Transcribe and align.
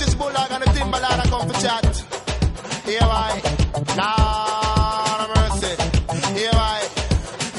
British 0.00 0.14
bulldog 0.14 0.50
and 0.50 0.62
the 0.64 0.70
timberland 0.72 1.20
I 1.20 1.26
come 1.28 1.46
for 1.46 1.60
chat. 1.60 1.84
Here 2.88 3.04
I, 3.04 3.32
Lord 4.00 5.20
of 5.24 5.30
mercy. 5.36 5.72
Here 6.40 6.56
I, 6.56 6.80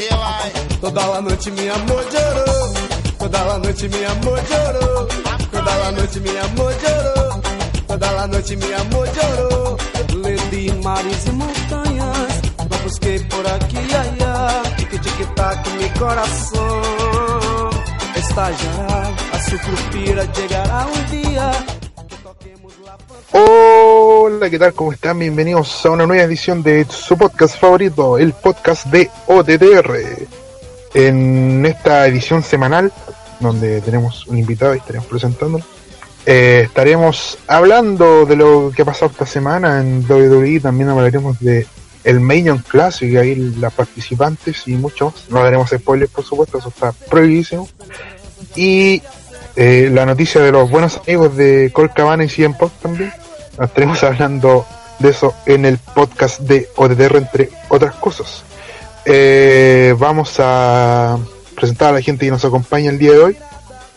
here 0.02 0.22
I. 0.42 0.50
Toda 0.82 1.04
la 1.12 1.22
noite 1.22 1.52
mi 1.52 1.70
amor 1.70 2.04
llorou. 2.14 2.74
Toda 3.20 3.46
la 3.46 3.58
noite 3.60 3.88
mi 3.94 4.04
amor 4.04 4.40
llorou. 4.50 5.08
Toda 5.52 5.74
la 5.82 5.92
noite 5.92 6.20
mi 6.20 6.36
amor 6.36 6.74
llorou. 6.82 7.42
Toda 7.88 8.12
la 8.12 8.26
noite 8.26 8.56
mi 8.56 8.74
amor 8.74 9.08
llorou. 9.16 9.78
Le 10.24 10.36
di 10.50 10.72
mares 10.84 11.28
e 11.28 11.32
montanhas. 11.32 12.34
Lo 12.58 12.78
busquei 12.84 13.20
por 13.30 13.46
aqui 13.46 13.78
e 13.78 13.96
allá. 13.96 14.64
Tique 14.78 14.98
tique 14.98 15.26
tac 15.36 15.70
mi 15.78 15.88
coração. 16.00 17.70
Estallará, 18.16 19.14
a 19.32 19.40
su 19.44 19.58
suspira 19.60 20.26
llegará 20.34 20.88
un 20.88 21.06
Hola, 24.38 24.50
¿qué 24.50 24.58
tal? 24.58 24.74
¿Cómo 24.74 24.94
están? 24.94 25.20
Bienvenidos 25.20 25.86
a 25.86 25.90
una 25.90 26.08
nueva 26.08 26.24
edición 26.24 26.64
de 26.64 26.86
su 26.90 27.18
podcast 27.18 27.60
favorito, 27.60 28.18
el 28.18 28.32
podcast 28.32 28.86
de 28.86 29.10
OTTR. 29.28 29.98
En 30.94 31.66
esta 31.66 32.08
edición 32.08 32.42
semanal, 32.42 32.94
donde 33.42 33.82
tenemos 33.82 34.26
un 34.28 34.38
invitado 34.38 34.74
y 34.74 34.78
estaremos 34.78 35.08
presentándolo, 35.08 35.64
eh, 36.26 36.62
estaremos 36.66 37.40
hablando 37.46 38.26
de 38.26 38.38
lo 38.38 38.72
que 38.74 38.84
ha 38.84 38.86
pasado 38.86 39.12
esta 39.12 39.26
semana 39.26 39.82
en 39.82 40.06
WWE. 40.10 40.62
También 40.62 40.90
hablaremos 40.90 41.38
de 41.40 41.68
el 42.06 42.22
Main 42.22 42.58
Classic, 42.60 43.12
y 43.12 43.18
ahí 43.18 43.36
las 43.36 43.74
participantes 43.74 44.66
y 44.66 44.76
mucho 44.76 45.12
más. 45.12 45.30
No 45.30 45.44
daremos 45.44 45.70
spoilers, 45.70 46.12
por 46.12 46.24
supuesto, 46.24 46.58
eso 46.58 46.70
está 46.70 46.94
prohibidísimo. 46.94 47.68
Y 48.56 49.02
eh, 49.58 49.90
la 49.92 50.06
noticia 50.06 50.42
de 50.42 50.54
los 50.54 50.72
buenos 50.72 51.02
amigos 51.06 51.36
de 51.36 51.70
Col 51.74 51.92
Cabana 51.94 52.24
y 52.24 52.30
CM 52.30 52.56
también. 52.82 53.12
Estaremos 53.62 54.04
hablando 54.04 54.66
de 55.00 55.10
eso 55.10 55.34
en 55.46 55.66
el 55.66 55.78
podcast 55.78 56.40
de 56.42 56.68
ODR, 56.76 57.18
entre 57.18 57.50
otras 57.70 57.96
cosas. 57.96 58.44
Eh, 59.06 59.96
vamos 59.98 60.36
a 60.40 61.18
presentar 61.56 61.90
a 61.90 61.94
la 61.94 62.02
gente 62.02 62.26
que 62.26 62.32
nos 62.32 62.44
acompaña 62.44 62.90
el 62.90 62.98
día 62.98 63.12
de 63.12 63.20
hoy. 63.20 63.38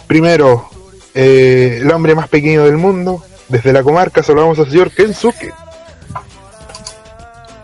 Primero, 0.06 0.68
eh, 1.14 1.78
el 1.80 1.90
hombre 1.90 2.14
más 2.14 2.28
pequeño 2.28 2.64
del 2.64 2.76
mundo, 2.76 3.22
desde 3.48 3.72
la 3.72 3.82
comarca, 3.82 4.22
saludamos 4.22 4.58
al 4.58 4.70
señor 4.70 4.90
Kensuke. 4.90 5.52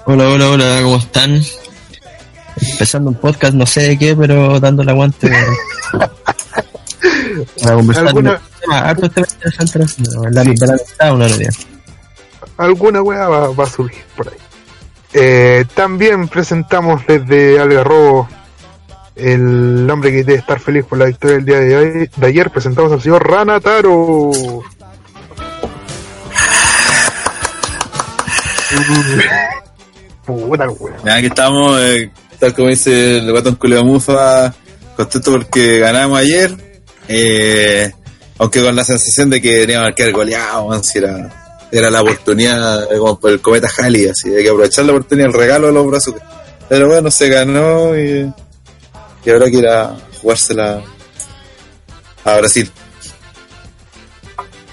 Hola, 0.07 0.29
hola, 0.29 0.49
hola, 0.51 0.81
¿cómo 0.83 0.97
están? 0.97 1.43
Empezando 2.73 3.11
un 3.11 3.17
podcast, 3.17 3.55
no 3.55 3.67
sé 3.67 3.83
de 3.83 3.99
qué, 3.99 4.17
pero 4.17 4.59
dando 4.59 4.83
el 4.83 4.89
aguante 4.89 5.31
para 7.63 7.75
conversar 7.75 8.09
¿Alguna- 8.09 8.41
temas 9.11 9.37
interesantes, 9.41 9.99
no, 10.15 10.29
la. 10.29 10.43
Alguna 12.61 13.03
weá 13.03 13.29
va, 13.29 13.49
va 13.51 13.65
a 13.65 13.71
surgir 13.71 14.05
por 14.17 14.29
ahí. 14.29 14.35
Eh, 15.13 15.65
también 15.75 16.29
presentamos 16.29 17.03
desde 17.07 17.59
Algarrobo 17.59 18.29
el 19.17 19.89
hombre 19.91 20.11
que 20.13 20.19
debe 20.25 20.39
estar 20.39 20.61
feliz 20.61 20.85
por 20.85 20.99
la 20.99 21.07
victoria 21.07 21.37
del 21.37 21.45
día 21.45 21.59
de, 21.61 21.77
hoy- 21.77 22.11
de 22.17 22.27
ayer. 22.27 22.51
Presentamos 22.51 22.93
al 22.93 23.01
señor 23.03 23.29
Ranataro. 23.29 24.31
Puta 30.27 30.69
weá. 30.71 30.97
Ya 31.05 31.21
que 31.21 31.27
estamos, 31.27 31.81
eh, 31.81 32.11
tal 32.39 32.55
como 32.55 32.69
dice 32.69 33.19
el 33.19 33.31
guatón 33.31 33.57
Culeo 33.57 33.85
Mufa, 33.85 34.55
contento 34.97 35.33
porque 35.33 35.79
ganamos 35.79 36.19
ayer, 36.19 36.55
eh, 37.09 37.91
aunque 38.39 38.63
con 38.63 38.77
la 38.77 38.85
sensación 38.85 39.31
de 39.31 39.41
que 39.41 39.61
teníamos 39.67 39.91
que 39.97 40.03
haber 40.03 40.15
goleado, 40.15 40.83
si 40.83 40.99
era, 40.99 41.40
era 41.73 41.91
la 41.91 42.03
oportunidad, 42.03 42.93
eh, 42.93 42.99
como 42.99 43.19
por 43.19 43.31
el 43.31 43.41
cometa 43.41 43.69
Halley, 43.79 44.09
así, 44.09 44.35
hay 44.35 44.43
que 44.43 44.49
aprovechar 44.51 44.85
la 44.85 44.93
oportunidad, 44.93 45.29
el 45.29 45.35
regalo 45.35 45.67
de 45.69 45.73
los 45.73 45.87
brazos. 45.87 46.15
Pero 46.69 46.89
bueno, 46.89 47.11
se 47.11 47.29
ganó 47.29 47.97
y, 47.97 48.33
y 49.25 49.31
ahora 49.31 49.51
que 49.51 49.57
ir 49.57 49.67
a 49.69 49.97
jugársela 50.21 50.83
a 52.25 52.37
Brasil. 52.39 52.71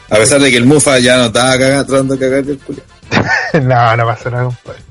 A 0.09 0.15
pesar 0.15 0.39
de 0.39 0.49
que 0.51 0.57
el 0.57 0.65
Mufa 0.65 0.99
ya 0.99 1.17
no 1.17 1.25
estaba 1.25 1.57
cagando, 1.57 1.85
tratando 1.85 2.15
de 2.15 2.19
cagar 2.19 2.39
el 2.49 2.59
culo. 2.59 2.81
no, 3.61 3.97
no 3.97 4.05
pasa 4.05 4.29
nada, 4.29 4.43
compadre. 4.45 4.81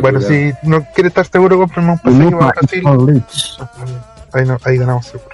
Bueno, 0.00 0.20
si 0.20 0.52
no 0.64 0.84
quiere 0.94 1.08
estar 1.08 1.26
seguro, 1.30 1.56
cómprame 1.58 1.92
un 1.92 1.98
pasaje 1.98 2.24
para 2.32 2.50
Brasil. 2.56 2.82
Ahí, 4.32 4.44
no- 4.44 4.58
ahí 4.64 4.76
ganamos 4.78 5.06
seguro. 5.06 5.30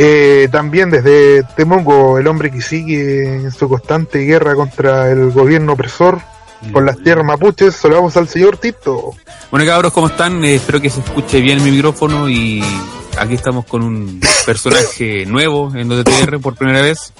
Eh, 0.00 0.48
también 0.52 0.90
desde 0.90 1.42
Temongo, 1.56 2.18
el 2.18 2.28
hombre 2.28 2.52
que 2.52 2.62
sigue 2.62 3.34
en 3.34 3.50
su 3.50 3.68
constante 3.68 4.20
guerra 4.20 4.54
contra 4.54 5.10
el 5.10 5.32
gobierno 5.32 5.72
opresor 5.72 6.20
por 6.72 6.84
las 6.84 7.02
tierras 7.02 7.24
mapuches, 7.24 7.74
saludamos 7.74 8.16
al 8.16 8.28
señor 8.28 8.58
Tito. 8.58 9.10
Bueno 9.50 9.66
cabros, 9.66 9.92
¿cómo 9.92 10.06
están? 10.06 10.44
Eh, 10.44 10.54
espero 10.54 10.80
que 10.80 10.88
se 10.88 11.00
escuche 11.00 11.40
bien 11.40 11.64
mi 11.64 11.72
micrófono 11.72 12.28
y 12.28 12.62
aquí 13.18 13.34
estamos 13.34 13.64
con 13.64 13.82
un 13.82 14.20
personaje 14.46 15.26
nuevo 15.26 15.74
en 15.74 15.90
OTTR 15.90 16.38
por 16.38 16.54
primera 16.54 16.80
vez. 16.80 17.12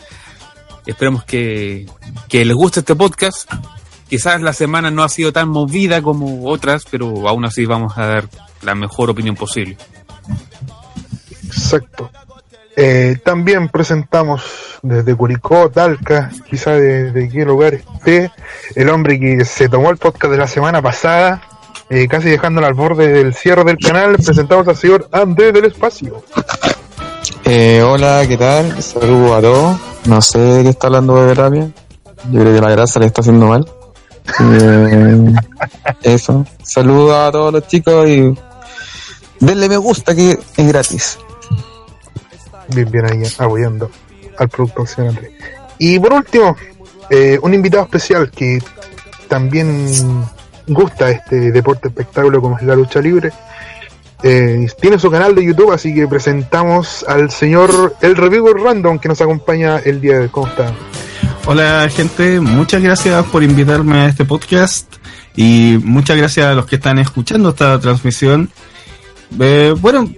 Esperemos 0.87 1.25
que, 1.25 1.85
que 2.29 2.45
les 2.45 2.55
guste 2.55 2.79
este 2.79 2.95
podcast. 2.95 3.53
Quizás 4.09 4.41
la 4.41 4.53
semana 4.53 4.93
no 4.93 5.03
ha 5.03 5.09
sido 5.09 5.33
tan 5.33 5.49
movida 5.49 6.01
como 6.01 6.49
otras, 6.49 6.85
pero 6.89 7.29
aún 7.29 7.45
así 7.45 7.67
vamos 7.67 7.99
a 7.99 8.07
dar 8.07 8.29
la 8.63 8.77
mejor 8.77 9.11
opinión 9.11 9.35
posible. 9.35 9.77
Exacto. 11.45 12.09
Eh, 12.81 13.17
también 13.25 13.69
presentamos 13.71 14.45
desde 14.83 15.13
Curicó, 15.17 15.69
Talca, 15.69 16.31
quizá 16.49 16.75
de, 16.75 17.11
de 17.11 17.29
qué 17.29 17.45
lugar 17.45 17.75
esté, 17.75 18.31
el 18.77 18.89
hombre 18.89 19.19
que 19.19 19.45
se 19.45 19.69
tomó 19.69 19.91
el 19.91 19.97
podcast 19.97 20.31
de 20.31 20.39
la 20.39 20.47
semana 20.47 20.81
pasada, 20.81 21.43
eh, 21.91 22.07
casi 22.07 22.29
dejándolo 22.29 22.69
al 22.69 22.75
borde 22.75 23.09
del 23.09 23.35
cierre 23.35 23.65
del 23.65 23.79
canal, 23.79 24.15
presentamos 24.25 24.69
al 24.69 24.77
señor 24.77 25.09
Andrés 25.11 25.53
del 25.55 25.65
Espacio. 25.65 26.23
Eh, 27.45 27.83
hola, 27.83 28.25
¿qué 28.29 28.37
tal? 28.37 28.81
Saludos 28.81 29.33
a 29.33 29.41
todos. 29.41 29.81
No 30.07 30.23
sé 30.23 30.39
de 30.39 30.63
qué 30.63 30.69
está 30.69 30.87
hablando 30.87 31.27
de 31.27 31.35
rabia. 31.35 31.69
Yo 32.31 32.41
creo 32.41 32.55
que 32.55 32.61
la 32.61 32.71
grasa 32.71 33.01
le 33.01 33.07
está 33.07 33.23
haciendo 33.23 33.49
mal. 33.49 33.69
Eh, 34.41 35.33
eso. 36.03 36.47
Saludos 36.63 37.17
a 37.17 37.33
todos 37.33 37.53
los 37.55 37.67
chicos 37.67 38.09
y 38.09 38.33
denle 39.41 39.69
me 39.69 39.79
gusta 39.79 40.15
que 40.15 40.39
es 40.57 40.69
gratis. 40.69 41.19
Bien, 42.69 42.91
bien 42.91 43.05
ahí 43.07 43.23
apoyando 43.39 43.91
al 44.39 44.49
productor 44.49 44.87
señor 44.87 45.11
Andrés. 45.11 45.33
Y 45.79 45.99
por 45.99 46.13
último, 46.13 46.57
eh, 47.11 47.39
un 47.43 47.55
invitado 47.55 47.85
especial 47.85 48.31
que 48.31 48.59
también 49.29 49.87
gusta 50.67 51.11
este 51.11 51.51
deporte 51.53 51.89
espectáculo 51.89 52.41
como 52.41 52.59
es 52.59 52.65
la 52.65 52.75
lucha 52.75 53.01
libre. 53.01 53.33
Eh, 54.23 54.67
tiene 54.81 54.99
su 54.99 55.11
canal 55.11 55.35
de 55.35 55.45
YouTube, 55.45 55.73
así 55.73 55.95
que 55.95 56.09
presentamos 56.09 57.05
al 57.07 57.31
señor 57.31 57.95
El 58.01 58.17
Reviewer 58.17 58.57
Random 58.57 58.99
que 58.99 59.09
nos 59.09 59.21
acompaña 59.21 59.79
el 59.79 60.01
día 60.01 60.15
de 60.15 60.21
hoy. 60.23 60.29
¿Cómo 60.29 60.49
está? 60.49 60.73
Hola 61.47 61.89
gente, 61.91 62.41
muchas 62.41 62.83
gracias 62.83 63.25
por 63.27 63.43
invitarme 63.43 64.01
a 64.01 64.07
este 64.09 64.25
podcast 64.25 64.93
y 65.35 65.79
muchas 65.83 66.17
gracias 66.17 66.47
a 66.47 66.55
los 66.55 66.67
que 66.67 66.77
están 66.77 66.99
escuchando 66.99 67.51
esta 67.51 67.79
transmisión. 67.79 68.51
Eh, 69.41 69.75
bueno, 69.81 70.11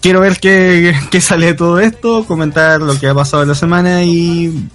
quiero 0.00 0.20
ver 0.20 0.38
qué, 0.38 0.94
qué 1.10 1.20
sale 1.20 1.46
de 1.46 1.54
todo 1.54 1.78
esto, 1.80 2.24
comentar 2.26 2.80
lo 2.80 2.98
que 2.98 3.08
ha 3.08 3.14
pasado 3.14 3.42
en 3.42 3.50
la 3.50 3.54
semana 3.54 4.02
y, 4.02 4.68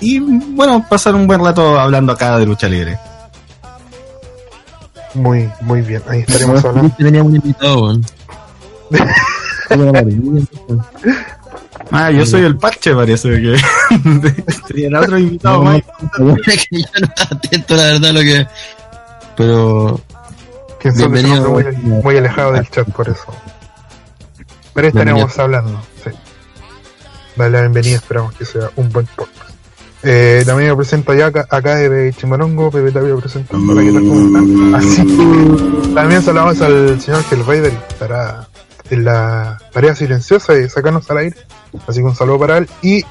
y 0.00 0.18
bueno, 0.20 0.84
pasar 0.88 1.14
un 1.14 1.26
buen 1.26 1.42
rato 1.42 1.78
hablando 1.78 2.12
acá 2.12 2.38
de 2.38 2.46
lucha 2.46 2.68
libre. 2.68 2.98
Muy, 5.14 5.50
muy 5.62 5.80
bien. 5.82 6.02
Ahí 6.08 6.20
estaremos 6.20 6.64
hablando. 6.64 6.94
Teníamos 6.96 7.30
un 7.30 7.36
invitado. 7.36 8.00
Ah, 11.90 12.10
yo 12.10 12.26
soy 12.26 12.42
el 12.42 12.58
parche, 12.58 12.94
parece 12.94 13.30
que 13.30 13.56
tenía 14.68 14.88
el 14.88 14.94
otro 14.96 15.18
invitado. 15.18 15.64
No, 15.64 15.80
no, 16.18 16.36
es 16.46 16.66
que 16.68 16.80
yo 16.80 16.86
no 17.00 17.06
estaba 17.06 17.30
atento, 17.32 17.76
la 17.76 17.82
verdad, 17.84 18.12
lo 18.12 18.20
que. 18.20 18.46
Pero. 19.36 20.00
Bienvenido. 20.96 21.50
muy, 21.50 21.64
muy 22.02 22.16
alejado 22.18 22.52
del 22.52 22.68
chat 22.68 22.90
por 22.90 23.08
eso. 23.08 23.24
Pero 24.78 24.86
ahí 24.86 24.90
estaremos 24.90 25.38
hablando. 25.40 25.82
Sí. 26.04 26.10
Dale 27.34 27.50
la 27.50 27.60
bienvenida, 27.62 27.96
esperamos 27.96 28.32
que 28.36 28.44
sea 28.44 28.70
un 28.76 28.88
buen 28.90 29.06
podcast. 29.06 29.50
Eh, 30.04 30.44
también 30.46 30.70
me 30.70 30.76
presento 30.76 31.12
ya 31.14 31.26
acá, 31.26 31.48
acá 31.50 31.74
de 31.74 32.12
Chimarongo, 32.12 32.70
Pepe 32.70 32.92
Tapio 32.92 33.18
presentando. 33.18 33.74
¿Cómo 33.74 34.26
están? 34.26 34.74
Así 34.76 35.04
que 35.04 35.94
también 35.94 36.22
saludamos 36.22 36.60
al 36.60 37.00
señor 37.00 37.24
Hellraider 37.28 37.72
que 37.72 37.92
estará 37.92 38.48
en 38.88 39.04
la 39.04 39.58
tarea 39.72 39.96
silenciosa 39.96 40.52
de 40.52 40.68
sacarnos 40.68 41.10
al 41.10 41.18
aire. 41.18 41.36
Así 41.88 41.98
que 41.98 42.06
un 42.06 42.14
saludo 42.14 42.38
para 42.38 42.58
él. 42.58 42.68
Y 42.80 43.04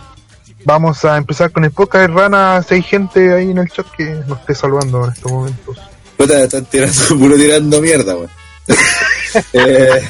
vamos 0.63 1.03
a 1.03 1.17
empezar 1.17 1.51
con 1.51 1.65
el 1.65 1.71
podcast 1.71 2.07
de 2.07 2.15
Rana. 2.15 2.63
Si 2.63 2.75
hay 2.75 2.81
gente 2.81 3.33
ahí 3.33 3.51
en 3.51 3.57
el 3.57 3.69
chat 3.69 3.87
que 3.97 4.05
nos 4.25 4.39
esté 4.39 4.55
saludando 4.55 5.03
en 5.03 5.11
estos 5.11 5.29
momentos. 5.29 5.77
Puta, 6.15 6.41
están 6.41 6.63
tirando, 6.63 6.97
puro 7.19 7.35
tirando 7.35 7.81
mierda, 7.81 8.15
weón. 8.15 8.29
eh, 9.53 10.01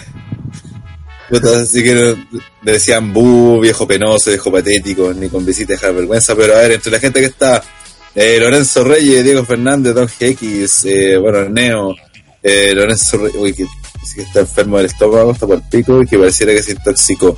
así 1.62 1.84
que 1.84 1.94
no- 1.94 2.40
le 2.64 2.72
decían 2.72 3.14
bu, 3.14 3.60
viejo 3.60 3.88
penoso, 3.88 4.30
viejo 4.30 4.52
patético, 4.52 5.14
ni 5.14 5.30
con 5.30 5.46
visita 5.46 5.74
dejar 5.74 5.94
vergüenza, 5.94 6.36
pero 6.36 6.56
a 6.56 6.60
ver, 6.62 6.74
entre 6.74 6.92
la 6.92 7.00
gente 7.00 7.20
que 7.20 7.26
está, 7.28 7.62
eh, 8.16 8.38
Lorenzo 8.40 8.84
Reyes, 8.84 9.24
Diego 9.24 9.44
Fernández, 9.46 9.94
Don 9.94 10.08
GX, 10.08 10.86
eh, 10.86 11.18
bueno, 11.18 11.48
Neo, 11.50 11.96
eh, 12.42 12.72
Lorenzo 12.74 13.18
Reyes, 13.18 13.36
uy, 13.38 13.54
que, 13.54 13.66
que 14.16 14.22
está 14.22 14.40
enfermo 14.40 14.78
del 14.78 14.88
estómago, 14.88 15.32
está 15.32 15.46
por 15.46 15.58
el 15.58 15.64
pico 15.70 16.02
y 16.02 16.08
que 16.08 16.18
pareciera 16.18 16.54
que 16.54 16.64
se 16.64 16.72
intoxicó. 16.72 17.36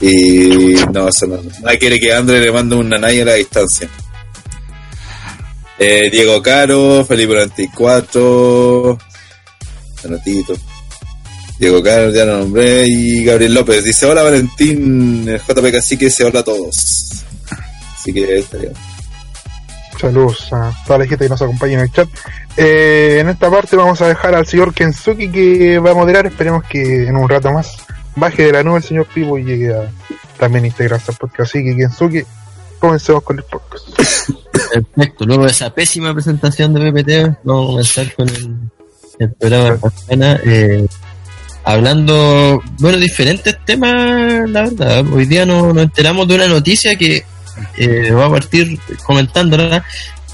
Y 0.00 0.74
no, 0.92 1.08
eso 1.08 1.26
no. 1.26 1.40
Nadie 1.62 1.78
quiere 1.78 2.00
que 2.00 2.12
André 2.12 2.40
le 2.40 2.50
mande 2.52 2.74
un 2.76 2.88
nanay 2.88 3.20
a 3.20 3.24
la 3.24 3.34
distancia. 3.34 3.88
Eh, 5.78 6.08
Diego 6.10 6.40
Caro, 6.42 7.04
Felipe 7.04 7.34
94, 7.34 8.98
Anotito. 10.04 10.54
Diego 11.58 11.82
Caro, 11.82 12.10
ya 12.10 12.24
lo 12.24 12.38
nombré, 12.38 12.86
y 12.86 13.24
Gabriel 13.24 13.54
López 13.54 13.84
dice, 13.84 14.06
hola 14.06 14.22
Valentín, 14.22 15.28
el 15.28 15.40
JP 15.40 15.72
Cacique 15.72 16.06
dice 16.06 16.24
hola 16.24 16.40
a 16.40 16.44
todos. 16.44 17.24
Así 17.96 18.12
que 18.12 18.24
ahí 18.24 18.40
estaría. 18.40 18.70
Saludos 19.98 20.52
a 20.52 20.72
toda 20.86 20.98
la 20.98 21.06
gente 21.06 21.24
que 21.24 21.28
nos 21.28 21.40
acompaña 21.40 21.74
en 21.74 21.80
el 21.80 21.92
chat. 21.92 22.08
Eh, 22.56 23.18
en 23.20 23.28
esta 23.28 23.50
parte 23.50 23.76
vamos 23.76 24.00
a 24.02 24.08
dejar 24.08 24.34
al 24.34 24.46
señor 24.46 24.74
Kensuki 24.74 25.30
que 25.30 25.78
va 25.78 25.92
a 25.92 25.94
moderar. 25.94 26.26
Esperemos 26.26 26.64
que 26.64 27.06
en 27.06 27.16
un 27.16 27.28
rato 27.28 27.52
más 27.52 27.76
baje 28.16 28.44
de 28.44 28.52
la 28.52 28.62
nube 28.62 28.78
el 28.78 28.82
señor 28.82 29.06
Pivo 29.06 29.38
y 29.38 29.44
llegue 29.44 29.74
a 29.74 29.90
también 30.38 30.66
integrarse 30.66 31.12
al 31.12 31.18
podcast. 31.18 31.50
Así 31.50 31.64
que 31.64 31.76
Kensuki, 31.76 32.22
comencemos 32.78 33.22
con 33.22 33.38
el 33.38 33.44
podcast. 33.44 33.88
Perfecto, 34.72 35.24
luego 35.24 35.44
de 35.44 35.50
esa 35.50 35.72
pésima 35.72 36.12
presentación 36.12 36.74
de 36.74 36.92
PPT, 36.92 37.38
vamos 37.44 37.64
a 37.64 37.70
comenzar 37.70 38.14
con 38.14 38.28
el, 38.28 38.58
el 39.20 39.32
programa 39.32 39.64
de 39.64 39.74
esta 39.76 39.90
semana. 39.90 40.40
Eh, 40.44 40.86
hablando, 41.64 42.62
bueno, 42.78 42.98
diferentes 42.98 43.56
temas, 43.64 44.48
la 44.48 44.62
verdad. 44.62 45.04
Hoy 45.12 45.26
día 45.26 45.46
nos, 45.46 45.76
enteramos 45.76 46.28
de 46.28 46.34
una 46.34 46.46
noticia 46.46 46.94
que 46.96 47.24
eh, 47.78 48.10
va 48.12 48.26
a 48.26 48.30
partir 48.30 48.78
comentándola, 49.04 49.84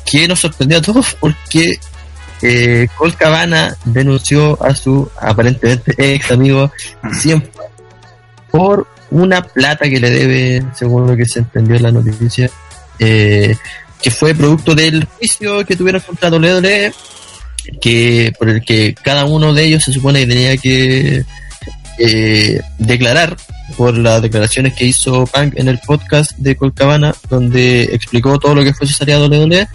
que 0.04 0.26
nos 0.26 0.40
sorprendió 0.40 0.78
a 0.78 0.82
todos 0.82 1.14
porque 1.20 1.78
eh, 2.42 2.88
Col 2.96 3.14
Cabana 3.16 3.76
denunció 3.84 4.62
a 4.62 4.74
su 4.74 5.08
aparentemente 5.20 5.94
ex 5.96 6.30
amigo 6.30 6.72
siempre 7.12 7.50
por 8.50 8.86
una 9.10 9.42
plata 9.42 9.88
que 9.88 10.00
le 10.00 10.10
debe, 10.10 10.64
según 10.74 11.06
lo 11.06 11.16
que 11.16 11.26
se 11.26 11.40
entendió 11.40 11.76
en 11.76 11.82
la 11.82 11.92
noticia, 11.92 12.50
eh, 12.98 13.56
que 14.02 14.10
fue 14.10 14.34
producto 14.34 14.74
del 14.74 15.04
juicio 15.04 15.64
que 15.64 15.76
tuvieron 15.76 16.00
contra 16.00 16.30
WWE, 16.30 16.92
que 17.78 18.32
por 18.38 18.48
el 18.48 18.62
que 18.62 18.94
cada 18.94 19.24
uno 19.24 19.52
de 19.52 19.64
ellos 19.64 19.84
se 19.84 19.92
supone 19.92 20.20
que 20.20 20.26
tenía 20.26 20.56
que 20.56 21.24
eh, 21.98 22.60
declarar 22.78 23.36
por 23.76 23.96
las 23.96 24.22
declaraciones 24.22 24.74
que 24.74 24.86
hizo 24.86 25.26
Punk 25.26 25.54
en 25.56 25.68
el 25.68 25.78
podcast 25.78 26.32
de 26.38 26.56
Colcabana, 26.56 27.14
donde 27.28 27.82
explicó 27.92 28.38
todo 28.38 28.54
lo 28.54 28.64
que 28.64 28.74
fue 28.74 28.86
su 28.86 28.94
salida 28.94 29.16
a 29.16 29.26
WWE. 29.26 29.68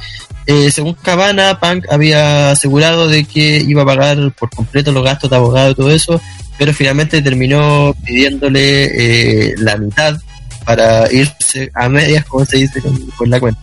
Eh, 0.48 0.70
según 0.72 0.94
Cabana, 0.94 1.60
Punk 1.60 1.86
había 1.90 2.52
asegurado 2.52 3.08
de 3.08 3.26
que 3.26 3.58
iba 3.58 3.84
a 3.84 3.86
pagar 3.86 4.32
por 4.34 4.50
completo 4.50 4.92
los 4.92 5.04
gastos 5.04 5.30
de 5.30 5.36
abogado 5.36 5.72
y 5.72 5.76
todo 5.76 5.92
eso, 5.92 6.22
pero 6.58 6.74
finalmente 6.74 7.22
terminó 7.22 7.96
pidiéndole 8.04 9.50
eh, 9.50 9.56
la 9.58 9.78
mitad 9.78 10.20
para 10.66 11.12
irse 11.12 11.72
a 11.74 11.90
medias, 11.90 12.26
como 12.26 12.46
se 12.46 12.58
dice, 12.58 12.82
con 13.18 13.30
la 13.30 13.40
cuenta. 13.40 13.62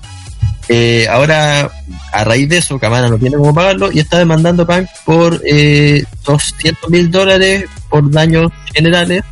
Eh, 0.69 1.07
ahora, 1.11 1.71
a 2.13 2.25
raíz 2.25 2.49
de 2.49 2.59
eso, 2.59 2.79
Cabana 2.79 3.09
no 3.09 3.19
tiene 3.19 3.37
cómo 3.37 3.55
pagarlo 3.55 3.91
y 3.93 3.99
está 3.99 4.19
demandando 4.19 4.67
Punk 4.67 4.87
por 5.05 5.41
eh, 5.45 6.05
200 6.25 6.91
mil 6.91 7.11
dólares 7.11 7.67
por 7.89 8.11
daños 8.11 8.53
generales 8.73 9.23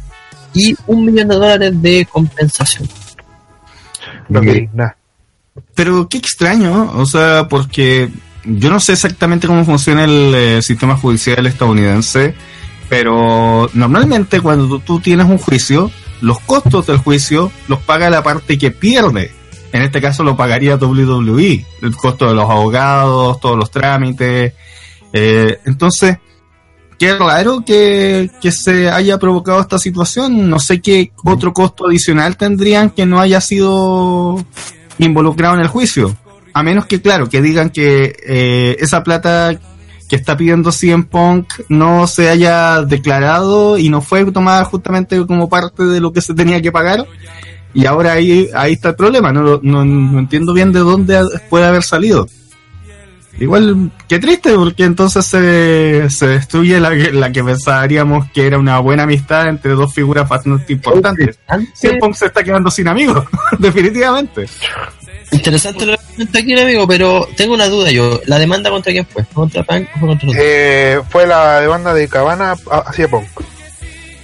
y 0.52 0.75
un 0.87 1.05
millón 1.05 1.28
de 1.28 1.34
dólares 1.34 1.82
de 1.82 2.06
compensación. 2.11 2.88
No 4.28 4.40
nada. 4.72 4.96
Pero 5.75 6.08
qué 6.08 6.19
extraño, 6.19 6.93
o 6.94 7.06
sea, 7.06 7.49
porque 7.49 8.11
yo 8.44 8.70
no 8.70 8.81
sé 8.81 8.93
exactamente 8.93 9.46
cómo 9.46 9.64
funciona 9.64 10.05
el 10.05 10.34
eh, 10.34 10.62
sistema 10.62 10.96
judicial 10.96 11.46
estadounidense, 11.46 12.34
pero 12.88 13.70
normalmente 13.75 14.40
cuando 14.40 14.67
tú, 14.69 14.81
tú 14.81 15.00
tienes 15.00 15.26
un 15.26 15.38
juicio, 15.38 15.90
los 16.20 16.40
costos 16.40 16.87
del 16.87 16.99
juicio 16.99 17.50
los 17.69 17.81
paga 17.81 18.11
la 18.11 18.22
parte 18.22 18.58
que 18.58 18.70
pierde. 18.70 19.32
En 19.72 19.82
este 19.82 20.00
caso 20.00 20.25
lo 20.25 20.37
pagaría 20.37 20.76
WWE, 20.76 21.64
el 21.82 21.96
costo 21.96 22.28
de 22.28 22.34
los 22.34 22.49
abogados, 22.50 23.40
todos 23.40 23.56
los 23.56 23.70
trámites. 23.70 24.55
Eh, 25.12 25.58
entonces, 25.64 26.19
qué 26.99 27.17
raro 27.17 27.64
que, 27.64 28.31
que 28.40 28.52
se 28.52 28.90
haya 28.90 29.19
provocado 29.19 29.61
esta 29.61 29.78
situación. 29.78 30.50
No 30.50 30.58
sé 30.58 30.81
qué 30.81 31.12
otro 31.25 31.52
costo 31.52 31.87
adicional 31.87 32.37
tendrían 32.37 32.90
que 32.90 33.06
no 33.06 33.20
haya 33.20 33.40
sido 33.40 34.44
involucrado 34.99 35.55
en 35.55 35.61
el 35.61 35.69
juicio. 35.69 36.17
A 36.52 36.62
menos 36.62 36.87
que, 36.87 37.00
claro, 37.00 37.28
que 37.28 37.40
digan 37.40 37.70
que 37.70 38.17
eh, 38.26 38.76
esa 38.81 39.02
plata 39.02 39.58
que 40.08 40.17
está 40.17 40.37
pidiendo 40.37 40.72
CM 40.72 41.05
Punk 41.05 41.52
no 41.69 42.08
se 42.08 42.28
haya 42.28 42.82
declarado 42.82 43.78
y 43.78 43.88
no 43.88 44.02
fue 44.02 44.25
tomada 44.32 44.64
justamente 44.64 45.25
como 45.25 45.49
parte 45.49 45.84
de 45.84 46.00
lo 46.00 46.12
que 46.12 46.20
se 46.20 46.34
tenía 46.34 46.61
que 46.61 46.72
pagar. 46.72 47.06
Y 47.75 47.87
ahora 47.87 48.12
ahí, 48.14 48.49
ahí 48.55 48.72
está 48.72 48.90
el 48.90 48.94
problema. 48.96 49.32
No, 49.32 49.61
no, 49.62 49.84
no 49.84 50.19
entiendo 50.19 50.52
bien 50.52 50.72
de 50.72 50.81
dónde 50.81 51.20
puede 51.49 51.67
haber 51.67 51.82
salido. 51.82 52.26
Igual, 53.38 53.90
qué 54.06 54.19
triste, 54.19 54.52
porque 54.55 54.84
entonces 54.84 55.25
se, 55.25 56.11
se 56.11 56.26
destruye 56.26 56.78
la, 56.78 56.90
que- 56.90 57.12
la 57.12 57.31
que 57.32 57.43
pensaríamos 57.43 58.28
que 58.32 58.46
era 58.46 58.58
una 58.58 58.81
buena 58.81 59.05
amistad 59.05 59.49
entre 59.49 59.70
dos 59.72 59.94
figuras 59.94 60.28
bastante 60.28 60.72
importantes. 60.72 61.38
CM 61.75 61.99
Punk 62.00 62.14
se 62.17 62.26
está 62.26 62.43
quedando 62.43 62.70
sin 62.70 62.88
amigos, 62.88 63.25
definitivamente. 63.58 64.46
Interesante 65.32 65.87
lo 65.87 65.96
que 66.32 66.38
aquí, 66.38 66.58
amigo, 66.61 66.87
pero 66.88 67.26
tengo 67.37 67.55
una 67.55 67.69
duda 67.69 67.90
yo. 67.90 68.20
¿La 68.26 68.38
demanda 68.38 68.69
contra 68.69 68.93
quién 68.93 69.06
fue? 69.06 69.22
¿Fue 69.25 69.32
¿Contra 69.32 69.62
Punk 69.62 69.88
o 69.94 69.99
fue 70.00 70.08
contra 70.08 70.28
otro? 70.28 70.40
Eh, 70.43 71.00
fue 71.08 71.26
la 71.26 71.61
demanda 71.61 71.94
de 71.94 72.08
Cabana 72.08 72.56
hacia 72.84 73.08
Punk. 73.08 73.26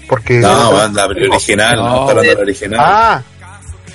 Porque. 0.08 0.38
No, 0.40 0.72
banda, 0.72 1.08
pero 1.08 1.30
original, 1.32 1.76
no, 1.76 1.84
No. 1.84 1.94
está 2.00 2.10
hablando 2.10 2.30
del 2.32 2.38
original. 2.38 2.80
Ah, 2.82 3.22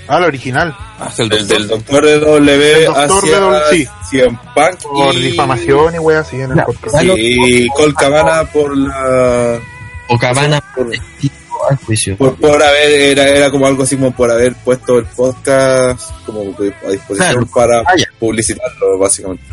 ah, 0.07 0.19
la 0.19 0.27
original. 0.27 0.75
Hasta 0.99 1.23
el 1.23 1.31
el 1.33 1.39
doctor. 1.47 1.57
del 1.59 1.67
doctor 1.67 2.05
de 2.05 2.19
W 2.19 2.73
El 2.79 2.85
doctor 2.85 3.17
hacia 3.23 3.35
de 3.35 3.39
W, 3.41 3.89
sí. 4.09 4.19
Punk 4.55 4.81
Por 4.83 5.15
y- 5.15 5.21
difamación 5.21 5.95
y 5.95 5.99
wey 5.99 6.17
así 6.17 6.35
en 6.41 6.51
el 6.51 6.63
podcast. 6.65 7.03
y 7.17 7.67
Col 7.69 7.93
Cabana 7.95 8.43
por 8.45 8.77
la 8.77 9.59
¿O 10.09 10.17
Cabana 10.17 10.61
por, 10.75 10.89
testigo 10.89 11.33
al 11.69 11.77
juicio? 11.77 12.17
por, 12.17 12.35
por 12.35 12.61
haber 12.61 12.89
era, 12.91 13.27
era 13.29 13.49
como 13.51 13.65
algo 13.67 13.83
así 13.83 13.95
como 13.95 14.11
por 14.11 14.29
haber 14.31 14.53
puesto 14.55 14.97
el 14.99 15.05
podcast 15.05 16.11
como 16.25 16.41
a 16.41 16.45
disposición 16.91 17.15
Claro. 17.15 17.47
para 17.53 17.79
Ah, 17.81 17.93
publicitarlo 18.19 18.97
básicamente 18.99 19.43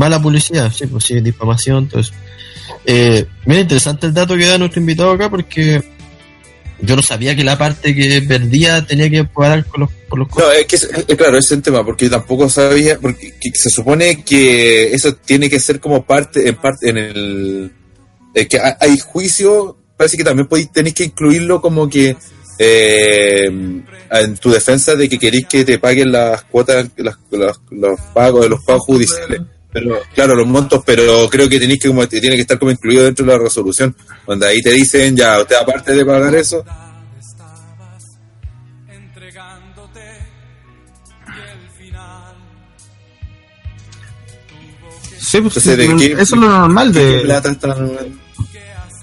Va 0.00 0.08
la 0.10 0.20
publicidad, 0.20 0.70
sí, 0.70 0.86
pues 0.86 1.04
sí, 1.04 1.20
difamación, 1.22 1.88
eso. 1.94 2.12
Eh, 2.84 3.24
mira, 3.46 3.62
interesante 3.62 4.06
el 4.06 4.12
dato 4.12 4.36
que 4.36 4.44
da 4.44 4.58
nuestro 4.58 4.78
invitado 4.80 5.10
acá 5.12 5.30
porque 5.30 5.82
yo 6.80 6.94
no 6.96 7.02
sabía 7.02 7.34
que 7.34 7.42
la 7.44 7.56
parte 7.58 7.94
que 7.94 8.22
perdía 8.22 8.84
tenía 8.86 9.08
que 9.08 9.24
pagar 9.24 9.64
con 9.66 9.80
los, 9.80 9.90
por 10.08 10.18
los 10.18 10.28
no 10.36 10.50
es 10.52 10.66
que 10.66 10.76
es, 10.76 10.84
es- 10.84 11.16
claro 11.16 11.38
ese 11.38 11.46
es 11.46 11.52
el 11.52 11.62
tema 11.62 11.84
porque 11.84 12.04
yo 12.06 12.10
tampoco 12.10 12.48
sabía 12.48 12.98
porque 12.98 13.34
que 13.40 13.50
se 13.54 13.70
supone 13.70 14.22
que 14.24 14.92
eso 14.94 15.14
tiene 15.14 15.48
que 15.48 15.58
ser 15.60 15.80
como 15.80 16.04
parte 16.04 16.48
en 16.48 16.56
parte 16.56 16.90
en 16.90 16.96
el 16.98 17.72
eh, 18.34 18.46
que 18.46 18.58
hay, 18.60 18.98
juicio 18.98 19.78
parece 19.96 20.16
que 20.18 20.24
también 20.24 20.46
podéis 20.48 20.70
tenéis 20.70 20.94
que 20.94 21.04
incluirlo 21.04 21.60
como 21.62 21.88
que 21.88 22.16
eh, 22.58 23.44
en 24.10 24.36
tu 24.38 24.50
defensa 24.50 24.94
de 24.94 25.08
que 25.08 25.18
queréis 25.18 25.46
que 25.46 25.64
te 25.64 25.78
paguen 25.78 26.12
las 26.12 26.42
cuotas 26.44 26.86
las, 26.96 27.16
los 27.70 28.00
pagos 28.14 28.42
de 28.42 28.48
los 28.50 28.62
pagos 28.64 28.82
judiciales 28.84 29.40
pero 29.76 30.00
claro 30.14 30.34
los 30.34 30.46
montos 30.46 30.82
pero 30.86 31.28
creo 31.28 31.48
que 31.50 31.60
tenéis 31.60 31.80
que 31.80 31.88
como 31.88 32.08
tiene 32.08 32.34
que 32.36 32.40
estar 32.42 32.58
como 32.58 32.70
incluido 32.70 33.04
dentro 33.04 33.26
de 33.26 33.32
la 33.32 33.38
resolución. 33.38 33.94
Donde 34.26 34.46
ahí 34.46 34.62
te 34.62 34.70
dicen 34.72 35.14
ya 35.16 35.38
usted 35.40 35.56
aparte 35.56 35.92
de 35.94 36.04
pagar 36.04 36.34
eso. 36.34 36.64
Sí, 45.18 45.40
pues, 45.40 45.56
Entonces, 45.56 45.76
¿de 45.78 45.96
qué- 45.96 46.12
eso 46.12 46.34
es 46.36 46.40
lo 46.40 46.48
normal 46.48 46.92
¿qué 46.92 46.98
de... 47.00 47.20
plata 47.20 47.50
están 47.50 47.90
Ese 47.92 48.10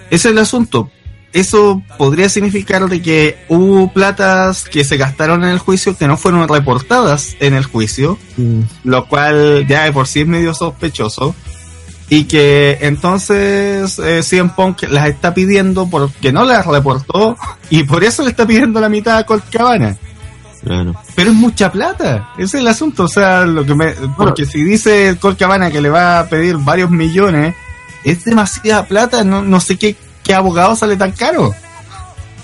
es 0.09 0.25
el 0.25 0.37
asunto. 0.37 0.89
Eso 1.33 1.81
podría 1.97 2.29
significar 2.29 2.87
de 2.87 3.01
que 3.01 3.37
hubo 3.49 3.91
platas 3.91 4.65
que 4.65 4.85
se 4.85 4.97
gastaron 4.97 5.43
en 5.43 5.49
el 5.49 5.57
juicio 5.57 5.97
que 5.97 6.07
no 6.07 6.15
fueron 6.15 6.47
reportadas 6.47 7.35
en 7.39 7.55
el 7.55 7.65
juicio, 7.65 8.19
Mm, 8.37 8.61
lo 8.83 9.07
cual 9.07 9.65
ya 9.67 9.83
de 9.85 9.91
por 9.91 10.07
sí 10.07 10.21
es 10.21 10.27
medio 10.27 10.53
sospechoso. 10.53 11.35
Y 12.09 12.25
que 12.25 12.77
entonces 12.81 13.97
eh, 13.97 14.21
CM 14.21 14.51
Punk 14.55 14.83
las 14.89 15.07
está 15.07 15.33
pidiendo 15.33 15.87
porque 15.89 16.31
no 16.31 16.45
las 16.45 16.65
reportó 16.67 17.35
y 17.69 17.83
por 17.83 18.03
eso 18.03 18.23
le 18.23 18.29
está 18.29 18.45
pidiendo 18.45 18.79
la 18.79 18.89
mitad 18.89 19.17
a 19.17 19.25
Colt 19.25 19.49
Cabana. 19.49 19.97
claro. 20.63 20.93
Pero 21.15 21.31
es 21.31 21.35
mucha 21.35 21.71
plata, 21.71 22.29
ese 22.37 22.57
es 22.57 22.61
el 22.61 22.67
asunto. 22.67 23.05
O 23.05 23.07
sea, 23.07 23.45
lo 23.45 23.65
que 23.65 23.73
me, 23.73 23.93
porque 24.17 24.45
si 24.45 24.63
dice 24.63 25.17
Colt 25.19 25.39
Cabana 25.39 25.71
que 25.71 25.81
le 25.81 25.89
va 25.89 26.19
a 26.19 26.27
pedir 26.27 26.57
varios 26.57 26.91
millones, 26.91 27.55
es 28.03 28.23
demasiada 28.25 28.85
plata. 28.85 29.23
No, 29.23 29.41
no 29.41 29.59
sé 29.59 29.77
qué, 29.77 29.95
qué 30.23 30.33
abogado 30.33 30.75
sale 30.75 30.97
tan 30.97 31.11
caro. 31.11 31.53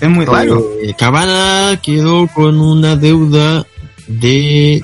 Es 0.00 0.08
muy 0.08 0.24
raro. 0.24 0.64
Eh, 0.82 0.94
Cabana 0.96 1.78
quedó 1.82 2.28
con 2.28 2.60
una 2.60 2.94
deuda 2.96 3.66
de. 4.06 4.82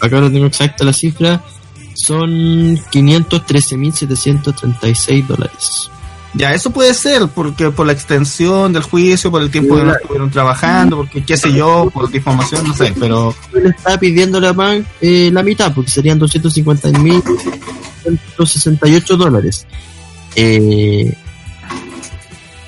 Acá 0.00 0.20
no 0.20 0.30
tengo 0.30 0.46
exacta 0.46 0.84
la 0.84 0.92
cifra. 0.92 1.42
Son 1.94 2.76
513.736 2.76 5.26
dólares. 5.26 5.90
Ya, 6.34 6.52
eso 6.54 6.70
puede 6.70 6.94
ser, 6.94 7.26
porque 7.28 7.70
por 7.70 7.86
la 7.86 7.92
extensión 7.92 8.72
del 8.72 8.82
juicio, 8.82 9.30
por 9.30 9.42
el 9.42 9.50
tiempo 9.50 9.76
que 9.76 9.82
no 9.82 9.92
estuvieron 9.92 10.30
trabajando, 10.30 10.96
porque 10.98 11.24
qué 11.24 11.36
sé 11.36 11.52
yo, 11.52 11.90
por 11.92 12.08
difamación, 12.10 12.68
no 12.68 12.74
sé, 12.74 12.94
pero 13.00 13.34
Le 13.52 13.70
está 13.70 13.98
pidiendo 13.98 14.38
la 14.38 14.54
PAN 14.54 14.86
eh, 15.00 15.30
la 15.32 15.42
mitad, 15.42 15.74
porque 15.74 15.90
serían 15.90 16.20
250.168 16.20 19.16
dólares. 19.16 19.66
Eh, 20.36 21.12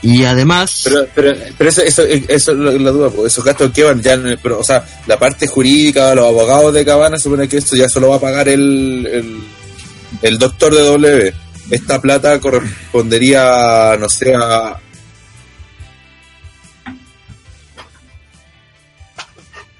y 0.02 0.24
además. 0.24 0.82
Pero, 0.84 1.06
pero, 1.14 1.34
pero 1.58 1.70
eso, 1.70 1.82
eso, 1.82 2.02
eso 2.04 2.52
es 2.52 2.58
la, 2.58 2.90
duda, 2.90 3.10
pues, 3.10 3.32
esos 3.32 3.44
gastos 3.44 3.70
que 3.72 3.84
van 3.84 4.00
ya, 4.00 4.14
en 4.14 4.26
el- 4.28 4.38
pero, 4.38 4.58
o 4.60 4.64
sea, 4.64 4.84
la 5.06 5.18
parte 5.18 5.46
jurídica, 5.46 6.14
los 6.14 6.26
abogados 6.26 6.72
de 6.74 6.84
Cabana 6.84 7.18
supone 7.18 7.48
que 7.48 7.58
esto 7.58 7.76
ya 7.76 7.88
solo 7.88 8.08
va 8.10 8.16
a 8.16 8.20
pagar 8.20 8.48
el, 8.48 9.06
el, 9.10 9.40
el 10.22 10.38
doctor 10.38 10.74
de 10.74 10.82
W. 10.84 11.34
Esta 11.70 12.00
plata 12.00 12.40
correspondería, 12.40 13.96
no 13.98 14.08
sé, 14.08 14.34
a, 14.34 14.76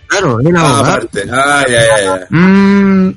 Claro, 0.06 0.40
el 0.40 0.56
ah, 0.56 0.60
abogado. 0.60 0.84
aparte. 0.84 1.22
Ah, 1.32 1.64
ya, 1.68 1.82
ya, 1.82 1.98
ya. 2.04 2.26
Mm, 2.30 3.14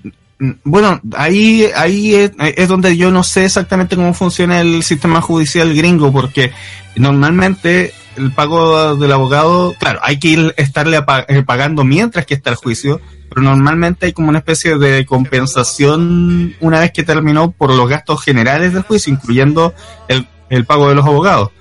bueno, 0.64 1.00
ahí, 1.16 1.70
ahí 1.76 2.16
es, 2.16 2.68
donde 2.68 2.98
yo 2.98 3.12
no 3.12 3.24
sé 3.24 3.46
exactamente 3.46 3.96
cómo 3.96 4.14
funciona 4.14 4.62
el 4.62 4.84
sistema 4.84 5.22
judicial 5.22 5.74
gringo, 5.74 6.12
porque 6.12 6.52
normalmente 6.96 7.94
el 8.18 8.32
pago 8.32 8.96
del 8.96 9.12
abogado, 9.12 9.76
claro, 9.80 10.00
hay 10.04 10.20
que 10.20 10.28
ir 10.30 10.54
estarle 10.58 11.00
eh, 11.28 11.44
pagando 11.44 11.84
mientras 11.84 12.26
que 12.26 12.34
está 12.34 12.50
el 12.50 12.56
juicio, 12.58 13.00
pero 13.30 13.42
normalmente 13.42 14.08
hay 14.08 14.14
como 14.14 14.30
una 14.30 14.40
especie 14.40 14.78
de 14.78 15.06
compensación 15.06 16.56
una 16.60 16.80
vez 16.80 16.92
que 16.92 17.04
terminó 17.04 17.52
por 17.52 17.74
los 17.74 17.90
gastos 17.90 18.24
generales 18.24 18.74
del 18.74 18.84
juicio, 18.84 19.14
incluyendo 19.14 19.74
el, 20.08 20.28
el 20.50 20.66
pago 20.66 20.90
de 20.90 20.96
los 20.96 21.06
abogados. 21.06 21.52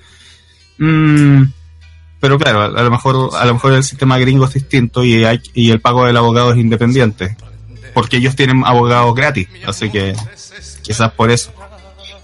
Mm, 0.79 1.45
pero 2.21 2.38
claro, 2.38 2.62
a, 2.62 2.67
a 2.67 2.83
lo 2.83 2.91
mejor 2.91 3.31
a 3.37 3.45
lo 3.47 3.55
mejor 3.55 3.75
el 3.75 3.85
sistema 3.85 4.19
gringo 4.19 4.47
es 4.47 4.55
distinto 4.55 5.05
y 5.05 5.25
hay, 5.25 5.41
y 5.55 5.71
el 5.71 5.81
pago 5.81 6.05
del 6.07 6.17
abogado 6.17 6.52
es 6.52 6.59
independiente 6.59 7.37
porque 7.94 8.16
ellos 8.18 8.34
tienen 8.37 8.62
abogados 8.64 9.14
gratis 9.14 9.49
así 9.66 9.90
que 9.90 10.14
quizás 10.82 11.12
por 11.12 11.30
eso 11.30 11.52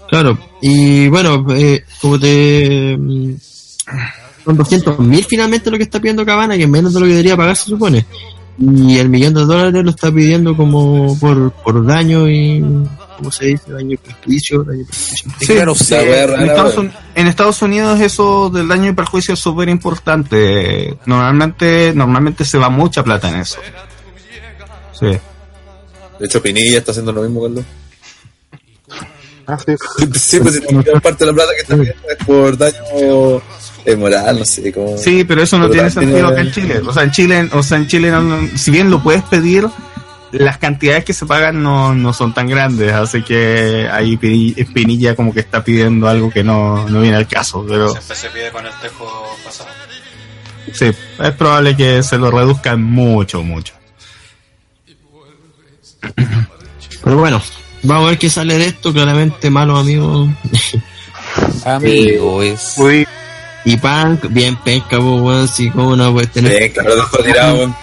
Claro, 0.09 0.39
y 0.59 1.07
bueno, 1.07 1.45
eh, 1.51 1.85
como 2.01 2.19
te. 2.19 2.97
mm, 2.97 3.35
Son 4.43 4.57
200 4.57 4.97
mil 4.99 5.23
finalmente 5.23 5.69
lo 5.69 5.77
que 5.77 5.83
está 5.83 5.99
pidiendo 5.99 6.25
Cabana, 6.25 6.57
que 6.57 6.63
es 6.63 6.69
menos 6.69 6.93
de 6.95 6.99
lo 6.99 7.05
que 7.05 7.11
debería 7.11 7.37
pagar, 7.37 7.55
se 7.55 7.65
supone. 7.65 8.05
Y 8.57 8.97
el 8.97 9.07
millón 9.07 9.35
de 9.35 9.41
dólares 9.45 9.83
lo 9.83 9.91
está 9.91 10.11
pidiendo 10.11 10.57
como 10.57 11.17
por, 11.19 11.51
por 11.51 11.85
daño 11.85 12.27
y. 12.27 12.59
¿Cómo 13.17 13.31
se 13.31 13.45
dice? 13.47 13.71
Daño 13.71 13.93
y 13.93 13.97
perjuicio. 13.97 14.63
Daño 14.63 14.81
y 14.81 14.85
perjuicio. 14.85 15.31
Sí, 15.39 15.53
Claro, 15.53 15.75
sí. 15.75 15.93
Estados 15.93 16.75
en 17.13 17.27
Estados 17.27 17.61
Unidos 17.61 17.99
eso 18.01 18.49
del 18.49 18.67
daño 18.67 18.89
y 18.89 18.93
perjuicio 18.93 19.35
es 19.35 19.39
súper 19.39 19.69
importante 19.69 20.97
normalmente 21.05 21.91
normalmente 21.93 22.45
se 22.45 22.57
va 22.57 22.69
mucha 22.69 23.03
plata 23.03 23.29
en 23.29 23.35
eso 23.41 23.59
sí 24.97 25.07
De 26.19 26.25
hecho, 26.25 26.41
Pinilla 26.41 26.79
está 26.79 26.91
haciendo 26.91 27.11
lo 27.11 27.21
mismo, 27.23 27.41
Carlos. 27.43 27.65
Ah, 29.47 29.57
sí. 29.65 29.73
Sí, 30.19 30.39
pues 30.39 30.55
si 30.55 30.99
parte 31.01 31.25
de 31.25 31.31
la 31.31 31.33
plata 31.35 31.51
que 31.55 31.61
está 31.61 31.75
pidiendo 31.75 32.01
es 32.09 32.25
por 32.25 32.57
daño 32.57 33.41
eh, 33.85 33.95
moral, 33.95 34.39
no 34.39 34.45
sé, 34.45 34.71
como... 34.71 34.97
Sí, 34.97 35.23
pero 35.23 35.41
eso 35.41 35.57
no 35.57 35.63
Pero 35.65 35.73
tiene 35.73 35.89
sentido 35.89 36.29
eh, 36.29 36.31
acá 36.33 36.41
en 36.41 36.51
Chile. 36.51 36.81
O 36.85 36.93
sea, 36.93 37.03
en 37.03 37.11
Chile, 37.11 37.49
o 37.53 37.63
sea, 37.63 37.77
en 37.77 37.87
Chile, 37.87 38.11
no- 38.11 38.21
no- 38.21 38.57
si 38.57 38.69
bien 38.71 38.91
lo 38.91 39.01
puedes 39.01 39.23
pedir, 39.23 39.67
las 40.31 40.57
cantidades 40.59 41.05
que 41.05 41.13
se 41.13 41.25
pagan 41.25 41.63
no, 41.63 41.95
no 41.95 42.13
son 42.13 42.33
tan 42.33 42.47
grandes. 42.47 42.91
Así 42.91 43.23
que 43.23 43.87
ahí 43.91 44.17
Pini- 44.17 44.71
Pinilla 44.73 45.15
como 45.15 45.33
que 45.33 45.39
está 45.39 45.63
pidiendo 45.63 46.07
algo 46.07 46.29
que 46.29 46.43
no, 46.43 46.87
no 46.87 47.01
viene 47.01 47.17
al 47.17 47.27
caso. 47.27 47.65
Pero 47.67 47.89
Siempre 47.89 48.15
se 48.15 48.29
pide 48.29 48.51
con 48.51 48.65
el 48.65 48.73
tejo 48.81 49.07
pasado. 49.43 49.69
sí, 50.73 50.85
es 51.23 51.31
probable 51.31 51.75
que 51.75 52.03
se 52.03 52.17
lo 52.19 52.29
reduzcan 52.29 52.83
mucho, 52.83 53.41
mucho. 53.41 53.73
Pero 57.03 57.17
bueno, 57.17 57.41
vamos 57.83 58.05
a 58.05 58.09
ver 58.09 58.19
qué 58.19 58.29
sale 58.29 58.57
de 58.57 58.67
esto. 58.67 58.91
Claramente, 58.93 59.49
malos 59.49 59.79
amigos. 59.79 60.29
Amigo, 61.65 62.41
es. 62.41 62.73
Uy, 62.77 63.07
y 63.65 63.77
Punk, 63.77 64.25
bien 64.29 64.55
penca, 64.63 64.97
pues, 64.97 65.21
weón. 65.21 65.47
Si, 65.47 65.69
cómo 65.69 65.95
no 65.95 66.11
puedes 66.13 66.31
tener. 66.31 66.57
Bien, 66.57 66.71
claro, 66.71 66.95
dejo 66.95 67.17
tirado, 67.23 67.55
weón. 67.55 67.75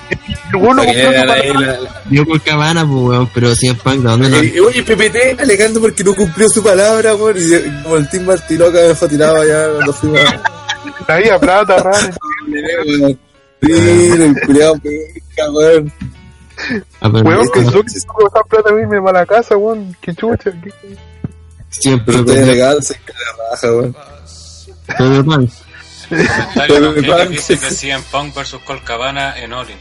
bueno, 0.53 0.83
Para 0.83 0.93
que 0.93 1.03
compró 1.05 1.11
vean 1.13 1.27
su 1.27 1.33
ahí 1.33 1.53
palabra. 1.53 1.81
la- 1.81 2.03
Yo 2.11 2.25
por 2.25 2.41
Cabana, 2.43 2.87
pues, 2.87 3.03
weón. 3.03 3.31
Pero 3.35 3.55
si 3.55 3.69
es 3.69 3.75
Punk, 3.75 3.97
¿de 3.97 4.03
dónde 4.09 4.29
no? 4.31 4.37
Eh, 4.39 4.61
Oye, 4.61 4.83
PPT 4.83 5.41
alegando 5.41 5.81
porque 5.81 6.03
no 6.05 6.15
cumplió 6.15 6.49
su 6.49 6.63
palabra, 6.63 7.15
weón. 7.15 7.37
Y 7.39 7.83
como 7.83 7.97
el 7.97 8.09
Team 8.09 8.25
Martiloca 8.25 8.73
me 8.73 8.81
dejó 8.89 9.09
tirado 9.09 9.37
allá 9.41 9.69
cuando 9.75 9.93
fuimos 9.93 10.21
a... 10.21 11.13
Había 11.13 11.39
plata, 11.39 11.77
raro. 11.83 12.09
weón. 12.49 13.19
Sí, 13.63 13.73
el 13.73 14.35
culiado 14.47 14.75
penca, 14.79 15.51
weón. 15.53 15.93
Weón, 17.03 17.25
no, 17.25 17.51
que 17.53 17.65
yo 17.65 17.83
que 17.83 18.01
tengo 18.01 18.29
esa 18.29 18.43
plata 18.49 18.71
a 18.71 18.73
mí 18.73 18.87
me 18.87 18.99
va 18.99 19.11
a 19.11 19.15
la 19.15 19.27
casa, 19.27 19.57
weón. 19.57 19.97
Qué 20.01 20.15
chucha. 20.15 20.51
qué- 20.63 20.73
Siempre, 21.71 22.21
weón. 22.23 22.47
legal, 22.47 22.83
se 22.83 22.95
cae 22.95 23.15
la 23.15 23.51
raja, 23.51 23.67
weón. 23.73 23.97
Pero, 24.99 25.25
Punk. 25.25 25.51
Comentario 26.69 27.27
dice 27.31 27.59
que 27.59 27.71
CM 27.71 28.03
Punk 28.11 28.35
versus 28.35 28.61
Colt 28.63 28.85
Cabana 28.85 29.37
en 29.39 29.53
All 29.53 29.69
In. 29.69 29.77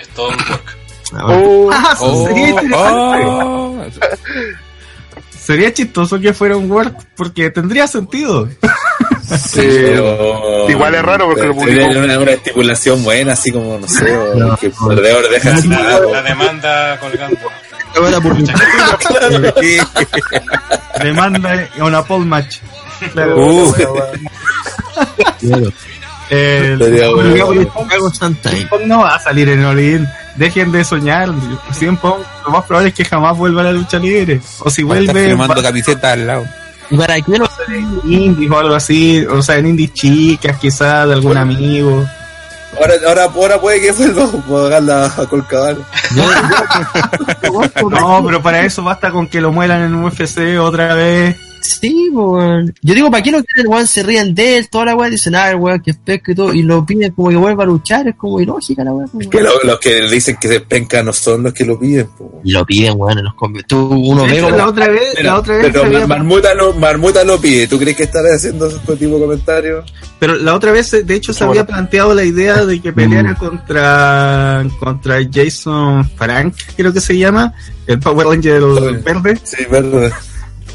Es 0.00 0.08
todo 0.10 0.28
un 0.28 0.34
work. 0.36 0.76
Ah. 1.14 1.26
Oh, 1.28 1.70
Ah, 1.72 1.96
Oh, 2.00 2.26
sería, 2.26 2.48
interesante. 2.48 3.24
oh. 3.26 3.84
sería 5.30 5.72
chistoso 5.72 6.20
que 6.20 6.32
fuera 6.32 6.56
un 6.56 6.70
work 6.70 7.06
porque 7.16 7.50
tendría 7.50 7.86
sentido. 7.86 8.48
Sí, 9.38 9.60
pero... 9.82 10.68
Igual 10.68 10.94
es 10.94 11.02
raro 11.02 11.26
porque 11.26 11.44
lo 11.46 11.54
publicó. 11.54 11.86
una, 11.98 12.18
una 12.18 12.30
estipulación 12.32 13.02
buena, 13.04 13.32
así 13.32 13.50
como, 13.52 13.78
no 13.78 13.88
sé, 13.88 14.14
o 14.16 14.56
que 14.56 14.66
el 14.66 14.72
perdedor 14.88 15.28
deja 15.30 15.56
sin 15.58 15.70
La, 15.70 15.78
nada, 15.78 16.00
la 16.00 16.06
weón. 16.06 16.24
demanda 16.24 16.98
colgando. 17.00 17.38
Demanda 21.02 21.68
a 21.78 21.84
una 21.84 22.02
pole 22.04 22.24
match. 22.24 22.58
Claro. 23.12 23.36
Uh, 23.36 23.74
Claro. 25.40 25.72
El- 26.30 26.78
no 28.86 29.00
va 29.00 29.16
a 29.16 29.18
salir 29.18 29.48
en 29.50 29.64
Olin. 29.64 30.06
Dejen 30.36 30.72
de 30.72 30.84
soñar. 30.84 31.28
Punk 32.00 32.20
lo 32.46 32.50
más 32.50 32.64
probable 32.64 32.88
es 32.90 32.94
que 32.94 33.04
jamás 33.04 33.36
vuelva 33.36 33.60
a 33.60 33.64
la 33.64 33.72
lucha 33.72 33.98
libre. 33.98 34.40
O 34.60 34.70
si 34.70 34.82
vuelve 34.82 35.26
firmando 35.26 35.56
va 35.56 35.62
camiseta 35.62 36.12
al 36.12 36.26
lado. 36.26 36.46
¿Y 36.92 36.96
para 36.98 37.20
qué 37.22 37.38
no? 37.38 37.48
en 37.68 38.00
indies 38.04 38.50
o 38.50 38.58
algo 38.58 38.74
así. 38.74 39.24
O 39.24 39.40
sea, 39.42 39.56
en 39.56 39.68
indies 39.68 39.94
chicas 39.94 40.58
quizás 40.58 41.08
de 41.08 41.14
algún 41.14 41.38
amigo. 41.38 42.06
ahora, 42.78 42.94
ahora, 43.08 43.24
ahora 43.24 43.60
puede 43.60 43.80
que 43.80 43.92
vuelva 43.92 44.24
a 44.24 44.30
pagarla 44.30 45.06
a 45.16 45.26
Colcabana. 45.26 45.78
No, 47.90 48.24
pero 48.24 48.42
para 48.42 48.64
eso 48.64 48.82
basta 48.82 49.10
con 49.10 49.26
que 49.26 49.40
lo 49.40 49.52
mueran 49.52 49.82
en 49.82 49.94
UFC 49.94 50.58
otra 50.60 50.94
vez. 50.94 51.36
Sí, 51.62 52.08
weón. 52.12 52.74
Yo 52.82 52.94
digo, 52.94 53.10
¿para 53.10 53.22
qué 53.22 53.30
no 53.30 53.42
quieren, 53.42 53.70
weón? 53.72 53.86
Se 53.86 54.02
ríen 54.02 54.34
de 54.34 54.58
él, 54.58 54.68
toda 54.68 54.86
la 54.86 54.96
weón, 54.96 55.12
dicen, 55.12 55.34
ah, 55.36 55.54
weón, 55.56 55.80
que 55.80 55.92
es 55.92 55.96
pesca 55.96 56.32
y 56.32 56.34
todo, 56.34 56.52
y 56.52 56.62
lo 56.62 56.84
piden 56.84 57.12
como 57.12 57.30
que 57.30 57.36
vuelva 57.36 57.62
a 57.62 57.66
luchar, 57.66 58.08
es 58.08 58.16
como 58.16 58.40
ilógica 58.40 58.82
la 58.84 58.92
weón. 58.92 59.08
weón. 59.12 59.30
Que 59.30 59.40
lo- 59.40 59.62
los 59.62 59.78
que 59.78 60.02
dicen 60.08 60.36
que 60.40 60.48
se 60.48 60.60
penca 60.60 61.02
no 61.02 61.12
son 61.12 61.44
los 61.44 61.52
que 61.54 61.64
lo 61.64 61.78
piden. 61.78 62.06
po. 62.18 62.40
Lo 62.44 62.64
piden, 62.66 62.94
weón, 62.96 63.18
en 63.18 63.24
los 63.24 63.34
convenios. 63.34 63.66
Tú, 63.68 63.78
uno 63.88 64.24
ve, 64.26 64.40
la 64.40 64.66
otra 64.68 64.88
vez, 64.88 65.02
Mira, 65.16 65.32
la 65.32 65.38
otra 65.38 65.56
vez 65.56 65.66
pero 65.72 65.84
había- 65.84 66.06
Marmuta, 66.06 66.54
lo, 66.54 66.72
Marmuta 66.74 67.24
lo 67.24 67.40
pide. 67.40 67.66
¿Tú 67.68 67.78
crees 67.78 67.96
que 67.96 68.02
estará 68.04 68.34
haciendo 68.34 68.66
ese 68.66 68.78
tipo 68.96 69.14
de 69.16 69.20
comentarios? 69.20 69.92
Pero 70.18 70.36
la 70.36 70.54
otra 70.54 70.72
vez, 70.72 70.90
de 70.90 71.14
hecho, 71.14 71.32
se 71.32 71.42
había 71.44 71.66
planteado 71.66 72.14
la 72.14 72.24
idea 72.24 72.64
de 72.64 72.80
que 72.80 72.92
peleara 72.92 73.34
contra 73.34 74.64
contra 74.78 75.18
Jason 75.32 76.08
Frank, 76.16 76.54
creo 76.76 76.92
que 76.92 77.00
se 77.00 77.16
llama, 77.18 77.52
el 77.86 77.98
Power 77.98 78.26
Ranger 78.28 78.60
verde. 79.02 79.38
Sí, 79.42 79.64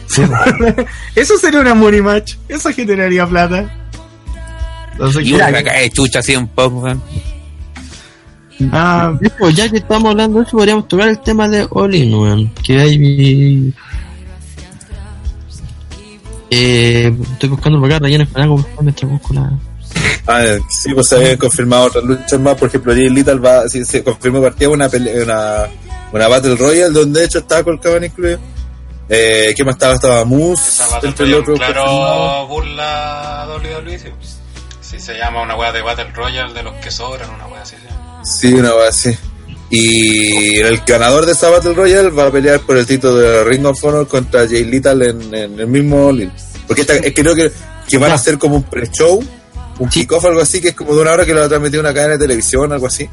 Eso 1.16 1.38
sería 1.38 1.60
una 1.60 1.74
money 1.74 2.02
match. 2.02 2.36
Eso 2.48 2.72
generaría 2.72 3.26
plata. 3.28 3.72
Entonces, 4.94 5.26
Y 5.26 5.30
¿qué- 5.30 5.36
una 5.36 5.52
caca 5.52 5.74
de 5.74 5.90
chucha 5.92 6.20
así 6.20 6.36
un 6.36 6.48
poco, 6.48 6.88
ah, 8.72 9.14
ya 9.54 9.70
que 9.70 9.78
estamos 9.78 10.10
hablando 10.12 10.40
de 10.40 10.46
eso, 10.46 10.58
podríamos 10.58 10.88
tocar 10.88 11.10
el 11.10 11.20
tema 11.20 11.48
de 11.48 11.68
Olin, 11.70 12.14
weón. 12.14 12.52
Que 12.64 12.80
hay. 12.80 13.74
Eh, 16.50 17.14
estoy 17.34 17.50
buscando 17.50 17.80
por 17.80 17.92
acá, 17.92 18.00
Ryan 18.06 18.22
Espanago, 18.22 18.56
por 18.56 18.66
favor, 18.66 18.84
mientras 18.84 19.12
busco 19.12 19.34
la. 19.34 19.52
Ah, 20.28 20.44
sí, 20.70 20.94
pues 20.94 21.08
se 21.08 21.16
habían 21.16 21.38
confirmado 21.38 21.86
otras 21.86 22.04
luchas 22.04 22.40
más. 22.40 22.56
Por 22.56 22.68
ejemplo, 22.70 22.94
Jay 22.94 23.10
Little 23.10 23.36
va, 23.36 23.68
sí, 23.70 23.84
se 23.86 24.04
confirmó 24.04 24.42
partida 24.42 24.70
una, 24.70 24.88
una, 24.88 25.66
una 26.12 26.28
Battle 26.28 26.56
Royale 26.56 26.92
donde 26.92 27.20
de 27.22 27.26
hecho 27.26 27.40
estaba 27.40 27.64
Colcabana 27.64 28.06
incluido. 28.08 28.40
Eh, 29.10 29.54
¿Ququé 29.56 29.64
más 29.64 29.76
estaba? 29.76 29.94
Estaba 29.96 30.26
Moose. 30.26 30.84
Esa 30.84 31.00
entre 31.04 31.34
otro 31.36 31.56
claro 31.56 32.48
burla 32.48 33.44
a 33.44 33.48
WWE. 33.58 34.00
Sí. 34.00 34.06
Sí, 34.22 34.34
Sí, 34.82 35.00
se 35.02 35.16
llama 35.18 35.42
una 35.42 35.56
wea 35.58 35.72
de 35.74 35.82
Battle 35.82 36.12
Royale 36.14 36.54
de 36.54 36.64
los 36.64 36.74
que 36.76 36.90
sobran, 36.92 37.30
una 37.30 37.46
wea 37.48 37.62
así. 37.62 37.76
se 37.76 37.88
llama. 37.90 38.24
Sí, 38.26 38.54
una 38.54 38.74
wea 38.74 38.88
así. 38.90 39.18
Y 39.70 40.60
el 40.60 40.80
ganador 40.88 41.26
de 41.26 41.34
esta 41.34 41.50
Battle 41.50 41.74
Royale 41.74 42.10
va 42.10 42.28
a 42.28 42.32
pelear 42.32 42.62
por 42.62 42.78
el 42.78 42.86
título 42.86 43.16
de 43.16 43.44
Ring 43.44 43.66
of 43.66 43.84
Honor 43.84 44.08
contra 44.08 44.48
Jay 44.48 44.64
Little 44.64 45.10
en, 45.10 45.34
en 45.34 45.60
el 45.60 45.68
mismo 45.68 46.08
All. 46.08 46.32
Porque 46.66 46.82
esta, 46.82 46.94
es 46.96 47.02
que 47.02 47.14
creo 47.14 47.36
que, 47.36 47.52
que 47.88 47.98
van 47.98 48.12
a 48.12 48.16
hacer 48.16 48.38
como 48.38 48.56
un 48.56 48.64
pre-show, 48.64 49.22
un 49.80 49.92
Sí. 49.92 50.02
kickoff, 50.02 50.24
algo 50.26 50.40
así, 50.42 50.62
que 50.62 50.70
es 50.70 50.74
como 50.76 50.96
de 50.96 51.02
una 51.02 51.12
hora 51.12 51.26
que 51.26 51.34
lo 51.34 51.42
va 51.42 51.46
a 51.48 51.50
transmitir 51.50 51.80
una 51.82 51.94
cadena 51.94 52.14
de 52.14 52.20
televisión, 52.20 52.72
algo 52.72 52.88
así. 52.88 53.10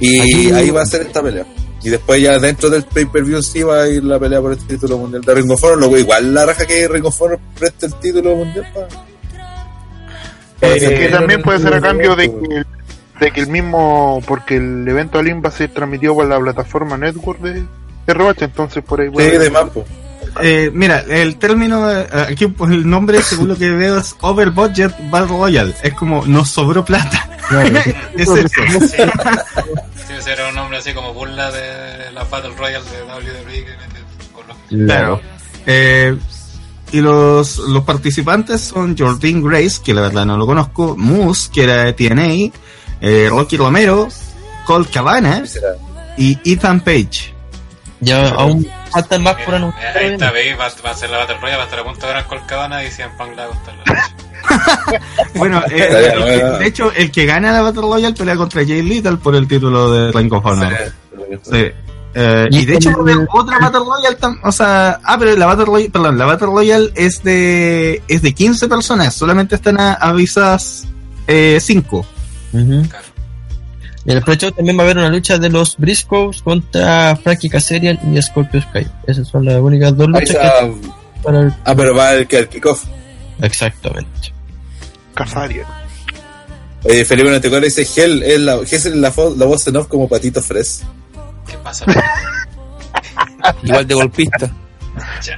Y 0.00 0.20
Aquí- 0.20 0.50
ahí 0.52 0.70
va 0.70 0.82
a 0.82 0.86
ser 0.86 1.02
esta 1.02 1.22
pelea. 1.22 1.46
Y 1.84 1.90
después 1.90 2.20
ya 2.20 2.38
dentro 2.38 2.70
del 2.70 2.82
pay-per-view 2.84 3.42
sí 3.42 3.62
va 3.62 3.82
a 3.82 3.88
ir 3.88 4.02
la 4.02 4.18
pelea 4.18 4.40
por 4.40 4.52
el 4.52 4.58
título 4.58 4.96
mundial 4.96 5.22
de 5.22 5.34
Ring 5.34 5.50
of 5.50 5.62
Honor. 5.62 5.78
Luego 5.78 5.98
igual 5.98 6.32
la 6.32 6.46
raja 6.46 6.66
que 6.66 6.88
Ring 6.88 7.04
of 7.04 7.20
Honor 7.20 7.38
preste 7.58 7.86
el 7.86 7.94
título 7.96 8.34
mundial 8.36 8.66
para... 8.72 8.88
Eh, 10.62 10.78
que 10.80 11.08
también 11.08 11.42
puede 11.42 11.58
ser 11.58 11.74
a 11.74 11.80
cambio 11.82 12.16
de 12.16 12.30
que, 12.30 12.64
de 13.20 13.30
que 13.32 13.40
el 13.42 13.48
mismo, 13.48 14.22
porque 14.26 14.56
el 14.56 14.88
evento 14.88 15.18
Alin 15.18 15.42
va 15.44 15.50
a 15.50 15.52
ser 15.52 15.68
transmitido 15.68 16.14
por 16.14 16.26
la 16.26 16.40
plataforma 16.40 16.96
Network 16.96 17.40
de 17.40 17.66
ROH, 18.06 18.36
entonces 18.40 18.82
por 18.82 19.02
ahí 19.02 19.10
Sí, 19.14 19.36
de 19.36 19.50
más, 19.50 19.68
po. 19.68 19.84
Eh, 20.42 20.70
mira, 20.72 21.00
el 21.00 21.36
término, 21.36 21.90
eh, 21.90 22.06
aquí 22.28 22.46
pues, 22.46 22.70
el 22.72 22.88
nombre, 22.88 23.22
según 23.22 23.48
lo 23.48 23.56
que 23.56 23.70
veo, 23.70 23.98
es 23.98 24.16
Over 24.20 24.50
Budget 24.50 24.92
Battle 25.10 25.28
Royale. 25.28 25.74
Es 25.82 25.94
como, 25.94 26.24
nos 26.26 26.50
sobró 26.50 26.84
plata. 26.84 27.28
es 28.16 28.28
eso. 28.28 28.62
Sí, 30.06 30.12
ese 30.18 30.32
era 30.32 30.48
un 30.48 30.54
nombre 30.54 30.78
así 30.78 30.92
como 30.92 31.12
burla 31.14 31.50
de 31.50 32.10
la 32.12 32.24
Battle 32.24 32.54
Royale 32.56 32.84
de 32.84 33.02
WWE. 33.02 34.86
Claro. 34.86 35.20
Eh, 35.66 36.16
y 36.92 37.00
los, 37.00 37.58
los 37.58 37.82
participantes 37.82 38.60
son 38.60 38.96
Jordan 38.96 39.42
Grace, 39.42 39.80
que 39.84 39.94
la 39.94 40.02
verdad 40.02 40.24
no 40.26 40.36
lo 40.36 40.46
conozco, 40.46 40.96
Moose, 40.96 41.50
que 41.52 41.64
era 41.64 41.84
de 41.84 41.92
TNA, 41.92 42.52
eh, 43.00 43.26
Rocky 43.28 43.56
Romero, 43.56 44.08
Cole 44.64 44.86
Cabana 44.92 45.42
y 46.16 46.38
Ethan 46.44 46.80
Page. 46.80 47.33
Ya 48.04 48.28
aún 48.30 48.66
faltan 48.92 49.22
más 49.22 49.34
por 49.44 49.54
anunciar. 49.54 49.96
ahí 49.98 50.06
está, 50.12 50.30
veis, 50.30 50.54
va, 50.58 50.68
va 50.84 50.90
a 50.90 50.94
ser 50.94 51.10
la 51.10 51.18
Battle 51.18 51.36
Royale, 51.40 51.56
va 51.56 51.62
a 51.62 51.66
estar 51.66 51.78
a 51.80 51.84
punto 51.84 52.00
de 52.06 52.12
ganar 52.12 52.26
Colcabana 52.26 52.84
y 52.84 52.90
100 52.90 53.10
Punk 53.16 53.36
la 53.36 53.46
va 53.46 53.52
a 53.52 53.56
costar 53.56 53.74
la 53.76 53.84
lucha. 53.92 54.14
Bueno, 55.34 55.62
eh, 55.70 56.10
el 56.12 56.20
bueno. 56.20 56.58
de 56.58 56.66
hecho, 56.66 56.92
el 56.92 57.10
que 57.10 57.24
gana 57.26 57.52
la 57.52 57.62
Battle 57.62 57.82
Royale 57.82 58.14
pelea 58.14 58.36
contra 58.36 58.62
Jay 58.64 58.82
Little 58.82 59.16
por 59.16 59.34
el 59.34 59.48
título 59.48 59.90
de 59.90 60.12
Ring 60.12 60.32
of 60.32 60.44
Honor. 60.44 60.72
Sí. 61.42 61.66
Eh, 62.16 62.46
y 62.50 62.64
de 62.64 62.74
hecho, 62.74 62.90
va 62.90 62.96
a 62.98 63.00
haber 63.00 63.26
otra 63.32 63.58
Battle 63.58 63.80
Royale, 63.80 64.18
tam- 64.18 64.38
o 64.44 64.52
sea, 64.52 65.00
ah, 65.02 65.16
pero 65.18 65.34
la 65.36 65.46
Battle 65.46 65.64
Royale, 65.64 65.90
perdón, 65.90 66.16
la 66.18 66.26
Battle 66.26 66.46
Royale 66.46 66.92
es 66.94 67.22
de, 67.24 68.02
es 68.06 68.22
de 68.22 68.32
15 68.34 68.68
personas, 68.68 69.14
solamente 69.14 69.56
están 69.56 69.80
a- 69.80 69.94
avisadas 69.94 70.86
5. 71.26 72.06
Ujú. 72.52 72.88
Claro. 72.88 73.04
En 74.06 74.16
el 74.18 74.22
pre-show 74.22 74.50
también 74.52 74.76
va 74.78 74.82
a 74.82 74.84
haber 74.84 74.98
una 74.98 75.08
lucha 75.08 75.38
de 75.38 75.48
los 75.48 75.76
Briscoes 75.78 76.42
contra 76.42 77.16
Frankie 77.16 77.48
Kazarian 77.48 77.98
y 78.14 78.20
Scorpio 78.20 78.60
Sky. 78.60 78.86
Esas 79.06 79.26
son 79.28 79.44
las 79.46 79.60
únicas 79.60 79.96
dos 79.96 80.08
luchas 80.08 80.30
está. 80.30 80.60
que 80.60 80.74
para 81.22 81.40
el... 81.40 81.54
Ah, 81.64 81.74
pero 81.74 81.94
va 81.94 82.12
el 82.12 82.26
que 82.26 82.38
el 82.40 82.48
kickoff. 82.48 82.84
Exactamente. 83.40 84.32
Casaria. 85.14 85.66
Oye, 86.82 87.04
Felipe 87.06 87.28
94 87.28 87.64
dice, 87.64 87.84
Gel 87.86 88.22
es 88.22 88.40
la, 88.40 88.56
Gel 88.66 88.78
es 88.78 88.84
la, 88.86 89.12
la 89.36 89.46
voz 89.46 89.66
en 89.68 89.76
off 89.76 89.86
como 89.88 90.06
Patito 90.06 90.42
Fres. 90.42 90.82
¿Qué 91.46 91.56
pasa? 91.58 91.86
Igual 93.62 93.86
de 93.86 93.94
golpista. 93.94 94.50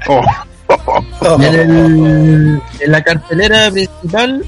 Oh, 0.08 0.22
en, 1.40 1.54
el- 1.54 2.62
en 2.80 2.92
la 2.92 3.02
cartelera 3.04 3.70
principal 3.70 4.44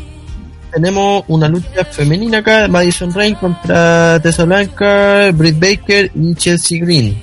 tenemos 0.73 1.25
una 1.29 1.49
lucha 1.49 1.85
femenina 1.91 2.39
acá, 2.39 2.69
Madison 2.69 3.13
Rain 3.13 3.35
contra 3.37 4.21
Tessa 4.23 4.45
Blanca, 4.45 5.31
Britt 5.33 5.59
Baker 5.59 6.11
y 6.15 6.35
Chelsea 6.35 6.81
Green. 6.81 7.17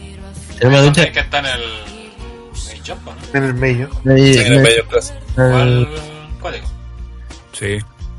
Tenemos 0.60 0.80
una 0.82 0.88
lucha 0.90 1.04
Es 1.04 1.12
que 1.12 1.20
está 1.20 1.40
en 1.40 1.46
el. 1.46 1.52
en 1.52 2.78
el 2.78 2.88
Jump, 2.88 3.06
¿no? 3.06 3.16
en 3.38 3.44
el 3.44 3.54
medio. 3.54 3.90
Sí, 4.04 4.38
en 4.40 4.54
el 4.54 4.60
medio 4.62 4.86
plazo. 4.88 5.14
¿Cuál 5.36 5.88
código? 6.42 6.66
Sí. 7.54 7.78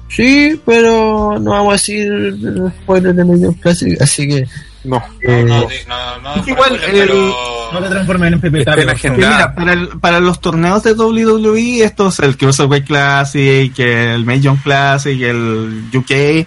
Sí, 0.08 0.60
pero 0.64 1.38
no 1.40 1.50
vamos 1.50 1.68
a 1.70 1.72
decir 1.72 2.34
spoilers 2.82 3.16
de 3.16 3.24
Medio 3.24 3.52
Classic, 3.60 4.00
así 4.00 4.28
que 4.28 4.46
No. 4.84 4.96
eh, 5.22 5.44
No, 5.44 5.60
no, 5.62 5.68
no, 5.88 6.20
no, 6.22 6.36
no, 6.36 6.46
Igual, 6.48 6.76
spoiler, 6.78 6.94
el- 6.94 7.08
pero. 7.08 7.34
No 7.72 7.82
te 7.82 7.88
transformes 7.88 8.32
en 8.42 8.88
agenda. 8.90 9.16
mira, 9.16 9.54
para, 9.54 9.72
el- 9.72 9.88
para 10.00 10.20
los 10.20 10.40
torneos 10.40 10.82
de 10.82 10.92
WWE, 10.94 11.82
estos, 11.84 12.18
el 12.20 12.36
Cruiserweight 12.36 12.86
Classic, 12.86 13.78
el 13.78 14.24
Major 14.24 14.56
Classic, 14.62 15.20
el 15.20 15.90
UK, 15.94 16.46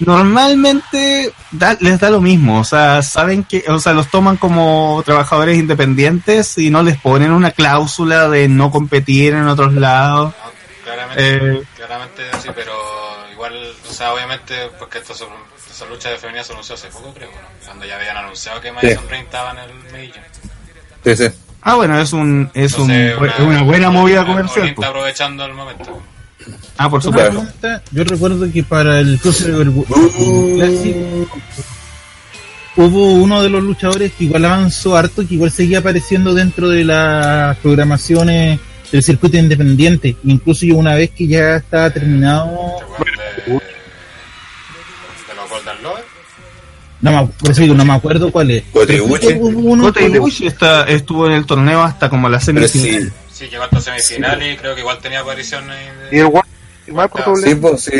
normalmente 0.00 1.32
da- 1.50 1.76
les 1.80 1.98
da 2.00 2.10
lo 2.10 2.20
mismo. 2.20 2.60
O 2.60 2.64
sea, 2.64 3.02
saben 3.02 3.44
que, 3.44 3.64
o 3.68 3.78
sea, 3.78 3.92
los 3.92 4.08
toman 4.10 4.36
como 4.36 5.02
trabajadores 5.04 5.58
independientes 5.58 6.56
y 6.58 6.70
no 6.70 6.82
les 6.82 6.98
ponen 6.98 7.32
una 7.32 7.50
cláusula 7.52 8.28
de 8.28 8.48
no 8.48 8.70
competir 8.70 9.34
en 9.34 9.46
otros 9.48 9.72
lados. 9.74 10.32
No, 10.44 10.50
claramente, 10.84 11.36
Eh, 11.36 11.62
claramente 11.76 12.22
sí, 12.42 12.48
pero 12.54 12.72
igual, 13.32 13.54
o 13.88 13.92
sea, 13.92 14.12
obviamente, 14.14 14.54
porque 14.78 14.98
estas 14.98 15.18
son, 15.18 15.28
estas 15.70 15.88
luchas 15.88 16.12
de 16.12 16.18
femenina 16.18 16.44
se 16.44 16.52
anunció 16.52 16.74
hace 16.74 16.88
poco, 16.88 17.12
creo, 17.14 17.30
¿no? 17.30 17.48
cuando 17.66 17.84
ya 17.86 17.96
habían 17.96 18.16
anunciado 18.16 18.60
que 18.60 18.72
Madison 18.72 19.04
Rain 19.08 19.24
estaba 19.24 19.52
en 19.52 19.58
el 19.58 19.74
Major. 19.92 20.24
Sí, 21.04 21.16
sí. 21.16 21.28
ah, 21.62 21.76
bueno, 21.76 21.98
es 22.00 22.12
un, 22.12 22.50
es 22.54 22.74
un, 22.78 22.90
Entonces, 22.90 23.32
es 23.38 23.44
una 23.46 23.62
buena 23.62 23.90
movida 23.90 24.24
comercial. 24.24 24.68
está 24.68 24.76
pues. 24.76 24.88
aprovechando 24.88 25.44
el 25.44 25.54
momento. 25.54 26.02
Ah, 26.78 26.88
por 26.88 27.00
Una 27.06 27.30
supuesto. 27.30 27.46
Yo 27.90 28.04
recuerdo 28.04 28.50
que 28.50 28.62
para 28.62 29.00
el 29.00 29.18
Cruiserweight 29.20 29.86
Classic 30.56 30.96
hubo 32.76 33.14
uno 33.14 33.42
de 33.42 33.50
los 33.50 33.62
luchadores 33.62 34.12
que 34.12 34.24
igual 34.24 34.44
avanzó 34.46 34.96
harto, 34.96 35.26
que 35.26 35.34
igual 35.34 35.50
seguía 35.50 35.78
apareciendo 35.80 36.32
dentro 36.32 36.68
de 36.70 36.84
las 36.84 37.56
programaciones 37.58 38.58
del 38.90 39.02
circuito 39.02 39.36
independiente. 39.36 40.16
Incluso 40.24 40.64
yo 40.64 40.76
una 40.76 40.94
vez 40.94 41.10
que 41.10 41.26
ya 41.26 41.56
estaba 41.56 41.90
terminado, 41.90 42.48
¿Te 43.46 43.60
no 47.02 47.10
me, 47.12 47.26
por 47.32 47.50
eso 47.50 47.60
digo, 47.62 47.74
no 47.74 47.84
me 47.84 47.94
acuerdo 47.94 48.30
cuál 48.30 48.50
es. 48.50 48.64
Hubo 48.72 49.48
uno 49.70 49.84
Kota 49.84 50.02
Ibushi 50.02 50.46
está, 50.46 50.84
estuvo 50.84 51.26
en 51.26 51.32
el 51.32 51.46
torneo 51.46 51.82
hasta 51.82 52.08
como 52.10 52.28
la 52.28 52.40
semifinal. 52.40 53.02
sí, 53.02 53.08
Sí, 53.32 53.48
llegó 53.48 53.62
hasta 53.64 53.80
semifinal 53.80 54.42
y 54.42 54.56
creo 54.56 54.74
que 54.74 54.80
igual 54.82 54.98
tenía 54.98 55.20
aparición 55.20 55.68
ahí 55.70 55.86
de... 56.10 56.16
Y 56.16 56.20
el 56.20 56.26
One, 56.26 56.42
igual 56.86 57.08
por 57.08 57.20
Ah, 57.22 57.24
doble. 57.26 57.48
sí, 57.48 57.54
pues, 57.54 57.80
sí, 57.84 57.90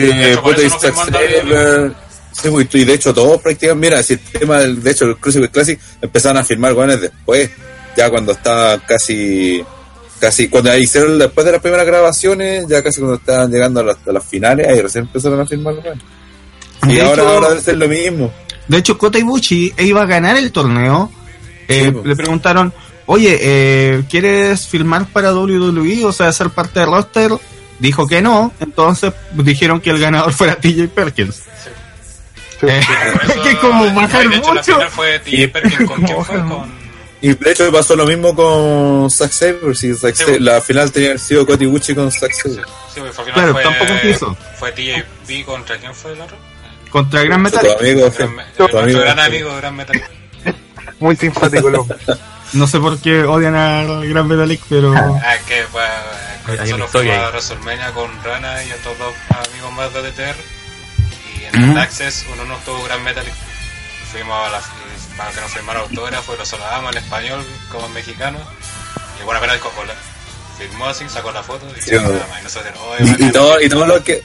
Saber, 1.11 1.93
Sí, 2.33 2.49
pues, 2.49 2.69
y 2.75 2.85
de 2.85 2.95
hecho 2.95 3.13
todos 3.13 3.41
prácticamente, 3.43 3.89
mira, 3.91 4.03
si 4.03 4.13
el 4.15 4.21
tema 4.21 4.59
del, 4.59 4.83
de 4.83 4.91
hecho 4.93 5.05
el 5.07 5.17
Cruiserweight 5.17 5.53
Classic 5.53 5.81
empezaron 6.01 6.37
a 6.37 6.45
firmar 6.45 6.75
guanes 6.75 7.01
después, 7.01 7.51
ya 7.97 8.09
cuando 8.09 8.33
estaba 8.33 8.79
casi, 8.87 9.65
casi, 10.21 10.49
cuando 10.49 10.77
hicieron 10.77 11.19
después 11.19 11.45
de 11.45 11.53
las 11.53 11.61
primeras 11.61 11.87
grabaciones, 11.87 12.67
ya 12.69 12.83
casi 12.83 13.01
cuando 13.01 13.17
estaban 13.17 13.51
llegando 13.51 13.81
a 13.81 13.83
las, 13.83 13.97
a 14.07 14.13
las 14.13 14.25
finales, 14.25 14.69
ahí 14.69 14.81
recién 14.81 15.05
empezaron 15.05 15.41
a 15.41 15.47
firmar 15.47 15.75
guanes. 15.75 16.05
Y 16.87 17.01
ahora, 17.01 17.23
hecho- 17.23 17.29
ahora 17.29 17.49
debe 17.51 17.61
ser 17.63 17.77
lo 17.79 17.89
mismo. 17.89 18.33
De 18.71 18.79
hecho, 18.79 18.97
Kota 18.97 19.19
Ibushi 19.19 19.75
iba 19.79 20.03
a 20.03 20.07
ganar 20.07 20.37
el 20.37 20.53
torneo. 20.53 21.11
Eh, 21.67 21.93
Sí, 21.93 22.09
le 22.09 22.15
preguntaron, 22.17 22.73
oye, 23.07 23.37
eh, 23.41 24.05
¿quieres 24.09 24.67
filmar 24.67 25.07
para 25.07 25.35
WWE? 25.35 26.05
O 26.05 26.13
sea, 26.13 26.33
ser 26.33 26.51
parte 26.51 26.79
del 26.81 26.89
roster. 26.91 27.33
Dijo 27.81 28.07
que 28.07 28.23
no. 28.23 28.53
Entonces 28.61 29.13
dijeron 29.33 29.81
que 29.81 29.91
el 29.91 29.99
ganador 29.99 30.33
fuera 30.33 30.55
TJ 30.57 30.89
Perkins. 30.89 31.43
Eh, 32.63 32.81
Por 33.13 33.25
eso, 33.31 33.43
que 33.43 33.57
como 33.59 33.87
eh, 33.87 33.93
bajar 33.95 34.29
de 34.29 34.37
hecho, 34.37 34.49
la 34.55 34.61
mucho. 34.61 34.75
final 34.75 34.91
fue 34.91 35.19
TJ 35.19 35.49
Perkins 35.49 35.89
con 35.91 36.03
quién 36.03 36.25
fue, 36.25 36.39
con... 36.41 36.81
Y 37.23 37.35
de 37.35 37.51
hecho 37.51 37.71
pasó 37.73 37.97
lo 37.97 38.07
mismo 38.07 38.35
con 38.35 39.11
Zack 39.11 39.33
Saber, 39.33 39.77
si 39.77 39.93
Zack 39.95 40.15
Sí, 40.15 40.39
la 40.39 40.61
final 40.61 40.91
tenía 40.93 41.19
sido 41.19 41.45
Kota 41.47 41.65
Ibushi 41.65 41.95
con 41.95 42.11
Zack 42.13 42.33
Sí, 42.33 42.41
Saber. 42.43 42.65
sí, 42.95 43.01
porque 43.01 43.09
al 43.09 43.15
final 43.15 43.33
Claro, 43.35 43.53
fue, 43.53 43.63
tampoco 43.63 44.01
quiso. 44.01 44.37
Fue 44.59 44.73
TJP 44.73 45.45
contra 45.45 45.77
quién 45.79 45.95
fue 45.95 46.13
el 46.13 46.21
otro? 46.21 46.37
Contra 46.91 47.23
Gran 47.23 47.39
Tu 47.39 47.45
Metal. 47.45 47.77
amigo, 47.81 48.11
sí. 48.11 48.17
Gran, 48.19 48.31
Tu 48.57 48.59
nuestro 48.63 48.81
amigo, 48.81 49.01
gran 49.01 49.19
amigo, 49.21 49.57
Gran 49.57 49.77
Metal. 49.77 50.03
Muy 51.01 51.17
simpático 51.17 51.69
el 51.69 51.75
hombre. 51.77 51.97
No 52.53 52.67
sé 52.67 52.79
por 52.81 52.99
qué 53.01 53.23
odian 53.23 53.55
a 53.57 53.85
Gran 54.03 54.27
Metalik, 54.27 54.61
pero... 54.69 54.93
Ah, 54.97 55.35
es 55.37 55.43
que 55.45 55.65
pues, 55.71 55.89
fuimos 56.71 56.95
ahí. 56.97 57.11
a 57.11 57.29
WrestleMania 57.29 57.93
con 57.93 58.11
Rana 58.25 58.63
y 58.65 58.73
otros 58.73 58.99
dos 58.99 59.15
amigos 59.49 59.73
más 59.73 59.93
de 59.95 60.03
DTR. 60.11 60.37
Y 61.41 61.45
en 61.57 61.71
el. 61.71 61.79
Access 61.79 62.27
uno 62.33 62.45
no 62.45 62.57
tuvo 62.67 62.83
Gran 62.85 63.03
Metal. 63.05 63.25
Fuimos 64.11 64.49
a 64.49 64.51
las 64.51 64.65
para 65.17 65.31
que 65.33 65.41
nos 65.41 65.51
firmara 65.53 65.81
autógrafo 65.81 66.35
y 66.35 66.39
lo 66.39 66.45
saludamos 66.47 66.93
en 66.97 66.99
español 67.03 67.45
como 67.71 67.87
en 67.87 67.93
mexicano. 67.95 68.39
Y 69.21 69.25
bueno, 69.25 69.39
apenas. 69.39 69.59
Firmó 70.59 70.87
así, 70.87 71.09
sacó 71.09 71.31
la 71.33 71.43
foto 71.43 71.67
y, 71.75 71.81
Sí, 71.81 71.93
nada 71.95 72.11
más. 72.29 72.41
y 72.41 72.45
nosotros, 72.45 72.75
"Oye, 72.91 73.05
Y, 73.05 73.09
y, 73.09 73.13
bacán". 73.13 73.33
todo, 73.33 73.61
y 73.63 73.69
todos 73.71 73.89
los 73.89 74.01
que 74.03 74.23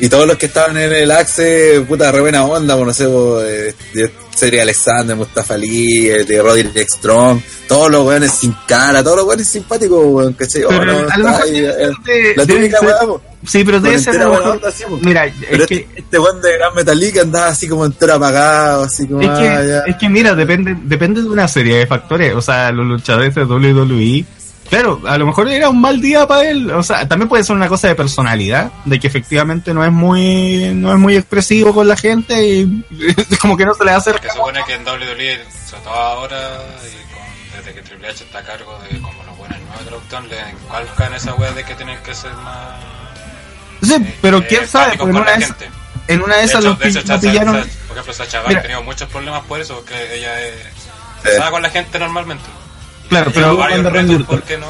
y 0.00 0.08
todos 0.08 0.26
los 0.26 0.36
que 0.36 0.46
estaban 0.46 0.76
en 0.76 0.92
el 0.92 1.10
Axe, 1.10 1.84
puta, 1.86 2.10
re 2.12 2.20
buena 2.20 2.44
onda, 2.44 2.74
pues, 2.74 2.86
no 2.86 2.92
sé, 2.92 3.08
pues, 3.08 3.74
eh, 3.94 4.50
de 4.50 4.60
Alexander, 4.60 5.14
Mustafa 5.14 5.54
Ali, 5.54 6.08
eh, 6.08 6.24
de 6.24 6.42
Roderick 6.42 6.88
Strong, 6.88 7.40
todos 7.68 7.90
los 7.90 8.04
weones 8.04 8.32
sin 8.32 8.54
cara, 8.66 9.02
todos 9.02 9.18
los 9.18 9.26
weones 9.26 9.48
simpáticos, 9.48 10.04
weón, 10.04 10.32
¿cachai? 10.32 10.64
Oh, 10.64 10.72
no, 10.72 11.00
eh, 11.46 12.34
la 12.36 12.46
típica 12.46 12.80
weá, 12.80 13.00
po. 13.00 13.20
Sí, 13.46 13.64
pero 13.64 13.80
debe 13.80 13.98
ser. 13.98 14.14
Mira, 15.00 15.32
Pero 15.50 15.64
es 15.64 15.68
que, 15.68 15.74
este, 15.74 16.00
este 16.00 16.18
weón 16.18 16.40
de 16.40 16.52
Gran 16.58 16.74
Metalik 16.74 17.18
andaba 17.18 17.48
así 17.48 17.68
como 17.68 17.84
entero 17.84 18.14
apagado, 18.14 18.84
así 18.84 19.06
como. 19.06 19.20
es 19.20 19.38
que, 19.38 19.48
ah, 19.48 19.82
es 19.86 19.96
que 19.96 20.08
mira, 20.08 20.34
depende, 20.34 20.76
depende 20.84 21.22
de 21.22 21.28
una 21.28 21.48
serie 21.48 21.78
de 21.78 21.86
factores. 21.86 22.34
O 22.34 22.42
sea, 22.42 22.70
los 22.70 22.86
luchadores 22.86 23.34
de 23.34 23.44
WWE. 23.44 24.24
Claro, 24.72 25.02
a 25.06 25.18
lo 25.18 25.26
mejor 25.26 25.48
era 25.50 25.68
un 25.68 25.82
mal 25.82 26.00
día 26.00 26.26
para 26.26 26.48
él. 26.48 26.70
O 26.70 26.82
sea, 26.82 27.06
también 27.06 27.28
puede 27.28 27.44
ser 27.44 27.54
una 27.54 27.68
cosa 27.68 27.88
de 27.88 27.94
personalidad, 27.94 28.72
de 28.86 28.98
que 28.98 29.06
efectivamente 29.06 29.74
no 29.74 29.84
es 29.84 29.92
muy, 29.92 30.72
no 30.74 30.90
es 30.94 30.98
muy 30.98 31.14
expresivo 31.14 31.74
con 31.74 31.86
la 31.86 31.94
gente 31.94 32.42
y 32.42 32.82
como 33.42 33.54
que 33.54 33.66
no 33.66 33.74
se 33.74 33.84
le 33.84 33.90
hace 33.90 34.12
Que 34.14 34.30
supone 34.30 34.62
que 34.66 34.72
en 34.72 34.82
WWE, 34.88 35.40
todo 35.84 35.92
ahora, 35.92 36.38
y 36.86 37.12
con- 37.12 37.58
desde 37.58 37.74
que 37.74 37.82
Triple 37.82 38.08
H 38.08 38.24
está 38.24 38.38
a 38.38 38.42
cargo 38.44 38.78
de 38.90 38.98
como 39.00 39.22
los 39.24 39.36
buenos 39.36 39.58
nuevos 39.60 39.84
traductores, 39.84 40.30
le 40.30 40.40
encualcan 40.52 41.14
esa 41.16 41.34
wea 41.34 41.50
de 41.52 41.64
que 41.64 41.74
tienen 41.74 41.98
que 42.02 42.14
ser 42.14 42.32
más. 42.36 42.80
Sí, 43.82 43.92
eh, 43.92 44.14
pero 44.22 44.38
eh, 44.38 44.46
quién 44.48 44.66
sabe, 44.66 44.94
empáticos 44.94 45.10
porque 45.10 45.18
en 45.18 45.22
una 45.22 45.36
de 45.36 45.44
esas, 45.44 45.56
en 46.08 46.22
una 46.22 46.36
de 46.36 46.44
esas 46.44 46.60
hecho, 46.60 46.68
los 46.70 46.78
de 46.78 46.88
hecho, 46.88 47.00
pi- 47.02 47.08
lo 47.08 47.14
Sacha- 47.14 47.20
pillaron. 47.30 47.54
Sacha- 47.62 47.78
por 47.88 47.96
ejemplo, 47.98 48.14
Sacha 48.14 48.42
ha 48.46 48.62
tenido 48.62 48.82
muchos 48.84 49.08
problemas 49.10 49.42
por 49.44 49.60
eso, 49.60 49.74
porque 49.74 50.16
ella 50.16 50.40
es 50.40 50.54
Eh. 50.54 50.64
pesada 51.24 51.50
con 51.50 51.60
la 51.60 51.68
gente 51.68 51.98
normalmente. 51.98 52.44
Claro, 53.08 53.30
pero- 53.34 53.56
retos 53.90 54.18
no. 54.58 54.66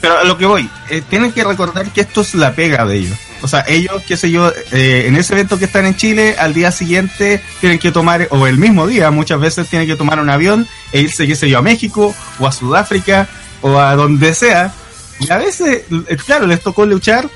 Pero 0.00 0.18
a 0.18 0.24
lo 0.24 0.38
que 0.38 0.46
voy, 0.46 0.70
eh, 0.90 1.02
tienen 1.08 1.32
que 1.32 1.42
recordar 1.42 1.90
que 1.90 2.02
esto 2.02 2.20
es 2.20 2.34
la 2.34 2.52
pega 2.52 2.84
de 2.86 2.98
ellos. 2.98 3.18
O 3.42 3.48
sea, 3.48 3.64
ellos, 3.66 4.02
qué 4.06 4.16
sé 4.16 4.30
yo, 4.30 4.52
eh, 4.72 5.04
en 5.06 5.16
ese 5.16 5.32
evento 5.32 5.58
que 5.58 5.64
están 5.64 5.86
en 5.86 5.96
Chile, 5.96 6.36
al 6.38 6.54
día 6.54 6.70
siguiente 6.70 7.42
tienen 7.60 7.78
que 7.78 7.90
tomar, 7.90 8.28
o 8.30 8.46
el 8.46 8.58
mismo 8.58 8.86
día, 8.86 9.10
muchas 9.10 9.40
veces 9.40 9.68
tienen 9.68 9.88
que 9.88 9.96
tomar 9.96 10.20
un 10.20 10.30
avión 10.30 10.68
e 10.92 11.00
irse, 11.00 11.26
qué 11.26 11.34
sé 11.34 11.48
yo, 11.48 11.58
a 11.58 11.62
México, 11.62 12.14
o 12.38 12.46
a 12.46 12.52
Sudáfrica, 12.52 13.28
o 13.60 13.78
a 13.78 13.96
donde 13.96 14.34
sea. 14.34 14.72
Y 15.20 15.30
a 15.32 15.38
veces, 15.38 15.82
eh, 16.08 16.16
claro, 16.24 16.46
les 16.46 16.60
tocó 16.60 16.86
luchar, 16.86 17.28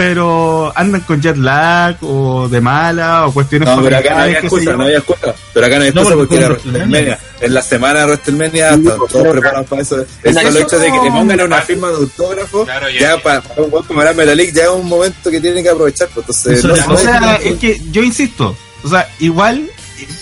pero 0.00 0.72
andan 0.74 1.02
con 1.02 1.20
jet 1.20 1.36
lag, 1.36 1.96
o 2.00 2.48
de 2.48 2.60
mala, 2.60 3.26
o 3.26 3.32
cuestiones 3.34 3.68
No, 3.68 3.82
pero 3.82 3.98
acá 3.98 4.14
no 4.14 4.22
había 4.22 4.38
excusa, 4.38 4.72
no 4.72 4.84
había 4.84 4.96
excusa. 4.98 5.34
Pero 5.52 5.66
acá 5.66 5.76
no 5.78 5.84
hay 5.84 5.92
No, 5.92 6.00
excusa 6.00 6.16
porque 6.16 6.28
porque 6.36 6.44
era 6.44 6.48
WrestleMania. 6.54 7.18
En 7.42 7.54
la 7.54 7.62
semana 7.62 8.00
de 8.00 8.06
WrestleMania 8.06 8.68
están 8.70 8.84
todos 8.84 9.28
preparados 9.28 9.66
para 9.68 9.82
eso. 9.82 10.04
El 10.22 10.34
solo 10.34 10.58
hecho 10.58 10.78
de 10.78 10.86
que 10.86 10.98
le 11.02 11.10
pongan 11.10 11.40
una 11.42 11.58
no- 11.58 11.62
firma 11.62 11.88
de 11.88 11.94
autógrafo, 11.96 12.64
Claro, 12.64 12.88
y- 12.90 12.98
ya 12.98 13.18
para, 13.18 13.40
para 13.42 13.62
un 13.62 13.72
weón 13.72 13.84
como 13.86 14.00
Gran 14.00 14.16
Metalik, 14.16 14.54
ya 14.54 14.62
es 14.64 14.68
un 14.70 14.88
momento 14.88 15.30
que 15.30 15.40
tiene 15.40 15.62
que 15.62 15.68
aprovechar. 15.68 16.08
Pues, 16.14 16.26
entonces, 16.46 16.64
no, 16.64 16.76
no 16.86 16.94
O 16.94 16.96
sea, 16.96 17.36
es 17.44 17.58
que 17.58 17.80
yo 17.90 18.02
insisto, 18.02 18.56
o 18.82 18.88
sea, 18.88 19.06
igual, 19.18 19.70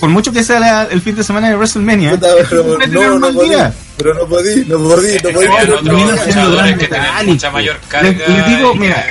por 0.00 0.08
mucho 0.10 0.32
que 0.32 0.42
sea 0.44 0.60
la- 0.60 0.84
el 0.84 1.00
fin 1.00 1.14
de 1.16 1.22
semana 1.24 1.48
de 1.48 1.56
WrestleMania, 1.56 2.10
Puta, 2.12 2.28
pero 2.48 2.64
no, 2.88 3.08
no 3.10 3.18
mal 3.18 3.34
podí, 3.34 3.48
pero 3.96 4.14
no 4.14 4.26
podí, 4.28 4.64
no 4.66 4.78
podí, 4.78 5.16
no 5.22 5.30
podí. 5.30 5.46
No 5.82 7.24
mucha 7.24 7.50
mayor 7.50 7.76
carga. 7.88 8.10
Les- 8.10 8.46
digo, 8.46 8.74
mira, 8.74 9.04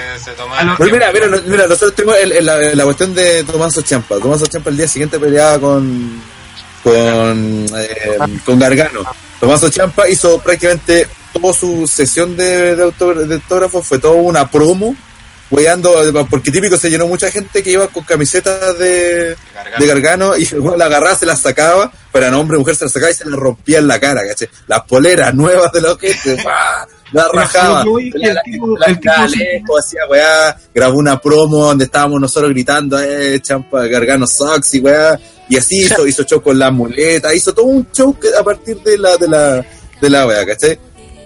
Pues 0.78 0.92
mira, 0.92 1.12
mira, 1.12 1.28
no- 1.28 1.42
mira, 1.46 1.64
nosotros 1.68 1.96
tenemos 1.96 2.16
el- 2.22 2.32
el- 2.34 2.46
la, 2.46 2.58
la 2.76 2.84
cuestión 2.84 3.14
de 3.16 3.44
Tomaso 3.44 3.82
Champa. 3.82 4.18
Tomaso 4.18 4.46
Champa 4.48 4.70
el 4.70 4.78
día 4.78 4.88
siguiente 4.88 5.20
peleaba 5.20 5.60
con 5.60 6.22
con, 6.84 7.66
eh, 7.78 8.18
con 8.46 8.60
Gargano. 8.60 9.02
Tomaso 9.40 9.70
Champa 9.70 10.08
hizo 10.08 10.40
prácticamente 10.40 11.08
toda 11.34 11.54
su 11.54 11.86
sesión 11.88 12.38
de, 12.38 12.76
de, 12.76 12.84
autógrafo, 12.84 13.82
fue 13.82 14.00
toda 14.00 14.14
una 14.16 14.50
promo, 14.50 14.96
weyando, 15.50 15.94
porque 16.30 16.52
típico 16.52 16.78
se 16.78 16.90
llenó 16.90 17.08
mucha 17.08 17.32
gente 17.32 17.64
que 17.64 17.72
iba 17.72 17.88
con 17.88 18.04
camisetas 18.04 18.78
de, 18.78 19.36
Gargano. 19.54 19.78
de 19.80 19.88
Gargano 19.88 20.38
y 20.38 20.46
weón 20.56 20.78
la 20.80 20.86
agarraba, 20.86 21.16
se 21.16 21.26
las 21.26 21.40
sacaba, 21.42 21.92
para 22.12 22.36
hombre 22.38 22.58
mujer 22.58 22.76
se 22.76 22.86
las 22.86 22.92
sacaba 22.94 23.12
y 23.12 23.16
se 23.16 23.26
las 23.26 23.40
rompía 23.40 23.80
en 23.80 23.88
la 23.88 24.00
cara, 24.00 24.22
¿caché? 24.28 24.50
Las 24.68 24.82
poleras 24.82 25.34
nuevas 25.34 25.72
de 25.72 25.82
gente, 25.98 26.38
¡pah! 26.44 26.88
la 27.14 27.30
rajaba. 27.34 27.84
que 27.84 28.12
que 28.12 28.34
La- 28.34 28.42
tipo- 28.42 29.78
hacía 29.78 30.02
weá, 30.10 30.58
grabó 30.76 30.98
una 30.98 31.22
promo 31.22 31.66
donde 31.68 31.86
estábamos 31.86 32.20
nosotros 32.20 32.52
gritando, 32.52 33.00
eh, 33.02 33.40
champa, 33.42 33.86
Gargano 33.88 34.28
sucks 34.28 34.74
y 34.74 34.80
weá, 34.80 35.18
y 35.48 35.56
así 35.58 35.80
hizo, 35.84 36.06
hizo 36.08 36.24
show 36.24 36.42
con 36.42 36.60
la 36.60 36.70
muleta, 36.72 37.34
hizo 37.34 37.54
todo 37.54 37.66
un 37.68 37.88
show 37.94 38.18
que, 38.20 38.28
a 38.38 38.44
partir 38.44 38.82
de 38.84 38.98
la, 38.98 39.16
de 39.16 39.28
la, 39.30 39.66
de 40.02 40.10
la 40.10 40.28
weá, 40.28 40.46
¿cachai? 40.46 40.78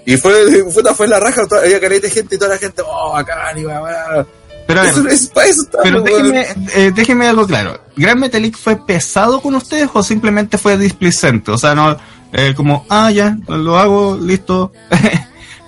Y 0.06 0.18
fue, 0.18 0.64
fue, 0.72 0.84
fue 0.96 1.08
la 1.08 1.20
raja, 1.20 1.46
toda- 1.48 1.62
había 1.64 1.80
caleta 1.80 2.08
de 2.08 2.14
gente 2.14 2.36
y 2.36 2.38
toda 2.38 2.52
la 2.52 2.58
gente, 2.58 2.82
oh, 2.86 3.14
weá, 3.14 3.82
weá. 3.82 4.26
Pero 4.68 4.82
ver, 4.82 4.90
Eso, 4.92 5.08
es, 5.08 5.28
para 5.28 5.48
eso 5.48 5.64
estamos, 5.64 5.84
Pero 5.84 6.04
weón. 6.04 6.32
déjenme, 6.32 6.66
eh, 6.76 6.92
déjenme 6.96 7.28
algo 7.28 7.46
claro. 7.48 7.80
¿Gran 7.96 8.20
Metalik 8.20 8.58
fue 8.58 8.78
pesado 8.86 9.42
con 9.42 9.56
ustedes 9.56 9.90
o 9.94 10.02
simplemente 10.04 10.58
fue 10.58 10.78
displicente? 10.78 11.52
O 11.52 11.58
sea, 11.58 11.76
no, 11.76 11.98
eh, 12.32 12.54
como, 12.56 12.86
ah, 12.90 13.12
ya, 13.12 13.38
lo 13.48 13.78
hago, 13.78 14.18
listo. 14.22 14.72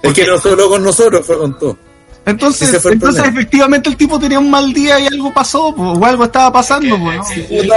Es 0.03 0.13
que 0.13 0.25
no 0.27 0.37
solo 0.37 0.67
con 0.67 0.83
nosotros, 0.83 1.25
fue 1.25 1.37
con 1.37 1.57
todo. 1.57 1.77
Entonces, 2.25 2.85
entonces 2.85 3.25
efectivamente 3.25 3.89
el 3.89 3.97
tipo 3.97 4.17
tenía 4.17 4.39
un 4.39 4.49
mal 4.49 4.71
día 4.71 4.97
y 4.97 5.07
algo 5.07 5.33
pasó, 5.33 5.75
po, 5.75 5.91
o 5.91 6.05
algo 6.05 6.23
estaba 6.23 6.53
pasando, 6.53 6.97
po, 6.97 7.11
¿no? 7.11 7.23
Sí, 7.25 7.45
sí. 7.49 7.69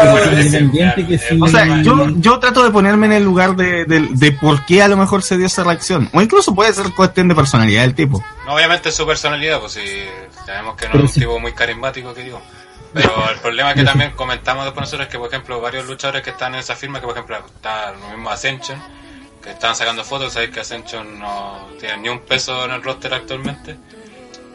O 1.41 1.49
sea, 1.49 1.83
yo, 1.83 2.11
yo 2.19 2.39
trato 2.39 2.63
de 2.63 2.71
ponerme 2.71 3.07
en 3.07 3.13
el 3.13 3.25
lugar 3.25 3.57
de, 3.57 3.85
de, 3.87 4.07
de 4.09 4.33
por 4.33 4.65
qué 4.65 4.83
a 4.83 4.89
lo 4.89 4.97
mejor 4.97 5.23
se 5.23 5.37
dio 5.37 5.47
esa 5.47 5.65
reacción. 5.65 6.09
O 6.13 6.23
incluso 6.23 6.55
puede 6.55 6.73
ser 6.73 6.93
cuestión 6.93 7.27
de 7.27 7.35
personalidad 7.35 7.83
del 7.83 7.95
tipo. 7.95 8.23
No, 8.47 8.55
obviamente 8.55 8.93
su 8.93 9.05
personalidad, 9.05 9.59
pues 9.59 9.73
si 9.73 9.81
sabemos 10.45 10.77
que 10.77 10.87
no 10.87 10.93
Pero 10.93 11.05
es 11.05 11.11
un 11.11 11.15
sí. 11.15 11.21
tipo 11.21 11.41
muy 11.41 11.53
carismático, 11.53 12.15
que 12.15 12.23
digo. 12.23 12.41
Pero 12.93 13.29
el 13.31 13.39
problema 13.41 13.75
que 13.75 13.83
también 13.83 14.13
comentamos 14.13 14.65
después 14.65 14.83
nosotros 14.83 15.09
es 15.09 15.13
que, 15.13 15.19
por 15.19 15.29
ejemplo, 15.29 15.61
varios 15.61 15.87
luchadores 15.87 16.23
que 16.23 16.31
están 16.31 16.55
en 16.55 16.61
esa 16.61 16.77
firma, 16.77 17.01
que 17.01 17.07
por 17.07 17.15
ejemplo 17.15 17.37
está 17.55 17.93
lo 17.93 18.09
mismo 18.11 18.31
Ascension, 18.31 18.79
que 19.43 19.51
están 19.51 19.75
sacando 19.75 20.03
fotos, 20.05 20.33
sabéis 20.33 20.53
que 20.53 20.61
Ascension 20.61 21.19
no 21.19 21.67
tiene 21.79 21.99
ni 21.99 22.09
un 22.09 22.21
peso 22.21 22.65
en 22.65 22.71
el 22.71 22.83
roster 22.83 23.13
actualmente. 23.13 23.77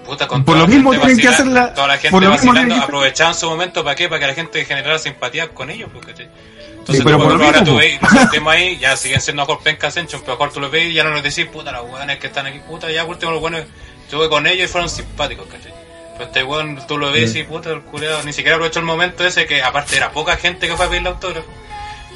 Puta, 0.06 0.28
con 0.28 0.44
Por 0.44 0.56
lo 0.58 0.64
la 0.64 0.68
mismo 0.68 0.92
tienen 0.92 1.18
que 1.18 1.28
vacilando- 1.30 1.34
hacer 1.60 1.68
la- 1.70 1.74
Toda 1.74 1.88
la 1.88 1.94
gente 1.98 2.10
por 2.12 2.24
lo 2.24 2.30
vacilando, 2.32 2.76
que- 2.76 2.82
aprovechaban 2.82 3.36
su 3.36 3.50
momento 3.50 3.84
para 3.84 3.96
qué, 3.96 4.10
para 4.10 4.20
que 4.20 4.28
la 4.28 4.34
gente 4.34 4.66
generara 4.66 4.98
simpatía 5.00 5.50
con 5.50 5.70
ellos, 5.70 5.90
porque 5.94 6.14
te- 6.14 6.24
entonces 6.24 6.98
Sí, 6.98 7.02
pero 7.04 7.18
tú, 7.18 7.24
por 7.24 7.32
por 7.34 7.40
lo 7.40 7.46
ahora 7.46 7.60
mismo, 7.62 7.74
tú 7.76 7.80
veis, 7.80 8.02
los 8.02 8.12
sentimos 8.12 8.54
ahí, 8.54 8.78
ya 8.80 8.98
siguen 8.98 9.22
siendo 9.22 9.44
mejor 9.44 9.62
penca 9.64 9.88
Ascension, 9.88 10.22
pero 10.22 10.34
mejor 10.34 10.52
tú 10.52 10.60
los 10.60 10.72
ves 10.72 10.88
y 10.88 10.94
ya 10.94 11.04
no 11.04 11.12
nos 11.12 11.22
decís, 11.22 11.46
puta, 11.46 11.72
los 11.72 11.84
weones 11.90 12.18
que 12.18 12.28
están 12.28 12.48
aquí, 12.48 12.60
puta, 12.68 12.90
ya 12.92 13.02
por 13.06 13.12
último 13.16 13.32
los 13.32 13.42
buenos, 13.42 13.62
estuve 14.04 14.28
con 14.30 14.48
ellos 14.48 14.66
y 14.66 14.68
fueron 14.72 14.90
simpáticos, 14.90 15.46
¿cachai? 15.48 15.72
Pero 16.14 16.26
este 16.26 16.44
weón, 16.44 16.82
tú 16.88 16.98
lo 16.98 17.12
ves 17.12 17.36
y 17.36 17.44
puta, 17.44 17.70
el 17.70 17.82
culeado 17.82 18.24
ni 18.24 18.34
siquiera 18.34 18.56
aprovechó 18.56 18.80
el 18.80 18.86
momento 18.86 19.26
ese 19.26 19.46
que 19.46 19.62
aparte 19.62 19.96
era 19.98 20.12
poca 20.12 20.36
gente 20.38 20.68
que 20.68 20.76
fue 20.76 20.86
a 20.86 20.90
pedir 20.90 21.02
el 21.02 21.08
autógrafo. 21.08 21.48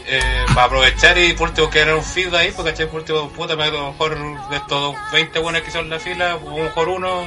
Eh, 0.08 0.22
para 0.54 0.68
aprovechar 0.68 1.18
y 1.18 1.34
por 1.34 1.50
último 1.50 1.68
que 1.70 1.80
era 1.80 1.96
un 1.96 2.04
feed 2.04 2.32
ahí, 2.36 2.52
porque 2.56 2.72
¿cachai? 2.72 2.86
por 2.88 3.00
último, 3.00 3.28
puta, 3.30 3.54
a 3.54 3.56
lo 3.56 3.92
mejor 3.92 4.16
de 4.50 4.58
estos 4.58 4.96
20 5.12 5.40
buenos 5.40 5.62
que 5.64 5.72
son 5.72 5.90
la 5.90 6.00
fila, 6.00 6.34
a 6.34 6.36
lo 6.36 6.52
mejor 6.58 6.90
uno 6.90 7.24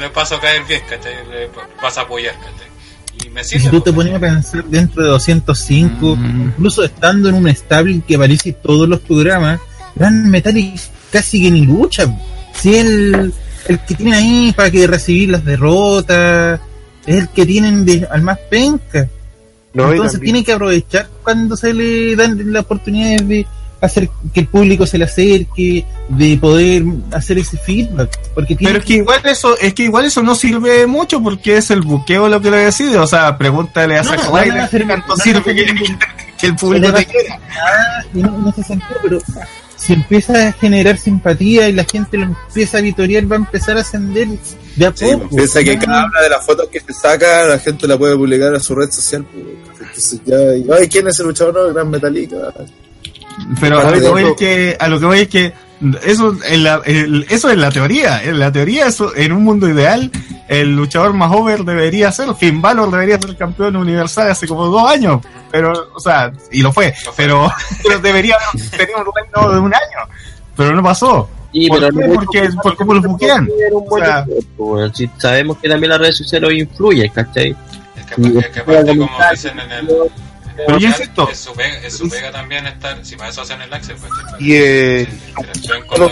le 0.00 0.08
paso 0.10 0.36
a 0.36 0.40
caer 0.40 0.62
bien, 0.66 0.80
¿cachai? 0.88 1.14
Le 1.30 1.48
vas 1.82 1.98
a 1.98 2.02
apoyar, 2.02 2.34
¿cachai? 2.34 3.26
Y 3.26 3.30
me 3.30 3.44
sirve. 3.44 3.64
si 3.64 3.70
tú 3.70 3.80
te 3.80 3.92
ponías 3.92 4.16
a 4.16 4.20
pensar 4.20 4.64
dentro 4.64 5.02
de 5.02 5.08
205, 5.10 6.16
Mm. 6.16 6.42
incluso 6.48 6.82
estando 6.84 7.28
en 7.28 7.34
un 7.36 7.48
stable 7.54 8.00
que 8.06 8.14
aparece 8.16 8.50
en 8.50 8.56
todos 8.62 8.88
los 8.88 9.00
programas, 9.00 9.60
Gran 9.94 10.30
Metallic 10.30 10.80
casi 11.10 11.42
que 11.42 11.50
ni 11.50 11.66
lucha. 11.66 12.06
Si 12.54 12.74
el, 12.74 13.32
el 13.68 13.78
que 13.80 13.94
tiene 13.94 14.14
ahí 14.14 14.52
para 14.56 14.70
que 14.70 14.86
recibir 14.86 15.28
las 15.30 15.44
derrotas, 15.44 16.58
es 17.06 17.16
el 17.16 17.28
que 17.28 17.44
tienen 17.44 17.84
de- 17.84 18.06
al 18.10 18.22
más 18.22 18.38
penca. 18.50 19.06
No, 19.74 19.90
Entonces 19.90 20.20
tiene 20.20 20.44
que 20.44 20.52
aprovechar 20.52 21.08
cuando 21.22 21.56
se 21.56 21.72
le 21.72 22.14
dan 22.16 22.52
las 22.52 22.62
oportunidades 22.64 23.26
de 23.28 23.46
hacer 23.82 24.08
que 24.32 24.40
el 24.40 24.46
público 24.46 24.86
se 24.86 24.96
le 24.98 25.04
acerque, 25.04 25.84
de 26.08 26.38
poder 26.38 26.84
hacer 27.12 27.38
ese 27.38 27.56
feedback. 27.58 28.18
Porque 28.34 28.54
tiene 28.56 28.72
Pero 28.72 28.78
es 28.80 28.84
que 28.86 28.94
igual 28.94 29.20
eso, 29.24 29.58
es 29.58 29.74
que 29.74 29.82
igual 29.84 30.04
eso 30.06 30.22
no 30.22 30.34
sirve 30.34 30.86
mucho 30.86 31.20
porque 31.22 31.56
es 31.56 31.70
el 31.70 31.82
buqueo 31.82 32.28
lo 32.28 32.40
que 32.40 32.50
lo 32.50 32.56
decide. 32.56 32.96
O 32.98 33.06
sea, 33.06 33.36
pregúntale 33.36 33.98
a 33.98 34.02
No, 34.02 34.10
Zack 34.10 34.24
no, 34.30 34.96
no, 35.08 35.16
sirve 35.16 35.54
que, 35.54 36.46
el 36.46 36.56
público 36.56 36.92
te 36.92 37.04
quiera. 37.06 37.38
Ah, 37.50 38.02
no, 38.14 38.38
en 38.40 38.48
ese 38.48 38.62
sentido, 38.64 38.94
pero 39.02 39.18
si 39.76 39.92
empieza 39.94 40.48
a 40.48 40.52
generar 40.52 40.96
simpatía 40.96 41.68
y 41.68 41.72
la 41.72 41.84
gente 41.84 42.16
lo 42.18 42.24
empieza 42.24 42.78
a 42.78 42.80
vitorear, 42.80 43.30
va 43.30 43.36
a 43.36 43.38
empezar 43.40 43.76
a 43.76 43.80
ascender 43.80 44.28
de 44.76 44.86
a 44.86 44.92
Sí, 44.94 45.04
poco. 45.06 45.28
pues, 45.28 45.50
piensa 45.52 45.64
que 45.64 45.72
Ah, 45.72 45.78
cada 45.84 46.04
una 46.06 46.20
de 46.20 46.28
las 46.30 46.46
fotos 46.46 46.68
que 46.68 46.80
se 46.80 46.92
saca, 46.92 47.46
la 47.46 47.58
gente 47.58 47.86
la 47.88 47.98
puede 47.98 48.14
publicar 48.16 48.54
a 48.54 48.60
su 48.60 48.74
red 48.76 48.90
social. 48.90 49.24
pues, 49.24 49.44
Entonces 49.80 50.20
ya, 50.24 50.74
ay, 50.76 50.88
¿quién 50.88 51.08
es 51.08 51.18
el 51.18 51.26
luchador? 51.26 51.54
No, 51.54 51.74
Gran 51.74 51.90
Metallica. 51.90 52.36
Pero 53.60 53.80
a 53.80 53.90
lo 53.90 54.14
que 54.14 54.22
es 54.22 54.32
que, 54.36 54.76
a 54.78 54.88
lo 54.88 55.00
que 55.00 55.06
voy 55.06 55.18
es 55.20 55.28
que 55.28 55.52
eso 56.04 56.36
en 56.46 56.62
la, 56.64 56.80
el- 56.84 57.26
eso 57.28 57.50
es 57.50 57.56
la 57.58 57.70
teoría. 57.70 58.22
En 58.22 58.38
la 58.38 58.52
teoría, 58.52 58.86
eso, 58.86 59.14
en 59.16 59.32
un 59.32 59.42
mundo 59.44 59.68
ideal, 59.68 60.10
el 60.48 60.76
luchador 60.76 61.12
más 61.12 61.32
over 61.34 61.64
debería 61.64 62.12
ser, 62.12 62.34
Finn 62.34 62.62
Balor 62.62 62.90
debería 62.90 63.20
ser 63.20 63.36
campeón 63.36 63.76
universal 63.76 64.30
hace 64.30 64.46
como 64.46 64.66
dos 64.66 64.88
años. 64.90 65.20
Pero, 65.50 65.72
o 65.94 66.00
sea, 66.00 66.32
y 66.50 66.62
lo 66.62 66.72
fue, 66.72 66.94
pero, 67.16 67.50
pero 67.82 67.98
debería 68.00 68.36
haber 68.36 68.70
tenido 68.70 68.98
un 69.00 69.06
reino 69.14 69.52
de 69.52 69.58
un 69.60 69.74
año. 69.74 70.12
Pero 70.56 70.72
no 70.74 70.82
pasó. 70.82 71.28
Sí, 71.52 71.68
¿Por 71.68 71.80
pero 71.80 71.90
qué? 71.98 72.06
no- 72.08 72.14
Porque, 72.14 72.50
porque 72.62 72.76
como 72.78 72.94
los 72.94 73.04
buquean. 73.04 73.48
O 73.74 73.98
sea, 73.98 74.24
si 74.94 75.10
sabemos 75.18 75.58
que 75.58 75.68
también 75.68 75.90
las 75.90 75.98
redes 76.00 76.16
sociales 76.16 76.50
influyen, 76.54 77.10
¿cachai? 77.12 77.54
Es 77.96 78.06
que, 78.06 78.38
es 78.38 78.48
que 78.48 78.60
aparte, 78.60 78.96
como 78.96 79.10
dicen 79.30 79.58
en 79.58 79.70
el. 79.72 79.88
Pero 80.56 80.78
yo 80.78 80.88
insisto. 80.88 81.28
Es 81.30 81.38
su, 81.38 81.52
pega, 81.54 81.78
es 81.78 81.96
su 81.96 82.08
pega 82.08 82.30
también 82.30 82.66
estar. 82.66 83.04
Si 83.04 83.16
para 83.16 83.30
eso 83.30 83.42
hacen 83.42 83.60
el 83.62 83.72
access, 83.72 83.96
pues. 84.00 84.12
Y 84.40 84.54
eh, 84.54 85.08
no 85.98 86.10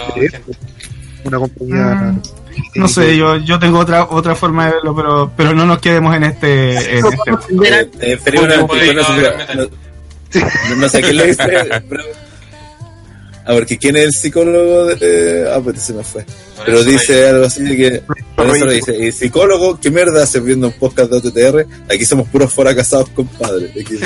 una 1.25 1.39
compañía 1.39 2.15
Mm. 2.75 2.81
No 2.81 2.89
sé, 2.89 3.17
yo, 3.17 3.37
yo 3.37 3.59
tengo 3.59 3.79
otra 3.79 4.05
otra 4.05 4.35
forma 4.35 4.67
de 4.67 4.73
verlo, 4.75 4.95
pero 4.95 5.33
pero 5.37 5.55
no 5.55 5.65
nos 5.67 5.79
quedemos 5.79 6.15
en 6.17 6.25
este. 6.25 6.99
en 6.99 7.07
este- 7.07 7.31
Eh, 8.01 8.19
eh, 8.19 8.19
no 8.35 8.69
meter. 8.69 9.57
no, 9.57 10.77
no 10.77 10.89
sé 10.89 11.01
quién 11.01 11.17
le 11.17 11.35
dice. 13.51 13.57
pero- 13.57 13.57
A 13.57 13.59
ver, 13.59 13.67
que 13.67 13.79
¿quién 13.79 13.97
es 13.97 14.05
el 14.05 14.13
psicólogo? 14.13 14.87
De, 14.87 15.51
ah, 15.55 15.61
pues 15.63 15.83
se 15.83 15.93
me 15.93 16.03
fue. 16.05 16.25
Pero 16.65 16.85
dice 16.85 17.29
algo 17.29 17.47
así 17.47 17.63
de 17.63 17.77
que. 17.77 18.03
Por 18.37 18.55
eso 18.55 18.65
le 18.67 18.75
dice: 18.75 18.97
¿y 18.99 19.13
psicólogo? 19.13 19.79
¿Qué 19.81 19.91
mierda 19.91 20.23
haces 20.23 20.43
viendo 20.45 20.67
un 20.69 20.73
podcast 20.75 21.11
de 21.11 21.17
OTTR? 21.19 21.67
Aquí 21.93 22.05
somos 22.05 22.29
puros 22.29 22.53
fuera 22.53 22.75
casados, 22.75 23.09
compadre. 23.11 23.71
Aquí- 23.81 23.99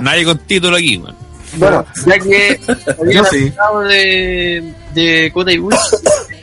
Nadie 0.00 0.24
con 0.24 0.38
título 0.38 0.76
aquí, 0.76 0.96
weón. 0.98 1.16
Bueno, 1.56 1.86
ya 2.06 2.18
que 2.18 2.60
habíamos 3.00 3.30
sí. 3.30 3.52
hablado 3.58 3.80
de, 3.88 4.72
de 4.94 5.30
Kota 5.32 5.52
y 5.52 5.58
Bush, 5.58 5.76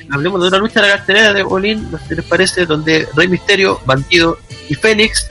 hablemos 0.09 0.41
de 0.41 0.47
una 0.47 0.57
lucha 0.57 0.81
de 0.81 0.87
la 0.87 0.97
cartelera 0.97 1.33
de 1.33 1.43
Olin, 1.43 1.91
no 1.91 1.99
sé 2.07 2.15
les 2.15 2.25
parece, 2.25 2.65
donde 2.65 3.07
Rey 3.15 3.27
Misterio, 3.27 3.79
Bandido 3.85 4.39
y 4.69 4.73
Fénix 4.75 5.27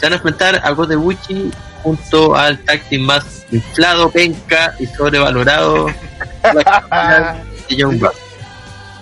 se 0.00 0.06
van 0.06 0.12
a 0.12 0.16
enfrentar 0.16 0.60
a 0.64 0.74
Kota 0.74 0.94
Ibushi 0.94 1.50
junto 1.84 2.34
al 2.34 2.58
team 2.88 3.02
más 3.02 3.44
inflado, 3.52 4.10
penca 4.10 4.74
y 4.80 4.86
sobrevalorado 4.86 5.86
de 5.86 7.76
Young 7.76 8.00
Bucks. 8.00 8.16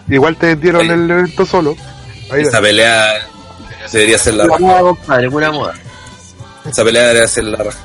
Igual 0.08 0.36
te 0.36 0.56
dieron 0.56 0.90
el 0.90 1.10
evento 1.10 1.46
solo. 1.46 1.76
Ahí 2.30 2.42
Esa 2.42 2.60
pelea 2.60 3.14
debería 3.90 4.18
ser 4.18 4.34
la 4.34 4.46
raja. 4.46 4.58
moda, 4.58 4.80
compadre, 4.80 5.30
pura 5.30 5.50
moda. 5.52 5.74
Esa 6.68 6.84
pelea 6.84 7.02
debería 7.04 7.28
ser 7.28 7.44
la 7.44 7.58
raja. 7.58 7.78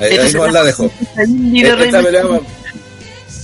Ahí, 0.00 0.18
ahí 0.18 0.32
no 0.32 0.46
la 0.48 0.64
dejo. 0.64 0.90
En 1.16 1.56
esta, 1.56 2.02
pelea, 2.02 2.22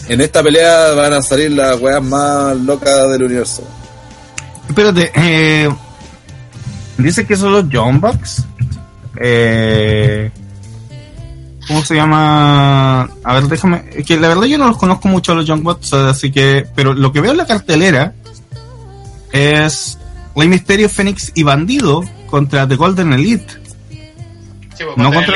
en 0.08 0.20
esta 0.20 0.42
pelea 0.42 0.90
van 0.94 1.12
a 1.12 1.22
salir 1.22 1.52
las 1.52 1.80
weas 1.80 2.02
más 2.02 2.56
locas 2.56 3.08
del 3.10 3.22
universo. 3.22 3.62
Espérate, 4.68 5.12
eh, 5.14 5.68
dice 6.98 7.24
que 7.26 7.36
son 7.36 7.52
los 7.52 7.64
John 7.72 8.00
Bucks. 8.00 8.44
Eh, 9.18 10.30
¿Cómo 11.66 11.84
se 11.84 11.94
llama? 11.94 13.02
A 13.22 13.34
ver, 13.34 13.44
déjame. 13.44 13.84
es 13.94 14.04
Que 14.06 14.18
la 14.18 14.28
verdad 14.28 14.44
yo 14.44 14.58
no 14.58 14.66
los 14.68 14.76
conozco 14.76 15.08
mucho 15.08 15.32
a 15.32 15.34
los 15.36 15.46
Young 15.46 15.62
Bucks, 15.62 15.92
así 15.92 16.30
que. 16.32 16.66
Pero 16.74 16.94
lo 16.94 17.12
que 17.12 17.20
veo 17.20 17.30
en 17.32 17.36
la 17.38 17.46
cartelera 17.46 18.12
es 19.32 19.98
Rey 20.34 20.48
Misterio, 20.48 20.88
Fénix 20.88 21.30
y 21.34 21.42
Bandido 21.42 22.02
contra 22.28 22.66
The 22.66 22.76
Golden 22.76 23.12
Elite. 23.12 23.52
Sí, 23.90 24.84
pues 24.84 24.96
No 24.96 25.12
contra- 25.12 25.34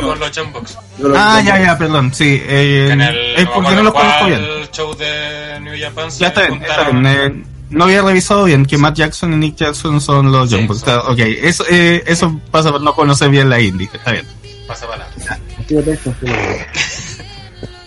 con 0.00 0.18
los 0.18 0.36
Jumpbox. 0.36 0.78
Ah, 1.14 1.40
ya, 1.44 1.58
ya, 1.62 1.78
perdón, 1.78 2.12
sí. 2.12 2.42
eh, 2.44 2.88
En 2.90 3.00
el, 3.00 3.16
es 3.36 3.46
porque 3.48 3.70
no 3.70 3.82
los 3.84 3.92
conozco 3.94 4.26
bien. 4.26 4.40
el 4.42 4.70
show 4.70 4.94
de 4.96 5.60
New 5.60 5.74
Japan 5.80 6.10
se 6.10 6.18
Ya 6.20 6.26
está 6.28 6.40
bien, 6.48 6.60
está 6.62 6.90
bien. 6.90 7.46
Eh, 7.70 7.76
no 7.76 7.84
había 7.84 8.02
revisado 8.02 8.44
bien 8.44 8.66
que 8.66 8.76
Matt 8.78 8.96
Jackson 8.96 9.32
y 9.32 9.36
Nick 9.36 9.56
Jackson 9.56 10.00
son 10.00 10.30
los 10.32 10.50
Sí, 10.50 10.56
Young 10.56 10.66
Bucks. 10.68 10.80
son- 10.80 10.88
Está- 10.98 11.10
Ok, 11.10 11.18
eso, 11.20 11.64
eh, 11.70 12.02
eso 12.06 12.40
pasa 12.50 12.70
por 12.72 12.80
no 12.82 12.94
conocer 12.94 13.30
bien 13.30 13.48
la 13.48 13.60
indie. 13.60 13.88
Está 13.92 14.12
bien. 14.12 14.26
Pasa 14.66 14.86
palabra. 14.86 15.12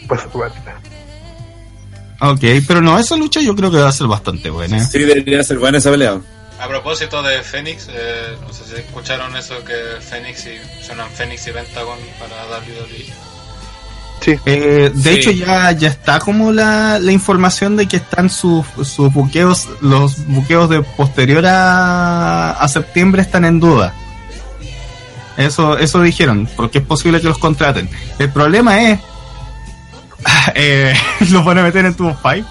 Pues, 0.08 0.22
bueno. 0.34 0.54
Ok, 2.22 2.40
pero 2.68 2.82
no, 2.82 2.98
esa 3.00 3.16
lucha 3.18 3.42
yo 3.42 3.56
creo 3.56 3.70
que 3.72 3.78
va 3.78 3.90
a 3.90 3.92
ser 3.92 4.08
bastante 4.08 4.50
buena. 4.50 4.84
Sí, 4.84 5.00
debería 5.00 5.44
ser 5.44 5.58
buena 5.60 5.78
esa 5.80 5.92
pelea. 5.92 6.20
A 6.60 6.68
propósito 6.68 7.22
de 7.24 7.42
Phoenix, 7.42 7.88
eh, 7.92 8.38
no 8.42 8.54
sé 8.54 8.64
si 8.66 8.76
escucharon 8.76 9.36
eso 9.36 9.56
que 9.66 9.74
Phoenix 10.02 10.46
y 10.46 10.86
suenan 10.86 11.10
Phoenix 11.10 11.46
y 11.48 11.52
Pentagon 11.52 11.98
para 12.20 12.46
WWE. 12.60 13.06
Eh, 14.46 14.92
de 14.94 15.02
Sí. 15.02 15.10
hecho, 15.20 15.32
ya, 15.32 15.72
ya 15.72 15.90
está 15.90 16.20
como 16.20 16.52
la, 16.52 17.00
la 17.00 17.12
información 17.12 17.76
de 17.76 17.88
que 17.88 17.98
están 17.98 18.30
sus, 18.30 18.66
sus 18.84 19.12
buqueos, 19.14 19.68
los 19.82 20.26
buqueos 20.28 20.70
de 20.70 20.82
posterior 20.82 21.46
a, 21.46 22.52
a 22.52 22.68
septiembre 22.68 23.22
están 23.22 23.46
en 23.46 23.60
duda. 23.60 23.94
Eso, 25.38 25.78
eso 25.78 26.02
dijeron, 26.02 26.48
porque 26.56 26.78
es 26.80 26.86
posible 26.86 27.20
que 27.20 27.28
los 27.28 27.38
contraten. 27.40 27.90
El 28.20 28.30
problema 28.30 28.82
es, 28.84 29.00
eh, 30.56 30.94
los 31.32 31.44
van 31.44 31.58
a 31.58 31.64
meter 31.64 31.86
en 31.86 31.96
Tubo 31.96 32.12
5. 32.22 32.48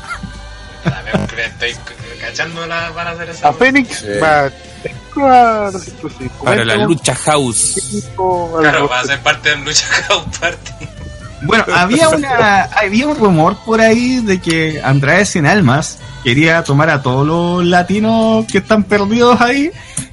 A 0.85 1.03
ver, 1.03 1.27
que 1.29 1.45
estoy 1.45 1.77
cachando 2.21 2.67
la 2.67 2.91
van 2.91 3.07
a 3.07 3.11
hacer 3.11 3.31
esa. 3.31 3.49
A 3.49 3.53
Fénix 3.53 3.99
Sí. 4.01 4.07
va 4.21 4.51
sí, 4.51 5.93
pues 6.01 6.13
sí, 6.19 6.29
Para 6.43 6.65
la 6.65 6.77
lucha 6.79 7.15
house. 7.15 8.03
Claro, 8.61 8.89
va 8.89 9.01
a 9.01 9.05
ser 9.05 9.21
parte 9.21 9.51
del 9.51 9.63
Lucha 9.65 9.87
House 10.09 10.25
Party. 10.41 10.89
Bueno, 11.45 11.65
había 11.75 12.09
una, 12.09 12.63
había 12.65 13.07
un 13.07 13.17
rumor 13.17 13.57
por 13.65 13.81
ahí 13.81 14.21
de 14.21 14.41
que 14.41 14.81
Andrade 14.83 15.25
Sin 15.27 15.47
Almas 15.47 15.99
quería 16.23 16.63
tomar 16.63 16.89
a 16.91 17.03
todos 17.03 17.27
los 17.27 17.65
latinos 17.65 18.47
que 18.51 18.59
están 18.59 18.85
perdidos 18.85 19.41
ahí 19.41 19.71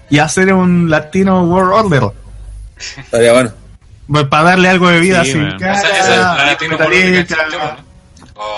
y 0.10 0.20
hacer 0.20 0.54
un 0.54 0.90
latino 0.90 1.44
World 1.44 1.74
Order. 1.74 2.04
Estaría 2.98 3.34
bueno. 3.34 3.52
Pues, 4.08 4.26
para 4.26 4.44
darle 4.44 4.70
algo 4.70 4.90
de 4.90 5.00
vida 5.00 5.24
Sí, 5.24 5.34
sin 5.34 5.44
man. 5.44 5.60
cara, 5.60 5.82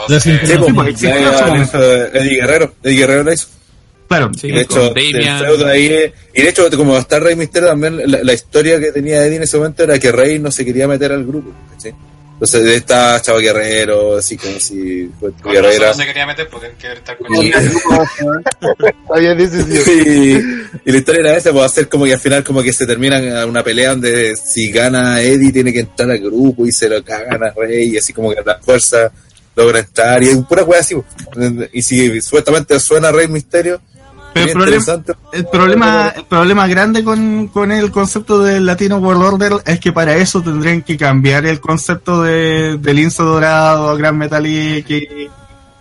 Sí, 0.08 0.20
Sí, 0.20 0.54
pues, 0.58 0.74
pues, 0.74 1.04
Eddie 1.04 2.36
Guerrero. 2.40 2.74
Eddie 2.84 2.98
Guerrero 2.98 3.24
la 3.24 3.34
hizo. 3.34 3.48
Claro, 4.08 4.32
Sí, 4.34 4.48
Y 4.48 4.52
de 4.52 4.62
hecho, 4.62 4.94
el 4.94 5.40
feudo 5.40 5.68
ahí, 5.68 5.86
y 6.36 6.42
de 6.42 6.50
hecho, 6.50 6.70
como 6.76 6.98
está 6.98 7.20
Rey 7.20 7.36
Misterio, 7.36 7.70
también 7.70 7.98
la, 8.12 8.20
la 8.24 8.34
historia 8.34 8.78
que 8.80 8.92
tenía 8.92 9.26
Eddie 9.26 9.38
en 9.38 9.44
ese 9.44 9.58
momento 9.58 9.84
era 9.84 9.98
que 10.00 10.12
Rey 10.12 10.38
no 10.38 10.52
se 10.52 10.66
quería 10.66 10.88
meter 10.88 11.14
al 11.14 11.26
grupo. 11.26 11.52
Entonces 12.42 12.66
está 12.76 13.22
Chavo 13.22 13.38
Guerrero, 13.38 14.18
así 14.18 14.36
como 14.36 14.60
si 14.60 15.12
fue 15.20 15.30
Guerrera. 15.46 15.90
no 15.90 15.94
se 15.94 16.06
quería 16.08 16.26
meter 16.26 16.48
porque 16.50 16.72
quiere 16.80 16.96
estar 16.96 17.16
con 17.16 17.28
Y, 17.36 17.52
Había 19.14 19.36
decidido. 19.36 19.84
y, 19.94 20.80
y 20.86 20.92
la 20.92 20.98
historia 20.98 21.20
era 21.22 21.38
esa, 21.38 21.52
pues 21.52 21.66
hacer 21.66 21.88
como 21.88 22.06
que 22.06 22.14
al 22.14 22.20
final 22.20 22.44
como 22.44 22.64
que 22.64 22.74
se 22.74 22.88
termina 22.88 23.46
una 23.46 23.64
pelea 23.64 23.92
donde 23.92 24.36
si 24.36 24.72
gana 24.72 25.22
Eddie 25.22 25.52
tiene 25.52 25.72
que 25.72 25.82
entrar 25.82 26.10
al 26.10 26.18
grupo 26.18 26.66
y 26.66 26.72
se 26.72 26.90
lo 26.90 27.04
cagan 27.04 27.44
a 27.44 27.52
Rey 27.52 27.94
y 27.94 27.98
así 28.00 28.12
como 28.12 28.32
que 28.34 28.40
a 28.40 28.44
la 28.44 28.58
fuerza 28.60 29.12
logra 29.56 29.80
entrar 29.80 30.24
y 30.24 30.30
es 30.30 30.38
pura 30.38 30.64
wea 30.64 30.80
así. 30.80 30.96
pues. 30.96 31.70
Y 31.74 31.82
si 31.84 32.22
supuestamente 32.22 32.80
suena 32.80 33.12
Rey 33.12 33.28
Misterio, 33.28 33.80
Pero 34.34 34.46
el 34.46 34.52
problema, 34.54 34.80
el 35.34 35.46
problema, 35.48 36.08
el 36.15 36.24
problema 36.26 36.67
grande 36.67 37.04
con, 37.04 37.48
con 37.48 37.72
el 37.72 37.91
concepto 37.91 38.39
del 38.39 38.65
Latino 38.65 38.98
World 38.98 39.24
Order 39.24 39.54
es 39.65 39.80
que 39.80 39.91
para 39.91 40.15
eso 40.15 40.41
tendrían 40.41 40.82
que 40.84 40.96
cambiar 40.98 41.46
el 41.46 41.60
concepto 41.60 42.22
de, 42.24 42.78
del 42.78 42.96
lince 42.96 43.22
dorado, 43.24 43.96
Gran 43.98 44.17
Metalik 44.17 44.89
y, 44.89 44.96
y 44.96 45.30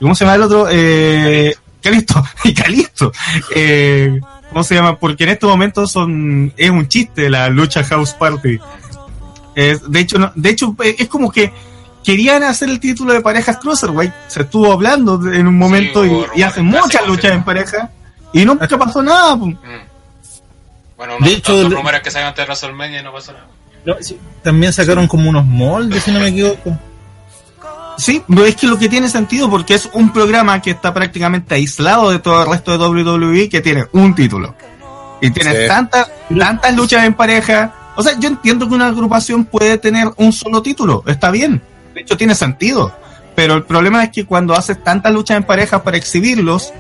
¿cómo 0.01 0.15
se 0.15 0.25
llama 0.25 0.35
el 0.37 0.43
otro? 0.43 0.67
Eh, 0.71 1.55
Calisto, 1.83 2.23
y 2.45 2.53
Calisto. 2.55 3.13
Eh, 3.55 4.19
¿Cómo 4.51 4.65
se 4.65 4.75
llama? 4.75 4.99
Porque 4.99 5.23
en 5.25 5.31
estos 5.31 5.49
momentos 5.49 5.93
son, 5.93 6.53
es 6.57 6.71
un 6.71 6.89
chiste 6.89 7.31
la 7.31 7.49
lucha 7.51 7.85
House 7.85 8.15
Party. 8.15 8.59
Es- 9.55 9.89
de 9.91 10.01
hecho, 10.01 10.19
no- 10.19 10.33
de 10.35 10.51
hecho, 10.51 10.75
eh, 10.83 10.97
es 10.99 11.09
como 11.09 11.31
que 11.31 11.53
querían 12.05 12.43
hacer 12.43 12.69
el 12.69 12.81
título 12.81 13.13
de 13.13 13.21
parejas 13.21 13.59
Cruiserweight. 13.59 14.13
Se 14.27 14.43
estuvo 14.43 14.73
hablando 14.73 15.21
en 15.33 15.47
un 15.47 15.57
momento 15.57 16.05
y, 16.05 16.11
y 16.35 16.43
hacen 16.43 16.65
muchas 16.65 17.07
luchas 17.07 17.33
en 17.33 17.45
pareja 17.45 17.91
y 18.33 18.45
nunca 18.45 18.67
pasó 18.79 19.03
nada. 19.03 19.37
Mm. 19.37 19.57
Bueno, 20.97 21.17
unos 21.17 21.29
De 21.29 21.37
hecho, 21.37 21.53
tantos 21.53 21.67
el- 21.71 21.77
rumores 21.77 22.01
que 22.03 22.11
salieron 22.11 22.29
antes 22.31 22.45
de 22.45 22.47
WrestleMania 22.49 23.01
y 23.01 23.03
no 23.03 23.13
pasó 23.13 23.33
nada. 23.33 23.47
No, 23.85 23.95
sí, 24.01 24.19
También 24.43 24.73
sacaron 24.73 25.07
como 25.09 25.31
unos 25.31 25.47
moldes, 25.47 26.05
si 26.05 26.11
no 26.11 26.21
me 26.21 26.29
equivoco. 26.29 26.77
Sí, 27.97 28.23
pero 28.29 28.45
es 28.47 28.57
que 28.57 28.67
lo 28.67 28.79
que 28.79 28.89
tiene 28.89 29.09
sentido 29.09 29.51
porque 29.51 29.75
es 29.75 29.89
un 29.93 30.13
programa 30.13 30.61
que 30.63 30.71
está 30.71 30.93
prácticamente 30.95 31.55
aislado 31.55 32.11
de 32.11 32.19
todo 32.19 32.43
el 32.43 32.49
resto 32.51 32.73
de 32.73 32.79
WWE 32.87 33.49
que 33.49 33.61
tiene 33.61 33.85
un 33.93 34.15
título. 34.15 34.55
Y 35.21 35.31
tiene 35.31 35.53
Sí. 35.53 35.69
tantas, 35.69 36.11
tantas 36.39 36.75
luchas 36.75 37.05
en 37.05 37.13
pareja. 37.15 37.75
O 37.97 38.03
sea, 38.03 38.19
yo 38.19 38.29
entiendo 38.29 38.67
que 38.69 38.75
una 38.75 38.87
agrupación 38.87 39.45
puede 39.45 39.77
tener 39.77 40.09
un 40.17 40.33
solo 40.33 40.63
título, 40.63 41.03
está 41.07 41.31
bien. 41.31 41.61
De 41.95 42.01
hecho, 42.01 42.17
tiene 42.17 42.35
sentido. 42.35 42.91
Pero 43.35 43.55
el 43.55 43.65
problema 43.65 44.03
es 44.05 44.11
que 44.11 44.25
cuando 44.25 44.55
haces 44.55 44.83
tantas 44.83 45.13
luchas 45.13 45.37
en 45.37 45.43
pareja 45.45 45.83
para 45.83 45.99
exhibirlos, 45.99 46.73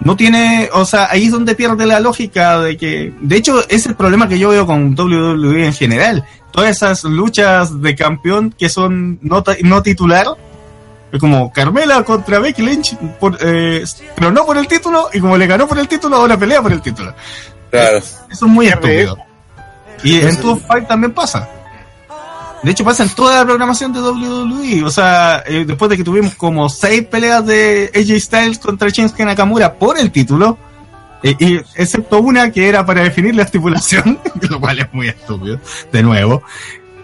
no 0.00 0.16
tiene, 0.16 0.70
o 0.72 0.84
sea, 0.84 1.08
ahí 1.10 1.26
es 1.26 1.32
donde 1.32 1.54
pierde 1.54 1.86
la 1.86 2.00
lógica 2.00 2.60
de 2.60 2.76
que, 2.76 3.12
de 3.20 3.36
hecho, 3.36 3.68
es 3.68 3.86
el 3.86 3.94
problema 3.94 4.28
que 4.28 4.38
yo 4.38 4.48
veo 4.48 4.66
con 4.66 4.98
WWE 4.98 5.66
en 5.66 5.74
general. 5.74 6.24
Todas 6.50 6.70
esas 6.70 7.04
luchas 7.04 7.80
de 7.80 7.94
campeón 7.94 8.54
que 8.58 8.68
son 8.68 9.18
no, 9.20 9.44
no 9.62 9.82
titular, 9.82 10.26
como 11.18 11.52
Carmela 11.52 12.02
contra 12.02 12.38
Becky 12.38 12.62
Lynch, 12.62 12.96
por, 13.18 13.36
eh, 13.40 13.84
pero 14.14 14.30
no 14.30 14.46
por 14.46 14.56
el 14.56 14.66
título, 14.66 15.08
y 15.12 15.20
como 15.20 15.36
le 15.36 15.46
ganó 15.46 15.68
por 15.68 15.78
el 15.78 15.86
título, 15.86 16.16
ahora 16.16 16.38
pelea 16.38 16.62
por 16.62 16.72
el 16.72 16.80
título. 16.80 17.14
Claro. 17.70 17.98
Eso 17.98 18.20
es 18.30 18.42
muy 18.42 18.68
estúpido. 18.68 19.18
Y 20.02 20.20
en 20.20 20.36
Top 20.40 20.60
Fight 20.66 20.88
también 20.88 21.12
pasa. 21.12 21.46
De 22.62 22.72
hecho, 22.72 22.84
pasa 22.84 23.04
en 23.04 23.08
toda 23.10 23.36
la 23.36 23.44
programación 23.44 23.92
de 23.92 24.00
WWE. 24.00 24.84
O 24.84 24.90
sea, 24.90 25.42
eh, 25.46 25.64
después 25.66 25.88
de 25.88 25.96
que 25.96 26.04
tuvimos 26.04 26.34
como 26.34 26.68
seis 26.68 27.06
peleas 27.06 27.44
de 27.46 27.90
AJ 27.94 28.20
Styles 28.20 28.58
contra 28.58 28.88
Shinsuke 28.88 29.24
Nakamura 29.24 29.74
por 29.74 29.98
el 29.98 30.10
título, 30.10 30.58
eh, 31.22 31.36
y 31.38 31.56
excepto 31.56 32.20
una 32.20 32.50
que 32.50 32.68
era 32.68 32.84
para 32.84 33.02
definir 33.02 33.34
la 33.34 33.44
estipulación, 33.44 34.18
lo 34.48 34.60
cual 34.60 34.78
es 34.78 34.92
muy 34.92 35.08
estúpido, 35.08 35.58
de 35.90 36.02
nuevo. 36.02 36.42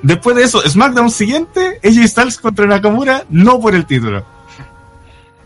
Después 0.03 0.37
de 0.37 0.45
eso, 0.45 0.61
SmackDown 0.61 1.11
siguiente, 1.11 1.81
AJ 1.83 2.07
Styles 2.09 2.39
contra 2.39 2.67
Nakamura, 2.67 3.25
no 3.31 3.59
por 3.59 3.75
el 3.75 3.87
título. 3.87 4.25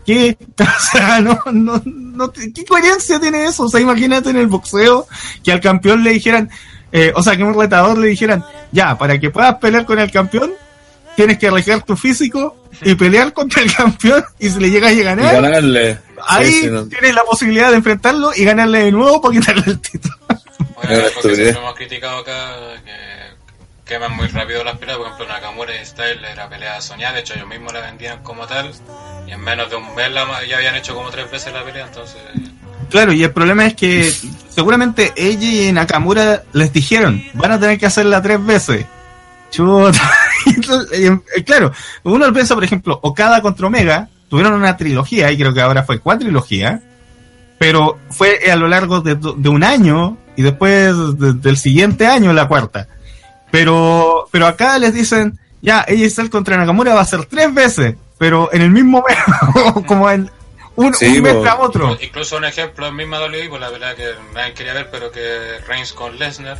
¿Qué 0.05 0.37
qué? 0.37 0.63
O 0.63 0.79
sea, 0.91 1.21
no, 1.21 1.39
no, 1.51 1.81
no, 1.85 2.31
¿qué 2.31 2.65
coherencia 2.65 3.19
tiene 3.19 3.45
eso? 3.45 3.63
O 3.63 3.69
sea, 3.69 3.79
imagínate 3.79 4.29
en 4.29 4.37
el 4.37 4.47
boxeo 4.47 5.07
que 5.43 5.51
al 5.51 5.61
campeón 5.61 6.03
le 6.03 6.11
dijeran, 6.11 6.49
eh, 6.91 7.11
o 7.15 7.21
sea, 7.23 7.35
que 7.35 7.43
a 7.43 7.45
un 7.45 7.59
retador 7.59 7.97
le 7.97 8.07
dijeran, 8.07 8.43
ya, 8.71 8.97
para 8.97 9.19
que 9.19 9.29
puedas 9.29 9.55
pelear 9.55 9.85
con 9.85 9.99
el 9.99 10.11
campeón, 10.11 10.51
tienes 11.15 11.37
que 11.37 11.47
arriesgar 11.47 11.83
tu 11.83 11.95
físico 11.97 12.55
y 12.81 12.95
pelear 12.95 13.33
contra 13.33 13.61
el 13.61 13.73
campeón 13.75 14.23
y 14.39 14.49
si 14.49 14.59
le 14.59 14.69
llegas 14.69 14.91
a 14.91 14.93
Y 14.93 15.03
ganar, 15.03 15.41
ganarle. 15.41 15.99
ahí 16.27 16.45
Sí, 16.51 16.61
sí, 16.61 16.67
no. 16.67 16.85
tienes 16.87 17.13
la 17.15 17.23
posibilidad 17.23 17.69
de 17.69 17.77
enfrentarlo 17.77 18.31
y 18.35 18.43
ganarle 18.45 18.79
de 18.85 18.91
nuevo 18.91 19.21
para 19.21 19.33
quitarle 19.39 19.63
el 19.67 19.79
título. 19.79 20.15
Estupidez. 20.83 21.35
siempre 21.37 21.49
hemos 21.61 21.75
criticado 21.75 22.17
acá, 22.19 22.55
que 22.83 23.93
queman 23.93 24.15
muy 24.15 24.27
rápido 24.27 24.63
las 24.63 24.77
peleas. 24.77 24.97
Por 24.97 25.07
ejemplo, 25.07 25.27
Nakamura 25.27 25.79
y 25.79 25.85
Style 25.85 26.23
era 26.25 26.49
pelea 26.49 26.81
soñada. 26.81 27.13
De 27.15 27.19
hecho, 27.21 27.33
ellos 27.35 27.47
mismos 27.47 27.71
la 27.73 27.81
vendían 27.81 28.23
como 28.23 28.47
tal. 28.47 28.71
Y 29.27 29.31
en 29.31 29.41
menos 29.41 29.69
de 29.69 29.75
un 29.75 29.93
mes 29.95 30.11
la- 30.11 30.43
ya 30.47 30.57
habían 30.57 30.75
hecho 30.75 30.95
como 30.95 31.09
tres 31.11 31.29
veces 31.29 31.53
la 31.53 31.63
pelea. 31.63 31.85
Entonces, 31.85 32.19
Claro, 32.91 33.13
y 33.13 33.23
el 33.23 33.31
problema 33.31 33.65
es 33.65 33.73
que 33.73 34.11
seguramente 34.49 35.13
ella 35.15 35.69
y 35.69 35.71
Nakamura 35.71 36.43
les 36.53 36.73
dijeron, 36.73 37.23
van 37.33 37.53
a 37.53 37.59
tener 37.59 37.79
que 37.79 37.85
hacerla 37.85 38.21
tres 38.21 38.45
veces. 38.45 38.85
Chuta. 39.49 39.99
Y, 40.43 41.05
eh, 41.05 41.43
claro, 41.45 41.71
uno 42.03 42.33
piensa, 42.33 42.55
por 42.55 42.63
ejemplo, 42.63 42.97
Okada 43.03 43.43
contra 43.43 43.67
Omega, 43.67 44.09
tuvieron 44.27 44.53
una 44.53 44.75
trilogía, 44.75 45.31
y 45.31 45.37
creo 45.37 45.53
que 45.53 45.61
ahora 45.61 45.83
fue 45.83 45.99
cuatrilogía, 45.99 46.81
pero 47.59 47.99
fue 48.09 48.39
a 48.51 48.55
lo 48.55 48.67
largo 48.67 49.01
de, 49.01 49.13
de 49.15 49.49
un 49.49 49.63
año 49.63 50.17
y 50.35 50.41
después 50.41 50.95
de- 51.19 51.33
del 51.33 51.57
siguiente 51.57 52.07
año 52.07 52.33
la 52.33 52.47
cuarta. 52.47 52.87
Pero, 53.51 54.27
pero 54.31 54.47
acá 54.47 54.79
les 54.79 54.95
dicen, 54.95 55.37
ya, 55.61 55.85
ella 55.87 56.07
y 56.07 56.29
contra 56.29 56.57
Nakamura 56.57 56.95
va 56.95 57.01
a 57.01 57.05
ser 57.05 57.25
tres 57.25 57.53
veces, 57.53 57.95
pero 58.17 58.49
en 58.51 58.63
el 58.63 58.71
mismo 58.71 59.03
mes, 59.07 59.75
como 59.85 60.09
en 60.09 60.27
un, 60.81 60.93
Sí, 60.93 61.17
un 61.17 61.23
mes 61.23 61.41
tras 61.41 61.55
otro. 61.59 61.97
incluso 62.01 62.37
un 62.37 62.45
ejemplo 62.45 62.87
en 62.87 62.95
misma 62.95 63.19
WWE, 63.19 63.49
por 63.49 63.59
la 63.59 63.69
pelea 63.69 63.95
que 63.95 64.13
nadie 64.33 64.53
quería 64.53 64.73
ver, 64.73 64.89
pero 64.91 65.11
que 65.11 65.59
Reigns 65.67 65.93
con 65.93 66.17
Lesnar 66.19 66.57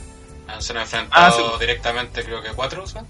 han- 0.48 0.62
se 0.62 0.74
han 0.74 0.80
enfrentado 0.80 1.26
Ah, 1.28 1.32
sí. 1.54 1.60
directamente, 1.60 2.24
creo 2.24 2.42
que 2.42 2.50
cuatro, 2.50 2.86
¿sabes? 2.88 3.08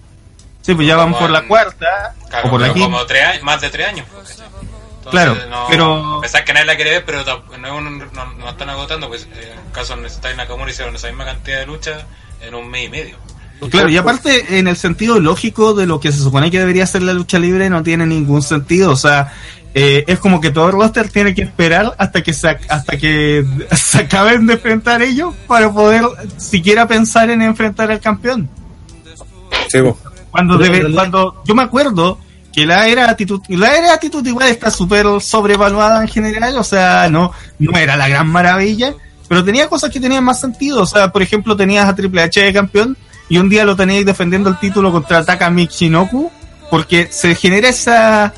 Sí, 0.62 0.76
pues 0.76 0.88
ya 0.88 0.96
van 0.96 1.14
por 1.14 1.30
la 1.30 1.48
cuarta 1.48 2.14
Claro, 2.30 2.48
o 2.48 2.52
por 2.52 2.62
la 2.62 2.68
quinta. 2.74 2.86
como 2.86 3.06
tres 3.06 3.24
años, 3.26 3.44
más 3.44 3.62
de 3.62 3.70
tres 3.70 3.88
años. 3.88 4.08
pues. 4.14 4.30
Entonces, 4.40 5.10
Claro, 5.10 5.36
no, 5.50 5.66
pero- 5.68 6.18
A 6.18 6.22
pesar 6.22 6.46
que 6.46 6.54
nadie 6.54 6.66
la 6.68 6.76
quiere 6.76 6.92
ver, 6.92 7.06
pero 7.06 7.24
no, 7.58 7.82
no, 7.82 8.26
no 8.36 8.50
están 8.50 8.70
agotando, 8.70 9.08
pues 9.08 9.28
eh, 9.34 9.56
en 9.66 9.72
caso 9.72 9.96
de 9.96 10.36
Nakamura 10.36 10.70
hicieron 10.70 10.96
esa 10.96 11.08
misma 11.08 11.26
cantidad 11.26 11.58
de 11.60 11.66
lucha 11.66 12.06
en 12.42 12.54
un 12.54 12.70
mes 12.70 12.86
y 12.86 12.90
medio. 12.90 13.18
Claro, 13.70 13.90
y 13.90 13.98
aparte, 13.98 14.58
en 14.58 14.68
el 14.68 14.76
sentido 14.76 15.20
lógico 15.20 15.74
de 15.74 15.86
lo 15.86 16.00
que 16.00 16.12
se 16.12 16.18
supone 16.18 16.50
que 16.50 16.60
debería 16.60 16.86
ser 16.88 17.04
la 17.04 17.14
lucha 17.14 17.38
libre, 17.38 17.70
no 17.70 17.84
tiene 17.84 18.06
ningún 18.08 18.42
sentido. 18.42 18.92
O 18.92 18.96
sea, 18.96 19.34
eh, 19.76 20.04
es 20.08 20.18
como 20.20 20.42
que 20.42 20.50
todo 20.50 20.68
el 20.68 20.72
roster 20.74 21.10
tiene 21.10 21.36
que 21.36 21.44
esperar 21.44 21.94
hasta 21.98 22.24
que 22.24 22.34
se, 22.34 22.50
hasta 22.50 22.98
que 22.98 23.46
se 23.76 24.00
acaben 24.00 24.48
de 24.48 24.54
enfrentar 24.54 25.02
ellos 25.02 25.34
para 25.48 25.72
poder 25.72 26.04
siquiera 26.38 26.88
pensar 26.88 27.30
en 27.30 27.42
enfrentar 27.44 27.92
al 27.92 28.00
campeón. 28.00 28.50
Sí. 29.70 29.80
Cuando, 30.32 30.58
debe- 30.58 30.94
cuando 30.94 31.44
yo 31.46 31.54
me 31.56 31.64
acuerdo 31.64 32.18
que 32.54 32.66
la 32.66 32.88
era 32.88 33.10
actitud, 33.10 33.42
la 33.50 33.76
era 33.78 33.94
actitud 33.94 34.26
igual 34.26 34.48
está 34.50 34.72
súper 34.72 35.06
sobrevaluada 35.22 36.02
en 36.02 36.08
general, 36.08 36.58
o 36.58 36.64
sea, 36.64 37.08
no, 37.10 37.32
no 37.60 37.78
era 37.78 37.96
la 37.96 38.08
gran 38.10 38.28
maravilla, 38.28 38.94
pero 39.30 39.44
tenía 39.44 39.68
cosas 39.70 39.90
que 39.90 40.00
tenían 40.00 40.24
más 40.24 40.40
sentido, 40.42 40.82
o 40.82 40.86
sea, 40.86 41.12
por 41.12 41.22
ejemplo, 41.22 41.56
tenías 41.56 41.88
a 41.88 41.96
Triple 41.96 42.24
H 42.24 42.42
de 42.42 42.52
campeón 42.54 42.98
y 43.30 43.38
un 43.38 43.50
día 43.50 43.66
lo 43.66 43.76
teníais 43.76 44.06
defendiendo 44.06 44.50
el 44.50 44.60
título 44.60 44.92
contra 44.92 45.24
Taka 45.24 45.50
Michinoku, 45.50 46.32
porque 46.70 47.10
se 47.12 47.36
genera 47.36 47.70
esa, 47.70 48.34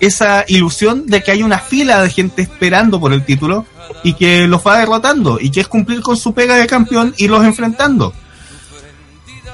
esa 0.00 0.44
ilusión 0.48 1.06
de 1.06 1.22
que 1.22 1.32
hay 1.32 1.42
una 1.42 1.58
fila 1.58 2.02
de 2.02 2.10
gente 2.10 2.42
esperando 2.42 3.00
por 3.00 3.12
el 3.12 3.24
título 3.24 3.66
y 4.02 4.14
que 4.14 4.46
los 4.46 4.66
va 4.66 4.78
derrotando 4.78 5.38
y 5.40 5.50
que 5.50 5.60
es 5.60 5.68
cumplir 5.68 6.00
con 6.00 6.16
su 6.16 6.34
pega 6.34 6.56
de 6.56 6.66
campeón 6.66 7.14
y 7.16 7.28
los 7.28 7.44
enfrentando. 7.44 8.12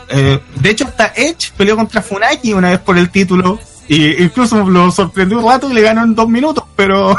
Eh, 0.08 0.40
de 0.56 0.70
hecho, 0.70 0.84
hasta 0.84 1.12
Edge 1.16 1.52
peleó 1.56 1.76
contra 1.76 2.02
Funaki 2.02 2.52
una 2.52 2.70
vez 2.70 2.80
por 2.80 2.98
el 2.98 3.10
título. 3.10 3.58
Y 3.88 4.22
incluso 4.22 4.68
lo 4.68 4.90
sorprendió 4.90 5.38
un 5.38 5.44
rato 5.44 5.70
y 5.70 5.74
le 5.74 5.82
ganó 5.82 6.04
en 6.04 6.14
dos 6.14 6.28
minutos. 6.28 6.64
Pero 6.76 7.16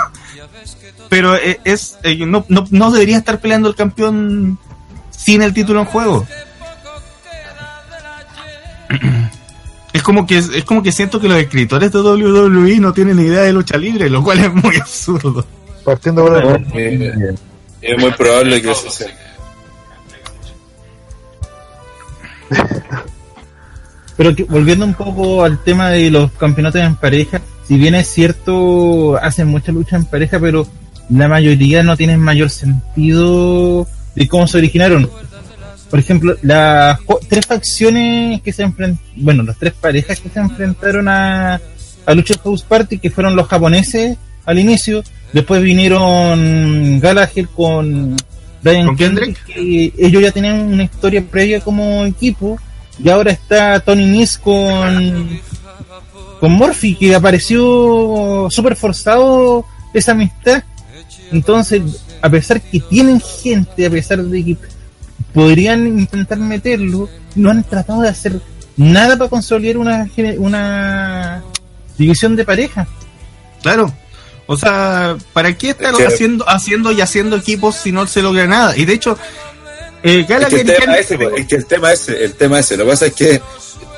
pero 1.10 1.36
eh, 1.36 1.60
es 1.64 1.98
eh, 2.04 2.26
no, 2.26 2.46
no, 2.48 2.66
no 2.72 2.92
debería 2.92 3.18
estar 3.18 3.40
peleando 3.40 3.70
el 3.70 3.76
campeón 3.76 4.58
sin 5.12 5.42
el 5.42 5.54
título 5.54 5.82
en 5.82 5.86
juego. 5.86 6.26
Es 9.94 10.02
como 10.02 10.26
que 10.26 10.38
es 10.40 10.64
como 10.66 10.82
que 10.82 10.92
siento 10.92 11.20
que 11.20 11.28
los 11.30 11.38
escritores 11.38 11.92
de 11.92 12.00
WWE 12.02 12.80
no 12.80 12.94
tienen 12.94 13.20
idea 13.20 13.42
de 13.42 13.54
lucha 13.54 13.78
libre, 13.78 14.10
lo 14.10 14.24
cual 14.24 14.40
es 14.40 14.54
muy 14.54 14.76
absurdo. 14.78 15.46
Partiendo 15.86 16.26
por 16.26 16.36
ahí. 16.58 16.66
Eh, 16.74 17.36
es 17.82 18.02
muy 18.02 18.12
probable 18.12 18.62
que 18.62 18.72
eso 18.72 18.90
sea. 18.90 19.08
Pero 24.18 24.36
que- 24.36 24.44
volviendo 24.44 24.86
un 24.86 24.94
poco 24.94 25.44
al 25.44 25.58
tema 25.64 25.90
de 25.90 26.12
los 26.12 26.32
campeonatos 26.34 26.82
en 26.82 26.96
pareja, 26.96 27.42
si 27.68 27.78
bien 27.78 27.96
es 27.96 28.08
cierto, 28.08 29.18
hacen 29.18 29.48
mucha 29.48 29.72
lucha 29.72 29.96
en 29.96 30.06
pareja, 30.06 30.40
pero 30.40 30.68
la 31.10 31.28
mayoría 31.28 31.82
no 31.84 31.98
tienen 31.98 32.20
mayor 32.20 32.50
sentido 32.52 33.88
de 34.16 34.28
cómo 34.28 34.46
se 34.48 34.58
originaron. 34.60 35.10
Por 35.94 36.00
ejemplo, 36.00 36.36
las 36.42 36.98
tres 37.30 37.46
facciones 37.46 38.42
que 38.42 38.52
se 38.52 38.64
enfrentaron, 38.64 39.00
bueno, 39.16 39.44
las 39.44 39.60
tres 39.60 39.74
parejas 39.74 40.20
que 40.20 40.28
se 40.28 40.40
enfrentaron 40.40 41.08
a, 41.08 41.62
a 42.08 42.14
Lucha 42.16 42.34
House 42.44 42.64
Party, 42.64 42.98
que 42.98 43.12
fueron 43.12 43.36
los 43.36 43.48
japoneses 43.48 44.18
al 44.44 44.58
inicio, 44.58 45.04
después 45.34 45.62
vinieron 45.62 47.00
Gallagher 47.00 47.48
con 47.50 48.16
Brian 48.64 48.88
¿Con 48.88 48.98
Kendrick? 48.98 49.46
que 49.46 49.94
ellos 49.96 50.24
ya 50.24 50.32
tenían 50.32 50.62
una 50.62 50.82
historia 50.82 51.24
previa 51.30 51.60
como 51.60 52.06
equipo, 52.06 52.58
y 52.98 53.10
ahora 53.10 53.30
está 53.30 53.80
Tony 53.80 54.08
Nis 54.08 54.40
con, 54.40 55.40
con 56.40 56.54
Murphy, 56.54 56.96
que 56.96 57.14
apareció 57.14 58.48
súper 58.50 58.76
forzado 58.76 59.64
esa 59.94 60.14
amistad. 60.14 60.64
Entonces, 61.32 61.84
a 62.20 62.32
pesar 62.32 62.60
que 62.62 62.80
tienen 62.80 63.22
gente, 63.22 63.86
a 63.86 63.92
pesar 63.92 64.24
de 64.24 64.44
que 64.44 64.58
podrían 65.34 65.88
intentar 65.88 66.38
meterlo, 66.38 67.10
no 67.36 67.50
han 67.52 67.64
tratado 67.64 68.02
de 68.02 68.10
hacer 68.10 68.40
nada 68.78 69.18
para 69.18 69.30
consolidar 69.30 69.78
una, 69.78 70.10
una 70.38 71.44
división 71.98 72.36
de 72.36 72.46
pareja. 72.46 72.88
Claro. 73.62 73.94
O 74.46 74.58
sea, 74.58 75.16
¿para 75.32 75.58
qué 75.58 75.70
estar 75.70 75.94
Es 75.94 75.98
que- 75.98 76.06
haciendo, 76.06 76.48
haciendo 76.50 76.92
y 76.92 77.02
haciendo 77.02 77.38
equipos 77.38 77.76
si 77.76 77.92
no 77.92 78.06
se 78.08 78.22
logra 78.22 78.46
nada? 78.46 78.76
Y 78.78 78.86
de 78.86 78.94
hecho, 78.94 79.18
eh, 80.04 80.26
Es 80.28 80.48
que 80.48 80.62
el 80.62 80.74
tema 80.76 80.98
ese, 80.98 81.18
es 81.38 81.48
que 81.48 81.56
el 81.56 81.66
tema 81.66 81.94
ese, 81.94 82.24
el 82.26 82.34
tema 82.34 82.60
ese. 82.60 82.76
Lo 82.76 82.84
que 82.84 82.90
pasa 82.92 83.06
es 83.06 83.14
que 83.14 83.42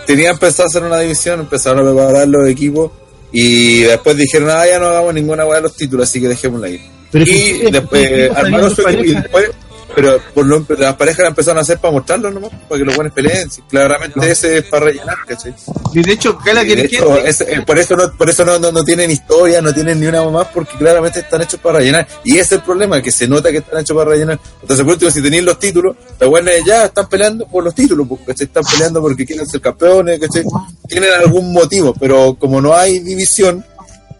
tenían 0.05 0.37
pensado 0.37 0.67
hacer 0.69 0.83
una 0.83 0.99
división, 0.99 1.39
empezaron 1.39 1.79
a 1.87 1.91
preparar 1.91 2.27
los 2.27 2.47
equipos 2.47 2.91
y 3.31 3.81
después 3.81 4.15
dijeron, 4.15 4.49
ah, 4.51 4.65
ya 4.67 4.77
no 4.77 4.85
hagamos 4.87 5.13
ninguna 5.15 5.45
hueá 5.45 5.55
de 5.57 5.63
los 5.63 5.75
títulos, 5.75 6.07
así 6.07 6.21
que 6.21 6.27
dejémosla 6.27 6.67
ahí. 6.67 6.79
Pero 7.11 7.25
y 7.25 7.71
después 7.71 8.07
¿Por 8.07 8.15
qué 8.17 8.31
armaron 8.35 8.75
su 8.75 8.81
equipo 8.87 9.03
y 9.03 9.15
después, 9.15 9.49
pero 9.95 10.19
por 10.33 10.45
lo, 10.45 10.65
las 10.77 10.95
parejas 10.95 11.19
la 11.23 11.29
empezaron 11.29 11.57
a 11.59 11.61
hacer 11.61 11.79
para 11.79 11.91
mostrarlo 11.93 12.29
nomás, 12.31 12.51
para 12.67 12.79
que 12.79 12.85
los 12.85 12.95
buenos 12.95 13.13
peleen. 13.13 13.49
Claramente 13.69 14.19
ese 14.31 14.57
es 14.57 14.63
para 14.65 14.85
rellenar, 14.85 15.15
¿cachai? 15.27 15.53
y 15.93 16.01
de 16.01 16.11
hecho, 16.11 16.37
Y 16.41 16.47
Gallagher 16.47 16.77
de 16.77 16.85
hecho, 16.85 17.17
es- 17.17 17.41
eh, 17.41 17.63
por 17.65 17.79
eso 17.79 17.95
no, 17.95 18.11
por 18.17 18.29
eso 18.29 18.43
no, 18.43 18.59
no, 18.59 18.71
no 18.71 18.83
tienen 18.83 19.09
historia, 19.11 19.61
no 19.61 19.73
tienen 19.73 19.99
ni 19.99 20.07
una 20.07 20.23
más, 20.29 20.47
porque 20.53 20.77
claramente 20.77 21.19
están 21.19 21.41
hechos 21.41 21.59
para 21.59 21.79
rellenar. 21.79 22.07
Y 22.23 22.33
ese 22.33 22.41
es 22.41 22.51
el 22.53 22.61
problema, 22.61 23.01
que 23.01 23.11
se 23.11 23.27
nota 23.27 23.51
que 23.51 23.59
están 23.59 23.79
hechos 23.79 23.95
para 23.95 24.09
rellenar. 24.11 24.39
Entonces, 24.61 24.83
por 24.83 24.93
último, 24.93 25.11
si 25.11 25.21
tenéis 25.21 25.43
los 25.43 25.57
títulos, 25.59 25.95
los 26.19 26.29
buenos 26.29 26.53
ya 26.65 26.85
están 26.85 27.07
peleando 27.07 27.45
por 27.47 27.63
los 27.63 27.73
títulos, 27.73 28.07
porque 28.07 28.31
están 28.31 28.63
peleando 28.63 29.01
porque 29.01 29.25
quieren 29.25 29.47
ser 29.47 29.61
campeones, 29.61 30.19
¿cachai? 30.19 30.43
Tienen 30.87 31.09
algún 31.13 31.51
motivo, 31.53 31.93
pero 31.99 32.35
como 32.39 32.59
no 32.61 32.73
hay 32.75 32.99
división, 32.99 33.63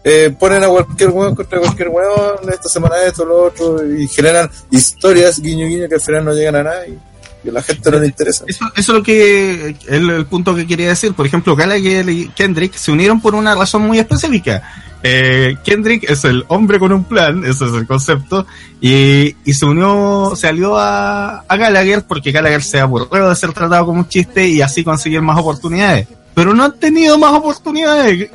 eh, 0.08 0.30
ponen 0.38 0.62
a 0.62 0.68
cualquier 0.68 1.10
weón 1.10 1.34
contra 1.34 1.58
cualquier 1.58 1.88
weón, 1.88 2.38
esta 2.48 2.68
semana 2.68 2.94
esto, 3.04 3.24
lo 3.24 3.46
otro, 3.46 3.84
y 3.84 4.06
generan 4.06 4.48
historias, 4.70 5.40
guiño 5.40 5.66
guiño, 5.66 5.88
que 5.88 5.96
al 5.96 6.00
final 6.00 6.24
no 6.24 6.32
llegan 6.32 6.54
a 6.54 6.62
nada 6.62 6.86
y, 6.86 6.96
a 7.48 7.52
la 7.52 7.60
gente 7.60 7.90
no 7.90 7.98
le 7.98 8.06
interesa. 8.06 8.44
Eso, 8.46 8.64
eso 8.76 8.92
es 8.92 8.98
lo 8.98 9.02
que 9.02 9.74
el, 9.88 10.10
el 10.10 10.26
punto 10.26 10.54
que 10.54 10.66
quería 10.66 10.88
decir. 10.88 11.12
Por 11.14 11.26
ejemplo, 11.26 11.56
Gallagher 11.56 12.08
y 12.08 12.28
Kendrick 12.28 12.74
se 12.74 12.92
unieron 12.92 13.20
por 13.20 13.34
una 13.34 13.56
razón 13.56 13.82
muy 13.82 13.98
específica. 13.98 14.62
Eh, 15.02 15.56
Kendrick 15.64 16.08
es 16.08 16.24
el 16.24 16.44
hombre 16.48 16.78
con 16.78 16.92
un 16.92 17.02
plan, 17.02 17.44
ese 17.44 17.64
es 17.64 17.72
el 17.72 17.86
concepto, 17.86 18.46
y, 18.80 19.34
y 19.44 19.54
se 19.54 19.66
unió, 19.66 20.34
se 20.36 20.46
alió 20.46 20.76
a, 20.76 21.40
a 21.40 21.56
Gallagher 21.56 22.04
porque 22.06 22.30
Gallagher 22.30 22.62
se 22.62 22.78
aburrió 22.78 23.28
de 23.28 23.34
ser 23.34 23.52
tratado 23.52 23.86
como 23.86 24.00
un 24.00 24.08
chiste 24.08 24.46
y 24.46 24.62
así 24.62 24.84
conseguir 24.84 25.20
más 25.20 25.38
oportunidades. 25.38 26.06
Pero 26.36 26.52
no 26.52 26.64
han 26.64 26.78
tenido 26.78 27.16
más 27.16 27.32
oportunidades. 27.32 28.28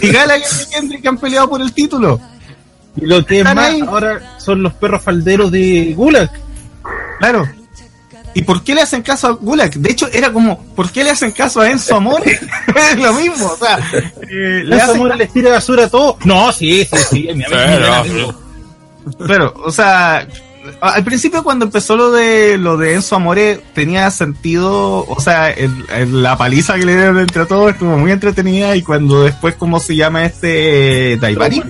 Y 0.00 0.08
Gallagher 0.08 0.42
y 0.42 0.70
Kendrick 0.72 1.06
han 1.06 1.18
peleado 1.18 1.50
por 1.50 1.60
el 1.60 1.70
título. 1.74 2.18
Y 2.96 3.04
lo 3.04 3.26
que 3.26 3.40
es 3.40 3.44
más, 3.44 3.58
ahí. 3.58 3.82
ahora 3.82 4.38
son 4.38 4.62
los 4.62 4.72
perros 4.72 5.02
falderos 5.02 5.52
de 5.52 5.92
Gulag. 5.94 6.30
Claro. 7.18 7.46
¿Y 8.32 8.40
por 8.40 8.64
qué 8.64 8.74
le 8.74 8.80
hacen 8.80 9.02
caso 9.02 9.26
a 9.26 9.30
Gulag? 9.32 9.70
De 9.74 9.90
hecho, 9.90 10.08
era 10.10 10.32
como, 10.32 10.64
¿por 10.74 10.90
qué 10.90 11.04
le 11.04 11.10
hacen 11.10 11.32
caso 11.32 11.60
a 11.60 11.70
Enzo 11.70 11.96
Amore? 11.96 12.40
es 12.92 12.98
lo 12.98 13.12
mismo, 13.12 13.46
o 13.46 13.56
sea, 13.58 13.78
eh, 14.22 14.62
le 14.64 14.64
¿Le 14.64 14.80
hacen 14.80 15.18
les 15.18 15.30
tira 15.30 15.50
basura 15.50 15.84
a 15.84 15.90
todo? 15.90 16.16
No, 16.24 16.50
sí, 16.52 16.86
sí, 16.86 16.96
sí. 17.10 17.26
es 17.28 17.36
mi 17.36 17.44
amigo, 17.44 17.60
mi 17.68 18.10
amigo. 18.10 18.34
Claro, 19.26 19.52
o 19.62 19.70
sea, 19.70 20.26
al 20.80 21.04
principio 21.04 21.42
cuando 21.42 21.64
empezó 21.66 21.96
lo 21.96 22.10
de 22.10 22.56
lo 22.58 22.76
de 22.76 22.94
Enzo 22.94 23.16
Amore 23.16 23.60
tenía 23.74 24.10
sentido, 24.10 25.04
o 25.06 25.20
sea, 25.20 25.50
el- 25.50 25.84
el- 25.94 26.22
la 26.22 26.36
paliza 26.36 26.74
que 26.74 26.84
le 26.86 26.94
dieron 26.96 27.18
entre 27.18 27.46
todos 27.46 27.72
estuvo 27.72 27.96
muy 27.98 28.10
entretenida 28.12 28.74
y 28.76 28.82
cuando 28.82 29.22
después, 29.24 29.54
¿cómo 29.56 29.78
se 29.80 29.96
llama 29.96 30.24
este 30.24 31.16
Daivari? 31.20 31.62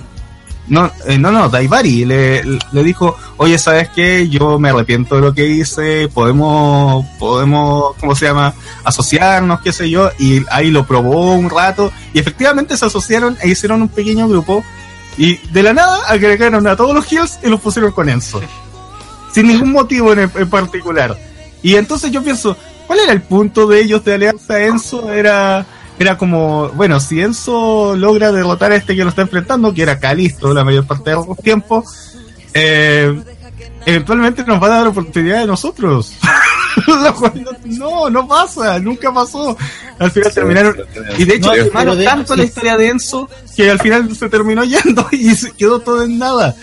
No, 0.68 0.90
eh, 1.06 1.18
no, 1.18 1.32
no, 1.32 1.48
Daivari 1.48 2.04
le, 2.04 2.42
le 2.44 2.84
dijo, 2.84 3.16
oye, 3.36 3.58
¿sabes 3.58 3.88
qué? 3.90 4.28
Yo 4.28 4.58
me 4.60 4.70
arrepiento 4.70 5.16
de 5.16 5.20
lo 5.20 5.34
que 5.34 5.46
hice, 5.46 6.08
podemos, 6.08 7.04
podemos, 7.18 7.96
¿cómo 7.98 8.14
se 8.14 8.26
llama? 8.26 8.54
Asociarnos, 8.84 9.60
qué 9.60 9.72
sé 9.72 9.90
yo, 9.90 10.10
y 10.20 10.42
ahí 10.50 10.70
lo 10.70 10.86
probó 10.86 11.34
un 11.34 11.50
rato 11.50 11.92
y 12.14 12.20
efectivamente 12.20 12.76
se 12.76 12.86
asociaron 12.86 13.36
e 13.42 13.48
hicieron 13.48 13.82
un 13.82 13.88
pequeño 13.88 14.28
grupo 14.28 14.64
y 15.18 15.36
de 15.48 15.62
la 15.64 15.74
nada 15.74 15.98
agregaron 16.08 16.66
a 16.66 16.76
todos 16.76 16.94
los 16.94 17.12
Hills 17.12 17.40
y 17.42 17.48
los 17.48 17.60
pusieron 17.60 17.90
con 17.92 18.08
Enzo. 18.08 18.40
Sin 19.32 19.46
ningún 19.48 19.72
motivo 19.72 20.12
en, 20.12 20.30
en 20.34 20.50
particular. 20.50 21.16
Y 21.62 21.76
entonces 21.76 22.10
yo 22.10 22.22
pienso, 22.22 22.56
¿cuál 22.86 23.00
era 23.00 23.12
el 23.12 23.22
punto 23.22 23.66
de 23.66 23.80
ellos 23.80 24.04
de 24.04 24.14
alianza 24.14 24.60
Enzo? 24.62 25.12
Era, 25.12 25.64
era 25.98 26.18
como, 26.18 26.68
bueno, 26.70 27.00
si 27.00 27.20
Enzo 27.20 27.94
logra 27.96 28.32
derrotar 28.32 28.72
a 28.72 28.76
este 28.76 28.94
que 28.96 29.04
lo 29.04 29.10
está 29.10 29.22
enfrentando, 29.22 29.72
que 29.72 29.82
era 29.82 29.98
Calisto 29.98 30.52
la 30.52 30.64
mayor 30.64 30.86
parte 30.86 31.10
del 31.10 31.20
tiempo, 31.42 31.84
eh, 32.54 33.18
eventualmente 33.86 34.44
nos 34.44 34.62
va 34.62 34.66
a 34.66 34.70
dar 34.70 34.86
oportunidad 34.88 35.40
de 35.40 35.46
nosotros. 35.46 36.12
No, 37.64 38.08
no, 38.08 38.26
pasa, 38.26 38.78
nunca 38.78 39.12
pasó. 39.12 39.56
Al 39.98 40.10
final 40.10 40.32
terminaron. 40.32 40.76
Y 41.18 41.24
de 41.24 41.34
hecho, 41.36 41.54
No, 41.54 41.64
quemaron 41.64 41.98
de- 41.98 42.04
tanto 42.04 42.34
la 42.34 42.44
historia 42.44 42.76
de 42.78 42.88
Enzo 42.88 43.28
que 43.54 43.70
al 43.70 43.78
final 43.78 44.14
se 44.16 44.28
terminó 44.30 44.64
yendo 44.64 45.06
y 45.12 45.34
se 45.34 45.52
quedó 45.52 45.80
todo 45.80 46.02
en 46.02 46.18
nada. 46.18 46.54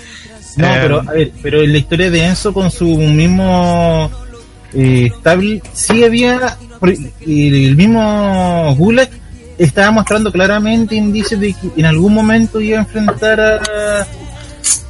No, 0.58 0.68
Eh, 0.68 0.80
pero 0.82 1.00
a 1.00 1.12
ver, 1.12 1.32
pero 1.42 1.62
en 1.62 1.72
la 1.72 1.78
historia 1.78 2.10
de 2.10 2.26
Enzo 2.26 2.54
con 2.54 2.72
su 2.72 2.86
mismo 2.86 4.10
eh, 4.74 5.10
stable, 5.20 5.62
sí 5.74 6.04
había 6.04 6.58
el 6.82 7.76
mismo 7.76 8.74
Gulag 8.78 9.10
estaba 9.58 9.92
mostrando 9.92 10.32
claramente 10.32 10.96
indicios 10.96 11.40
de 11.40 11.54
que 11.54 11.70
en 11.76 11.86
algún 11.86 12.14
momento 12.14 12.62
iba 12.62 12.78
a 12.78 12.82
enfrentar 12.82 13.40
a, 13.42 14.08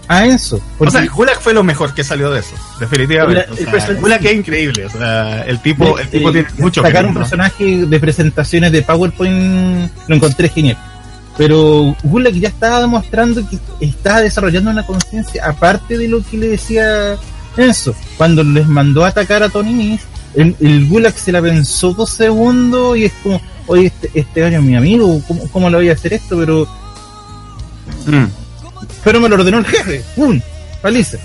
a 0.08 0.26
Enzo. 0.26 0.62
O 0.78 0.90
sea, 0.90 1.06
Gulag 1.08 1.40
fue 1.40 1.54
lo 1.54 1.64
mejor 1.64 1.94
que 1.94 2.04
salió 2.04 2.32
de 2.32 2.42
eso, 2.42 2.56
definitivamente. 2.80 3.46
O 3.52 3.56
sea, 3.56 3.94
Gulag 3.96 4.26
es 4.26 4.34
increíble, 4.34 4.86
o 4.86 4.90
sea, 4.90 5.42
el 5.42 5.60
tipo, 5.62 5.98
el 5.98 6.08
tipo 6.10 6.30
eh, 6.30 6.34
tiene 6.34 6.48
mucho 6.60 6.84
sacar 6.84 7.06
un 7.06 7.16
personaje 7.16 7.86
de 7.86 8.00
presentaciones 8.00 8.72
de 8.72 8.82
PowerPoint 8.84 9.92
lo 10.08 10.16
encontré 10.16 10.50
genial. 10.50 10.78
Pero 11.40 11.96
Gulag 12.04 12.34
ya 12.34 12.50
estaba 12.50 12.82
demostrando 12.82 13.42
que 13.50 13.58
estaba 13.80 14.20
desarrollando 14.20 14.70
una 14.72 14.86
conciencia 14.86 15.46
aparte 15.48 15.98
de 15.98 16.08
lo 16.10 16.22
que 16.22 16.38
le 16.38 16.50
decía 16.50 17.16
Enzo. 17.56 17.96
Cuando 18.18 18.44
les 18.44 18.68
mandó 18.68 19.06
a 19.06 19.08
atacar 19.08 19.42
a 19.42 19.48
Tony 19.50 19.72
Nis, 19.74 20.02
el, 20.36 20.54
el 20.60 20.86
Gulag 20.90 21.18
se 21.18 21.32
la 21.32 21.42
pensó 21.42 21.94
dos 21.94 22.10
segundos 22.10 22.98
y 22.98 23.06
es 23.06 23.14
como, 23.24 23.42
oye, 23.68 23.86
este, 23.86 24.12
este 24.16 24.44
año 24.44 24.60
es 24.60 24.66
mi 24.66 24.76
amigo, 24.76 25.22
¿cómo, 25.28 25.48
¿cómo 25.50 25.70
le 25.70 25.78
voy 25.78 25.90
a 25.90 25.94
hacer 25.94 26.14
esto? 26.14 26.38
Pero, 26.38 26.68
Mm. 28.06 28.26
pero 29.04 29.20
me 29.20 29.30
lo 29.30 29.36
ordenó 29.36 29.60
el 29.60 29.66
jefe, 29.66 30.04
¡pum! 30.16 30.40
Paliza. 30.82 31.18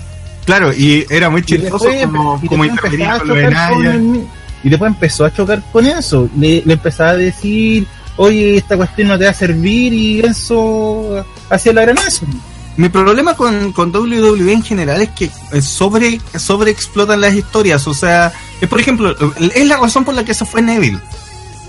Claro, 0.45 0.73
y 0.73 1.05
era 1.09 1.29
muy 1.29 1.43
chistoso 1.43 1.85
como, 2.01 2.39
y 2.41 2.47
como 2.47 2.63
con 2.77 3.01
a 3.01 3.17
lo 3.23 3.33
de 3.33 3.45
el- 3.45 4.25
y 4.63 4.69
después 4.69 4.91
empezó 4.91 5.25
a 5.25 5.33
chocar 5.33 5.61
con 5.71 5.85
Enzo. 5.85 6.29
Le, 6.37 6.63
le 6.65 6.73
empezaba 6.73 7.11
a 7.11 7.17
decir, 7.17 7.85
oye, 8.17 8.57
esta 8.57 8.77
cuestión 8.77 9.07
no 9.09 9.17
te 9.17 9.25
va 9.25 9.31
a 9.31 9.33
servir 9.33 9.93
y 9.93 10.19
Enzo 10.21 11.23
hacía 11.49 11.73
la 11.73 11.81
gran 11.81 11.97
Enzo. 11.97 12.25
Mi 12.77 12.89
problema 12.89 13.35
con, 13.35 13.71
con 13.71 13.95
WWE 13.95 14.51
en 14.51 14.61
general 14.63 15.01
es 15.01 15.09
que 15.11 15.31
eh, 15.53 15.61
sobre, 15.61 16.19
sobre 16.37 16.71
explotan 16.71 17.21
las 17.21 17.33
historias. 17.33 17.87
O 17.87 17.93
sea, 17.93 18.33
es 18.59 18.67
por 18.67 18.79
ejemplo, 18.81 19.15
es 19.39 19.65
la 19.67 19.77
razón 19.77 20.03
por 20.03 20.13
la 20.13 20.25
que 20.25 20.33
se 20.33 20.45
fue 20.45 20.61
Neville. 20.61 20.99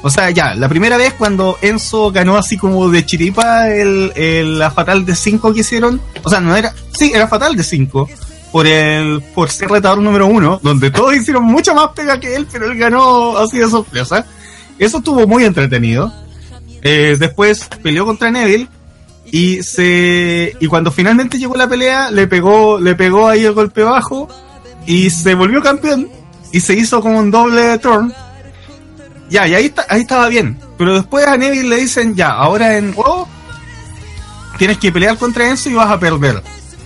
O 0.03 0.11
sea, 0.11 0.31
ya, 0.31 0.55
la 0.55 0.69
primera 0.69 0.97
vez 0.97 1.15
cuando 1.15 1.59
Enzo 1.63 2.11
ganó 2.13 2.37
así 2.37 2.57
como 2.57 2.89
de 2.91 3.05
chiripa 3.07 3.69
el, 3.71 4.13
el- 4.17 4.59
la 4.59 4.71
fatal 4.71 5.05
de 5.07 5.15
5 5.17 5.55
que 5.55 5.61
hicieron, 5.61 6.01
o 6.23 6.29
sea, 6.31 6.41
no 6.41 6.55
era, 6.57 6.73
sí, 6.93 7.11
era 7.15 7.27
fatal 7.29 7.57
de 7.57 7.65
5, 7.65 8.09
por 8.53 8.67
el, 8.67 9.21
por 9.35 9.51
ser 9.51 9.69
retador 9.69 9.99
número 9.99 10.27
uno, 10.27 10.61
donde 10.63 10.91
todos 10.91 11.15
hicieron 11.17 11.45
mucha 11.45 11.73
más 11.75 11.89
pega 11.95 12.21
que 12.21 12.35
él, 12.37 12.47
pero 12.53 12.71
él 12.71 12.77
ganó 12.79 13.37
así 13.39 13.59
de 13.59 13.69
sorpresa. 13.69 14.25
Eso 14.79 14.99
estuvo 14.99 15.27
muy 15.27 15.45
entretenido. 15.45 16.13
Eh, 16.89 17.17
después 17.19 17.69
peleó 17.83 18.07
contra 18.07 18.31
Neville 18.31 18.69
y 19.25 19.61
se 19.65 20.57
y 20.61 20.67
cuando 20.69 20.93
finalmente 20.93 21.37
llegó 21.37 21.57
la 21.57 21.69
pelea 21.69 22.13
le 22.13 22.29
pegó 22.29 22.79
le 22.79 22.95
pegó 22.95 23.27
ahí 23.29 23.45
el 23.45 23.55
golpe 23.55 23.83
bajo 23.83 24.29
y 24.87 25.11
se 25.11 25.35
volvió 25.35 25.61
campeón 25.61 26.09
y 26.53 26.61
se 26.61 26.75
hizo 26.75 27.01
como 27.01 27.19
un 27.19 27.33
doble 27.33 27.77
turn. 27.79 28.15
Ya 29.29 29.49
y 29.49 29.55
ahí 29.55 29.75
ahí 29.89 30.03
estaba 30.03 30.29
bien. 30.29 30.61
Pero 30.79 30.95
después 30.95 31.27
a 31.27 31.37
Neville 31.37 31.69
le 31.69 31.77
dicen 31.79 32.15
ya 32.15 32.29
ahora 32.29 32.77
en 32.77 32.95
Raw 32.95 33.27
tienes 34.57 34.79
que 34.79 34.93
pelear 34.93 35.19
contra 35.19 35.49
Enzo 35.49 35.69
y 35.69 35.75
vas 35.75 35.91
a 35.91 35.99
perder. 35.99 36.41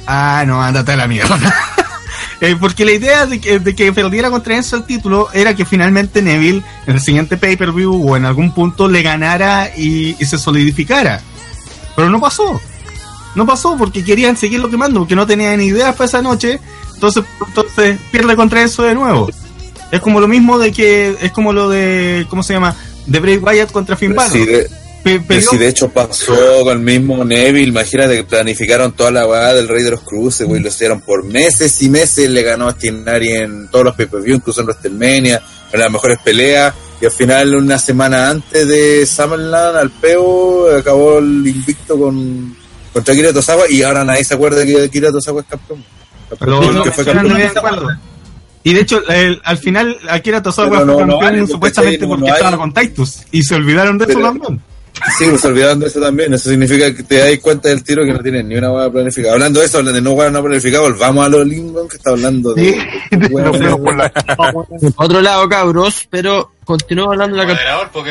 Ah 0.07 0.45
no 0.47 0.63
ándate 0.63 0.93
a 0.93 0.97
la 0.97 1.07
mierda 1.07 1.39
Eh, 2.41 2.57
porque 2.59 2.87
la 2.87 2.93
idea 2.93 3.27
de 3.27 3.39
que, 3.39 3.59
de 3.59 3.75
que 3.75 3.93
perdiera 3.93 4.31
contra 4.31 4.57
Enzo 4.57 4.77
el 4.77 4.85
título 4.85 5.29
era 5.33 5.55
que 5.55 5.67
finalmente 5.67 6.23
Neville 6.23 6.63
en 6.87 6.95
el 6.95 7.01
siguiente 7.01 7.37
pay-per-view 7.37 8.09
o 8.09 8.17
en 8.17 8.25
algún 8.25 8.53
punto 8.55 8.89
le 8.89 9.03
ganara 9.03 9.71
y, 9.77 10.17
y 10.19 10.25
se 10.25 10.39
solidificara. 10.39 11.21
Pero 11.95 12.09
no 12.09 12.19
pasó. 12.19 12.59
No 13.35 13.47
pasó 13.47 13.77
porque 13.77 14.03
querían 14.03 14.37
seguirlo 14.37 14.71
quemando, 14.71 15.01
porque 15.01 15.15
no 15.15 15.27
tenían 15.27 15.59
ni 15.59 15.67
ideas 15.67 15.95
para 15.95 16.07
esa 16.07 16.23
noche. 16.23 16.59
Entonces, 16.95 17.25
entonces 17.47 17.99
pierde 18.11 18.37
contra 18.37 18.63
eso 18.63 18.83
de 18.85 18.95
nuevo. 18.95 19.29
Es 19.91 20.01
como 20.01 20.21
lo 20.21 20.29
mismo 20.29 20.59
de 20.59 20.73
que, 20.73 21.17
es 21.21 21.33
como 21.33 21.53
lo 21.53 21.69
de, 21.69 22.27
¿cómo 22.31 22.43
se 22.43 22.55
llama? 22.55 22.75
De 23.07 23.21
Bray 23.21 23.37
Wyatt 23.37 23.73
contra 23.73 23.97
Finn 23.97 24.15
Balor. 24.15 24.33
Sí, 24.33 24.47
de, 24.47 24.71
Pe- 25.03 25.21
peleó- 25.21 25.51
si 25.51 25.57
de 25.57 25.69
hecho 25.69 25.89
pasó 25.89 26.35
con 26.65 26.75
el 26.75 26.81
mismo 26.81 27.25
Neville, 27.25 27.69
imagínate 27.69 28.17
que 28.17 28.25
planificaron 28.25 28.93
toda 28.93 29.11
la 29.11 29.27
weá 29.27 29.55
del 29.55 29.67
Rey 29.69 29.83
de 29.83 29.93
los 29.93 30.01
Cruces, 30.03 30.47
güey, 30.47 30.61
lo 30.61 30.69
hicieron 30.69 31.01
por 31.01 31.25
meses 31.25 31.81
y 31.83 31.89
meses, 31.89 32.29
le 32.29 32.43
ganó 32.43 32.69
a 32.69 32.73
Stinari 32.73 33.33
en 33.33 33.69
todos 33.69 33.87
los 33.87 33.95
pay-per-view, 33.97 34.37
incluso 34.37 34.61
en 34.61 34.67
WrestleMania, 34.67 35.41
en 35.73 35.81
las 35.81 35.91
mejores 35.91 36.19
peleas, 36.25 36.75
y 37.01 37.07
al 37.07 37.13
final, 37.13 37.55
una 37.55 37.79
semana 37.79 38.29
antes 38.29 38.69
de 38.69 39.07
SummerLand, 39.07 39.79
al 39.79 39.91
peo, 39.91 40.77
acabó 40.77 41.19
el 41.19 41.47
invicto 41.47 41.99
con 41.99 42.57
contra 42.93 43.15
Kira 43.15 43.33
Tosawa, 43.33 43.71
y 43.71 43.83
ahora 43.83 44.05
nadie 44.05 44.25
se 44.25 44.35
acuerda 44.35 44.67
que 44.67 44.89
Kira 44.91 45.11
Tosawa 45.13 45.41
es 45.43 45.47
campeón. 45.47 45.83
Campeón 46.29 46.75
lo 46.75 46.83
que 46.83 46.91
fue 46.93 47.05
mencionan 47.05 47.29
campeón. 47.29 47.53
de 47.55 47.59
acuerdo. 47.59 47.89
Y 48.63 48.75
de 48.75 48.81
hecho, 48.81 49.03
el- 49.09 49.41
al 49.45 49.57
final, 49.57 49.97
Akira 50.11 50.43
Pero 50.43 50.85
no, 50.85 50.95
fue 50.97 51.07
no 51.07 51.19
campeón 51.19 51.49
supuestamente 51.49 51.99
no, 52.01 52.09
no 52.09 52.17
porque 52.19 52.33
estaba 52.33 52.57
con 52.59 52.75
Titus. 52.75 53.21
Y 53.31 53.43
se 53.43 53.55
olvidaron 53.55 53.97
de 53.97 54.05
eso 54.05 54.15
Pero- 54.15 54.27
también. 54.27 54.61
Sí, 55.19 55.25
pues 55.29 55.43
de 55.81 55.87
eso 55.87 56.01
también. 56.01 56.33
Eso 56.35 56.51
significa 56.51 56.95
que 56.95 57.03
te 57.03 57.19
das 57.19 57.39
cuenta 57.41 57.69
del 57.69 57.83
tiro 57.83 58.05
que 58.05 58.13
no 58.13 58.21
tienen 58.21 58.49
ni 58.49 58.57
una 58.57 58.71
hueá 58.73 58.91
planificada. 58.91 59.35
Hablando 59.35 59.61
de 59.61 59.67
eso, 59.67 59.83
de 59.83 60.01
no 60.01 60.13
hueá 60.13 60.31
no 60.31 60.43
planificada, 60.43 60.83
volvamos 60.85 61.27
a 61.27 61.29
los 61.29 61.47
Lingon 61.47 61.89
que 61.89 61.97
está 61.97 62.11
hablando 62.11 62.55
de. 62.55 62.73
Sí, 63.11 63.17
Bueno, 63.31 63.53
fuimos 63.55 63.81
por 63.81 63.97
la- 63.97 64.13
otro 64.97 65.21
lado, 65.21 65.49
cabros, 65.49 66.07
pero 66.11 66.53
continúo 66.65 67.13
hablando 67.13 67.37
de 67.37 67.43
la. 67.47 67.53
Moderador, 67.55 67.91
porque 67.93 68.11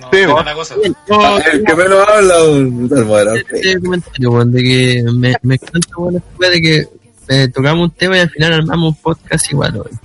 no 0.00 0.08
Sí, 0.12 0.18
no 0.26 0.42
la 0.42 0.54
cosa. 0.54 0.74
El 0.84 1.64
que 1.64 1.74
menos 1.74 2.08
habla, 2.08 2.36
el 2.44 2.66
moderador. 3.04 3.38
este 3.50 3.80
comentario, 3.80 4.44
de 4.44 4.62
que 4.62 5.04
me, 5.12 5.34
me 5.42 5.54
encanta, 5.54 5.88
weá 6.38 6.50
de 6.50 6.60
que 6.60 6.88
eh, 7.28 7.48
tocamos 7.54 7.84
un 7.84 7.90
tema 7.92 8.16
y 8.18 8.20
al 8.20 8.30
final 8.30 8.52
armamos 8.52 8.90
un 8.94 8.96
podcast 9.02 9.50
igual, 9.50 9.72
weón. 9.74 10.00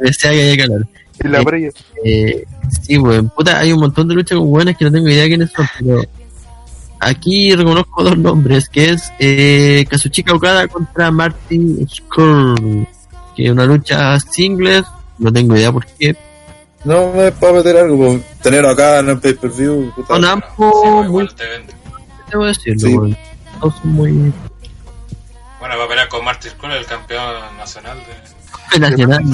Desea 0.00 0.30
que 0.32 0.50
haya 0.52 0.64
hablar. 0.64 0.80
En 1.18 1.32
la 1.32 1.42
previa. 1.42 1.70
Eh, 2.04 2.44
sí, 2.82 2.98
weón, 2.98 3.28
puta, 3.30 3.58
hay 3.60 3.72
un 3.72 3.80
montón 3.80 4.08
de 4.08 4.14
luchas 4.14 4.38
con 4.38 4.50
buenas 4.50 4.76
que 4.76 4.84
no 4.84 4.92
tengo 4.92 5.08
idea 5.08 5.22
de 5.22 5.28
quiénes 5.28 5.50
son, 5.52 5.66
pero 5.78 6.02
aquí 7.00 7.54
reconozco 7.54 8.02
dos 8.02 8.16
nombres, 8.18 8.68
que 8.68 8.90
es 8.90 9.12
eh, 9.18 9.84
Kazuchika 9.88 10.34
Okada 10.34 10.66
contra 10.68 11.10
Martin 11.10 11.86
Skurr, 11.88 12.86
que 13.36 13.46
es 13.46 13.50
una 13.50 13.64
lucha 13.66 14.18
singles, 14.20 14.84
no 15.18 15.32
tengo 15.32 15.56
idea 15.56 15.72
por 15.72 15.86
qué. 15.86 16.16
No 16.84 17.12
me 17.12 17.32
puedo 17.32 17.54
meter 17.54 17.76
algo, 17.78 18.20
tenerlo 18.42 18.68
acá 18.70 18.98
en 18.98 19.08
el 19.10 19.18
pay-per-view. 19.18 19.92
puta. 19.94 20.14
Son 20.14 20.24
ambos 20.24 20.48
muy, 20.58 21.04
Igual 21.06 21.34
te 21.34 21.46
vende. 21.48 21.72
debo 22.30 22.44
decirlo, 22.44 22.78
Sí. 22.88 22.94
weón. 22.94 23.16
Todos 23.60 23.74
son 23.76 23.92
muy 23.92 24.10
Bueno, 25.60 25.78
va 25.78 25.84
a 25.84 25.88
pelear 25.88 26.08
con 26.08 26.24
Martin 26.24 26.50
Skull, 26.50 26.72
el 26.72 26.84
campeón 26.84 27.24
nacional 27.56 27.96
de, 27.98 28.34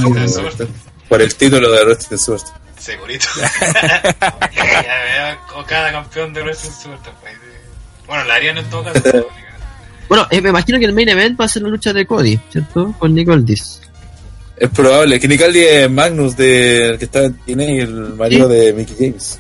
Super. 0.01 0.69
Por 1.11 1.21
el 1.21 1.35
título 1.35 1.71
de 1.73 1.85
Wrestling 1.85 2.17
Superstar. 2.17 2.61
Segurito. 2.79 3.27
ya 3.37 5.03
vea, 5.05 5.39
o 5.57 5.65
cada 5.65 5.91
campeón 5.91 6.33
de 6.33 6.43
Wrestling 6.43 6.71
Super. 6.71 6.99
pues, 7.21 7.35
Bueno, 8.07 8.25
la 8.25 8.35
harían 8.35 8.57
en 8.57 8.71
todo 8.71 8.85
caso. 8.85 9.29
Bueno, 10.09 10.27
eh, 10.29 10.41
me 10.41 10.49
imagino 10.49 10.77
que 10.81 10.87
el 10.87 10.93
main 10.93 11.09
event 11.09 11.41
va 11.41 11.45
a 11.45 11.49
ser 11.49 11.63
la 11.63 11.69
lucha 11.69 11.93
de 11.93 12.05
Cody, 12.05 12.37
¿cierto? 12.51 12.93
Con 12.99 13.15
Nick 13.15 13.29
Aldis. 13.29 13.81
Es 14.57 14.69
probable. 14.71 15.21
Que 15.21 15.29
Nicaldi 15.29 15.61
es 15.61 15.89
Magnus, 15.89 16.37
de, 16.37 16.89
el 16.89 16.99
que 16.99 17.05
está 17.05 17.27
en 17.27 17.35
TNA, 17.35 17.63
el 17.63 18.15
marido 18.15 18.49
de 18.49 18.73
Mickey 18.73 18.97
James. 18.99 19.39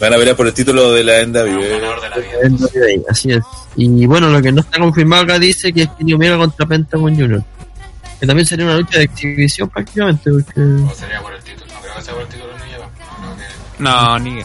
Van 0.00 0.12
a 0.12 0.16
pelear 0.16 0.34
por 0.34 0.48
el 0.48 0.52
título 0.52 0.92
de 0.92 1.04
la 1.04 1.24
NWA. 1.24 2.48
NWA, 2.48 3.04
Así 3.08 3.30
es. 3.30 3.44
Y 3.76 4.06
bueno, 4.06 4.28
lo 4.28 4.42
que 4.42 4.50
no 4.50 4.62
está 4.62 4.80
confirmado 4.80 5.22
acá 5.22 5.38
dice 5.38 5.72
que 5.72 5.82
es 5.82 5.88
Kenny 5.96 6.14
Omega 6.14 6.36
contra 6.36 6.66
Pentagon 6.66 7.14
Junior. 7.14 7.44
Que 8.20 8.26
también 8.26 8.46
sería 8.46 8.66
una 8.66 8.76
lucha 8.76 8.98
de 8.98 9.04
exhibición 9.04 9.68
prácticamente, 9.70 10.30
porque... 10.30 10.60
O 10.60 10.94
sería 10.94 11.20
por 11.22 11.32
el 11.32 11.42
título. 11.42 11.66
No 11.72 11.80
creo 11.80 11.94
que 11.94 12.02
sea 12.02 12.14
por 12.14 12.22
el 12.22 12.28
título 12.28 12.52
de 12.52 12.58
New 12.58 12.72
Japan. 12.72 12.90
No 13.78 14.18
ni. 14.18 14.42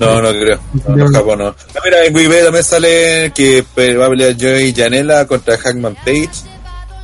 No, 0.00 0.20
no 0.22 0.28
creo. 0.30 0.60
No, 0.88 0.96
no, 0.96 1.08
Japón 1.12 1.38
no. 1.38 1.46
Ah, 1.48 1.80
mira, 1.84 2.04
en 2.04 2.14
Wikipedia 2.16 2.44
también 2.44 2.64
sale 2.64 3.32
que 3.32 3.64
pe- 3.74 3.96
va 3.96 4.06
a 4.06 4.10
pelear 4.10 4.34
Joey 4.38 4.74
Janela 4.74 5.24
contra 5.26 5.56
Hackman 5.56 5.94
Page. 6.04 6.30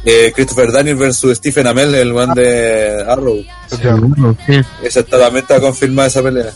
Eh, 0.04 0.32
Christopher 0.34 0.72
Daniel 0.72 0.96
versus 0.96 1.36
Stephen 1.36 1.66
Amell, 1.68 1.94
el 1.94 2.10
one 2.10 2.34
de 2.34 3.04
Arrow. 3.06 3.44
Seguro, 3.68 4.36
sí. 4.46 4.60
Esa 4.82 5.00
está, 5.00 5.18
también 5.20 5.44
está 5.44 5.60
confirmada 5.60 6.08
esa 6.08 6.22
pelea. 6.22 6.50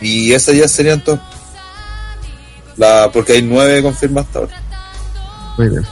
Y 0.00 0.32
esas 0.32 0.56
ya 0.56 0.66
serían 0.66 1.04
todas. 1.04 1.20
La, 2.76 3.10
porque 3.12 3.34
hay 3.34 3.42
nueve 3.42 3.80
confirmadas 3.82 4.26
hasta 4.26 4.38
ahora. 4.40 4.62
Muy 5.56 5.68
bien. 5.68 5.86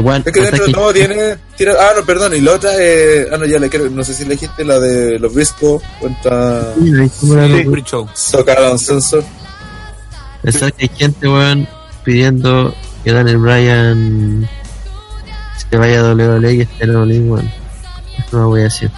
Bueno, 0.00 0.24
Es 0.26 0.32
que 0.32 0.40
dentro 0.40 0.66
de 0.66 0.72
todo 0.72 0.92
tiene, 0.92 1.36
tiene. 1.56 1.72
Ah, 1.78 1.92
no, 1.96 2.04
perdón. 2.04 2.34
Y 2.34 2.40
la 2.40 2.52
otra, 2.52 2.70
eh, 2.78 3.28
ah, 3.32 3.36
no, 3.36 3.46
ya 3.46 3.58
le 3.58 3.68
quiero. 3.68 3.88
No 3.90 4.02
sé 4.02 4.12
si 4.12 4.24
le 4.24 4.30
dijiste 4.30 4.64
la 4.64 4.80
de 4.80 5.18
los 5.20 5.32
Briscoe 5.32 5.80
contra 6.00 6.74
Sí. 6.74 7.10
Soccer 8.14 8.58
Uncensored. 8.72 9.24
Pensar 10.42 10.72
que 10.72 10.84
hay 10.84 10.90
gente, 10.96 11.28
weón, 11.28 11.68
pidiendo 12.02 12.74
que 13.04 13.12
Daniel 13.12 13.38
Bryan 13.38 14.48
se 15.70 15.76
vaya 15.76 16.00
a 16.00 16.14
WWE 16.14 16.54
y 16.54 16.60
esté 16.62 16.84
en 16.84 16.96
WWE, 16.96 17.20
weón. 17.20 17.52
Eso 18.18 18.36
no 18.36 18.38
lo 18.40 18.48
voy 18.48 18.60
a 18.60 18.64
decir. 18.64 18.90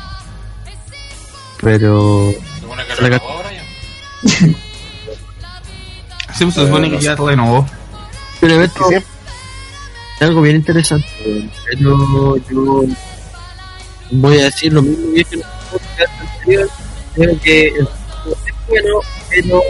Pero... 1.61 2.32
Supone 2.61 2.86
que 2.86 2.94
Se 2.94 3.01
renovó 3.03 3.42
ya. 3.51 4.57
Sí, 6.36 6.44
pues, 6.44 6.55
se 6.55 6.66
supone 6.66 6.90
que 6.90 6.99
ya 7.01 7.16
renovó. 7.16 7.66
Pero 8.40 8.53
el 8.55 8.59
evento 8.59 8.88
es 10.16 10.22
algo 10.22 10.40
bien 10.42 10.56
interesante. 10.56 11.06
Pero 11.70 12.36
yo 12.50 12.84
voy 14.10 14.38
a 14.40 14.44
decir 14.44 14.72
lo 14.72 14.82
mismo 14.82 15.12
que 15.12 15.18
dije 15.18 15.34
en 15.34 15.40
el 15.40 15.46
podcast 15.70 16.20
anterior. 16.20 16.68
Creo 17.14 17.40
que 17.40 17.66
el 17.68 17.88
bueno, 18.68 19.00
pero 19.30 19.62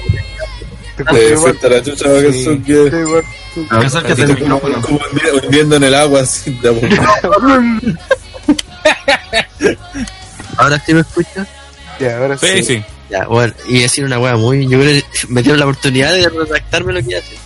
Te 0.97 1.25
igual. 1.29 1.39
suelta 1.39 1.69
la 1.69 1.83
chucha. 1.83 2.07
Acércate 3.71 4.23
al 4.23 4.29
micrófono. 4.35 4.81
Como 4.83 4.99
hundi- 5.01 5.45
hundiendo 5.45 5.77
en 5.77 5.85
el 5.85 5.95
agua 5.95 6.21
así. 6.23 6.51
de 6.63 6.69
ahora 10.57 10.83
sí 10.85 10.95
me 10.95 11.01
escuchas. 11.01 11.49
Ya, 12.01 12.19
ahora 12.19 12.37
sí. 12.39 12.47
Sí, 12.59 12.63
sí. 12.65 12.85
Ya, 13.09 13.27
bueno, 13.27 13.55
y 13.69 13.81
decir 13.81 14.05
una 14.05 14.19
wea 14.19 14.37
muy. 14.37 14.67
Yo 14.67 14.81
creo 14.81 15.01
que 15.01 15.05
me 15.29 15.43
dieron 15.43 15.61
la 15.61 15.67
oportunidad 15.67 16.13
de 16.13 16.29
redactarme 16.29 16.93
lo 16.93 17.01
que 17.01 17.15
decir. 17.15 17.39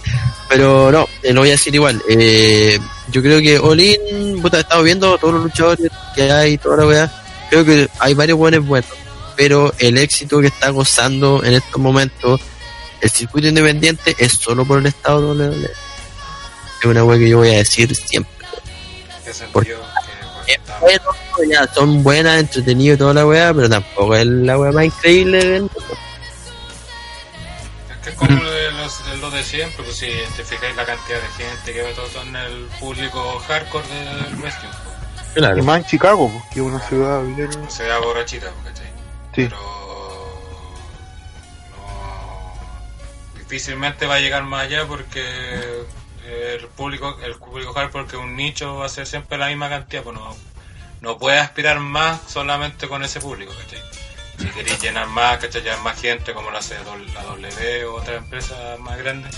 Pero 0.49 0.91
no, 0.91 1.07
eh, 1.23 1.33
lo 1.33 1.41
voy 1.41 1.51
a 1.51 1.53
decir 1.53 1.75
igual. 1.75 2.03
Eh, 2.09 2.79
yo 3.09 3.23
creo 3.23 3.41
que 3.41 3.59
Olin, 3.59 4.41
puta, 4.41 4.59
he 4.59 4.61
estado 4.61 4.83
viendo 4.83 5.17
todos 5.19 5.35
los 5.35 5.43
luchadores 5.45 5.91
que 6.15 6.33
hay, 6.33 6.59
toda 6.59 6.79
la 6.79 6.87
wea. 6.87 7.23
Creo 7.51 7.65
que 7.65 7.89
hay 7.99 8.15
varios 8.15 8.39
buenos 8.39 8.67
buenos. 8.67 8.91
Pero 9.37 9.73
el 9.79 9.99
éxito 9.99 10.41
que 10.41 10.49
está 10.49 10.71
gozando 10.71 11.43
en 11.45 11.55
estos 11.55 11.81
momentos 11.81 12.41
el 13.01 13.11
circuito 13.11 13.49
independiente 13.49 14.15
es 14.19 14.33
solo 14.33 14.65
por 14.65 14.79
el 14.79 14.87
estado 14.87 15.35
de 15.35 15.49
WWE. 15.49 15.71
Es 16.81 16.87
una 16.87 17.05
wea 17.05 17.19
que 17.19 17.29
yo 17.29 17.39
voy 17.39 17.49
a 17.49 17.59
decir 17.59 17.95
siempre. 17.95 18.33
Porque 19.53 19.77
bueno, 20.81 21.05
ya, 21.51 21.67
son 21.73 22.03
buenas, 22.03 22.41
entretenidas 22.41 22.97
y 22.97 22.99
toda 22.99 23.15
la 23.15 23.27
wea, 23.27 23.53
pero 23.55 23.69
tampoco 23.69 24.15
es 24.17 24.27
la 24.27 24.59
wea 24.59 24.73
más 24.73 24.85
increíble 24.87 25.39
del 25.45 25.61
mundo. 25.63 25.97
Es 27.91 27.97
que 28.05 28.11
es 28.11 28.17
como 28.17 28.31
lo 28.43 28.51
de, 28.51 28.71
los, 28.73 29.07
de 29.11 29.17
lo 29.19 29.31
de 29.31 29.43
siempre, 29.43 29.85
pues 29.85 29.97
si 29.99 30.11
te 30.37 30.45
fijáis 30.45 30.75
la 30.77 30.85
cantidad 30.87 31.19
de 31.21 31.29
gente 31.45 31.73
que 31.73 31.83
ve 31.83 31.93
todo 31.95 32.07
eso 32.07 32.23
en 32.23 32.37
el 32.37 32.67
público 32.79 33.39
hardcore 33.47 33.87
del 33.89 34.37
wrestling, 34.37 34.69
pues, 34.71 35.31
Y 35.31 35.39
Claro. 35.39 35.63
más 35.65 35.79
en 35.79 35.85
Chicago, 35.87 36.31
pues, 36.31 36.45
que 36.53 36.61
es 36.61 36.67
una 36.67 36.81
ciudad 36.81 37.23
bien. 37.23 37.51
se 37.71 37.85
da 37.85 37.99
borrachita, 37.99 38.51
pues, 38.63 38.75
¿cachai? 38.75 38.87
Sí. 39.35 39.45
Pero 39.45 39.57
no, 41.77 43.39
difícilmente 43.39 44.07
va 44.07 44.15
a 44.17 44.21
llegar 44.21 44.43
más 44.45 44.63
allá 44.67 44.87
porque 44.87 45.25
el 46.27 46.67
público, 46.69 47.19
el 47.23 47.35
público 47.37 47.73
hardcore 47.73 48.07
que 48.07 48.17
un 48.17 48.37
nicho 48.37 48.77
va 48.77 48.87
a 48.87 48.89
ser 48.89 49.07
siempre 49.07 49.39
la 49.39 49.49
misma 49.49 49.69
cantidad, 49.69 50.03
pues 50.03 50.17
no, 50.17 50.37
no 51.01 51.19
puede 51.19 51.39
aspirar 51.39 51.81
más 51.81 52.21
solamente 52.29 52.89
con 52.89 53.03
ese 53.03 53.21
público, 53.21 53.53
¿cachai? 53.63 53.81
Si 54.39 54.47
queréis 54.49 54.81
llenar 54.81 55.07
más, 55.09 55.39
¿cachai? 55.39 55.63
Llenar 55.63 55.83
más 55.83 56.01
gente 56.01 56.33
como 56.33 56.51
lo 56.51 56.59
hace 56.59 56.77
la 57.15 57.23
W 57.23 57.85
o 57.87 57.95
otras 57.95 58.19
empresas 58.19 58.79
más 58.81 58.99
grandes, 58.99 59.35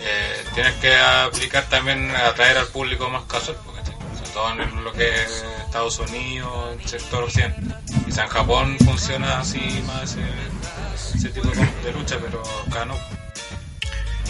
eh, 0.00 0.44
tienes 0.54 0.74
que 0.74 0.94
aplicar 0.96 1.64
también 1.68 2.10
atraer 2.14 2.58
al 2.58 2.66
público 2.68 3.08
más 3.08 3.24
casual, 3.24 3.56
pues, 3.64 3.76
¿cachai? 3.76 3.94
sobre 4.16 4.30
todo 4.30 4.52
en 4.52 4.84
lo 4.84 4.92
que 4.92 5.08
es 5.08 5.44
Estados 5.64 5.98
Unidos, 5.98 6.76
el 6.80 6.88
sector 6.88 7.24
occidental. 7.24 7.82
Quizá 8.04 8.24
en 8.24 8.28
Japón 8.28 8.76
funciona 8.84 9.40
así 9.40 9.82
más 9.86 10.16
ese, 10.94 11.30
tipo 11.30 11.48
de 11.48 11.92
lucha, 11.92 12.18
pero 12.20 12.42
acá 12.68 12.84
no. 12.84 12.96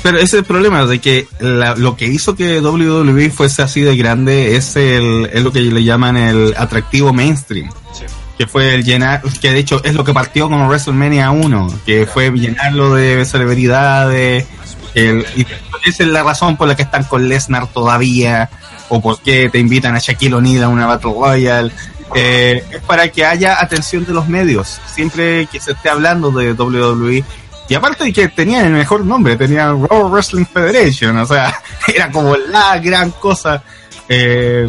Pero 0.04 0.18
ese 0.18 0.24
es 0.26 0.34
el 0.34 0.44
problema, 0.44 0.84
de 0.86 1.00
que 1.00 1.26
la- 1.40 1.74
lo 1.74 1.96
que 1.96 2.04
hizo 2.06 2.36
que 2.36 2.60
WWE 2.60 3.30
fuese 3.30 3.62
así 3.62 3.80
de 3.80 3.96
grande 3.96 4.54
es, 4.54 4.76
el, 4.76 5.28
es 5.32 5.42
lo 5.42 5.50
que 5.50 5.60
le 5.62 5.82
llaman 5.82 6.16
el 6.16 6.54
atractivo 6.56 7.12
mainstream. 7.12 7.70
Sí. 7.92 8.04
Que 8.38 8.46
fue 8.46 8.74
el 8.74 8.84
llenar, 8.84 9.22
que 9.40 9.50
de 9.52 9.58
hecho 9.60 9.82
es 9.82 9.94
lo 9.94 10.04
que 10.04 10.12
partió 10.12 10.48
con 10.50 10.60
WrestleMania 10.68 11.30
1, 11.30 11.80
que 11.86 12.06
fue 12.06 12.30
llenarlo 12.30 12.94
de 12.94 13.24
celebridades. 13.24 14.46
el- 14.94 15.26
y 15.34 15.42
esa 15.86 16.02
es 16.04 16.08
la 16.08 16.22
razón 16.22 16.56
por 16.56 16.68
la 16.68 16.76
que 16.76 16.82
están 16.82 17.02
con 17.04 17.28
Lesnar 17.28 17.66
todavía, 17.68 18.48
o 18.90 19.00
por 19.00 19.20
qué 19.20 19.48
te 19.50 19.58
invitan 19.58 19.96
a 19.96 19.98
Shaquille 19.98 20.34
O'Neal 20.34 20.64
a 20.64 20.68
una 20.68 20.86
Battle 20.86 21.12
Royale. 21.18 21.72
Eh, 22.14 22.62
es 22.70 22.80
para 22.82 23.08
que 23.08 23.24
haya 23.24 23.60
atención 23.60 24.04
de 24.04 24.12
los 24.12 24.28
medios, 24.28 24.78
siempre 24.94 25.46
que 25.50 25.58
se 25.58 25.72
esté 25.72 25.88
hablando 25.88 26.30
de 26.30 26.52
WWE. 26.52 27.24
Y 27.68 27.74
aparte 27.74 28.04
de 28.04 28.12
que 28.12 28.28
tenían 28.28 28.66
el 28.66 28.72
mejor 28.72 29.04
nombre, 29.04 29.36
tenían 29.36 29.86
Raw 29.88 30.08
Wrestling 30.10 30.44
Federation, 30.44 31.16
o 31.16 31.26
sea, 31.26 31.54
era 31.86 32.10
como 32.10 32.36
la 32.36 32.78
gran 32.78 33.10
cosa. 33.12 33.62
Eh, 34.08 34.68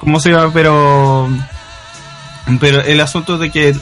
¿Cómo 0.00 0.18
se 0.20 0.30
llama? 0.30 0.50
Pero, 0.52 1.28
pero 2.60 2.80
el 2.80 3.00
asunto 3.00 3.36
de 3.36 3.50
que 3.50 3.76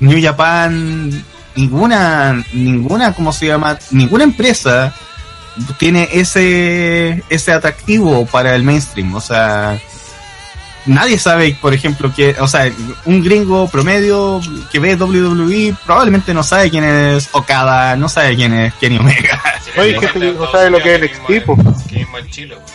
New 0.00 0.22
Japan, 0.22 1.24
ninguna, 1.56 2.44
ninguna, 2.52 3.12
¿cómo 3.12 3.32
se 3.32 3.46
llama? 3.46 3.78
Ninguna 3.90 4.24
empresa 4.24 4.94
tiene 5.78 6.08
ese, 6.12 7.22
ese 7.28 7.52
atractivo 7.52 8.24
para 8.26 8.54
el 8.54 8.62
mainstream, 8.62 9.14
o 9.14 9.20
sea, 9.20 9.78
nadie 10.88 11.18
sabe, 11.18 11.56
por 11.60 11.72
ejemplo, 11.72 12.12
que, 12.12 12.34
o 12.40 12.48
sea, 12.48 12.70
un 13.04 13.22
gringo 13.22 13.68
promedio 13.68 14.40
que 14.72 14.78
ve 14.78 14.96
WWE 14.96 15.74
probablemente 15.86 16.34
no 16.34 16.42
sabe 16.42 16.70
quién 16.70 16.84
es 16.84 17.28
Okada, 17.32 17.94
no 17.96 18.08
sabe 18.08 18.34
quién 18.34 18.52
es 18.54 18.74
Kenny 18.74 18.98
Omega. 18.98 19.40
Oye, 19.76 19.96
que 19.98 20.18
no 20.18 20.46
de 20.46 20.52
sabe 20.52 20.70
lo 20.70 20.78
que 20.80 20.94
es 20.96 21.02
NXT, 21.02 21.26
que 21.88 22.06
Chile, 22.30 22.56
pues. 22.56 22.72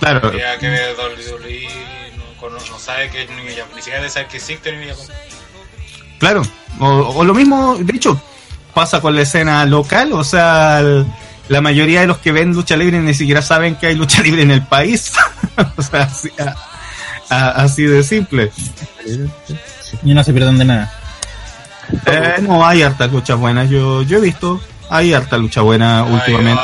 Claro, 0.00 0.36
Ya 0.36 0.58
que 0.58 0.68
ve 0.68 0.78
WWE, 0.98 1.68
no, 2.50 2.50
no 2.50 2.78
sabe 2.78 3.08
que 3.08 3.22
es 3.22 3.30
ni 3.30 3.80
siquiera 3.82 4.08
sabe 4.10 4.26
que 4.26 4.36
existe 4.36 4.70
New 4.72 4.88
Japan. 4.88 5.16
claro. 6.18 6.42
O, 6.80 6.86
o 6.88 7.24
lo 7.24 7.32
mismo, 7.34 7.76
de 7.78 7.96
hecho, 7.96 8.20
pasa 8.74 9.00
con 9.00 9.14
la 9.14 9.22
escena 9.22 9.64
local, 9.64 10.12
o 10.12 10.24
sea, 10.24 10.80
el- 10.80 11.06
la 11.48 11.60
mayoría 11.60 12.00
de 12.00 12.06
los 12.06 12.18
que 12.18 12.32
ven 12.32 12.52
lucha 12.54 12.74
libre 12.76 12.98
ni 13.00 13.12
siquiera 13.14 13.42
saben 13.42 13.76
que 13.76 13.88
hay 13.88 13.94
lucha 13.94 14.22
libre 14.22 14.42
en 14.42 14.50
el 14.50 14.62
país. 14.66 15.12
o 15.76 15.82
sea, 15.82 16.08
así, 17.24 17.34
a- 17.34 17.46
a- 17.48 17.50
así 17.64 17.82
de 17.84 18.02
simple. 18.02 18.50
Y 20.02 20.14
no 20.14 20.24
se 20.24 20.32
pierdan 20.32 20.58
de 20.58 20.64
nada. 20.64 20.92
Eh, 22.06 22.36
no, 22.40 22.66
hay 22.66 22.82
harta 22.82 23.06
lucha 23.06 23.34
buena, 23.34 23.64
yo, 23.64 24.02
yo 24.02 24.18
he 24.18 24.20
visto, 24.20 24.60
hay 24.88 25.12
harta 25.12 25.36
lucha 25.36 25.60
buena 25.60 26.02
Hay 26.04 26.12
últimamente. 26.12 26.62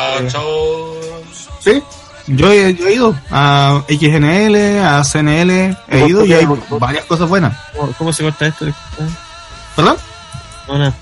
Sí, 1.60 1.82
yo 2.26 2.50
he, 2.50 2.74
yo 2.74 2.86
he 2.88 2.94
ido 2.94 3.14
a 3.30 3.82
XNL, 3.88 4.78
a 4.82 5.04
CNL, 5.04 5.76
he 5.88 6.06
ido 6.08 6.24
y 6.24 6.32
hay 6.32 6.46
varias 6.70 7.04
cosas 7.04 7.28
buenas. 7.28 7.56
¿Cómo, 7.98 8.12
se 8.12 8.22
corta 8.22 8.46
esto? 8.46 8.66
¿Perdón? 9.76 9.96
No. 10.68 10.94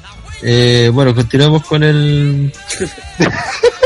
Eh, 0.42 0.90
bueno, 0.92 1.14
continuamos 1.14 1.64
con 1.64 1.82
el. 1.82 2.52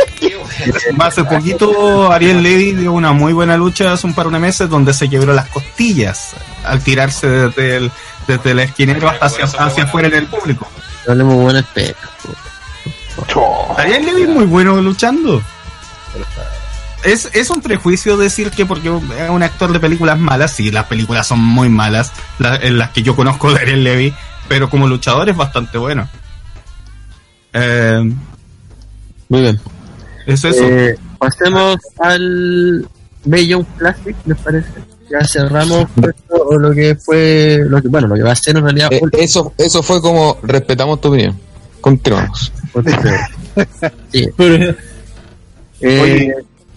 Hace 1.00 1.24
poquito 1.24 2.10
Ariel 2.12 2.42
Levy 2.42 2.72
dio 2.72 2.92
una 2.92 3.12
muy 3.12 3.32
buena 3.32 3.56
lucha 3.56 3.92
hace 3.92 4.06
un 4.06 4.14
par 4.14 4.28
de 4.30 4.38
meses 4.38 4.68
donde 4.68 4.92
se 4.94 5.08
quebró 5.08 5.32
las 5.34 5.48
costillas 5.48 6.34
al 6.64 6.82
tirarse 6.82 7.28
desde 7.28 7.76
el, 7.76 7.90
desde 8.26 8.50
el 8.52 8.58
esquinero 8.60 9.08
hasta 9.08 9.26
hacia, 9.26 9.44
hacia 9.44 9.84
afuera 9.84 10.08
en 10.08 10.14
el 10.14 10.26
público. 10.26 10.66
Hablemos 11.08 11.34
buenas 11.36 11.64
pecas. 11.66 12.08
po. 12.22 13.26
Cho. 13.26 13.78
Ariel 13.78 14.04
Levy 14.06 14.22
es 14.22 14.28
muy 14.28 14.46
bueno 14.46 14.80
luchando. 14.80 15.42
es, 17.04 17.28
es 17.34 17.50
un 17.50 17.60
prejuicio 17.60 18.16
decir 18.16 18.50
que 18.50 18.64
porque 18.66 18.88
es 18.88 19.30
un 19.30 19.42
actor 19.42 19.72
de 19.72 19.80
películas 19.80 20.18
malas, 20.18 20.52
sí, 20.52 20.70
las 20.70 20.86
películas 20.86 21.26
son 21.26 21.40
muy 21.40 21.68
malas, 21.68 22.12
la- 22.38 22.56
en 22.56 22.78
las 22.78 22.90
que 22.90 23.02
yo 23.02 23.16
conozco 23.16 23.52
de 23.52 23.60
Ariel 23.60 23.82
Levy, 23.84 24.14
pero 24.48 24.70
como 24.70 24.86
luchador 24.86 25.28
es 25.28 25.36
bastante 25.36 25.78
bueno. 25.78 26.08
Eh, 27.52 28.02
Muy 29.28 29.40
bien. 29.42 29.60
Es 30.26 30.44
eso. 30.44 30.64
Eh, 30.64 30.96
pasemos 31.18 31.76
al 31.98 32.86
Million 33.24 33.64
Classic, 33.78 34.16
¿les 34.26 34.38
parece? 34.38 34.68
Ya 35.10 35.24
cerramos 35.26 35.86
esto, 35.96 36.34
o 36.36 36.58
lo 36.58 36.72
que 36.72 36.96
fue, 36.96 37.60
lo 37.68 37.82
que, 37.82 37.88
bueno, 37.88 38.08
lo 38.08 38.14
que 38.14 38.22
va 38.22 38.32
a 38.32 38.36
ser 38.36 38.56
en 38.56 38.64
realidad 38.64 38.92
Eh, 38.92 39.00
eso, 39.12 39.52
eso 39.58 39.82
fue 39.82 40.00
como 40.00 40.38
respetamos 40.42 41.00
tu 41.00 41.08
opinión. 41.08 41.38
Continuamos. 41.80 42.52
Sí. 44.10 44.28
Pero, 44.36 44.74
Eh, 45.82 46.00
Oye, 46.00 46.34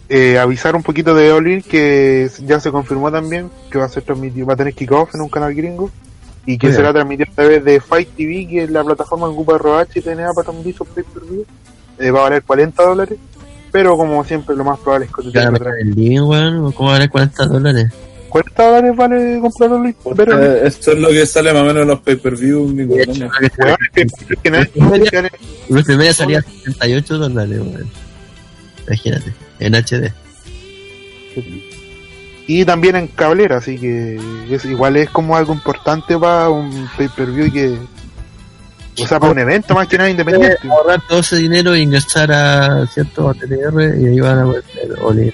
eh, 0.09 0.37
avisar 0.37 0.75
un 0.75 0.83
poquito 0.83 1.13
de 1.13 1.31
Olin 1.31 1.61
que 1.61 2.29
ya 2.45 2.59
se 2.59 2.71
confirmó 2.71 3.11
también 3.11 3.49
que 3.71 3.77
va 3.77 3.85
a 3.85 3.89
ser 3.89 4.03
transmitido, 4.03 4.45
va 4.47 4.53
a 4.53 4.57
tener 4.57 4.73
kickoff 4.73 5.13
en 5.15 5.21
un 5.21 5.29
canal 5.29 5.53
gringo 5.53 5.89
y 6.45 6.57
que 6.57 6.73
será 6.73 6.91
transmitido 6.93 7.29
a 7.31 7.35
través 7.35 7.63
de 7.63 7.79
Fight 7.79 8.09
TV, 8.15 8.47
que 8.47 8.63
es 8.63 8.69
la 8.69 8.83
plataforma 8.83 9.27
que 9.27 9.33
ocupa 9.33 9.57
ROH 9.57 9.87
y 9.95 10.01
TNA 10.01 10.33
para 10.33 10.45
transmitir 10.45 10.75
sus. 10.75 10.87
Eh, 11.97 12.11
va 12.11 12.19
a 12.19 12.23
valer 12.23 12.43
40 12.43 12.83
dólares, 12.83 13.17
pero 13.75 13.97
como 13.97 14.23
siempre 14.23 14.55
lo 14.55 14.63
más 14.63 14.79
probable 14.79 15.07
es 15.07 15.11
que 15.11 15.33
¿qué 15.33 15.37
van 15.37 15.47
a 15.49 15.51
meter 15.51 15.67
en 15.81 15.89
el 15.89 15.95
living, 15.95 16.21
weón? 16.21 16.65
¿O 16.65 16.71
¿Cómo 16.71 16.91
vale 16.91 17.09
40 17.09 17.45
dólares? 17.47 17.91
40 18.29 18.63
dólares 18.63 18.95
vale 18.95 19.39
comprar 19.41 19.71
Olin, 19.73 19.95
pero 20.15 20.41
Eh, 20.41 20.61
esto 20.65 20.93
es 20.93 20.97
lo 20.99 21.09
que 21.09 21.25
sale 21.25 21.51
más 21.51 21.63
o 21.63 21.65
menos 21.65 21.81
en 21.81 21.89
los 21.89 21.99
pay-per-view. 21.99 22.69
Luis 25.67 25.85
Primera 25.85 26.13
salía 26.13 26.39
a 26.39 26.41
78 26.41 27.17
dólares, 27.17 27.59
weón. 27.59 27.89
Imagínate, 28.87 29.33
en 29.59 29.75
HD. 29.75 30.13
y 32.47 32.63
también 32.63 32.95
en 32.95 33.07
cablera, 33.07 33.57
así 33.57 33.77
que 33.77 34.17
es, 34.49 34.63
igual 34.63 34.95
es 34.95 35.09
como 35.09 35.35
algo 35.35 35.53
importante 35.53 36.17
para 36.17 36.47
un 36.47 36.87
pay-per-view 36.95 37.51
que 37.51 37.77
o 39.03 39.07
sea, 39.07 39.19
para 39.19 39.31
un 39.31 39.39
evento 39.39 39.73
más 39.73 39.87
que 39.87 39.97
nada 39.97 40.09
independiente. 40.09 40.67
ahorrar 40.69 41.01
todo 41.07 41.19
ese 41.19 41.37
dinero 41.37 41.73
e 41.73 41.81
ingresar 41.81 42.31
a 42.31 42.85
cierto 42.87 43.29
a 43.29 43.33
TTR 43.33 43.99
y 43.99 44.07
ahí 44.07 44.19
van 44.19 44.39
a 44.39 44.43
poder 44.43 44.63
Oli 45.01 45.33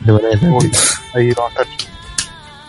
de 0.00 0.12
manera 0.12 0.38
Uy, 0.42 0.70
ahí 1.14 1.32
vamos 1.32 1.52
a 1.56 1.62
estar. 1.62 1.90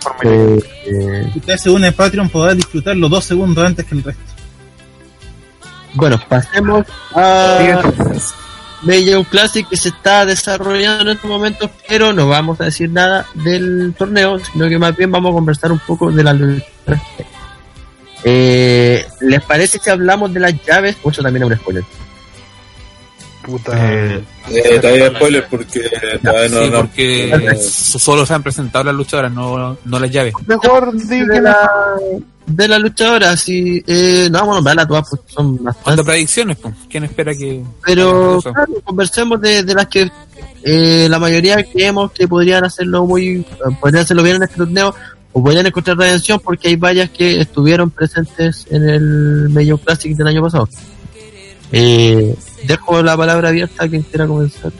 Por 0.03 0.27
Eh, 0.27 0.59
eh, 0.87 1.29
si 1.31 1.39
usted 1.39 1.57
se 1.57 1.69
une 1.69 1.87
a 1.87 1.91
Patreon, 1.91 2.29
podrá 2.29 2.55
disfrutarlo 2.55 3.07
dos 3.07 3.25
segundos 3.25 3.63
antes 3.63 3.85
que 3.85 3.95
el 3.95 4.03
resto. 4.03 4.23
bueno, 5.93 6.19
pasemos 6.27 6.85
a 7.13 7.81
Major 8.81 9.23
Classic 9.25 9.67
que 9.67 9.77
se 9.77 9.89
está 9.89 10.25
desarrollando 10.25 11.03
en 11.03 11.17
estos 11.17 11.29
momentos, 11.29 11.69
pero 11.87 12.13
no 12.13 12.27
vamos 12.27 12.59
a 12.61 12.65
decir 12.65 12.89
nada 12.89 13.27
del 13.35 13.93
torneo, 13.95 14.39
sino 14.39 14.67
que 14.67 14.79
más 14.79 14.95
bien 14.95 15.11
vamos 15.11 15.31
a 15.31 15.33
conversar 15.33 15.71
un 15.71 15.79
poco 15.79 16.11
de 16.11 16.23
la 16.23 16.33
lucha. 16.33 16.65
Eh, 18.23 19.05
¿Les 19.21 19.41
parece 19.43 19.79
si 19.79 19.89
hablamos 19.89 20.33
de 20.33 20.39
las 20.39 20.53
llaves? 20.65 20.95
Mucho 21.03 21.21
también 21.21 21.43
es 21.43 21.51
un 21.51 21.57
spoiler. 21.57 21.83
puta. 23.43 23.71
Eh, 23.75 24.23
Eh, 24.51 24.79
todavía 24.79 25.05
hay 25.05 25.15
spoilers 25.15 25.47
porque 25.49 25.89
todavía 26.21 26.49
no, 26.49 26.61
Sí, 26.63 26.69
no- 26.69 26.77
porque 26.81 27.49
no- 27.53 27.59
solo 27.59 28.25
se 28.25 28.33
han 28.33 28.43
presentado 28.43 28.83
las 28.85 28.95
luchadoras, 28.95 29.31
no, 29.31 29.77
no 29.83 29.99
las 29.99 30.11
llaves. 30.11 30.33
Mejor 30.45 30.93
di 30.95 31.21
de 31.25 31.41
la, 31.41 31.69
de 32.45 32.67
la 32.67 32.77
luchadora, 32.79 33.35
sí, 33.37 33.83
eh, 33.87 34.27
no 34.31 34.39
vamos 34.39 34.53
a 34.53 34.55
nombrarlas 34.57 34.87
todas 34.87 35.09
porque 35.09 35.31
son 35.33 35.57
¿Cuántas 35.57 35.75
bastantes. 35.83 36.05
predicciones? 36.05 36.57
pues? 36.61 36.75
¿Quién 36.89 37.03
espera 37.05 37.33
que.? 37.33 37.63
Pero 37.85 38.37
Eso. 38.39 38.53
claro, 38.53 38.73
conversemos 38.83 39.41
de, 39.41 39.63
de 39.63 39.73
las 39.73 39.87
que 39.87 40.11
eh, 40.63 41.07
la 41.09 41.17
mayoría 41.17 41.63
creemos 41.63 42.11
que 42.11 42.27
podrían 42.27 42.63
hacerlo 42.63 43.05
muy, 43.07 43.37
eh, 43.39 43.45
podrían 43.79 44.03
hacerlo 44.03 44.21
bien 44.21 44.35
en 44.35 44.43
este 44.43 44.57
torneo 44.57 44.93
o 45.33 45.43
podrían 45.43 45.65
encontrar 45.65 45.97
redención 45.97 46.39
porque 46.43 46.67
hay 46.69 46.75
varias 46.75 47.09
que 47.09 47.39
estuvieron 47.41 47.89
presentes 47.89 48.67
en 48.69 48.87
el 48.89 49.49
Major 49.49 49.79
Classic 49.79 50.15
del 50.15 50.27
año 50.27 50.41
pasado. 50.41 50.67
Eh, 51.71 52.35
dejo 52.65 53.01
la 53.01 53.15
palabra 53.15 53.49
abierta 53.49 53.85
a 53.85 53.87
quien 53.87 54.01
quiera 54.03 54.27
comenzar. 54.27 54.71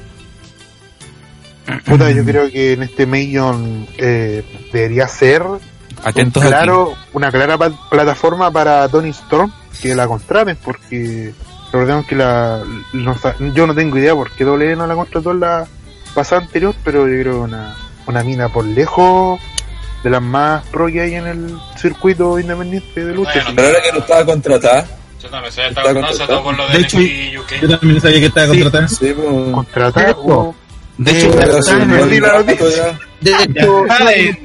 Puta, 1.85 2.11
yo 2.11 2.25
creo 2.25 2.49
que 2.51 2.73
en 2.73 2.83
este 2.83 3.05
Million 3.05 3.87
eh, 3.97 4.43
debería 4.73 5.07
ser 5.07 5.43
un 5.43 5.59
Atentos 6.03 6.43
claro, 6.43 6.93
una 7.13 7.31
clara 7.31 7.57
pa- 7.57 7.89
plataforma 7.89 8.51
para 8.51 8.89
Tony 8.89 9.09
Storm 9.11 9.51
que 9.81 9.93
la 9.95 10.07
contraten, 10.07 10.57
porque 10.63 11.33
recordemos 11.71 12.05
que 12.07 12.15
la, 12.15 12.63
no 12.93 13.15
yo 13.53 13.67
no 13.67 13.75
tengo 13.75 13.97
idea 13.97 14.15
por 14.15 14.31
qué 14.31 14.43
doble 14.43 14.75
no 14.75 14.87
la 14.87 14.95
contrató 14.95 15.31
en 15.31 15.39
la 15.41 15.67
pasada 16.15 16.41
anterior, 16.41 16.73
pero 16.83 17.07
yo 17.07 17.21
creo 17.21 17.43
una, 17.43 17.75
una 18.07 18.23
mina 18.23 18.49
por 18.49 18.65
lejos 18.65 19.39
de 20.03 20.09
las 20.09 20.21
más 20.21 20.65
pro 20.67 20.87
que 20.87 21.01
hay 21.01 21.15
en 21.15 21.27
el 21.27 21.57
circuito 21.77 22.39
independiente 22.39 23.05
de 23.05 23.13
lucha. 23.13 23.33
Bueno, 23.33 23.51
Pero 23.55 23.67
ahora 23.67 23.83
que 23.83 23.91
no 23.91 23.99
estaba 23.99 24.25
contratada. 24.25 24.87
Yo 25.21 25.29
también 25.29 25.43
no 25.43 25.51
se 25.51 25.93
contratado. 25.93 26.27
tocó 26.27 26.43
con 26.43 26.57
lo 26.57 26.67
de, 26.67 26.73
De 26.73 26.79
hecho. 26.79 26.97
Yo 27.61 27.79
también 27.79 28.01
sabía 28.01 28.19
que 28.19 28.25
estaba. 28.25 28.87
Sí, 28.87 29.13
pues. 29.13 29.53
contratar 29.53 30.15
o 30.17 30.55
de 30.97 31.11
hecho. 31.11 31.31
De 33.21 33.31
hecho, 33.31 33.83
que 33.85 33.93
hay, 33.93 34.37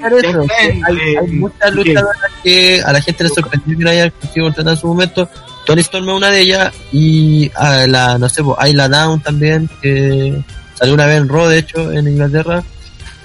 hay 1.16 1.32
muchas 1.32 1.72
luchadoras 1.72 2.32
que 2.42 2.82
a 2.82 2.92
la 2.92 3.00
gente 3.00 3.24
le 3.24 3.30
sorprendió 3.30 3.78
que 3.78 3.84
no 3.84 3.90
haya 3.90 4.12
sido 4.32 4.46
contratada 4.46 4.72
en 4.72 4.80
su 4.80 4.86
momento. 4.86 5.28
Tony 5.64 5.80
Storm 5.80 6.08
es 6.08 6.14
una 6.14 6.30
de 6.30 6.40
ellas 6.40 6.74
y 6.92 7.50
a 7.54 7.86
la, 7.86 8.18
no 8.18 8.28
sé, 8.28 8.42
pues, 8.42 8.56
Ayla 8.60 8.88
Down 8.88 9.20
también, 9.20 9.68
que 9.82 10.42
salió 10.74 10.94
una 10.94 11.06
vez 11.06 11.16
en 11.16 11.28
Raw, 11.28 11.46
de 11.46 11.58
hecho, 11.58 11.90
en 11.92 12.06
Inglaterra. 12.06 12.62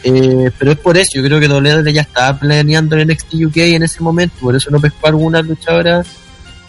Eh, 0.04 0.50
pero 0.58 0.72
es 0.72 0.78
por 0.78 0.98
eso, 0.98 1.12
yo 1.16 1.24
creo 1.24 1.40
que 1.40 1.48
WWE 1.48 1.94
ya 1.94 2.02
estaba 2.02 2.40
planeando 2.40 2.96
el 2.96 3.08
NXT 3.08 3.34
UK 3.46 3.58
en 3.58 3.84
ese 3.84 4.02
momento, 4.02 4.36
por 4.42 4.56
eso 4.56 4.72
no 4.72 4.80
pescó 4.80 5.08
algunas 5.08 5.46
luchadoras, 5.46 6.08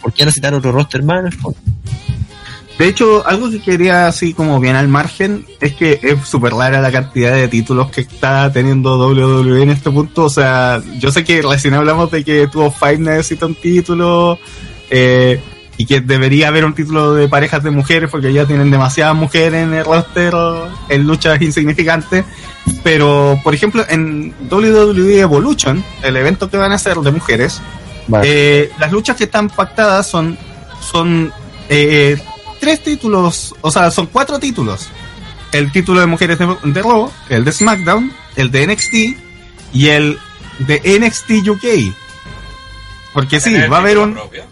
porque 0.01 0.19
ya 0.19 0.25
necesitar 0.25 0.53
otro 0.53 0.71
roster 0.71 1.01
más. 1.01 1.33
De 2.77 2.87
hecho, 2.87 3.25
algo 3.27 3.51
que 3.51 3.61
quería 3.61 4.07
así 4.07 4.33
como 4.33 4.59
bien 4.59 4.75
al 4.75 4.87
margen 4.87 5.45
es 5.61 5.73
que 5.75 5.99
es 6.01 6.27
súper 6.27 6.53
rara 6.53 6.81
la 6.81 6.91
cantidad 6.91 7.33
de 7.33 7.47
títulos 7.47 7.91
que 7.91 8.01
está 8.01 8.51
teniendo 8.51 8.97
WWE 8.97 9.61
en 9.61 9.69
este 9.69 9.91
punto. 9.91 10.25
O 10.25 10.29
sea, 10.29 10.81
yo 10.97 11.11
sé 11.11 11.23
que 11.23 11.41
recién 11.43 11.75
hablamos 11.75 12.09
de 12.09 12.23
que 12.23 12.47
tuvo 12.47 12.71
Five 12.71 12.97
necesita 12.97 13.45
un 13.45 13.55
título 13.55 14.39
eh, 14.89 15.39
y 15.77 15.85
que 15.85 16.01
debería 16.01 16.49
haber 16.49 16.65
un 16.65 16.73
título 16.73 17.13
de 17.13 17.27
parejas 17.27 17.63
de 17.63 17.71
mujeres 17.71 18.09
porque 18.09 18.31
ya 18.31 18.45
tienen 18.45 18.69
demasiadas 18.69 19.15
mujeres 19.15 19.63
en 19.63 19.73
el 19.73 19.85
roster 19.85 20.33
en 20.89 21.07
luchas 21.07 21.41
insignificantes. 21.41 22.25
Pero, 22.83 23.39
por 23.43 23.53
ejemplo, 23.53 23.83
en 23.89 24.33
WWE 24.49 25.19
Evolution, 25.19 25.83
el 26.01 26.15
evento 26.15 26.49
que 26.49 26.57
van 26.57 26.71
a 26.71 26.75
hacer 26.75 26.97
de 26.97 27.11
mujeres, 27.11 27.61
eh, 28.23 28.71
las 28.79 28.91
luchas 28.91 29.17
que 29.17 29.25
están 29.25 29.49
pactadas 29.49 30.07
son, 30.07 30.37
son 30.79 31.33
eh, 31.69 32.21
tres 32.59 32.81
títulos, 32.83 33.55
o 33.61 33.71
sea, 33.71 33.91
son 33.91 34.07
cuatro 34.07 34.39
títulos. 34.39 34.87
El 35.51 35.71
título 35.71 35.99
de 35.99 36.07
mujeres 36.07 36.39
de, 36.39 36.57
de 36.63 36.81
Raw, 36.81 37.11
el 37.29 37.45
de 37.45 37.51
SmackDown, 37.51 38.11
el 38.35 38.51
de 38.51 38.67
NXT 38.67 38.93
y 39.73 39.87
el 39.89 40.17
de 40.59 40.99
NXT 40.99 41.47
UK. 41.47 41.95
Porque 43.13 43.39
sí, 43.39 43.53
va 43.71 43.77
a 43.77 43.79
haber 43.79 43.99
un, 43.99 44.13
propio. 44.13 44.43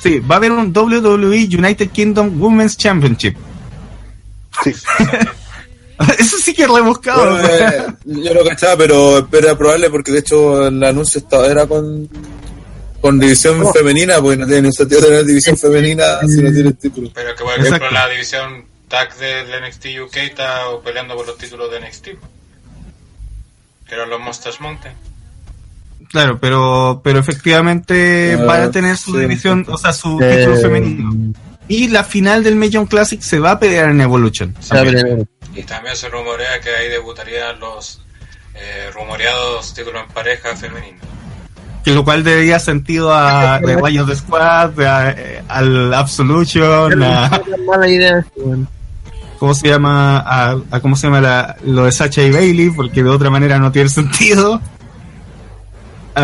Sí, 0.00 0.18
va 0.20 0.36
a 0.36 0.38
haber 0.38 0.52
un 0.52 0.72
WWE 0.76 1.48
United 1.50 1.90
Kingdom 1.90 2.40
Women's 2.40 2.76
Championship. 2.76 3.36
Sí. 4.62 4.72
Eso 6.18 6.38
sí 6.38 6.54
que 6.54 6.62
es 6.62 6.70
rebuscado. 6.70 7.32
Bueno, 7.32 7.48
eh, 7.48 7.86
yo 8.04 8.34
lo 8.34 8.44
cachaba, 8.44 8.76
pero 8.76 9.28
era 9.32 9.58
probable 9.58 9.90
porque 9.90 10.12
de 10.12 10.20
hecho 10.20 10.68
el 10.68 10.82
anuncio 10.82 11.18
estaba, 11.18 11.46
era 11.48 11.66
con 11.66 12.08
con 13.00 13.18
división 13.18 13.72
femenina, 13.72 14.20
porque 14.20 14.36
no 14.38 14.46
tiene 14.46 14.62
ningún 14.62 14.72
sentido 14.72 15.02
tener 15.02 15.24
división 15.24 15.56
femenina 15.56 16.20
si 16.26 16.42
no 16.42 16.52
tiene 16.52 16.72
título. 16.72 17.10
Pero 17.14 17.34
que, 17.34 17.44
por 17.44 17.52
ejemplo, 17.52 17.76
Exacto. 17.76 17.94
la 17.94 18.08
división 18.08 18.66
tag 18.88 19.16
del 19.16 19.46
NXT 19.62 19.86
UK 20.04 20.16
está 20.16 20.64
peleando 20.82 21.14
por 21.14 21.26
los 21.26 21.38
títulos 21.38 21.70
de 21.70 21.80
NXT. 21.80 22.04
Que 23.86 23.94
eran 23.94 24.10
los 24.10 24.20
Monsters 24.20 24.60
Mountain. 24.60 24.94
Claro, 26.10 26.38
pero, 26.40 27.00
pero 27.04 27.18
efectivamente 27.18 28.36
Ah, 28.40 28.44
van 28.44 28.62
a 28.62 28.70
tener 28.70 28.96
su 28.96 29.12
sí. 29.12 29.18
división, 29.20 29.66
o 29.68 29.76
sea, 29.76 29.92
su 29.92 30.18
Eh, 30.22 30.36
título 30.38 30.56
femenino. 30.56 31.32
Y 31.68 31.88
la 31.88 32.02
final 32.02 32.42
del 32.42 32.56
Million 32.56 32.86
Classic 32.86 33.20
se 33.20 33.38
va 33.38 33.52
a 33.52 33.58
pelear 33.58 33.90
en 33.90 34.00
Evolution. 34.00 34.54
a 34.70 34.76
también. 34.76 35.28
Y 35.54 35.62
también 35.64 35.96
se 35.96 36.08
rumorea 36.08 36.60
que 36.60 36.70
ahí 36.70 36.88
debutarían 36.88 37.58
los 37.60 38.00
eh, 38.54 38.90
rumoreados 38.94 39.74
títulos 39.74 40.02
en 40.08 40.14
pareja 40.14 40.56
femenino. 40.56 40.98
Que 41.84 41.92
lo 41.92 42.04
cual 42.04 42.24
daría 42.24 42.58
sentido 42.58 43.12
a 43.14 43.60
The 43.64 43.76
Rayos 43.76 44.06
de 44.08 44.16
Squad, 44.16 44.80
a- 44.80 45.10
eh, 45.10 45.42
al 45.48 45.92
Absolution, 45.94 47.02
a, 47.02 47.40
mala 47.66 47.88
idea. 47.88 48.24
¿cómo 49.38 49.54
se 49.54 49.68
llama? 49.68 50.18
A, 50.18 50.56
a 50.70 50.80
¿cómo 50.80 50.96
se 50.96 51.06
llama 51.06 51.20
la- 51.20 51.56
lo 51.64 51.84
de 51.84 51.92
Sacha 51.92 52.22
y 52.22 52.30
Bailey? 52.32 52.70
Porque 52.70 53.02
de 53.02 53.10
otra 53.10 53.30
manera 53.30 53.58
no 53.58 53.70
tiene 53.72 53.88
sentido. 53.88 54.60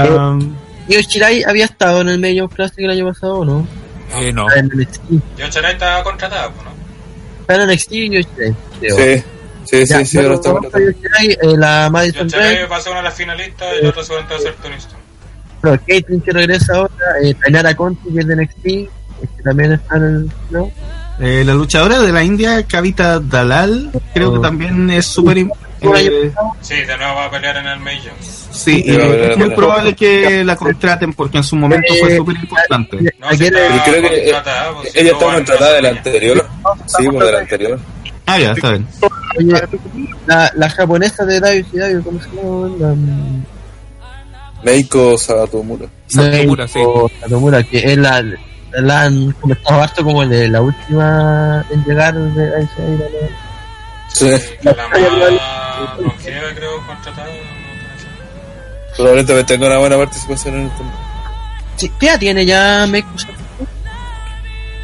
Um, 0.03 0.55
Io 0.89 1.01
Shirai 1.01 1.43
había 1.45 1.65
estado 1.65 2.01
en 2.03 2.09
el 2.11 2.19
Major 2.19 2.49
Classic 2.55 2.79
el 2.81 2.91
año 2.91 3.07
pasado, 3.09 3.39
¿o 3.39 3.45
¿no? 3.45 3.67
Eh, 4.21 4.33
no. 4.33 4.47
Ah, 4.49 4.59
En 4.59 4.67
NXT. 4.69 5.01
Yo 5.39 5.49
Charay 5.49 5.73
estaba 5.73 6.03
contratada, 6.03 6.51
pues, 6.51 6.65
¿no? 6.65 6.73
Está 7.41 7.55
en 7.63 7.71
NXT 7.71 7.93
y 7.93 8.07
Io 8.17 8.21
Shirai. 8.21 8.55
creo. 8.81 8.97
Sí, 8.97 9.25
Sí, 9.65 9.83
Ya, 9.87 9.99
sí, 10.01 10.05
sí, 10.05 10.19
ahora 10.19 10.35
está 10.35 10.51
Yoshirai, 10.53 11.27
eh, 11.41 11.57
la 11.57 11.89
Madison 11.91 12.29
va 12.29 12.77
a 12.77 12.81
ser 12.83 12.91
una 12.93 13.01
de 13.01 13.05
las 13.05 13.15
finalistas 13.15 13.69
y 13.81 13.83
la 13.83 13.89
otra 13.89 14.03
seguramente 14.05 14.35
va 14.35 14.41
a 14.41 14.43
ser 14.43 14.55
Tony 14.57 14.75
Storm. 14.75 15.01
bueno, 15.63 15.81
Caitlyn 15.89 16.21
que 16.21 16.33
regresa 16.33 16.77
ahora, 16.77 16.93
eh, 17.23 17.35
Tainara 17.43 17.75
Conti 17.75 18.13
que 18.13 18.21
es 18.21 18.27
de 18.27 18.37
NXT, 18.37 18.63
que 18.63 19.43
también 19.43 19.73
está 19.73 19.97
en 19.97 20.03
el 20.05 20.31
¿no? 20.51 20.71
Eh, 21.19 21.45
la 21.47 21.55
luchadora 21.55 21.99
de 21.99 22.13
la 22.13 22.23
India, 22.23 22.63
Kavita 22.67 23.21
Dalal, 23.21 23.91
creo 24.13 24.33
que 24.33 24.39
Oh. 24.39 24.43
también 24.43 24.91
es 24.91 25.07
súper... 25.07 25.39
im- 25.39 25.51
eh, 25.81 26.31
Sí, 26.61 26.75
de 26.75 26.97
nuevo 26.99 27.15
va 27.15 27.25
a 27.25 27.31
pelear 27.31 27.57
en 27.57 27.67
el 27.67 27.79
Major. 27.81 28.13
Sí, 28.55 28.85
eh, 28.87 29.03
haber 29.03 29.31
es 29.33 29.37
muy 29.39 29.51
probable 29.51 29.95
que 29.95 30.45
la 30.45 30.57
contraten 30.57 31.13
porque 31.13 31.39
en 31.39 31.45
su 31.45 31.57
momento 31.57 31.93
fue 32.01 32.13
Eh, 32.13 32.17
súper 32.17 32.37
importante. 32.37 32.97
No, 33.19 33.31
si 33.33 33.39
Pero 33.39 33.83
creo 33.85 34.03
que, 34.03 34.29
eh, 34.29 34.33
contratada, 34.33 34.73
pues, 34.75 34.93
si 34.93 34.99
Ella 35.01 35.13
está 35.13 35.25
contratada 35.25 35.73
de 35.75 35.83
la 35.83 35.89
WrestleMania. 35.91 36.33
anterior. 36.33 36.49
Sí, 36.87 37.09
pues 37.09 37.27
de 37.27 37.33
la 37.33 37.39
anterior. 37.39 37.81
Ah, 38.27 38.39
ya, 38.39 38.53
está 38.53 38.71
bien. 38.71 38.87
La, 40.27 40.51
la 40.55 40.71
japonesa 40.71 41.25
de 41.27 41.41
WCW, 41.41 42.03
¿cómo 42.03 42.21
se 42.23 42.29
llama? 42.31 42.77
La, 42.79 42.95
mm, 42.95 43.45
Meiko 44.65 45.19
Satomura. 45.19 45.87
Satomura, 46.07 46.67
sí. 46.69 46.79
o 46.83 47.11
Satomura, 47.21 47.63
que 47.63 47.79
es 47.93 47.99
la, 47.99 48.25
la 48.73 49.03
han 49.03 49.33
comentado 49.33 49.83
harto 49.83 50.03
como 50.05 50.27
de 50.27 50.49
la 50.49 50.63
última 50.63 51.65
en 51.71 51.85
llegar 51.85 52.15
de 52.15 52.49
WCW. 52.51 52.99
¿no? 52.99 53.45
Sí. 54.09 54.31
La 54.63 54.73
más 54.89 55.99
longeva, 56.01 56.47
creo, 56.55 56.87
contratada. 56.87 57.29
Probablemente 58.97 59.45
tenga 59.45 59.67
una 59.67 59.79
buena 59.79 59.97
participación 59.97 60.55
en 60.55 60.61
el 60.65 60.71
torneo. 60.71 60.95
Sí, 61.77 61.93
¿Qué 61.99 62.07
edad 62.07 62.19
tiene 62.19 62.47
ya 62.47 62.87
Meiko? 62.89 63.09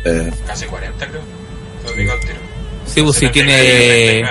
Eh, 0.05 0.31
Casi 0.47 0.67
40, 0.67 1.07
creo. 1.07 1.23
Lo 1.85 1.93
digo 1.93 2.13
al 2.13 2.21
tiro. 2.21 2.35
Sí, 2.87 3.03
pues 3.03 3.17
sí, 3.17 3.27
79, 3.27 3.63
tiene 3.63 4.23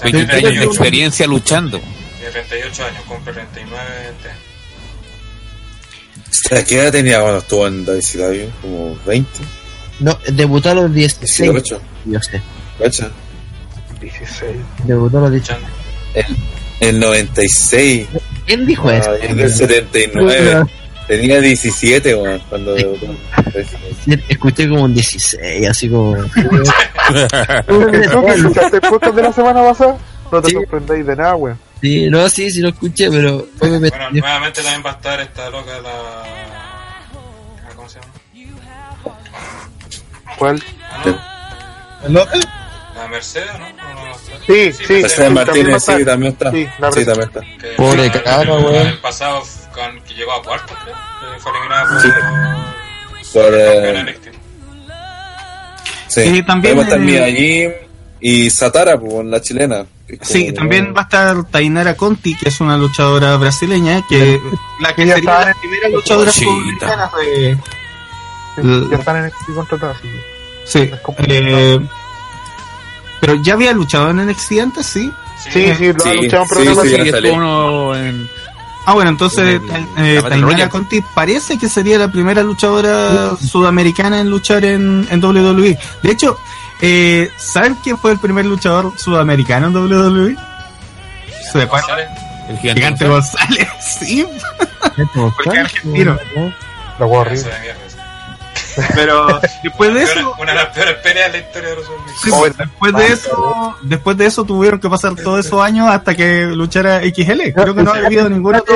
39. 0.00 0.22
20 0.26 0.32
años 0.36 0.54
de 0.60 0.64
experiencia 0.64 1.26
luchando. 1.26 1.78
Tiene 2.18 2.30
38 2.32 2.84
años, 2.86 3.02
cumple 3.06 3.32
39 3.32 3.82
este 4.16 4.30
año. 4.30 4.38
¿A 6.60 6.64
¿Qué 6.64 6.78
edad 6.80 6.92
tenía 6.92 7.20
cuando 7.20 7.38
estuvo 7.38 7.66
en 7.66 7.84
WCW? 7.84 8.50
Como 8.62 8.96
20, 9.06 9.30
No, 10.00 10.18
debutó 10.32 10.70
a 10.70 10.74
los 10.74 10.94
16. 10.94 11.50
18. 11.52 11.80
Yo 12.06 12.20
sé. 12.22 12.40
¿Cacha? 12.78 13.10
16. 14.00 14.56
Debutó 14.84 15.18
a 15.18 15.20
los 15.22 15.32
16. 15.32 15.58
Luchando. 15.60 16.38
El 16.80 17.00
96. 17.00 18.06
¿Quién 18.46 18.66
dijo 18.66 18.88
Ah, 18.88 18.96
eso? 18.98 19.16
y 19.28 19.34
del 19.34 19.52
79. 19.52 20.64
Tenía 21.06 21.40
17, 21.40 22.14
weón, 22.14 22.40
cuando 22.50 22.76
Escuché 24.28 24.68
como 24.68 24.84
un 24.84 24.94
16, 24.94 25.66
así 25.68 25.88
como. 25.88 26.16
¿Tú 27.66 27.86
que 27.90 28.30
escuchaste 28.34 28.76
el 28.76 28.82
podcast 28.82 29.14
de 29.16 29.22
la 29.22 29.32
semana 29.32 29.62
pasada? 29.62 29.96
No 30.30 30.42
te 30.42 30.48
Sí. 30.50 30.54
sorprendáis 30.56 31.06
de 31.06 31.16
nada, 31.16 31.34
weón. 31.36 31.58
Sí, 31.80 32.10
no, 32.10 32.28
sí, 32.28 32.50
sí 32.50 32.60
lo 32.60 32.68
escuché, 32.70 33.10
pero 33.10 33.46
fue 33.58 33.70
me 33.70 33.88
Bueno, 33.88 34.10
nuevamente 34.10 34.60
también 34.62 34.82
va 34.84 34.90
a 34.90 34.94
estar 34.94 35.20
esta 35.20 35.48
loca, 35.50 35.72
la. 35.80 35.90
ah, 35.90 37.70
¿Cómo 37.74 37.88
se 37.88 38.00
llama? 38.00 38.12
¿Cuál? 40.38 40.62
Ah, 40.92 41.02
no. 42.02 42.08
¿Loca? 42.20 42.38
La 42.98 43.08
Mercedes, 43.08 43.50
¿no? 43.58 43.66
Sí, 44.46 44.72
sí. 44.72 44.84
Mercedes, 44.92 45.14
también 45.16 45.34
Martínez, 45.34 45.84
sí, 45.84 46.04
también 46.04 46.32
está. 46.32 46.50
Sí, 46.50 46.66
Sí, 46.66 47.04
también 47.06 47.28
está. 47.28 47.40
que 47.40 47.68
Pobre. 47.76 48.06
El 48.82 48.98
pasado 48.98 49.42
con, 49.72 50.00
que 50.02 50.14
llegó 50.14 50.32
a 50.32 50.42
cuarto, 50.42 50.74
creo. 50.84 50.96
Fue 51.38 51.52
eliminada 51.52 51.88
por. 51.88 52.00
Sí. 52.02 52.08
Por, 53.32 53.42
campeón 53.44 53.96
eh, 53.96 54.02
NXT. 54.02 54.24
sí. 56.08 56.22
Sí, 56.34 56.42
también, 56.42 56.76
va 56.76 56.80
a 56.80 56.84
estar 56.84 56.98
eh, 56.98 57.02
Mia 57.02 57.26
Jim 57.30 57.70
y 58.20 58.50
Satara, 58.50 58.98
pues, 58.98 59.24
la 59.26 59.40
chilena. 59.40 59.86
Sí, 60.22 60.46
como- 60.46 60.54
también 60.56 60.94
va 60.96 61.00
a 61.00 61.04
estar 61.04 61.44
Tainara 61.50 61.94
Conti, 61.94 62.34
que 62.34 62.48
es 62.48 62.60
una 62.60 62.76
luchadora 62.78 63.36
brasileña, 63.36 64.02
que 64.08 64.40
la 64.80 64.94
que 64.94 65.02
Ella 65.02 65.14
sería 65.16 65.30
está 65.32 65.44
la 65.44 65.50
en- 65.52 65.58
primera 65.60 65.88
luchadora 65.90 66.30
de... 66.32 66.36
Sí, 66.36 66.46
Ya 68.90 68.96
están 68.98 69.16
en 69.18 69.24
NXT 69.26 69.54
contratadas, 69.54 69.96
sí. 70.02 70.08
Sí, 70.64 70.90
eh, 71.18 71.80
pero 73.20 73.34
ya 73.34 73.54
había 73.54 73.72
luchado 73.72 74.10
en 74.10 74.16
NXT 74.26 74.52
antes, 74.60 74.86
sí. 74.86 75.12
Sí, 75.52 75.72
sí, 75.76 75.92
lo 75.92 76.00
Sí, 76.00 76.08
han 76.10 76.16
luchado 76.16 76.42
en 76.42 76.48
sí, 76.48 76.54
programas. 76.54 76.84
sí, 76.84 76.90
Sí, 76.94 77.08
estuvo 77.08 77.32
uno 77.34 77.96
en- 77.96 78.28
Ah, 78.86 78.94
bueno, 78.94 79.10
entonces 79.10 79.60
eh, 79.98 80.20
Tainara 80.22 80.36
Royale. 80.40 80.68
Conti 80.70 81.02
parece 81.14 81.58
que 81.58 81.68
sería 81.68 81.98
la 81.98 82.10
primera 82.10 82.42
luchadora 82.42 83.36
sudamericana 83.36 84.18
en 84.20 84.30
luchar 84.30 84.64
en, 84.64 85.06
en 85.10 85.22
WWE. 85.22 85.78
De 86.02 86.10
hecho, 86.10 86.38
eh, 86.80 87.30
¿saben 87.36 87.74
quién 87.84 87.98
fue 87.98 88.12
el 88.12 88.18
primer 88.18 88.46
luchador 88.46 88.94
sudamericano 88.96 89.66
en 89.66 89.76
WWE? 89.76 90.36
¿Se 91.52 91.62
acuerdan? 91.62 91.88
González. 91.98 92.08
el 92.48 92.58
gigante. 92.58 92.80
Gigante 92.80 93.08
González, 93.08 93.68
sí. 94.00 94.26
Porque 95.14 95.58
argentino. 95.58 96.18
La 96.98 97.06
hueá 97.06 97.24
Pero 98.94 99.40
después 99.62 99.94
de 99.94 100.02
eso, 100.02 100.34
Una 100.40 100.52
de 100.52 100.58
las 100.58 100.68
peores 100.74 100.94
peleas 101.02 101.32
de 101.32 101.38
la 101.40 101.44
historia 101.46 101.68
de 101.70 101.76
los 101.76 101.84
sí, 102.22 102.30
pues, 102.30 102.56
después 102.56 102.92
de 102.94 103.06
eso, 103.06 103.76
después 103.82 104.16
de 104.16 104.26
eso 104.26 104.44
tuvieron 104.44 104.80
que 104.80 104.88
pasar 104.88 105.14
todos 105.16 105.44
esos 105.46 105.60
años 105.60 105.88
hasta 105.88 106.14
que 106.14 106.42
luchara 106.46 107.00
XL. 107.02 107.52
Creo 107.54 107.74
que 107.74 107.82
no 107.82 107.92
ha 107.92 107.96
habido 107.98 108.28
ningún 108.28 108.54
otro. 108.56 108.74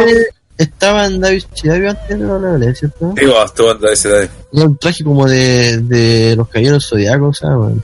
Estaba 0.59 1.07
en 1.07 1.21
David 1.21 1.45
Chidavi 1.55 1.87
antes 1.89 2.09
de 2.09 2.25
la 2.25 2.35
WWE, 2.35 2.75
¿cierto? 2.75 3.15
Sí, 3.17 3.25
bueno, 3.25 3.45
estuvo 3.45 3.71
en 3.73 3.79
WCW. 3.79 4.29
Tenía 4.51 4.67
un 4.67 4.77
traje 4.79 5.03
como 5.05 5.27
de, 5.27 5.79
de 5.79 6.37
los 6.37 6.47
caballeros 6.49 6.87
zodiacos, 6.89 7.29
o 7.29 7.47
sea, 7.47 7.57
weón. 7.57 7.83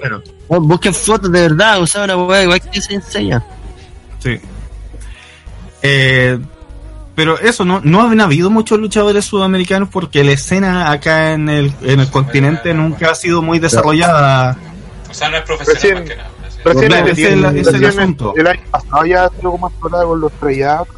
Pero- 0.00 0.22
No, 0.50 0.60
busquen 0.60 0.92
fotos 0.94 1.32
de 1.32 1.40
verdad, 1.40 1.80
o 1.80 1.86
sea, 1.86 2.04
una 2.04 2.16
weá 2.16 2.42
igual 2.42 2.60
que 2.60 2.80
se 2.80 2.94
enseña. 2.94 3.42
Sí. 4.18 4.38
Eh, 5.82 6.38
pero 7.14 7.38
eso, 7.38 7.64
no, 7.64 7.80
no 7.84 8.02
han 8.08 8.20
habido 8.20 8.50
muchos 8.50 8.78
luchadores 8.78 9.24
sudamericanos 9.24 9.88
porque 9.90 10.24
la 10.24 10.32
escena 10.32 10.90
acá 10.90 11.32
en 11.32 11.48
el, 11.48 11.72
en 11.82 12.00
el 12.00 12.08
continente 12.10 12.72
nunca 12.74 13.10
ha 13.10 13.14
sido 13.14 13.42
muy 13.42 13.58
desarrollada. 13.58 14.56
O 15.10 15.14
sea, 15.14 15.28
no 15.28 15.36
es 15.36 15.42
profesional 15.42 15.76
Recién- 15.76 15.94
más 15.98 16.08
que 16.08 16.16
nada. 16.16 16.28
así. 16.46 16.58
Recién 16.64 16.86
Claro, 16.88 17.06
el- 17.06 17.12
ese 17.12 17.22
es 17.22 17.32
el- 17.32 17.44
ese 17.44 17.60
es 17.60 17.66
el 17.66 17.72
recién 17.82 18.00
asunto. 18.00 18.34
El 18.36 18.46
año 18.46 18.60
pasado 18.70 19.04
ya 19.04 19.30
más 19.60 19.70
explorada 19.72 20.04
con 20.04 20.20
los 20.20 20.32
trayados. 20.32 20.88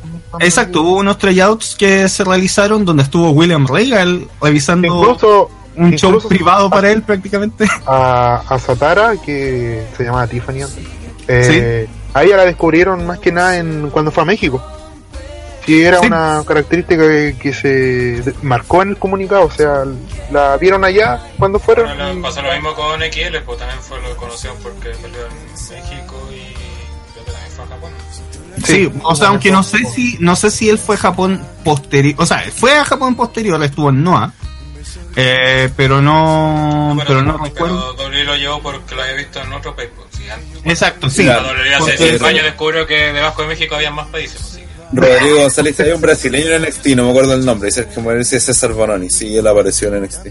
Exacto, 0.40 0.82
hubo 0.82 0.96
unos 0.98 1.18
tryouts 1.18 1.74
que 1.76 2.08
se 2.08 2.24
realizaron 2.24 2.84
donde 2.84 3.02
estuvo 3.04 3.30
William 3.30 3.66
Regal 3.66 4.26
revisando 4.42 4.86
Incluso 4.88 5.50
un 5.76 5.92
show 5.96 6.20
privado 6.28 6.68
para 6.70 6.90
él 6.90 7.02
prácticamente. 7.02 7.66
a, 7.86 8.42
a 8.48 8.58
Satara, 8.58 9.16
que 9.16 9.84
se 9.96 10.04
llamaba 10.04 10.26
Tiffany. 10.26 10.60
Eh, 11.28 11.88
A 12.12 12.22
ella 12.22 12.36
la 12.36 12.44
descubrieron 12.44 13.06
más 13.06 13.18
que 13.18 13.32
nada 13.32 13.56
en 13.58 13.90
cuando 13.90 14.10
fue 14.12 14.22
a 14.22 14.26
México. 14.26 14.62
Sí, 15.66 15.82
era 15.82 15.98
Sí. 16.00 16.06
una 16.06 16.42
característica 16.46 17.02
que, 17.02 17.36
que 17.40 17.52
se 17.54 18.34
marcó 18.42 18.82
en 18.82 18.90
el 18.90 18.96
comunicado. 18.98 19.44
O 19.46 19.50
sea, 19.50 19.84
la 20.30 20.56
vieron 20.58 20.84
allá 20.84 21.20
cuando 21.38 21.58
fueron. 21.58 21.86
Bueno, 21.96 22.22
pasó 22.22 22.42
lo 22.42 22.52
mismo 22.52 22.74
con 22.74 23.00
XL, 23.00 23.38
pues 23.44 23.58
también 23.58 23.80
fue 23.80 24.00
lo 24.02 24.16
conocido 24.16 24.54
porque 24.62 24.90
peleó 24.90 25.26
en 25.26 25.52
México 25.52 26.28
y 26.30 26.54
creo 27.12 27.24
que 27.24 27.30
también 27.32 27.52
fue 27.54 27.64
a 27.64 27.68
Japón. 27.68 27.92
Sí, 28.64 28.92
o 29.02 29.14
sea, 29.16 29.28
aunque 29.28 29.50
no 29.50 29.62
sé 29.62 29.84
si 29.84 30.16
no 30.20 30.36
sé 30.36 30.50
si 30.50 30.68
él 30.68 30.78
fue 30.78 30.94
a 30.94 30.98
Japón 30.98 31.44
posterior, 31.64 32.14
o 32.18 32.26
sea, 32.26 32.44
fue 32.54 32.76
a 32.78 32.84
Japón 32.84 33.14
posterior, 33.16 33.62
estuvo 33.62 33.90
en 33.90 34.02
Noah. 34.04 34.32
Eh, 35.16 35.70
pero 35.76 36.00
no, 36.02 36.96
pero 37.06 37.22
no 37.22 37.38
recuerdo. 37.38 37.94
Pero 37.96 38.24
lo 38.24 38.36
llevó 38.36 38.60
porque 38.62 38.94
lo 38.96 39.02
había 39.02 39.14
visto 39.14 39.40
en 39.40 39.52
otro 39.52 39.74
país. 39.76 39.88
Pues, 39.94 40.30
antes- 40.30 40.60
Exacto, 40.64 41.08
sí. 41.08 41.22
La 41.24 41.38
W 41.40 41.74
hace 41.74 41.90
Porque- 41.92 42.12
5 42.12 42.26
años 42.26 42.42
descubrió 42.44 42.86
que 42.86 43.12
debajo 43.12 43.42
de 43.42 43.48
México 43.48 43.74
había 43.76 43.90
más 43.92 44.08
países. 44.08 44.40
pues, 44.40 44.54
sí. 44.54 44.63
Rodrigo 44.95 45.40
González, 45.40 45.78
hay 45.80 45.90
un 45.92 46.01
brasileño 46.01 46.51
en 46.53 46.62
NXT, 46.62 46.86
no 46.88 47.05
me 47.05 47.11
acuerdo 47.11 47.34
el 47.34 47.45
nombre, 47.45 47.70
como 47.95 48.12
ese 48.12 48.36
es 48.36 48.45
César 48.45 48.72
Bononi, 48.72 49.11
sí, 49.11 49.36
él 49.36 49.47
apareció 49.47 49.92
en 49.95 50.03
NXT. 50.03 50.28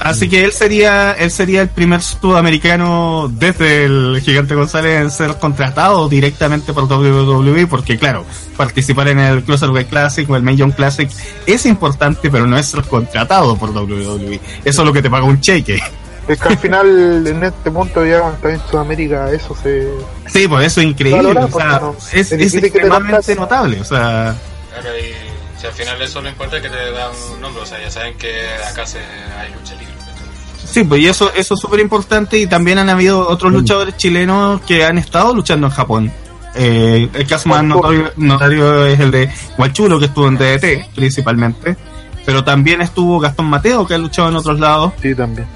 Así 0.00 0.28
que 0.28 0.44
él 0.44 0.52
sería, 0.52 1.12
él 1.12 1.30
sería 1.30 1.62
el 1.62 1.68
primer 1.68 2.02
sudamericano 2.02 3.30
desde 3.32 3.84
el 3.84 4.20
Gigante 4.22 4.54
González 4.54 5.00
en 5.00 5.10
ser 5.10 5.36
contratado 5.38 6.08
directamente 6.08 6.72
por 6.72 6.84
WWE, 6.84 7.66
porque 7.66 7.96
claro, 7.96 8.24
participar 8.56 9.08
en 9.08 9.18
el 9.18 9.42
Cruiserweight 9.44 9.88
Classic 9.88 10.28
o 10.28 10.36
el 10.36 10.42
Million 10.42 10.72
Classic 10.72 11.10
es 11.46 11.66
importante, 11.66 12.30
pero 12.30 12.46
no 12.46 12.58
es 12.58 12.66
ser 12.66 12.82
contratado 12.82 13.56
por 13.56 13.70
WWE. 13.70 14.40
Eso 14.64 14.82
es 14.82 14.86
lo 14.86 14.92
que 14.92 15.02
te 15.02 15.10
paga 15.10 15.24
un 15.24 15.40
cheque. 15.40 15.80
Es 16.28 16.40
que 16.40 16.48
al 16.48 16.58
final, 16.58 17.26
en 17.26 17.42
este 17.44 17.70
punto, 17.70 18.04
ya 18.04 18.28
está 18.30 18.50
en 18.52 18.60
Sudamérica, 18.70 19.30
eso 19.32 19.56
se. 19.62 19.88
Sí, 20.26 20.46
pues 20.46 20.66
eso 20.66 20.80
es 20.80 20.86
increíble. 20.88 21.22
Valora, 21.22 21.46
o 21.46 21.50
sea, 21.50 21.78
no- 21.80 21.96
es, 22.12 22.32
es 22.32 22.54
extremadamente 22.54 23.34
notable. 23.34 23.80
O 23.80 23.84
sea, 23.84 24.34
Claro, 24.70 24.90
y 24.98 25.58
si 25.60 25.66
al 25.66 25.72
final 25.72 26.02
eso 26.02 26.20
lo 26.20 26.28
importa 26.28 26.60
que 26.60 26.68
te 26.68 26.90
dan 26.92 27.10
un 27.34 27.40
nombre. 27.40 27.62
O 27.62 27.66
sea, 27.66 27.80
ya 27.80 27.90
saben 27.90 28.16
que 28.18 28.30
acá 28.70 28.84
se, 28.86 28.98
hay 28.98 29.52
lucha 29.58 29.74
libre. 29.74 29.94
pues. 29.96 30.70
Sí, 30.70 30.84
pues 30.84 31.00
y 31.00 31.08
eso, 31.08 31.32
eso 31.34 31.54
es 31.54 31.60
súper 31.60 31.80
importante 31.80 32.38
y 32.38 32.46
también 32.46 32.78
han 32.78 32.90
habido 32.90 33.26
otros 33.28 33.50
luchadores 33.52 33.96
chilenos 33.96 34.60
que 34.62 34.84
han 34.84 34.98
estado 34.98 35.34
luchando 35.34 35.66
en 35.68 35.72
Japón. 35.72 36.12
Eh, 36.54 37.08
el 37.14 37.26
caso 37.26 37.48
más 37.48 37.62
notorio, 37.64 38.12
notario 38.16 38.84
es 38.86 38.98
el 39.00 39.10
de 39.10 39.30
Guachulo, 39.56 39.98
que 39.98 40.06
estuvo 40.06 40.26
en 40.28 40.36
DDT 40.36 40.94
principalmente, 40.94 41.76
pero 42.26 42.42
también 42.44 42.80
estuvo 42.82 43.18
Gastón 43.20 43.46
Mateo, 43.46 43.86
que 43.86 43.94
ha 43.94 43.98
luchado 43.98 44.28
en 44.28 44.36
otros 44.36 44.58
lados. 44.58 44.92
Sí, 45.00 45.14
también. 45.14 45.46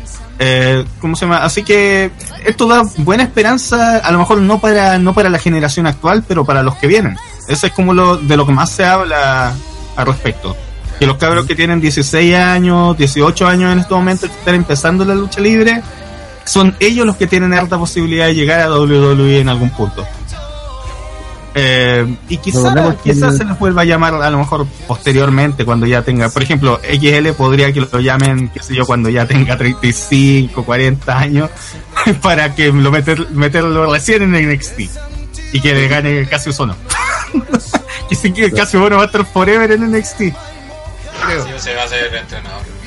Eh, 0.45 0.85
¿Cómo 1.01 1.15
se 1.15 1.25
llama? 1.25 1.45
Así 1.45 1.63
que 1.63 2.11
esto 2.45 2.67
da 2.67 2.83
buena 2.97 3.23
esperanza, 3.23 3.99
a 3.99 4.11
lo 4.11 4.19
mejor 4.19 4.41
no 4.41 4.61
para 4.61 4.99
no 4.99 5.15
para 5.15 5.31
la 5.31 5.39
generación 5.39 5.87
actual, 5.87 6.25
pero 6.27 6.45
para 6.45 6.65
los 6.65 6.75
que 6.75 6.89
vienen. 6.89 7.17
Eso 7.47 7.69
es 7.69 7.73
como 7.73 7.95
lo 7.95 8.17
de 8.17 8.37
lo 8.37 8.45
que 8.45 8.51
más 8.51 8.73
se 8.73 8.85
habla 8.85 9.55
al 9.95 10.07
respecto. 10.07 10.57
Que 10.99 11.07
los 11.07 11.17
cabros 11.17 11.47
que 11.47 11.55
tienen 11.55 11.81
16 11.81 12.35
años, 12.35 12.99
18 12.99 13.47
años 13.47 13.73
en 13.73 13.79
estos 13.79 13.97
momentos, 13.97 14.31
que 14.31 14.37
están 14.37 14.57
empezando 14.57 15.05
la 15.05 15.15
lucha 15.15 15.41
libre, 15.41 15.81
son 16.45 16.75
ellos 16.81 17.07
los 17.07 17.17
que 17.17 17.29
tienen 17.29 17.55
alta 17.55 17.79
posibilidad 17.79 18.27
de 18.27 18.35
llegar 18.35 18.63
a 18.63 18.77
WWE 18.77 19.39
en 19.39 19.49
algún 19.49 19.71
punto. 19.71 20.05
Eh, 21.55 22.17
y 22.29 22.39
quizás 22.39 22.97
quizás 23.03 23.37
se 23.37 23.45
les 23.45 23.59
vuelva 23.59 23.83
a 23.83 23.85
llamar 23.85 24.15
a 24.15 24.31
lo 24.31 24.39
mejor 24.39 24.67
posteriormente 24.87 25.67
cuando 25.67 25.87
ya 25.87 26.03
tenga, 26.03 26.31
por 26.31 26.43
ejemplo, 26.43 26.81
XL 26.83 27.29
podría 27.37 27.73
que 27.73 27.81
lo 27.81 28.01
llamen, 28.01 28.49
qué 28.49 28.63
sé 28.63 28.75
yo, 28.75 28.87
cuando 28.87 29.11
ya 29.11 29.27
tenga 29.27 29.59
35, 29.59 30.65
40 30.65 31.19
años, 31.19 31.51
para 32.23 32.55
que 32.55 32.73
lo 32.73 32.91
meter, 32.91 33.31
meterlo 33.31 33.93
recién 33.93 34.23
en 34.23 34.51
NXT 34.51 34.81
y 35.53 35.61
que 35.61 35.75
le 35.75 35.89
gane 35.89 36.27
Cassius 36.27 36.59
Ono. 36.61 36.75
que 38.09 38.15
sí 38.15 38.33
que 38.33 38.51
Cassius 38.51 38.83
Ono 38.87 38.97
va 38.97 39.03
a 39.03 39.07
estar 39.07 39.27
forever 39.27 39.73
en 39.73 39.93
NXT. 39.93 40.19
Sí, 40.19 40.33
se 41.59 41.75
va 41.75 41.83
a 41.83 41.85
hacer 41.85 42.07
el 42.07 42.15
entrenador. 42.15 42.82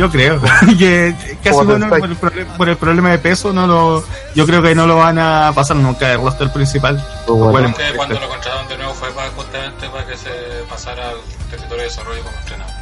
Yo 0.00 0.10
creo 0.10 0.40
que 0.78 1.14
casi 1.44 1.56
bueno, 1.64 1.72
Sensei. 1.88 2.00
por, 2.00 2.08
el 2.10 2.18
proble- 2.20 2.56
por 2.56 2.68
el 2.70 2.76
problema 2.78 3.10
de 3.10 3.18
peso 3.18 3.52
no 3.52 3.66
lo 3.66 4.04
yo 4.34 4.46
creo 4.46 4.62
que 4.62 4.74
no 4.74 4.86
lo 4.86 4.96
van 4.96 5.18
a 5.18 5.52
pasar 5.54 5.76
nunca 5.76 6.08
del 6.08 6.20
roster 6.22 6.50
principal 6.52 6.94
muy 7.28 7.50
cuando 7.50 7.74
triste. 7.74 8.14
lo 8.20 8.28
contrataron 8.28 8.66
de 8.68 8.76
nuevo 8.78 8.94
fue 8.94 9.10
para, 9.10 9.28
justamente 9.30 9.88
para 9.90 10.06
que 10.06 10.16
se 10.16 10.30
pasara 10.70 11.10
al 11.10 11.16
territorio 11.50 11.76
de 11.78 11.82
desarrollo 11.90 12.22
como 12.22 12.36
entrenador. 12.38 12.74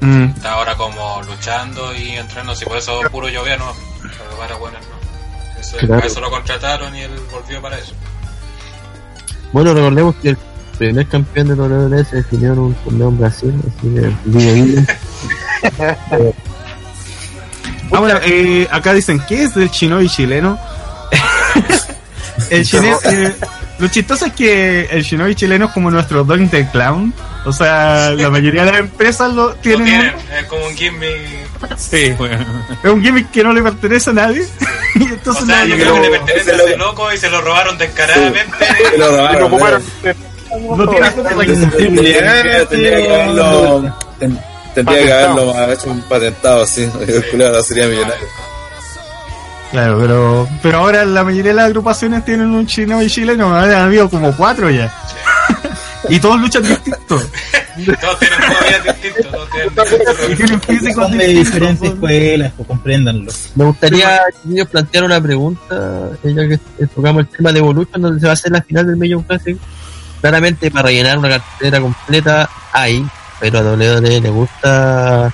Mm, 0.00 0.24
Está 0.36 0.52
ahora 0.52 0.76
como 0.76 1.22
luchando 1.24 1.94
y 1.94 2.10
entrenando, 2.12 2.54
si 2.54 2.64
por 2.64 2.76
eso 2.76 3.00
puro 3.10 3.28
llovía 3.28 3.56
no, 3.56 3.72
pero 4.02 4.38
para 4.38 4.54
bueno 4.56 4.78
no. 4.78 5.60
Eso, 5.60 5.78
Claro. 5.78 5.94
Para 5.96 6.06
eso 6.06 6.20
lo 6.20 6.30
contrataron 6.30 6.94
y 6.94 7.00
él 7.00 7.10
volvió 7.32 7.60
para 7.60 7.78
eso. 7.78 7.92
Bueno, 9.52 9.74
recordemos 9.74 10.14
que 10.16 10.28
el 10.30 10.36
primer 10.78 11.06
campeón 11.06 11.48
de 11.48 11.54
WWE 11.54 12.04
se 12.04 12.16
definió 12.16 12.52
en 12.52 12.58
un 12.58 12.74
torneo 12.74 13.08
en 13.08 13.18
Brasil, 13.18 13.52
así 13.66 13.88
que. 13.94 14.82
Ahora, 17.92 18.20
eh, 18.24 18.68
acá 18.70 18.92
dicen, 18.94 19.20
¿qué 19.28 19.44
es 19.44 19.54
del 19.54 19.68
shinobi 19.70 20.08
chileno? 20.08 20.58
el 22.50 22.64
chileno, 22.66 22.98
eh, 23.04 23.34
lo 23.78 23.88
chistoso 23.88 24.26
es 24.26 24.32
que 24.32 24.82
el 24.90 25.02
shinobi 25.02 25.34
chileno 25.34 25.66
es 25.66 25.72
como 25.72 25.90
nuestro 25.90 26.24
Don 26.24 26.48
the 26.48 26.66
Clown. 26.70 27.12
O 27.44 27.52
sea, 27.52 28.10
la 28.10 28.28
mayoría 28.28 28.64
de 28.64 28.72
las 28.72 28.80
empresas 28.80 29.32
lo 29.32 29.48
Lo 29.50 29.54
tienen. 29.56 30.12
es 30.36 30.44
como 30.48 30.66
un 30.66 30.74
gimmick. 30.74 31.76
Sí, 31.76 32.10
bueno. 32.18 32.44
Es 32.82 32.90
un 32.90 33.00
gimmick 33.02 33.30
que 33.30 33.44
no 33.44 33.52
le 33.52 33.62
pertenece 33.62 34.10
a 34.10 34.14
nadie. 34.14 34.44
y 34.96 35.02
O 35.02 35.06
entonces 35.06 35.46
sea, 35.46 35.56
nadie 35.58 35.78
yo 35.78 35.84
lo- 35.84 35.90
creo 35.92 35.94
que 35.94 36.10
le 36.10 36.18
pertenece 36.18 36.50
a 36.50 36.54
ese 36.56 36.76
loco 36.76 37.12
y 37.12 37.18
se 37.18 37.30
lo 37.30 37.40
robaron 37.40 37.78
descaradamente. 37.78 38.56
Se 38.90 38.98
lo 38.98 39.06
Y 39.06 39.10
robaron, 39.16 39.40
lo 39.40 39.46
ocuparon. 39.46 39.82
No 40.60 40.88
tiene 40.88 41.10
Tendría 41.10 42.42
que, 42.42 42.66
tendría 42.66 42.96
que 42.96 43.14
haberlo, 43.14 43.96
ten- 44.18 44.38
tendría 44.74 45.02
que 45.02 45.12
haberlo 45.12 45.72
hecho 45.72 45.90
un 45.90 46.00
patentado, 46.02 46.66
sí. 46.66 46.88
El 47.00 47.62
sería 47.64 47.86
millonario. 47.86 48.26
Claro, 49.70 49.98
pero, 50.00 50.48
pero 50.62 50.78
ahora 50.78 51.04
la 51.04 51.24
mayoría 51.24 51.50
de 51.50 51.56
las 51.56 51.66
agrupaciones 51.66 52.24
tienen 52.24 52.46
un 52.48 52.66
chino 52.66 53.02
y 53.02 53.10
chileno, 53.10 53.54
han 53.54 53.70
habido 53.70 54.08
como 54.08 54.34
cuatro 54.36 54.70
ya. 54.70 54.92
y 56.08 56.20
todos 56.20 56.40
luchan 56.40 56.62
distintos. 56.62 57.26
Todos 58.00 58.18
tienen 58.18 58.38
movidas 58.40 58.84
distintas, 58.84 59.32
todos 59.32 60.36
tienen 60.36 60.60
físicos 60.62 61.10
de 61.10 61.26
diferentes 61.26 61.90
escuelas, 61.90 62.52
pues 62.56 62.68
compréndanlo. 62.68 63.32
Me 63.54 63.64
gustaría 63.64 64.20
que 64.42 64.52
ellos 64.54 64.68
plantear 64.68 65.04
una 65.04 65.20
pregunta, 65.20 66.10
eh, 66.22 66.34
ya 66.34 66.48
que 66.48 66.86
tocamos 66.86 67.20
el 67.24 67.28
tema 67.28 67.52
de 67.52 67.58
Evolution, 67.58 68.00
donde 68.00 68.20
se 68.20 68.26
va 68.26 68.30
a 68.30 68.34
hacer 68.34 68.52
la 68.52 68.62
final 68.62 68.86
del 68.86 68.96
Million 68.96 69.22
Classic. 69.24 69.58
Claramente 70.26 70.72
para 70.72 70.88
rellenar 70.88 71.18
una 71.18 71.28
cartera 71.28 71.80
completa 71.80 72.50
hay, 72.72 73.06
pero 73.38 73.60
a 73.60 73.62
WWE 73.62 74.20
le 74.20 74.28
gusta 74.28 75.32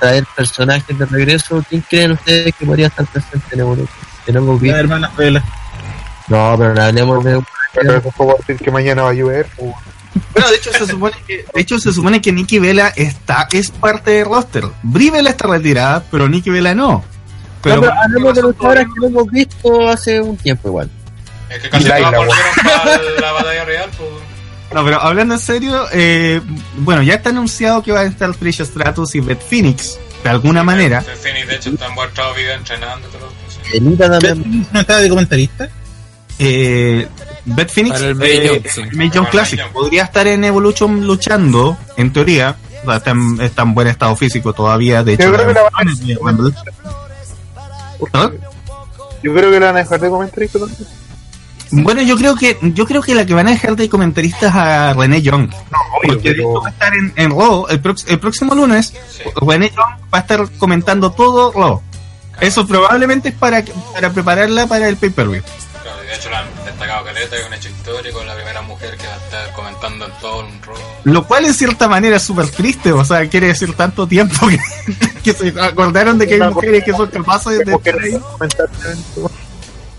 traer 0.00 0.26
personajes 0.34 0.98
de 0.98 1.06
regreso. 1.06 1.64
¿Quién 1.68 1.84
creen 1.88 2.10
ustedes 2.10 2.52
que 2.52 2.66
podría 2.66 2.88
estar 2.88 3.06
presente 3.06 3.46
en 3.52 3.60
Evolution? 3.60 3.88
Que 4.26 4.32
no 4.32 4.98
La 4.98 5.08
Vela. 5.16 5.44
No, 6.26 6.56
pero 6.58 6.74
no 6.74 6.82
hablemos 6.82 7.24
de 7.24 7.40
Pero 7.72 8.02
puedo 8.02 8.36
decir 8.38 8.56
que 8.56 8.72
mañana 8.72 9.02
va 9.02 9.10
a 9.10 9.14
llover. 9.14 9.46
Uh, 9.58 9.72
Bueno, 10.32 10.50
de 10.50 10.56
hecho 10.56 10.72
se 10.72 10.86
supone 10.88 11.16
que, 11.24 11.44
de 11.54 11.60
hecho 11.60 11.78
se 11.78 11.92
supone 11.92 12.20
que 12.20 12.32
Nikki 12.32 12.58
Vela 12.58 12.92
está, 12.96 13.46
es 13.52 13.70
parte 13.70 14.10
del 14.10 14.24
roster. 14.24 14.64
Brie 14.82 15.12
Vela 15.12 15.30
está 15.30 15.46
retirada, 15.46 16.02
pero 16.10 16.28
Nikki 16.28 16.50
Vela 16.50 16.74
no. 16.74 17.04
Pero, 17.62 17.76
No, 17.76 17.82
pero 17.82 17.94
hablemos 17.94 18.34
de 18.34 18.42
luchadoras 18.42 18.86
que 18.86 19.00
no 19.00 19.06
hemos 19.06 19.26
visto 19.28 19.88
hace 19.88 20.20
un 20.20 20.36
tiempo 20.36 20.66
igual. 20.66 20.90
Es 21.48 21.62
que 21.62 21.70
casi 21.70 21.88
volvieron 21.88 22.26
para 22.56 23.20
la 23.20 23.32
batalla 23.32 23.64
real, 23.66 23.90
pues. 23.96 24.31
No, 24.74 24.84
pero 24.84 25.00
hablando 25.00 25.34
en 25.34 25.40
serio, 25.40 25.86
eh, 25.92 26.40
bueno, 26.78 27.02
ya 27.02 27.14
está 27.14 27.30
anunciado 27.30 27.82
que 27.82 27.92
va 27.92 28.00
a 28.00 28.04
estar 28.04 28.34
Trish 28.34 28.62
Stratus 28.62 29.14
y 29.14 29.20
Beth 29.20 29.42
Phoenix, 29.42 29.98
de 30.22 30.30
alguna 30.30 30.62
manera. 30.62 31.00
Fin, 31.02 31.32
y 31.42 31.46
de 31.46 31.56
hecho 31.56 31.70
están 31.70 31.94
mostrado 31.94 32.34
video 32.34 32.54
entrenando 32.54 33.08
también. 33.08 33.32
¿No 34.72 34.80
estaba 34.80 35.00
de 35.00 35.08
comentarista? 35.08 35.68
Eh, 36.38 37.06
Beth 37.44 37.70
Phoenix, 37.70 38.00
Para 38.00 38.10
el 38.10 38.22
eh, 38.22 38.62
Classic, 39.30 39.68
podría 39.72 40.04
estar 40.04 40.26
en 40.26 40.44
Evolution 40.44 41.06
luchando, 41.06 41.76
en 41.96 42.12
teoría. 42.12 42.56
O 42.82 42.86
sea, 42.86 42.96
está, 42.96 43.10
en, 43.10 43.40
está 43.40 43.62
en 43.62 43.74
buen 43.74 43.86
estado 43.88 44.16
físico 44.16 44.52
todavía, 44.52 45.04
de 45.04 45.14
hecho. 45.14 45.24
Yo 45.24 45.32
creo 45.32 45.46
que 45.46 45.54
la 45.54 45.62
van. 45.62 45.88
Yo 49.22 49.32
creo 49.34 49.50
que 49.50 49.60
la 49.60 49.66
van 49.66 49.76
a 49.76 49.78
dejar 49.80 50.00
de 50.00 50.08
comentarista 50.08 50.58
también. 50.58 50.88
Bueno, 51.72 52.02
yo 52.02 52.16
creo 52.16 52.36
que 52.36 52.58
yo 52.62 52.86
creo 52.86 53.02
que 53.02 53.14
la 53.14 53.24
que 53.26 53.32
van 53.34 53.48
a 53.48 53.50
dejar 53.52 53.74
de 53.76 53.88
comentaristas 53.88 54.50
es 54.50 54.54
a 54.54 54.92
René 54.92 55.22
Young. 55.22 55.48
obvio, 55.50 56.12
porque 56.14 56.32
pero- 56.34 56.60
va 56.62 56.68
a 56.68 56.70
estar 56.70 56.94
en, 56.94 57.12
en 57.16 57.30
Raw 57.30 57.66
el, 57.70 57.82
prox- 57.82 58.04
el 58.08 58.18
próximo 58.20 58.54
lunes. 58.54 58.92
Sí. 59.10 59.22
René 59.40 59.70
Young 59.70 60.00
va 60.12 60.18
a 60.18 60.20
estar 60.20 60.50
comentando 60.58 61.12
todo 61.12 61.50
Raw. 61.52 61.80
Eso 62.40 62.66
probablemente 62.66 63.30
es 63.30 63.34
para, 63.34 63.64
para 63.94 64.10
prepararla 64.10 64.66
para 64.66 64.88
el 64.88 64.96
pay-per-view. 64.96 65.42
Claro, 65.82 66.02
de 66.02 66.14
hecho 66.14 66.28
lo 66.30 66.36
han 66.36 66.46
destacado 66.64 67.04
Caleta, 67.04 67.36
es 67.36 67.46
un 67.46 67.54
hecho 67.54 67.68
histórico, 67.68 68.24
la 68.24 68.34
primera 68.34 68.62
mujer 68.62 68.96
que 68.96 69.06
va 69.06 69.14
a 69.14 69.16
estar 69.16 69.52
comentando 69.54 70.06
en 70.06 70.12
todo 70.20 70.40
un 70.46 70.62
rol. 70.62 70.76
Lo 71.04 71.26
cual 71.26 71.44
en 71.44 71.54
cierta 71.54 71.88
manera 71.88 72.16
es 72.16 72.22
súper 72.22 72.48
triste, 72.50 72.92
o 72.92 73.04
sea, 73.04 73.28
quiere 73.28 73.48
decir 73.48 73.74
tanto 73.74 74.06
tiempo 74.06 74.46
que, 74.48 74.58
que 75.24 75.32
se 75.32 75.48
acordaron 75.60 76.18
de 76.18 76.26
que 76.26 76.34
hay 76.34 76.50
mujeres 76.50 76.84
que 76.84 76.92
son 76.92 77.08
capaces 77.08 77.58
de... 77.64 77.72
Estar 77.74 77.98
ahí. 78.00 78.18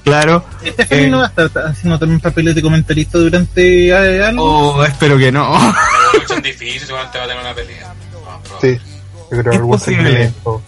Claro. 0.03 0.43
¿Este 0.63 0.85
Feli 0.85 1.09
no 1.09 1.19
va 1.19 1.25
a 1.25 1.27
estar 1.27 1.49
haciendo 1.67 1.97
también 1.97 2.19
papeles 2.19 2.53
de 2.55 2.61
comentarista 2.61 3.17
durante 3.17 3.87
eh, 3.87 4.23
algo? 4.23 4.73
Oh, 4.75 4.83
espero 4.83 5.17
que 5.17 5.31
no. 5.31 5.51
La 5.53 5.73
lucha 6.19 6.35
es 6.35 6.43
difícil, 6.43 6.81
seguramente 6.81 7.17
va 7.19 7.23
a 7.23 7.27
tener 7.27 7.41
una 7.43 7.53
pelea. 7.55 7.93
Sí, 8.59 8.79
yo 9.31 9.37
creo 9.37 9.43
que 9.43 9.49
Es 9.49 9.55
algún 9.87 10.05
algo. 10.07 10.61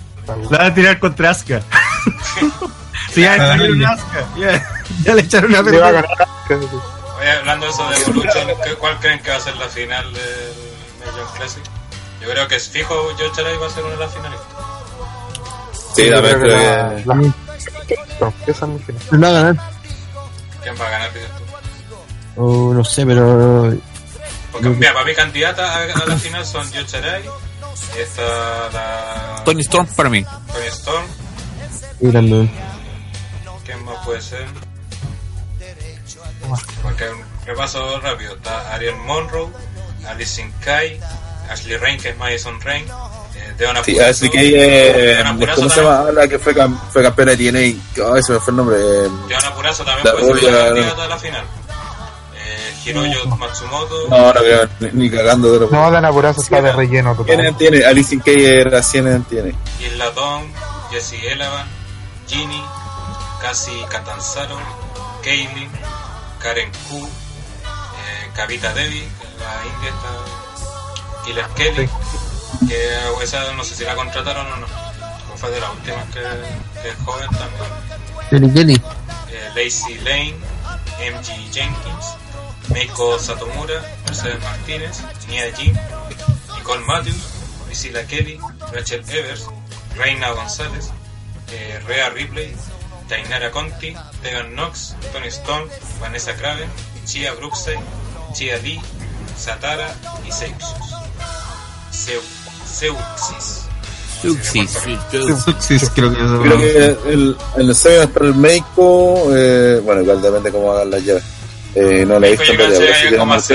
La 0.49 0.57
van 0.57 0.67
a 0.67 0.73
tirar 0.73 0.99
contra 0.99 1.29
Asuka. 1.31 1.61
sí, 3.13 3.21
ya 3.21 3.35
echaron 3.35 3.71
una 3.71 3.89
Asuka. 3.89 4.25
Ya, 4.39 4.69
ya 5.03 5.13
le 5.15 5.21
echaron 5.21 5.49
una 5.51 5.61
Le 5.61 5.79
va 5.79 5.87
a 5.89 5.91
pelota. 5.91 6.27
ganar. 6.49 6.65
Oye, 7.19 7.31
hablando 7.31 7.65
de 7.65 7.71
eso 7.71 7.89
de 7.89 7.97
Evolution, 7.97 8.47
¿qué- 8.63 8.75
¿cuál 8.75 8.99
creen 8.99 9.19
que 9.19 9.29
va 9.31 9.37
a 9.37 9.39
ser 9.41 9.55
la 9.57 9.67
final 9.67 10.13
del 10.13 10.53
Major 11.05 11.27
Classic? 11.37 11.63
Yo 12.21 12.29
creo 12.29 12.47
que 12.47 12.55
es 12.55 12.69
fijo, 12.69 12.93
Joe 13.17 13.31
Charay 13.35 13.57
va 13.57 13.67
a 13.67 13.69
ser 13.69 13.83
una 13.83 13.93
de 13.95 13.99
las 13.99 14.13
finalistas. 14.13 14.47
Sí, 15.95 16.09
también 16.09 16.39
creo 16.39 16.57
que 16.57 17.03
la- 17.89 17.95
la- 18.05 18.19
no, 18.19 18.33
esa 18.47 18.65
es 18.65 18.71
mi 19.11 19.17
va 19.21 19.27
a 19.27 19.31
ganar. 19.31 19.55
¿Quién 20.63 20.75
va 20.79 20.87
a 20.87 20.89
ganar, 20.89 21.13
dices 21.13 21.29
tú? 22.35 22.41
O 22.41 22.73
no 22.73 22.83
sé, 22.83 23.05
pero. 23.05 23.73
Porque, 24.51 24.69
mira, 24.69 24.93
para 24.93 25.05
mi 25.05 25.13
candidata 25.15 25.73
a, 25.73 25.83
a 25.83 26.05
la 26.05 26.15
final 26.17 26.45
son 26.45 26.65
Joe 26.73 26.85
Charay, 26.85 27.23
está 27.97 28.69
la 28.71 29.41
Tony 29.45 29.61
Storm 29.61 29.85
para 29.87 30.09
mí. 30.09 30.23
Tony 30.23 30.65
Storm, 30.67 31.05
Sí, 31.99 32.11
también. 32.11 32.51
¿quién 33.65 33.83
más 33.85 34.03
puede 34.05 34.21
ser? 34.21 34.45
Porque 36.81 37.09
un 37.09 37.23
repaso 37.45 37.99
rápido, 38.01 38.35
está 38.35 38.73
Ariel 38.73 38.95
Monroe, 38.97 39.49
Alice 40.07 40.51
Kai, 40.63 40.99
Ashley 41.49 41.77
Rain, 41.77 41.99
que 41.99 42.09
es 42.09 42.17
Madison 42.17 42.59
Rain, 42.61 42.85
eh, 43.47 43.53
Deonna 43.57 43.83
Sí, 43.83 43.99
así 43.99 44.29
que 44.29 44.39
eh, 45.19 45.23
¿cómo 45.23 45.69
se 45.69 45.75
también- 45.75 45.75
llama? 45.75 46.11
La 46.11 46.27
que 46.27 46.39
fue, 46.39 46.55
cam- 46.55 46.79
fue 46.91 47.03
campeona 47.03 47.31
de 47.35 47.37
TNA. 47.37 47.59
Ay, 47.59 48.23
se 48.23 48.33
me 48.33 48.39
fue 48.39 48.51
el 48.51 48.57
nombre. 48.57 48.77
eh, 48.77 49.09
Deonna 49.27 49.53
Purrazzo 49.55 49.83
también 49.85 50.05
ser 50.15 50.25
rubia- 50.25 50.51
la 50.51 50.65
candidata 50.67 51.03
a 51.03 51.07
la 51.07 51.17
final. 51.17 51.43
Eh, 52.35 52.73
Hiroyo 52.85 53.25
Matsumoto, 53.27 54.07
No, 54.09 54.33
no 54.33 54.39
creo, 54.39 54.69
ni, 54.79 54.89
ni 54.93 55.09
cagando 55.09 55.51
de 55.51 55.59
lo 55.61 55.69
No, 55.69 55.89
Dana 55.91 56.11
Purazo 56.11 56.41
está 56.41 56.61
de 56.61 56.71
relleno 56.71 57.15
¿Quién 57.25 57.37
total. 57.37 57.57
tiene? 57.57 57.83
Alice 57.85 58.13
in 58.13 58.21
Kay 58.21 58.45
era 58.45 58.81
100 58.83 59.23
tiene. 59.23 59.55
Isla 59.79 60.11
Dawn, 60.11 60.51
Jesse 60.91 61.15
Elevan, 61.31 61.65
Ginny, 62.27 62.63
Cassie 63.41 63.85
Catanzaro, 63.89 64.57
Kaylin, 65.23 65.69
Karen 66.39 66.71
Q, 66.87 66.97
eh, 67.07 68.29
Kavita 68.35 68.71
Devi, 68.73 68.99
la 69.39 69.65
india 69.65 69.89
esta, 69.89 71.25
Killer 71.25 71.45
Kelly, 71.55 71.89
que 72.67 73.23
esa 73.23 73.53
no 73.53 73.63
sé 73.63 73.75
si 73.75 73.83
la 73.83 73.95
contrataron 73.95 74.45
o 74.51 74.55
no. 74.57 74.67
que 74.67 75.37
fue 75.37 75.51
de 75.51 75.59
las 75.59 75.69
últimas 75.71 76.05
que, 76.09 76.21
que 76.81 76.89
es 76.89 76.95
joven 77.05 77.29
también. 78.29 78.53
Kelly. 78.53 78.81
Eh, 79.29 79.49
Lacey 79.55 79.95
Lane, 79.99 80.35
MG 80.99 81.51
Jenkins, 81.51 82.05
Meiko 82.69 83.19
Satomura, 83.19 83.81
Mercedes 84.05 84.41
Martínez, 84.41 84.99
Nia 85.27 85.51
Jim, 85.55 85.75
Nicole 86.55 86.83
Matthews, 86.85 87.23
Priscilla 87.65 88.05
Kelly, 88.07 88.39
Rachel 88.71 89.03
Evers, 89.09 89.47
Reina 89.95 90.29
González, 90.31 90.89
eh, 91.51 91.79
Rhea 91.87 92.09
Ripley, 92.09 92.55
Tainara 93.07 93.51
Conti, 93.51 93.95
Tegan 94.21 94.53
Knox, 94.53 94.95
Tony 95.11 95.27
Storm, 95.27 95.69
Vanessa 95.99 96.33
Craven, 96.35 96.69
Chia 97.05 97.33
Brookside, 97.33 97.79
Chia 98.33 98.57
Lee, 98.59 98.81
Satara 99.37 99.93
y 100.27 100.31
Seuxus. 100.31 100.95
Seu, 102.75 102.93
Seuxis. 104.21 104.67
Suxis, 105.45 105.89
creo 105.95 106.11
que. 106.11 106.17
Creo 106.17 106.57
que 106.57 106.97
el, 107.09 107.37
el 107.57 107.75
semi 107.75 107.95
va 107.95 108.01
a 108.01 108.05
estar 108.05 108.23
el 108.23 108.35
Meiko, 108.35 109.33
eh, 109.33 109.79
bueno, 109.81 110.01
igual 110.01 110.21
depende 110.21 110.51
cómo 110.51 110.73
hagan 110.73 110.89
las 110.91 111.03
llaves. 111.03 111.23
Eh, 111.73 112.05
no 112.05 112.19
la 112.19 112.27
he 112.27 112.31
visto 112.31 112.53
pero 112.57 113.39
sí. 113.39 113.53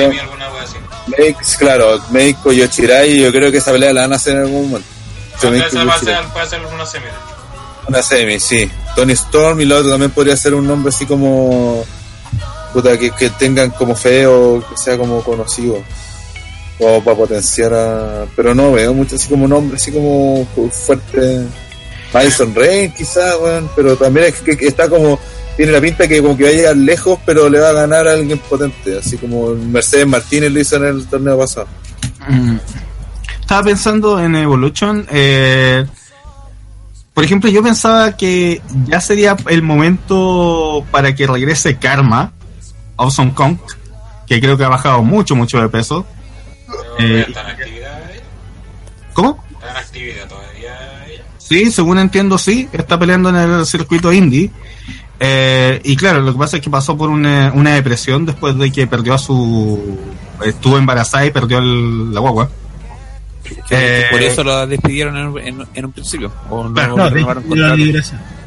Meiko, 1.18 1.41
claro, 1.59 2.01
Meiko, 2.11 2.53
Yoshirai, 2.53 3.21
yo 3.21 3.31
creo 3.31 3.51
que 3.51 3.59
esa 3.59 3.73
pelea 3.73 3.93
la 3.93 4.03
van 4.03 4.14
a 4.14 4.16
hacer 4.16 4.37
en 4.37 4.43
algún 4.43 4.71
momento. 4.71 4.89
Meiko, 5.43 5.66
Entonces 5.66 5.89
va 5.89 5.95
a 5.95 5.99
ser, 5.99 6.33
puede 6.33 6.47
ser 6.47 6.61
una 6.64 6.87
semi. 6.87 7.07
Una 7.89 8.03
semi, 8.03 8.41
sí. 8.41 8.71
Tony 8.97 9.12
Storm 9.12 9.61
y 9.61 9.66
lo 9.66 9.79
otro 9.79 9.91
también 9.91 10.12
podría 10.12 10.37
ser 10.37 10.55
un 10.55 10.66
nombre 10.66 10.89
así 10.89 11.05
como. 11.05 11.85
Puta, 12.73 12.97
que, 12.97 13.11
que 13.11 13.29
tengan 13.31 13.71
como 13.71 13.95
feo, 13.95 14.64
que 14.66 14.77
sea 14.79 14.97
como 14.97 15.23
conocido. 15.23 15.83
O 16.81 17.01
para 17.03 17.16
potenciar 17.16 17.72
a. 17.74 18.26
Pero 18.35 18.55
no 18.55 18.72
veo 18.72 18.95
mucho 18.95 19.16
así 19.16 19.28
como 19.28 19.47
nombre, 19.47 19.76
así 19.76 19.93
como 19.93 20.47
fuerte. 20.72 21.47
Madison 22.12 22.55
Rain, 22.55 22.93
quizás, 22.93 23.37
weón. 23.41 23.70
Pero 23.76 23.97
también 23.97 24.26
es 24.26 24.41
que, 24.41 24.66
está 24.66 24.89
como. 24.89 25.18
Tiene 25.57 25.72
la 25.72 25.81
pinta 25.81 26.09
que 26.09 26.22
como 26.22 26.37
que 26.37 26.45
va 26.45 26.49
a 26.51 26.53
llegar 26.53 26.76
lejos, 26.76 27.18
pero 27.26 27.49
le 27.51 27.61
va 27.61 27.68
a 27.68 27.72
ganar 27.72 28.09
a 28.09 28.12
alguien 28.12 28.39
potente. 28.39 28.99
Así 28.99 29.18
como 29.18 29.55
Mercedes 29.55 30.07
Martínez 30.07 30.51
lo 30.51 30.61
hizo 30.61 30.76
en 30.76 30.85
el 30.85 31.07
torneo 31.07 31.39
pasado. 31.39 31.66
Mm. 32.28 32.57
Estaba 33.41 33.64
pensando 33.64 34.18
en 34.18 34.37
Evolution. 34.37 35.07
eh, 35.11 35.85
por 37.14 37.24
ejemplo, 37.24 37.51
yo 37.51 37.62
pensaba 37.62 38.16
que 38.16 38.62
ya 38.87 39.01
sería 39.01 39.37
el 39.49 39.62
momento 39.62 40.85
para 40.91 41.14
que 41.14 41.26
regrese 41.26 41.76
Karma, 41.76 42.33
Awesome 42.97 43.35
Kong, 43.35 43.59
que 44.26 44.41
creo 44.41 44.57
que 44.57 44.64
ha 44.64 44.68
bajado 44.68 45.03
mucho, 45.03 45.35
mucho 45.35 45.61
de 45.61 45.68
peso. 45.68 46.07
Eh, 47.01 47.25
está 47.29 47.41
en 47.43 47.47
actividad 47.49 48.11
ella. 48.11 48.23
¿Cómo? 49.13 49.45
Está 49.51 49.71
en 49.71 49.77
actividad 49.77 50.29
todavía 50.29 51.07
ella. 51.07 51.23
Sí, 51.39 51.71
según 51.71 51.99
entiendo, 51.99 52.39
sí, 52.39 52.69
está 52.73 52.99
peleando 52.99 53.29
en 53.31 53.37
el 53.37 53.67
circuito 53.67 54.13
indie. 54.13 54.51
Eh, 55.19 55.81
y 55.85 55.97
claro, 55.97 56.21
lo 56.23 56.33
que 56.33 56.39
pasa 56.39 56.57
es 56.57 56.63
que 56.63 56.71
pasó 56.71 56.97
por 56.97 57.11
una, 57.11 57.53
una 57.55 57.75
depresión 57.75 58.25
después 58.25 58.57
de 58.57 58.71
que 58.73 58.87
perdió 58.87 59.15
a 59.15 59.19
su. 59.19 59.99
estuvo 60.45 60.79
embarazada 60.79 61.27
y 61.27 61.31
perdió 61.31 61.59
el- 61.59 62.15
la 62.15 62.21
guagua. 62.21 62.49
Eh, 63.71 64.05
Por 64.11 64.23
eso 64.23 64.45
la 64.45 64.67
despidieron 64.67 65.17
en, 65.17 65.47
en- 65.47 65.67
en 65.75 65.85
un 65.85 65.93
principio. 65.93 66.33
O 66.49 66.65
no, 66.65 66.73
Claro, 66.73 66.97
No, 66.97 67.11
renovaron 67.11 67.45
la. 67.51 67.77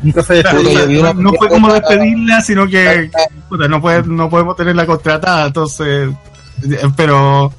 Nunca 0.02 0.24
fue 0.24 0.42
Claro, 0.42 0.62
una- 0.62 1.14
no 1.14 1.34
fue 1.34 1.50
como 1.50 1.74
despedirla, 1.74 2.42
sino 2.42 2.68
que 2.68 3.12
puta, 3.50 3.68
no, 3.68 3.82
puede, 3.82 4.04
no 4.04 4.30
podemos 4.30 4.56
tenerla 4.56 4.86
contratada, 4.86 5.48
entonces, 5.48 6.10
eh, 6.64 6.78
pero, 6.96 7.54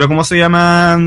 pero 0.00 0.08
¿cómo 0.08 0.24
se 0.24 0.38
llama? 0.38 0.98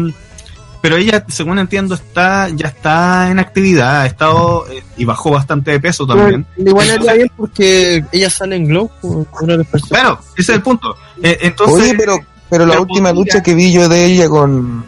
Pero 0.80 0.98
ella, 0.98 1.26
según 1.28 1.58
entiendo, 1.58 1.96
está 1.96 2.48
ya 2.50 2.68
está 2.68 3.32
en 3.32 3.40
actividad, 3.40 4.02
ha 4.02 4.06
estado 4.06 4.66
eh, 4.70 4.84
y 4.98 5.04
bajó 5.04 5.32
bastante 5.32 5.72
de 5.72 5.80
peso 5.80 6.06
también. 6.06 6.46
Igual 6.58 6.92
haría 6.92 7.14
bien 7.14 7.32
porque 7.36 8.06
ella 8.12 8.30
sale 8.30 8.58
en 8.58 8.68
Glow, 8.68 8.92
pues, 9.02 9.16
una 9.42 9.54
de 9.54 9.58
las 9.58 9.68
personas. 9.68 10.00
Claro, 10.00 10.20
ese 10.38 10.52
es 10.52 10.58
el 10.58 10.62
punto. 10.62 10.96
Eh, 11.24 11.40
entonces, 11.42 11.86
Oye, 11.86 11.96
pero, 11.98 12.20
pero 12.52 12.68
la 12.68 12.74
pero 12.74 12.82
última 12.84 13.10
podría- 13.10 13.34
lucha 13.34 13.42
que 13.42 13.56
vi 13.56 13.72
yo 13.74 13.90
de 13.90 14.06
ella 14.06 14.30
con, 14.30 14.86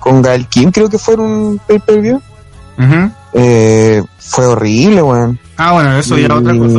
con 0.00 0.20
Gael 0.20 0.46
Kim, 0.48 0.70
creo 0.70 0.90
que 0.90 0.98
fue 0.98 1.14
en 1.14 1.20
un 1.20 1.58
pay-per-view, 1.66 2.20
eh, 3.32 4.02
fue 4.18 4.44
horrible, 4.46 5.00
weón. 5.00 5.38
Ah, 5.56 5.72
bueno, 5.72 5.96
eso 5.96 6.18
ya 6.18 6.26
otra 6.34 6.54
cosa. 6.58 6.78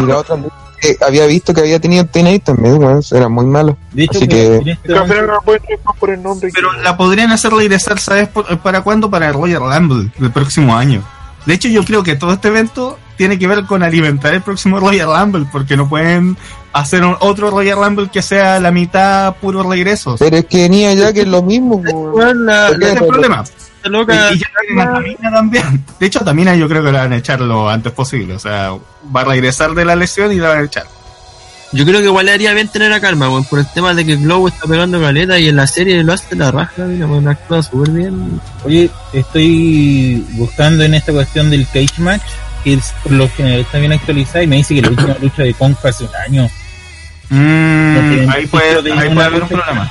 Y 0.00 0.06
la 0.06 0.16
otra 0.16 0.36
lucha 0.36 0.54
que 0.98 1.04
había 1.04 1.26
visto 1.26 1.54
que 1.54 1.60
había 1.62 1.80
tenido 1.80 2.04
TNA 2.06 2.38
también, 2.40 2.82
weón, 2.82 3.02
era 3.10 3.28
muy 3.28 3.46
malo. 3.46 3.76
De 3.92 4.04
hecho, 4.04 4.18
Así 4.18 4.28
que 4.28 4.60
que- 4.64 4.78
Pero 4.82 5.00
momento- 5.00 5.26
no 5.26 5.40
pueden 5.44 5.62
ir 5.68 5.78
más 5.84 5.96
por 5.98 6.10
el 6.10 6.22
nombre. 6.22 6.50
Pero 6.54 6.70
que- 6.72 6.82
la 6.82 6.96
podrían 6.96 7.32
hacer 7.32 7.52
regresar, 7.52 7.98
¿sabes? 7.98 8.28
por- 8.28 8.58
¿Para 8.60 8.82
cuándo? 8.82 9.10
Para 9.10 9.28
el 9.28 9.34
Royal 9.34 9.62
Rumble 9.62 10.10
del 10.18 10.30
próximo 10.32 10.76
año. 10.76 11.02
De 11.46 11.54
hecho, 11.54 11.68
yo 11.68 11.84
creo 11.84 12.02
que 12.02 12.16
todo 12.16 12.32
este 12.32 12.48
evento 12.48 12.98
tiene 13.16 13.38
que 13.38 13.46
ver 13.46 13.64
con 13.66 13.82
alimentar 13.82 14.34
el 14.34 14.42
próximo 14.42 14.80
Royal 14.80 15.08
Rumble, 15.20 15.46
porque 15.52 15.76
no 15.76 15.88
pueden 15.88 16.36
hacer 16.72 17.04
un- 17.04 17.16
otro 17.20 17.50
Royal 17.50 17.78
Rumble 17.78 18.08
que 18.10 18.22
sea 18.22 18.58
la 18.60 18.70
mitad 18.72 19.34
puro 19.36 19.62
regresos. 19.62 20.18
Pero 20.18 20.36
es 20.38 20.46
que 20.46 20.68
ni 20.68 20.84
allá 20.86 21.12
que 21.12 21.20
es 21.20 21.28
lo 21.28 21.42
mismo. 21.42 21.82
Ese 21.84 22.84
es 22.84 22.92
el 23.00 23.06
problema. 23.06 23.44
Loca. 23.88 24.32
Y, 24.32 24.36
y 24.36 24.38
ya 25.22 25.30
también. 25.30 25.84
De 25.98 26.06
hecho, 26.06 26.20
Tamina 26.20 26.54
yo 26.54 26.68
creo 26.68 26.82
que 26.82 26.92
la 26.92 27.00
van 27.00 27.12
a 27.12 27.16
echar 27.16 27.40
lo 27.40 27.68
antes 27.68 27.92
posible. 27.92 28.34
O 28.34 28.38
sea, 28.38 28.72
va 29.14 29.20
a 29.22 29.24
regresar 29.24 29.74
de 29.74 29.84
la 29.84 29.96
lesión 29.96 30.32
y 30.32 30.36
la 30.36 30.48
van 30.48 30.58
a 30.58 30.64
echar. 30.64 30.84
Yo 31.74 31.84
creo 31.84 32.00
que 32.00 32.06
igual 32.06 32.26
le 32.26 32.32
haría 32.32 32.54
bien 32.54 32.68
tener 32.68 32.92
a 32.92 33.00
calma, 33.00 33.28
weón, 33.28 33.44
por 33.44 33.58
el 33.58 33.66
tema 33.66 33.94
de 33.94 34.06
que 34.06 34.14
Glow 34.14 34.46
está 34.46 34.68
pegando 34.68 35.00
caleta 35.00 35.40
y 35.40 35.48
en 35.48 35.56
la 35.56 35.66
serie 35.66 36.04
lo 36.04 36.12
hace 36.12 36.36
la 36.36 36.52
raja, 36.52 36.84
mira, 36.84 37.06
weón, 37.06 37.26
actúa 37.26 37.64
súper 37.64 37.90
bien. 37.90 38.40
Oye, 38.64 38.88
estoy 39.12 40.24
buscando 40.34 40.84
en 40.84 40.94
esta 40.94 41.12
cuestión 41.12 41.50
del 41.50 41.66
cage 41.66 41.98
match, 41.98 42.22
que 42.62 42.74
es, 42.74 42.94
por 43.02 43.10
lo 43.10 43.28
general 43.28 43.60
está 43.60 43.78
bien 43.78 43.92
actualizada 43.92 44.44
y 44.44 44.46
me 44.46 44.56
dice 44.56 44.76
que 44.76 44.82
la 44.82 44.90
última 44.90 45.16
lucha 45.20 45.42
de 45.42 45.54
Kong 45.54 45.74
fue 45.80 45.90
hace 45.90 46.04
un 46.04 46.14
año. 46.24 46.48
Mm, 47.30 48.30
ahí 48.30 48.46
puede, 48.46 48.92
ahí 48.92 49.12
puede 49.12 49.26
haber 49.26 49.42
un 49.42 49.48
problema. 49.48 49.90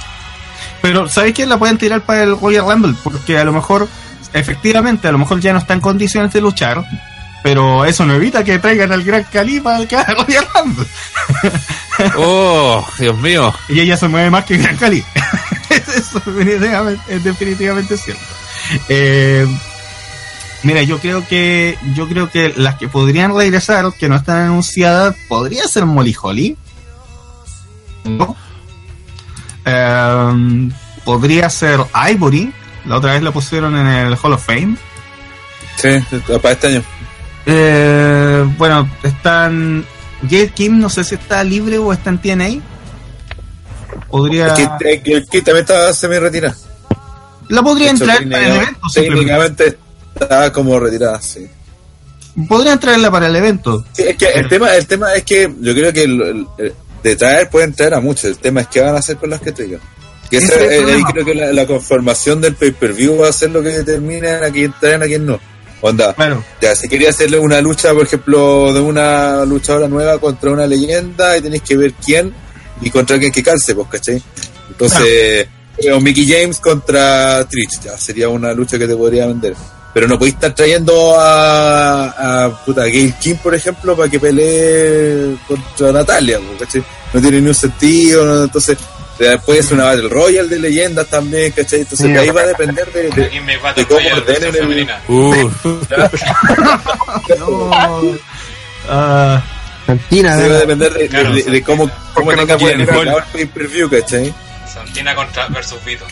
Pero, 0.84 1.08
¿sabes 1.08 1.34
qué? 1.34 1.46
La 1.46 1.58
pueden 1.58 1.78
tirar 1.78 2.02
para 2.02 2.24
el 2.24 2.38
Royal 2.38 2.66
Rumble, 2.70 2.94
porque 3.06 3.38
a 3.38 3.46
lo 3.46 3.54
mejor, 3.54 3.88
efectivamente, 4.34 5.08
a 5.08 5.14
lo 5.14 5.18
mejor 5.18 5.40
ya 5.40 5.54
no 5.54 5.60
está 5.60 5.74
en 5.74 5.80
condiciones 5.80 6.34
de 6.34 6.42
luchar, 6.42 6.84
pero 7.42 7.86
eso 7.86 8.06
no 8.06 8.14
evita 8.14 8.44
que 8.44 8.60
traigan 8.60 8.92
al 8.92 9.02
Gran 9.02 9.24
Califa 9.24 9.78
al 9.78 9.88
Royal 10.28 10.46
Rumble. 10.54 10.86
Oh, 12.18 12.86
Dios 13.00 13.18
mío. 13.20 13.54
Y 13.70 13.80
ella 13.80 13.96
se 13.96 14.10
mueve 14.10 14.30
más 14.30 14.44
que 14.44 14.58
Gran 14.58 14.76
Cali. 14.76 15.02
Eso 15.70 16.22
es 17.08 17.24
definitivamente 17.24 17.96
cierto. 17.96 18.22
Eh, 18.90 19.48
mira, 20.64 20.84
yo 20.84 21.00
creo 21.00 21.26
que 21.26 21.78
yo 21.96 22.10
creo 22.10 22.30
que 22.30 22.54
las 22.58 22.76
que 22.76 22.90
podrían 22.90 23.34
regresar, 23.34 23.94
que 23.94 24.10
no 24.10 24.18
están 24.18 24.42
anunciadas, 24.42 25.16
podría 25.30 25.66
ser 25.66 25.86
Molly 25.86 26.14
Holly. 26.22 26.58
¿No? 28.04 28.36
Eh, 29.66 30.70
podría 31.04 31.50
ser 31.50 31.80
Ivory. 32.12 32.54
La 32.86 32.98
otra 32.98 33.14
vez 33.14 33.24
la 33.24 33.32
pusieron 33.32 33.76
en 33.78 33.88
el 33.88 34.18
Hall 34.22 34.34
of 34.34 34.46
Fame. 34.46 34.76
Sí, 35.78 35.90
para 36.42 36.52
este 36.54 36.68
año. 36.68 36.84
Eh, 37.46 38.46
bueno, 38.58 38.90
están. 39.04 39.86
Gail 40.24 40.52
Kim, 40.52 40.80
no 40.80 40.90
sé 40.90 41.04
si 41.04 41.16
está 41.16 41.44
libre 41.44 41.78
o 41.78 41.92
está 41.92 42.10
en 42.10 42.18
TNA. 42.20 42.62
Podría. 44.10 44.48
Es 44.48 44.70
que, 45.02 45.24
Kid 45.30 45.44
también 45.44 45.58
estaba 45.66 45.94
semi-retirado. 45.94 46.56
La 47.50 47.62
podría 47.62 47.92
hecho, 47.92 48.04
entrar 48.06 48.30
para 48.30 48.46
el 48.48 48.56
evento. 48.56 48.80
Técnicamente 48.94 49.78
estaba 50.20 50.54
como 50.54 50.80
retirada, 50.80 51.22
sí. 51.22 51.48
Podría 52.48 52.74
entrarla 52.74 53.12
para 53.12 53.28
el 53.28 53.36
evento. 53.36 53.86
Sí, 53.94 54.04
es 54.08 54.18
que 54.18 54.26
el 54.28 54.48
tema, 54.48 54.74
el 54.76 54.88
tema 54.88 55.14
es 55.14 55.24
que 55.24 55.54
yo 55.60 55.74
creo 55.74 55.94
que 55.94 56.04
el- 56.04 56.48
de 57.04 57.16
traer 57.16 57.50
pueden 57.50 57.74
traer 57.74 57.94
a 57.96 58.00
muchos. 58.00 58.26
El 58.26 58.38
tema 58.38 58.62
es 58.62 58.68
qué 58.68 58.80
van 58.82 58.96
a 58.96 59.00
hacer 59.00 59.18
con 59.18 59.30
las 59.30 59.42
que 59.42 59.52
traigan. 59.52 59.80
Que 60.30 60.38
esa- 60.38 60.56
es 60.56 60.72
eh, 60.82 60.94
ahí 60.96 61.04
creo 61.12 61.26
que 61.26 61.36
la, 61.36 61.52
la 61.54 61.68
conformación 61.68 62.42
del 62.42 62.56
pay-per-view 62.56 63.18
va 63.20 63.30
a 63.30 63.34
ser 63.34 63.52
lo 63.52 63.62
que 63.62 63.70
determine 63.70 64.30
a 64.30 64.50
quién 64.50 64.74
traen 64.80 65.04
a 65.04 65.06
quién 65.06 65.26
no. 65.26 65.40
Onda, 65.82 66.14
Claro. 66.14 66.42
ya, 66.62 66.74
si 66.76 66.88
quería 66.88 67.10
hacerle 67.10 67.38
una 67.38 67.60
lucha, 67.60 67.94
por 67.94 68.06
ejemplo, 68.06 68.74
de 68.74 68.80
una 68.80 69.44
luchadora 69.44 69.90
nueva 69.90 70.18
contra 70.18 70.50
una 70.52 70.66
leyenda, 70.66 71.38
y 71.38 71.42
tenéis 71.42 71.62
que 71.64 71.76
ver 71.76 71.94
quién 71.94 72.34
y 72.82 72.90
contra 72.90 73.20
quién 73.20 73.34
que 73.34 73.44
calce, 73.44 73.76
pues, 73.76 73.90
¿cachai? 73.90 74.24
Entonces, 74.70 75.46
eh, 75.78 75.92
o 75.92 76.00
Mickey 76.00 76.26
James 76.26 76.60
contra 76.60 77.46
Trish, 77.50 77.82
ya 77.84 77.98
sería 77.98 78.30
una 78.30 78.54
lucha 78.54 78.80
que 78.80 78.88
te 78.88 78.96
podría 78.96 79.28
vender. 79.28 79.56
Pero 79.94 80.08
no 80.08 80.18
podéis 80.18 80.36
estar 80.36 80.54
trayendo 80.56 81.16
a, 81.20 82.46
a 82.46 82.50
puta, 82.66 82.84
Gail 82.86 83.14
Kim, 83.20 83.38
por 83.38 83.54
ejemplo, 83.54 83.96
para 83.96 84.10
que 84.10 84.20
pelee 84.20 85.36
contra 85.48 85.92
Natalia, 85.92 86.40
¿cachai? 86.60 86.84
No 87.14 87.22
tiene 87.22 87.42
ni 87.42 87.48
un 87.50 87.54
sentido, 87.56 88.26
¿no? 88.26 88.44
entonces 88.46 88.76
eh, 89.20 89.38
puede 89.46 89.62
ser 89.62 89.74
una 89.76 89.84
Battle 89.86 90.10
Royale 90.10 90.50
de 90.50 90.60
leyendas 90.60 91.06
también, 91.08 91.52
¿cachai? 91.52 91.82
Entonces 91.82 92.18
ahí 92.18 92.30
va 92.32 92.42
a 92.42 92.48
depender 92.48 92.92
de, 92.92 93.04
de- 93.12 93.30
de 93.76 93.86
cómo 93.86 94.00
ordenen 94.18 94.56
el. 94.56 94.88
Uh, 95.08 95.52
No. 97.40 97.72
Ah, 98.90 99.42
Santina, 99.86 100.38
Sí, 100.40 100.48
va 100.50 100.56
a 100.56 100.60
depender 100.60 100.94
de, 100.94 101.08
Claro, 101.08 101.34
de- 101.34 101.64
cómo, 101.64 101.90
cómo 102.14 102.32
tenga 102.34 102.56
gol. 102.56 102.72
el 102.72 103.24
pay-per-view, 103.32 103.90
¿cachai? 103.90 104.34
Santina 104.74 105.14
contra 105.16 105.48
versus 105.50 105.84
Vito. 105.86 106.06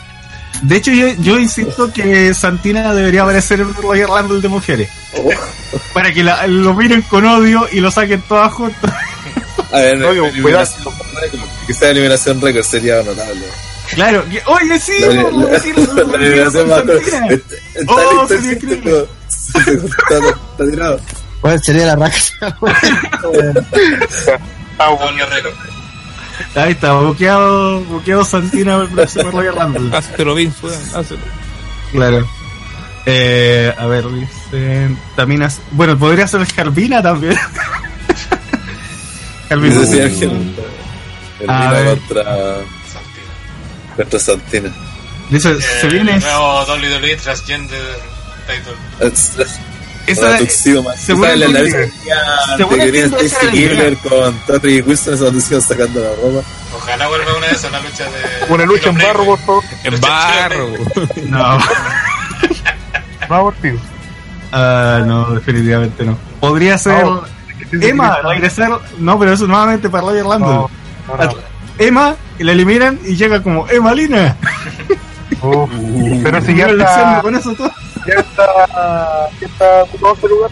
De 0.61 0.75
hecho, 0.77 0.91
yo, 0.91 1.07
yo 1.19 1.39
insisto 1.39 1.91
que 1.91 2.33
Santina 2.33 2.93
debería 2.93 3.23
aparecer 3.23 3.59
en 3.61 3.67
un 3.67 3.73
Royal 3.75 4.07
Rumble 4.07 4.41
de 4.41 4.47
mujeres. 4.47 4.89
Para 5.93 6.11
que 6.13 6.23
la- 6.23 6.45
lo 6.47 6.73
miren 6.75 7.01
con 7.03 7.25
odio 7.25 7.67
y 7.71 7.79
lo 7.79 7.89
saquen 7.91 8.21
todas 8.23 8.51
juntas. 8.53 8.93
A 9.71 9.79
ver, 9.79 10.03
Oye, 10.03 10.27
eliminación 10.29 10.93
récord. 11.21 11.41
que 11.65 11.73
sea 11.73 11.89
eliminación 11.89 12.41
récord 12.41 12.63
sería 12.63 13.01
notable. 13.03 13.45
Claro, 13.93 14.23
que, 14.29 14.41
oye, 14.45 14.79
sí, 14.79 14.93
La, 14.99 15.07
la- 15.07 15.15
la 15.15 15.23
lo- 15.29 16.05
lo- 16.05 16.15
eliminación 16.15 16.69
más. 16.69 16.79
Está 16.83 17.27
está 17.33 17.55
Oh, 17.87 18.27
sería 18.27 18.51
increíble. 18.53 19.05
está, 19.27 20.17
está 20.17 20.65
tirado. 20.71 20.99
¿Cuál 21.41 21.61
sería 21.63 21.85
la 21.87 21.95
raja? 21.95 22.55
Doble 23.21 23.53
récord. 25.25 25.53
Ahí 26.55 26.71
está, 26.71 26.93
bloqueado, 26.93 27.81
bloqueado 27.85 28.23
Santina 28.25 28.85
próximo 28.91 29.31
Royal 29.31 29.55
Rumble. 29.55 29.95
Hazlo 29.97 30.35
bien, 30.35 30.53
weón, 30.61 30.81
hazlo. 30.95 31.17
Claro. 31.91 32.27
Eh, 33.05 33.73
a 33.77 33.85
ver, 33.87 34.05
dicen. 34.09 34.97
También 35.15 35.43
hace- 35.43 35.61
bueno, 35.71 35.97
podría 35.97 36.27
ser 36.27 36.45
Jarvina 36.45 37.01
también. 37.01 37.35
Jarvina. 39.49 39.81
A 39.81 39.85
Mina 41.41 41.71
ver. 41.71 41.97
contra, 41.99 42.23
Santina. 42.23 43.95
contra 43.97 44.19
Santina. 44.19 44.69
Dice, 45.29 45.61
se 45.61 45.87
Eh, 45.87 45.89
viene. 45.89 46.13
El 46.15 46.21
nuevo 46.21 46.63
WWE 46.65 47.15
Transgender 47.17 47.99
Title. 48.47 48.75
Es- 50.07 50.17
es- 50.17 50.23
Esa, 50.23 50.37
tuxedo 50.37 50.83
más. 50.83 50.99
según 50.99 51.23
¿Sabes 51.23 51.39
la 51.39 51.45
entiendo, 52.85 53.17
esa 53.17 53.37
Stacy 53.37 53.45
la. 53.45 53.51
Kibler 53.51 53.97
con 53.97 54.39
Terry 54.45 54.81
Wilson, 54.81 55.13
esa 55.13 55.23
donde 55.25 55.41
se 55.41 55.53
iban 55.53 55.61
sacando 55.67 55.99
la 56.01 56.09
ropa. 56.15 56.47
Ojalá 56.75 57.07
vuelva 57.07 57.37
una 57.37 57.47
de 57.47 57.53
esas, 57.53 57.69
una 57.69 57.79
lucha 57.81 58.03
de. 58.05 58.53
Una 58.53 58.65
lucha 58.65 58.89
en 58.89 58.97
barro, 58.97 59.25
por 59.25 59.39
favor. 59.39 59.63
En 59.83 59.99
barro. 60.01 60.67
No, 61.27 61.57
No 63.29 63.35
abortivo. 63.35 63.79
ah, 64.51 65.01
no, 65.05 65.31
definitivamente 65.31 66.03
no. 66.03 66.17
Podría 66.39 66.77
ser. 66.77 67.05
Emma, 67.71 68.17
regresar. 68.23 68.79
No, 68.99 69.17
pero 69.19 69.33
eso 69.33 69.47
nuevamente 69.47 69.89
para 69.89 70.03
no, 70.03 70.37
no. 70.39 70.69
Emma, 71.77 72.15
y 72.37 72.43
la 72.43 72.51
eliminan 72.51 72.99
y 73.05 73.15
llega 73.15 73.41
como 73.41 73.67
Emma 73.69 73.93
Lina. 73.93 74.35
Pero 76.23 76.41
si 76.41 76.55
ya 76.55 76.67
está, 76.67 77.19
con 77.21 77.35
eso 77.35 77.53
todo. 77.53 77.71
Ya 78.07 78.13
está, 78.19 78.45
ya 79.39 79.47
está 79.47 79.83
ocupado 79.83 80.13
ese 80.15 80.27
lugar. 80.27 80.51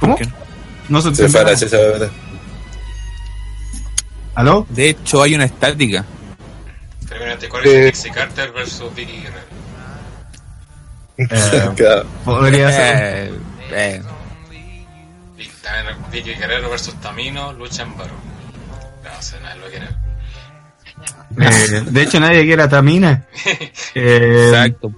¿Cómo? 0.00 0.18
No 0.88 1.00
se 1.00 1.14
Se 1.14 1.28
fue 1.28 1.40
a 1.40 1.44
la 1.44 1.50
entiende. 1.52 1.76
checha, 1.76 1.82
bebé. 1.92 2.10
¿Aló? 4.34 4.66
De 4.68 4.88
hecho, 4.90 5.22
hay 5.22 5.34
una 5.34 5.44
estática. 5.44 6.04
Terminante 7.08 7.48
Corey 7.48 7.70
Eh. 7.72 7.84
Dixie 7.86 8.10
Carter 8.10 8.50
versus 8.52 8.92
Vicky 8.94 9.22
Guerrero. 9.22 9.44
Eh, 11.16 11.70
Claro. 11.76 12.04
podría 12.24 12.70
ser. 12.72 13.28
Eh, 13.28 13.32
eh. 13.72 14.02
Vicky 16.10 16.34
Guerrero 16.34 16.70
versus 16.70 16.94
Tamino, 17.00 17.52
lucha 17.52 17.82
en 17.82 17.96
barro. 17.96 18.14
No 19.04 19.22
sé, 19.22 19.36
nadie 19.40 19.60
lo 19.60 19.66
quiere. 19.68 19.88
Eh, 21.40 21.82
de 21.90 22.02
hecho, 22.02 22.20
nadie 22.20 22.44
quiere 22.44 22.62
a 22.62 22.68
Tamina. 22.68 23.24
Eh, 23.94 24.48
Exacto. 24.50 24.90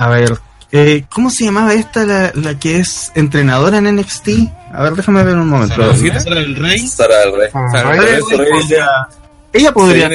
A 0.00 0.08
ver, 0.08 0.38
eh, 0.72 1.04
¿cómo 1.10 1.28
se 1.30 1.44
llamaba 1.44 1.74
esta, 1.74 2.04
la, 2.06 2.32
la 2.34 2.58
que 2.58 2.78
es 2.78 3.12
entrenadora 3.14 3.78
en 3.78 3.96
NXT? 3.96 4.28
A 4.72 4.82
ver, 4.84 4.94
déjame 4.94 5.22
ver 5.24 5.36
un 5.36 5.48
momento. 5.48 5.74
Sara 5.74 5.92
del 6.40 6.56
Rey. 6.56 6.86
Sara 6.88 7.18
del 7.18 7.36
Rey. 7.36 7.48
Ah, 7.52 7.66
Sara- 7.70 7.96
eso, 8.16 8.36
Rey, 8.38 8.48
ya- 8.68 9.08
Ella 9.52 9.72
podría. 9.72 10.08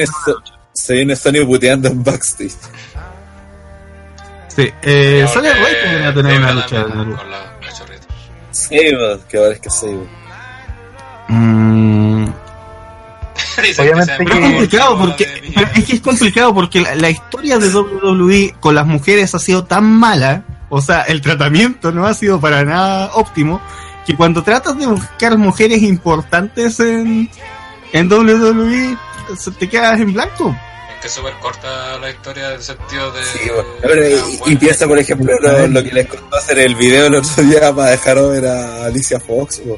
se 0.72 0.94
viene 0.94 1.14
Sony 1.14 1.46
puteando 1.46 1.88
en 1.88 2.02
backstage. 2.02 2.52
Sí, 4.48 4.70
eh, 4.82 5.24
Sara 5.32 5.48
del 5.50 5.58
Rey 5.64 5.74
podría 5.84 6.14
tener 6.14 6.38
una 6.38 6.52
lucha. 6.52 6.82
Con 6.84 7.30
la 7.30 7.58
cachorrita. 7.60 8.06
Sable, 8.50 9.18
que 9.28 9.36
ahora 9.38 9.52
es 9.52 9.60
que 9.60 9.70
Sable. 9.70 10.08
Mm, 11.28 12.15
Dice 12.15 12.15
Obviamente 13.82 14.12
que- 14.24 14.32
es 14.32 14.40
complicado 14.50 14.98
porque 15.06 15.52
pero 15.54 15.68
es 15.74 15.84
que 15.84 15.92
es 15.94 16.00
complicado 16.00 16.54
porque 16.54 16.80
la, 16.80 16.94
la 16.96 17.10
historia 17.10 17.58
de 17.58 17.68
WWE 17.74 18.54
con 18.60 18.74
las 18.74 18.86
mujeres 18.86 19.34
ha 19.34 19.38
sido 19.38 19.64
tan 19.64 19.84
mala, 19.84 20.44
o 20.68 20.80
sea, 20.80 21.02
el 21.02 21.20
tratamiento 21.20 21.92
no 21.92 22.06
ha 22.06 22.14
sido 22.14 22.40
para 22.40 22.64
nada 22.64 23.10
óptimo, 23.14 23.60
que 24.06 24.14
cuando 24.16 24.42
tratas 24.42 24.78
de 24.78 24.86
buscar 24.86 25.36
mujeres 25.38 25.82
importantes 25.82 26.78
en, 26.80 27.28
en 27.92 28.12
WWE, 28.12 28.96
se 29.36 29.50
te 29.52 29.68
quedas 29.68 30.00
en 30.00 30.12
blanco. 30.12 30.56
Que 31.00 31.08
es 31.08 31.12
súper 31.12 31.34
corta 31.40 31.98
la 31.98 32.10
historia 32.10 32.48
en 32.48 32.54
el 32.54 32.62
sentido 32.62 33.12
de. 33.12 33.24
Sí, 33.24 33.48
bueno. 33.48 33.68
Pero, 33.82 34.08
y, 34.08 34.40
y 34.52 34.56
piensa, 34.56 34.86
por 34.86 34.98
ejemplo, 34.98 35.32
lo, 35.40 35.66
lo 35.68 35.84
que 35.84 35.92
les 35.92 36.06
costó 36.06 36.36
hacer 36.36 36.58
el 36.58 36.74
video 36.74 37.06
el 37.06 37.14
otro 37.16 37.42
día 37.42 37.72
para 37.74 37.90
dejar 37.90 38.22
ver 38.28 38.46
a 38.46 38.84
Alicia 38.86 39.20
Fox. 39.20 39.60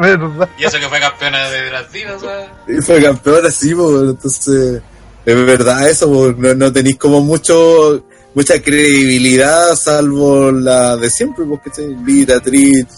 verdad. 0.00 0.48
Y 0.58 0.64
eso 0.64 0.78
que 0.78 0.88
fue 0.88 1.00
campeona 1.00 1.48
de 1.48 1.70
las 1.70 1.92
divas, 1.92 2.20
¿sabes? 2.20 2.48
Y 2.68 2.82
fue 2.82 3.02
campeona, 3.02 3.50
sí, 3.50 3.74
po, 3.74 4.00
entonces, 4.00 4.82
es 5.24 5.46
verdad 5.46 5.88
eso, 5.88 6.34
no, 6.36 6.54
no 6.54 6.72
tenéis 6.72 6.98
como 6.98 7.20
mucho 7.20 8.04
mucha 8.34 8.60
credibilidad, 8.62 9.74
salvo 9.74 10.50
la 10.50 10.96
de 10.96 11.10
siempre, 11.10 11.44
porque 11.44 11.70
Vita, 11.98 12.40
Trit, 12.40 12.88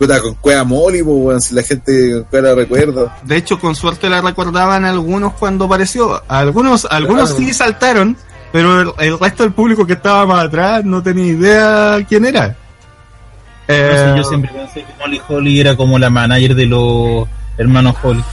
puta, 0.00 0.20
con 0.20 0.34
Cueva 0.36 0.64
Molly, 0.64 1.02
po, 1.02 1.10
weón, 1.12 1.40
si 1.42 1.54
la 1.54 1.62
gente 1.62 2.24
la 2.32 2.54
recuerda. 2.54 3.18
De 3.22 3.36
hecho, 3.36 3.58
con 3.60 3.76
suerte 3.76 4.08
la 4.08 4.20
recordaban 4.22 4.84
algunos 4.86 5.34
cuando 5.34 5.66
apareció. 5.66 6.22
Algunos, 6.26 6.86
algunos 6.90 7.30
Claro. 7.34 7.44
sí 7.46 7.52
saltaron, 7.54 8.16
pero 8.50 8.80
el, 8.80 8.92
el 8.98 9.18
resto 9.18 9.42
del 9.42 9.52
público 9.52 9.86
que 9.86 9.92
estaba 9.92 10.24
más 10.26 10.46
atrás 10.46 10.84
no 10.84 11.02
tenía 11.02 11.26
idea 11.26 11.98
quién 12.08 12.24
era. 12.24 12.56
Eh, 13.68 14.14
yo 14.16 14.24
siempre 14.24 14.50
pensé 14.52 14.80
que 14.80 14.92
Molly 14.98 15.20
Holly 15.28 15.60
era 15.60 15.76
como 15.76 15.98
la 15.98 16.10
manager 16.10 16.54
de 16.54 16.66
los 16.66 17.28
hermanos 17.58 17.94
Holly. 18.02 18.24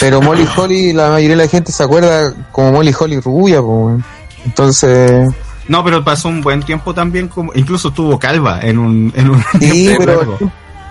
Pero 0.00 0.22
Molly 0.22 0.46
Holly, 0.56 0.92
la 0.92 1.10
mayoría 1.10 1.36
de 1.36 1.42
la 1.44 1.48
gente 1.48 1.70
se 1.72 1.82
acuerda 1.82 2.32
como 2.52 2.72
Molly 2.72 2.94
Holly 2.98 3.20
rubia, 3.20 3.60
po, 3.60 3.86
weón. 3.86 4.04
Entonces, 4.44 5.28
No, 5.68 5.82
pero 5.84 6.04
pasó 6.04 6.28
un 6.28 6.40
buen 6.40 6.62
tiempo 6.62 6.94
también, 6.94 7.28
como 7.28 7.52
incluso 7.54 7.90
tuvo 7.90 8.18
calva 8.18 8.60
en 8.62 8.78
un, 8.78 9.12
en 9.16 9.30
un 9.30 9.42
sí, 9.60 9.92
pero 9.98 10.16
largo. 10.18 10.38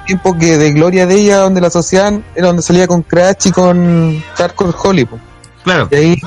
Tiempo 0.05 0.37
que 0.37 0.57
de 0.57 0.71
gloria 0.71 1.05
de 1.07 1.15
ella, 1.15 1.37
donde 1.37 1.61
la 1.61 1.67
asociaban, 1.67 2.23
era 2.35 2.47
donde 2.47 2.61
salía 2.61 2.87
con 2.87 3.01
Crash 3.03 3.47
y 3.47 3.51
con 3.51 4.23
Hardcore 4.35 4.73
Holly, 4.83 5.05
po. 5.05 5.19
Claro, 5.63 5.87
Y 5.91 5.95
ahí, 5.95 6.21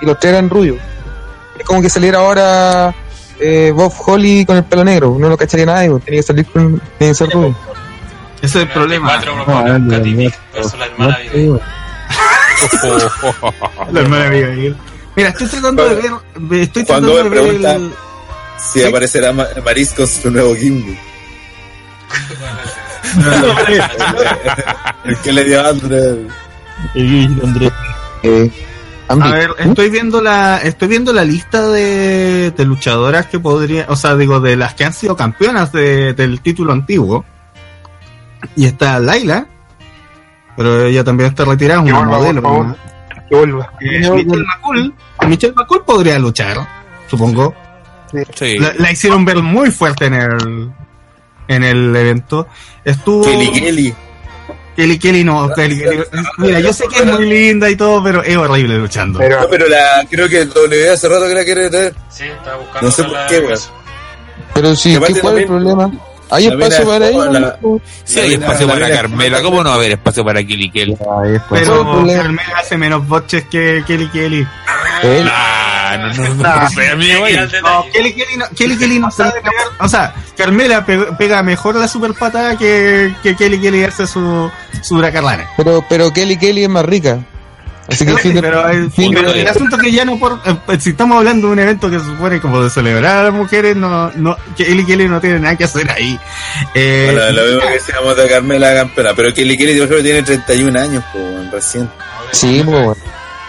y 0.00 0.06
los 0.06 0.18
tres 0.18 0.32
eran 0.32 0.48
rubios. 0.50 0.78
Es 1.58 1.64
como 1.66 1.82
que 1.82 1.90
saliera 1.90 2.18
ahora 2.18 2.94
eh, 3.38 3.72
Bob 3.74 3.92
Holly 4.06 4.44
con 4.46 4.56
el 4.56 4.64
pelo 4.64 4.84
negro, 4.84 5.16
no 5.18 5.28
lo 5.28 5.36
cacharía 5.36 5.66
nadie, 5.66 5.90
po. 5.90 5.98
tenía 6.00 6.20
que 6.20 6.26
salir 6.26 6.46
con, 6.46 6.80
tenía 6.98 7.12
que 7.12 7.14
ser 7.14 7.28
rubio. 7.30 7.54
ese 8.40 8.46
es 8.46 8.64
el 8.64 8.68
problema. 8.70 9.16
La 9.16 10.86
hermana. 10.86 11.18
La 13.92 14.00
hermana 14.00 14.26
Abigail. 14.26 14.76
Mira, 15.16 15.28
estoy 15.28 15.46
tratando 15.48 15.88
de 15.88 15.94
ver, 15.96 16.10
ve- 16.36 16.62
estoy 16.62 16.84
tratando 16.84 17.16
de 17.16 17.28
ver 17.28 17.38
el, 17.66 17.92
Si 18.58 18.82
aparecerá 18.82 19.32
Ma- 19.32 19.48
Maris 19.64 19.92
con 19.92 20.06
su 20.06 20.30
nuevo 20.30 20.54
gimmick. 20.54 20.98
el 25.04 25.16
que 25.18 25.32
le 25.32 25.44
dio 25.44 25.60
a 25.64 25.68
André. 25.70 26.26
Eh, 28.22 28.50
A 29.08 29.14
ver, 29.30 29.50
estoy 29.58 29.90
viendo 29.90 30.22
la, 30.22 30.58
estoy 30.58 30.88
viendo 30.88 31.12
la 31.12 31.24
lista 31.24 31.68
de, 31.68 32.50
de 32.50 32.64
luchadoras 32.64 33.26
que 33.26 33.38
podrían, 33.38 33.86
o 33.88 33.96
sea, 33.96 34.16
digo, 34.16 34.40
de 34.40 34.56
las 34.56 34.74
que 34.74 34.84
han 34.84 34.92
sido 34.92 35.16
campeonas 35.16 35.72
de- 35.72 36.14
del 36.14 36.40
título 36.40 36.72
antiguo. 36.72 37.24
Y 38.56 38.64
está 38.66 38.98
Laila, 38.98 39.46
pero 40.56 40.86
ella 40.86 41.04
también 41.04 41.30
está 41.30 41.44
retirada, 41.44 41.82
es 41.84 41.92
una 41.92 42.02
modelo. 42.04 42.42
por 42.42 42.50
favor. 42.50 42.66
¿no? 42.66 42.76
Que 43.28 43.34
vuelva. 43.36 43.72
Eh, 43.80 43.98
Michelle 44.10 44.44
McCool, 44.44 44.94
Michelle 45.26 45.54
McCool 45.54 45.84
podría 45.84 46.18
luchar, 46.18 46.66
supongo. 47.08 47.54
Sí. 48.34 48.58
La, 48.58 48.74
la 48.78 48.92
hicieron 48.92 49.24
ver 49.24 49.40
muy 49.42 49.70
fuerte 49.70 50.06
en 50.06 50.14
el, 50.14 50.72
en 51.52 51.64
el 51.64 51.94
evento. 51.96 52.46
Estuvo 52.84 53.24
Kelly 53.24 53.50
Kelly. 53.52 53.94
Kelly 54.74 54.98
Kelly 54.98 55.22
no, 55.24 55.52
Kelly 55.54 55.78
Kelly. 55.78 56.02
Mira, 56.38 56.60
yo 56.60 56.72
sé 56.72 56.84
que 56.88 57.00
es 57.00 57.04
muy 57.06 57.26
linda 57.26 57.68
y 57.68 57.76
todo, 57.76 58.02
pero 58.02 58.22
es 58.22 58.36
horrible 58.36 58.78
luchando. 58.78 59.18
Pero, 59.18 59.40
No, 59.42 59.48
pero 59.48 59.68
la, 59.68 60.04
creo 60.10 60.28
que 60.28 60.40
el 60.40 60.48
W 60.48 60.90
hace 60.90 61.08
rato 61.08 61.28
que 61.28 61.34
la 61.34 61.44
quiere 61.44 61.68
tener. 61.70 61.94
Sí, 62.08 62.24
estaba 62.24 62.56
buscando. 62.56 62.80
No 62.82 62.90
sé 62.90 63.04
por 63.04 63.26
qué, 63.26 63.38
weón. 63.40 63.58
pero 64.54 64.74
sí, 64.76 64.92
¿qué, 65.06 65.20
¿cuál 65.20 65.36
es 65.36 65.42
el 65.42 65.46
problema? 65.46 65.90
¿Hay 66.30 66.46
espacio 66.46 66.86
para 66.86 67.08
ella? 67.10 67.24
la- 67.30 67.58
Sí, 68.04 68.20
hay 68.20 68.32
espacio 68.34 68.66
para 68.66 68.88
la 68.88 68.96
Carmela. 68.96 69.42
¿Cómo 69.42 69.62
no 69.62 69.68
va 69.68 69.74
a 69.74 69.78
haber 69.78 69.92
espacio 69.92 70.24
para 70.24 70.42
Kelly 70.42 70.70
Kelly? 70.70 70.92
Está. 70.94 71.04
Pero. 71.50 71.84
Carmela 72.06 72.54
hace 72.58 72.78
menos 72.78 73.06
boches 73.06 73.44
que 73.50 73.84
Kelly 73.86 74.08
Kelly. 74.08 74.46
Él- 75.02 75.28
Ah, 75.30 75.61
no, 75.98 76.08
no, 76.12 76.34
no, 77.62 77.84
Kelly 77.92 78.12
Kelly 78.14 78.36
no, 78.36 78.44
Kelly 78.56 78.76
Kelly 78.76 78.98
no 78.98 79.10
sabe 79.12 79.32
pegar. 79.40 79.52
O 79.80 79.88
sea, 79.88 80.14
Carmela 80.36 80.84
pe- 80.84 81.12
pega 81.18 81.42
mejor 81.42 81.76
la 81.76 81.88
super 81.88 82.14
patada 82.14 82.56
que, 82.56 83.14
que 83.22 83.36
Kelly 83.36 83.60
Kelly 83.60 83.84
hace 83.84 84.06
su, 84.06 84.50
su 84.82 84.96
huracarlana. 84.96 85.48
Pero, 85.56 85.84
pero 85.88 86.12
Kelly 86.12 86.36
Kelly 86.36 86.64
es 86.64 86.68
más 86.70 86.84
rica. 86.84 87.18
Así 87.88 88.04
que 88.06 88.12
el 88.12 88.18
Sí, 88.20 88.32
de- 88.32 88.40
pero 88.40 88.68
el, 88.68 88.92
fin 88.92 89.10
de- 89.10 89.16
pero 89.20 89.32
el 89.32 89.46
asunto 89.48 89.76
que 89.76 89.90
ya 89.90 90.04
no 90.04 90.16
por 90.16 90.40
eh, 90.46 90.78
si 90.78 90.90
estamos 90.90 91.18
hablando 91.18 91.48
de 91.48 91.52
un 91.54 91.58
evento 91.58 91.90
que 91.90 91.98
se 91.98 92.04
supone 92.06 92.40
como 92.40 92.62
de 92.62 92.70
celebrar 92.70 93.18
a 93.18 93.22
las 93.24 93.32
mujeres 93.32 93.74
no 93.74 94.08
no 94.12 94.36
que 94.56 94.62
Eli 94.62 94.84
Kelly 94.86 95.08
no 95.08 95.20
tiene 95.20 95.40
nada 95.40 95.56
que 95.56 95.64
hacer 95.64 95.90
ahí 95.90 96.18
eh, 96.74 97.10
Bueno, 97.12 97.32
lo 97.32 97.42
mismo 97.44 97.60
que 97.60 97.70
decíamos 97.74 98.16
de 98.16 98.28
Carmela 98.28 98.72
Campera, 98.74 99.14
pero 99.16 99.34
Kelly 99.34 99.56
Kelly, 99.58 99.72
por 99.80 99.86
ejemplo, 99.86 100.02
tiene 100.04 100.22
31 100.22 100.78
años, 100.80 101.04
pues, 101.12 101.50
recién. 101.50 101.90
Sí, 102.30 102.62
pues, 102.64 102.76
bueno. 102.84 102.96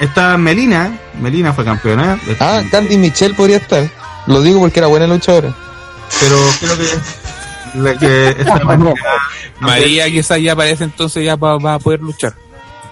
Está 0.04 0.38
Melina 0.38 0.98
Melina 1.22 1.54
fue 1.54 1.64
campeona 1.66 2.20
Ah, 2.40 2.62
Candy 2.72 2.98
Michelle 2.98 3.34
podría 3.36 3.58
estar. 3.58 3.90
Lo 4.28 4.42
digo 4.42 4.60
porque 4.60 4.80
era 4.80 4.88
buena 4.88 5.08
luchadora. 5.08 5.54
pero 6.20 6.38
creo 6.60 6.78
que 6.78 7.80
la 7.80 7.98
que 7.98 8.30
esta 8.30 8.60
María, 8.64 8.94
María 9.60 10.06
quizás 10.12 10.40
ya 10.42 10.54
aparece 10.54 10.84
entonces 10.84 11.26
ya 11.26 11.36
va, 11.36 11.58
va 11.58 11.76
a 11.76 11.80
poder 11.80 12.02
luchar. 12.02 12.34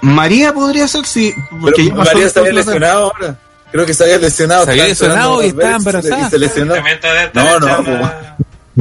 María 0.01 0.51
podría 0.53 0.87
ser 0.87 1.05
sí 1.05 1.33
porque 1.61 1.83
Pero 1.83 1.95
María 1.97 2.27
de- 2.29 2.53
lesionado 2.53 3.03
ahora. 3.13 3.37
Creo 3.71 3.85
que 3.85 3.93
se 3.93 4.03
había 4.03 4.17
lesionado. 4.17 4.65
Se 4.65 4.71
había 4.71 4.87
estaba 4.87 5.09
lesionado 5.13 5.43
y 5.43 5.47
estaba 5.47 5.75
embarazada. 5.77 6.27
Y 6.27 6.29
se 6.31 6.39
lesionó. 6.39 6.75
Está 6.75 7.13
de 7.13 7.29
No, 7.33 7.59
no, 7.59 8.11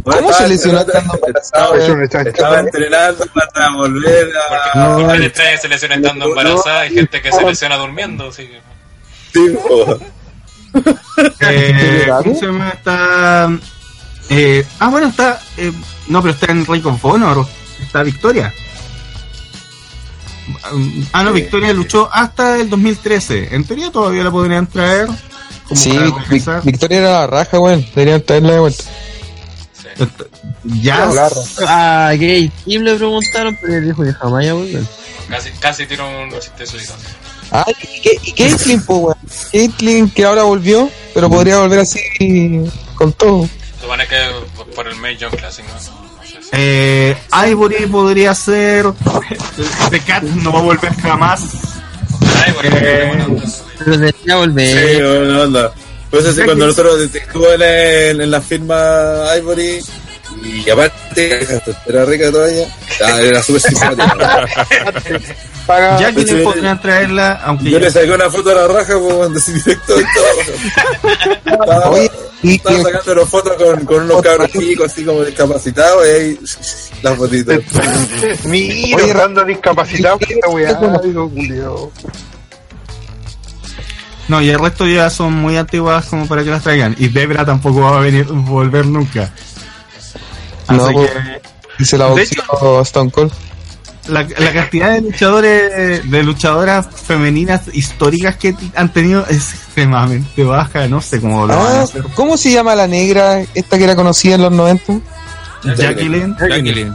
¿Cómo 0.04 0.32
se 0.32 0.48
lesionó 0.48 0.80
Estaba 0.80 1.76
¿no? 1.76 2.58
entrenando 2.58 3.24
para 3.54 3.70
volver 3.70 4.28
a. 4.74 4.94
Porque 4.96 5.12
el 5.16 5.22
estrés 5.24 5.60
se 5.60 5.68
lesiona 5.68 5.96
estando 5.96 6.26
embarazada, 6.26 6.80
hay 6.80 6.94
gente 6.94 7.20
que 7.20 7.32
se 7.32 7.42
lesiona 7.44 7.76
durmiendo, 7.76 8.28
así 8.28 8.46
que... 8.46 8.60
Sí. 9.32 9.56
Eh, 11.40 12.06
¿Cómo 12.22 12.34
se 12.38 12.46
llama? 12.46 12.70
Está. 12.70 13.50
Eh, 14.30 14.64
ah, 14.78 14.88
bueno, 14.88 15.08
está. 15.08 15.40
eh, 15.56 15.72
no, 16.06 16.22
pero 16.22 16.32
está 16.34 16.52
en 16.52 16.64
Ring 16.64 16.86
of 16.86 17.04
Honor. 17.04 17.44
Está 17.82 18.04
Victoria. 18.04 18.54
Ah, 21.12 21.24
no. 21.24 21.32
Victoria 21.32 21.72
luchó 21.72 22.08
hasta 22.12 22.56
el 22.58 22.70
2013. 22.70 23.54
En 23.54 23.64
teoría 23.64 23.90
todavía 23.90 24.22
la 24.22 24.30
podrían 24.30 24.68
traer. 24.68 25.06
como 25.66 25.80
Sí. 25.80 25.98
Victoria 26.62 26.98
era 26.98 27.10
la 27.10 27.26
raja, 27.26 27.58
weón. 27.58 27.84
Deberían 27.94 28.22
traerla 28.22 28.52
de 28.52 28.58
vuelta. 28.60 28.84
Ya. 30.64 31.08
Ah, 31.66 32.12
Gay 32.16 32.50
Kim 32.64 32.82
le 32.82 32.94
preguntaron, 32.96 33.56
pero 33.60 33.74
él 33.74 33.84
dijo 33.86 34.02
que 34.02 34.12
jamás 34.12 34.44
iba 34.44 34.52
a 34.52 34.56
volver. 34.56 34.82
Casi, 35.28 35.50
casi 35.52 35.86
tiro 35.86 36.06
un 36.08 36.30
chiste 36.40 36.66
suizo. 36.66 36.94
Ah, 37.52 37.64
¿y 37.68 38.00
qué- 38.00 38.18
y 38.22 38.32
Caitlyn, 38.32 38.82
po, 38.82 38.96
weón? 38.98 39.16
Caitlyn 39.52 40.10
que 40.10 40.24
ahora 40.24 40.42
volvió, 40.44 40.88
pero 41.14 41.28
podría 41.28 41.58
volver 41.58 41.80
así 41.80 42.00
con 42.94 43.12
todo. 43.12 43.48
Supone 43.80 44.06
que 44.06 44.16
por 44.74 44.86
el 44.88 44.96
May 44.96 45.16
John 45.20 45.30
Classic, 45.30 45.64
¿no? 45.66 45.74
No 45.74 46.10
Eh, 46.52 47.16
Ivory 47.48 47.86
podría 47.86 48.34
ser. 48.34 48.86
The 49.90 50.00
Cat 50.00 50.22
no 50.24 50.52
va 50.52 50.58
a 50.58 50.62
volver 50.62 50.92
jamás. 50.96 51.42
Bueno, 52.20 52.70
Eh, 52.74 53.42
Pero 53.78 53.96
debería 53.98 54.36
volver. 54.36 54.66
Sí, 54.96 55.02
bueno, 55.02 55.42
onda. 55.42 55.72
Pues 56.10 56.26
así, 56.26 56.42
cuando 56.42 56.66
nosotros 56.66 57.00
estuvo 57.02 57.52
en, 57.52 57.62
el- 57.62 58.20
en 58.22 58.30
la 58.30 58.40
firma 58.40 59.26
Ivory, 59.38 59.80
y 60.42 60.70
aparte, 60.70 61.46
era 61.86 62.04
rica 62.04 62.30
todavía, 62.30 62.66
ah, 63.04 63.20
era 63.20 63.42
súper 63.42 63.60
simpática. 63.62 64.46
Jacqueline 66.00 66.38
sí. 66.38 66.42
podrían 66.42 66.80
traerla, 66.82 67.40
aunque 67.44 67.66
Yo 67.70 67.78
ya- 67.78 67.84
le 67.84 67.90
saqué 67.92 68.10
una 68.10 68.28
foto 68.28 68.50
a 68.50 68.54
la 68.54 68.66
raja, 68.68 68.98
pues, 68.98 69.14
cuando 69.14 69.38
así 69.38 69.52
directo 69.52 70.00
y 70.00 70.04
todo. 70.14 71.30
Estaba, 71.52 71.90
Oye, 71.90 72.10
y 72.42 72.54
estaba 72.56 72.76
que- 72.76 72.82
sacando 72.82 73.12
una 73.12 73.26
fotos 73.26 73.52
con, 73.56 73.84
con 73.84 74.02
unos 74.02 74.22
cabros 74.22 74.50
chicos, 74.50 74.90
así 74.90 75.04
como 75.04 75.22
discapacitados, 75.22 76.04
y 76.06 76.10
ahí, 76.10 76.38
las 77.02 77.16
fotitos. 77.16 77.58
Mira, 78.46 78.96
Oye, 78.96 79.10
estando 79.10 79.44
discapacitado, 79.44 80.18
que 80.18 80.34
esta 80.34 80.48
weá, 80.48 80.74
digo, 81.04 81.28
Julio. 81.28 81.92
No, 84.30 84.40
y 84.40 84.48
el 84.48 84.60
resto 84.60 84.86
ya 84.86 85.10
son 85.10 85.32
muy 85.34 85.56
antiguas 85.56 86.06
como 86.06 86.26
para 86.28 86.44
que 86.44 86.50
las 86.50 86.62
traigan. 86.62 86.94
Y 86.98 87.08
Debra 87.08 87.44
tampoco 87.44 87.80
va 87.80 87.96
a 87.96 88.00
venir 88.00 88.24
volver 88.26 88.86
nunca. 88.86 89.32
Así 90.68 90.76
No, 90.78 90.92
pues. 90.92 91.10
que 91.10 91.42
Y 91.80 91.84
se 91.84 91.98
la 91.98 92.04
De 92.06 92.10
boxeó 92.12 92.80
Stone 92.82 93.10
Cold. 93.10 93.32
la, 94.06 94.22
la 94.38 94.52
cantidad 94.52 94.92
de 94.92 95.00
luchadores, 95.00 96.08
de 96.08 96.22
luchadoras 96.22 96.86
femeninas 96.94 97.62
históricas 97.72 98.36
que 98.36 98.54
han 98.76 98.92
tenido 98.92 99.26
es 99.28 99.52
extremadamente 99.52 100.44
baja. 100.44 100.86
No 100.86 101.00
sé 101.00 101.20
cómo 101.20 101.46
lo 101.48 101.56
van 101.56 101.66
a 101.66 101.80
Ah, 101.80 101.82
hacer. 101.82 102.04
¿Cómo 102.14 102.36
se 102.36 102.52
llama 102.52 102.76
la 102.76 102.86
negra, 102.86 103.42
esta 103.54 103.78
que 103.78 103.84
era 103.84 103.96
conocida 103.96 104.36
en 104.36 104.42
los 104.42 104.52
90? 104.52 104.92
Jacqueline. 105.76 106.36
Jacqueline. 106.38 106.94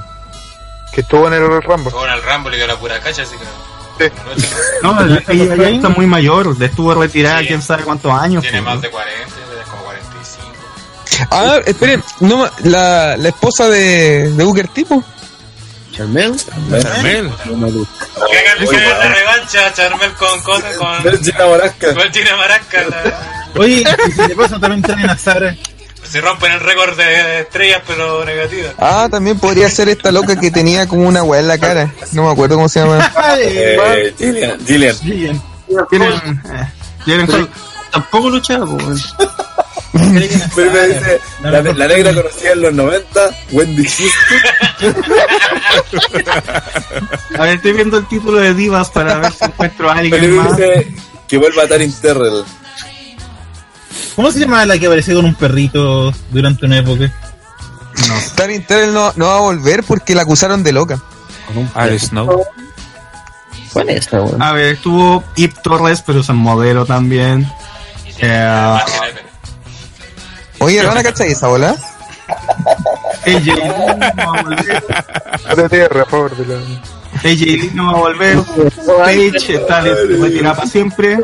Que 0.94 1.02
estuvo 1.02 1.28
en 1.28 1.34
el 1.34 1.62
Rumble. 1.62 1.91
Con 1.91 2.10
el 2.10 2.22
Rumble 2.24 2.56
y 2.56 2.60
que 2.62 2.68
la 2.68 2.78
pura 2.80 2.98
cacha, 3.02 3.24
así 3.24 3.36
que... 3.36 3.44
Sí. 3.98 4.06
No, 4.82 5.00
ella 5.30 5.56
ya 5.56 5.70
está 5.70 5.90
muy 5.90 6.06
mayor. 6.06 6.56
Estuvo 6.60 6.94
retirada 6.94 7.42
quién 7.42 7.62
sabe 7.62 7.84
cuántos 7.84 8.12
años. 8.12 8.42
Tiene 8.44 8.62
pues. 8.62 8.74
más 8.74 8.82
de 8.82 8.90
40, 8.90 9.16
tiene 9.26 9.64
como 9.70 9.84
45. 9.84 11.28
Ah, 11.32 11.60
esperen, 11.66 12.04
no, 12.20 12.50
la, 12.64 13.16
la 13.18 13.30
esposa 13.30 13.70
de, 13.70 14.32
de 14.32 14.44
Booker 14.44 14.68
Tipo. 14.70 15.04
Charmel. 15.92 16.36
Charmel. 16.82 17.32
Que 17.40 18.38
hagan 18.38 18.68
que 18.70 18.78
la 18.78 19.08
revancha, 19.14 19.74
Charmel 19.74 20.12
con 20.16 20.42
cosa, 20.42 20.74
con... 20.76 21.24
Gina 21.24 21.46
Morasca. 21.46 21.94
Con 21.96 22.12
Gina 22.12 22.36
Marasca, 22.36 22.84
la- 22.90 23.44
Oye, 23.58 23.86
y 24.08 24.12
si 24.12 24.28
de 24.28 24.36
paso 24.36 24.60
también 24.60 24.82
traen 24.82 25.10
a 25.10 25.18
Sara. 25.18 25.56
Se 26.10 26.22
rompen 26.22 26.52
el 26.52 26.60
récord 26.60 26.95
de 26.98 27.41
estrellas, 27.41 27.82
pero 27.88 28.23
negativas. 28.26 28.73
Ah, 28.77 29.07
también 29.10 29.40
podría 29.40 29.69
ser 29.69 29.90
esta 29.90 30.11
loca 30.11 30.40
que 30.40 30.52
tenía 30.52 30.88
como 30.88 31.07
una 31.07 31.23
weá 31.23 31.40
en 31.41 31.48
la 31.48 31.57
cara. 31.57 31.91
No 32.11 32.26
me 32.26 32.32
acuerdo 32.32 32.56
cómo 32.56 32.69
se 32.69 32.80
llama. 32.80 33.11
Eh, 33.38 34.14
Gillian, 34.18 34.60
Gillian. 34.65 35.41
Col- 37.27 37.49
Tampoco 37.91 38.30
luchaba, 38.30 38.65
pues, 38.65 38.84
weón. 39.18 39.32
Pero 40.56 40.72
me 40.72 40.88
dice, 40.88 41.19
la, 41.41 41.61
la 41.61 41.88
negra 41.88 42.14
conocida 42.14 42.52
en 42.52 42.61
los 42.61 42.73
90, 42.73 43.19
Wendy 43.52 43.86
Houston. 43.88 44.95
A 47.40 47.44
ver, 47.44 47.56
estoy 47.56 47.73
viendo 47.73 47.98
el 47.98 48.07
título 48.07 48.40
de 48.40 48.53
Divas 48.53 48.90
para 48.90 49.19
ver 49.19 49.32
si 49.32 49.45
encuentro 49.45 49.90
a 49.90 49.94
alguien 49.94 50.19
Pero 50.22 50.36
más. 50.41 50.57
dice 50.57 50.88
que 51.27 51.38
vuelva 51.38 51.64
a 51.64 51.68
Tarin 51.68 51.94
Terrell. 52.02 52.44
¿Cómo 54.16 54.32
se 54.32 54.40
llama 54.40 54.66
la 54.66 54.78
que 54.78 54.86
apareció 54.86 55.16
con 55.16 55.26
un 55.26 55.36
perrito 55.36 56.14
durante 56.32 56.66
una 56.66 56.78
época? 56.78 57.12
Taryn 58.36 58.64
Terrell 58.64 58.94
no, 58.94 59.12
no 59.16 59.28
va 59.28 59.38
a 59.38 59.42
volver 59.42 59.84
porque 59.84 60.16
la 60.16 60.24
acusaron 60.24 60.64
de 60.64 60.72
loca. 60.72 61.00
Al 61.74 62.00
Snow. 62.00 62.44
¿Cuál 63.74 63.90
es 63.90 64.02
esta? 64.02 64.24
A 64.40 64.54
ver, 64.54 64.76
estuvo 64.76 65.24
Ip 65.36 65.54
Torres, 65.62 66.02
pero 66.06 66.22
es 66.22 66.30
un 66.30 66.38
modelo 66.38 66.86
también. 66.86 67.50
Eh. 68.20 68.78
Oye, 70.60 70.86
¿van 70.86 70.98
a 70.98 71.04
cachar 71.04 71.28
esa 71.28 71.48
bola? 71.48 71.76
AJ 73.26 73.46
no 74.16 74.34
va 74.34 74.40
a 74.40 74.44
volver. 74.44 74.84
OTTR, 75.52 76.02
a 76.02 76.06
favor 76.06 76.48
la. 76.48 76.56
AJ 77.30 77.74
no 77.74 77.86
va 77.86 77.92
a 77.92 78.02
volver. 78.02 78.38
Paige 79.04 79.56
está 79.56 79.82
retirada 79.82 80.56
para 80.56 80.68
siempre. 80.68 81.18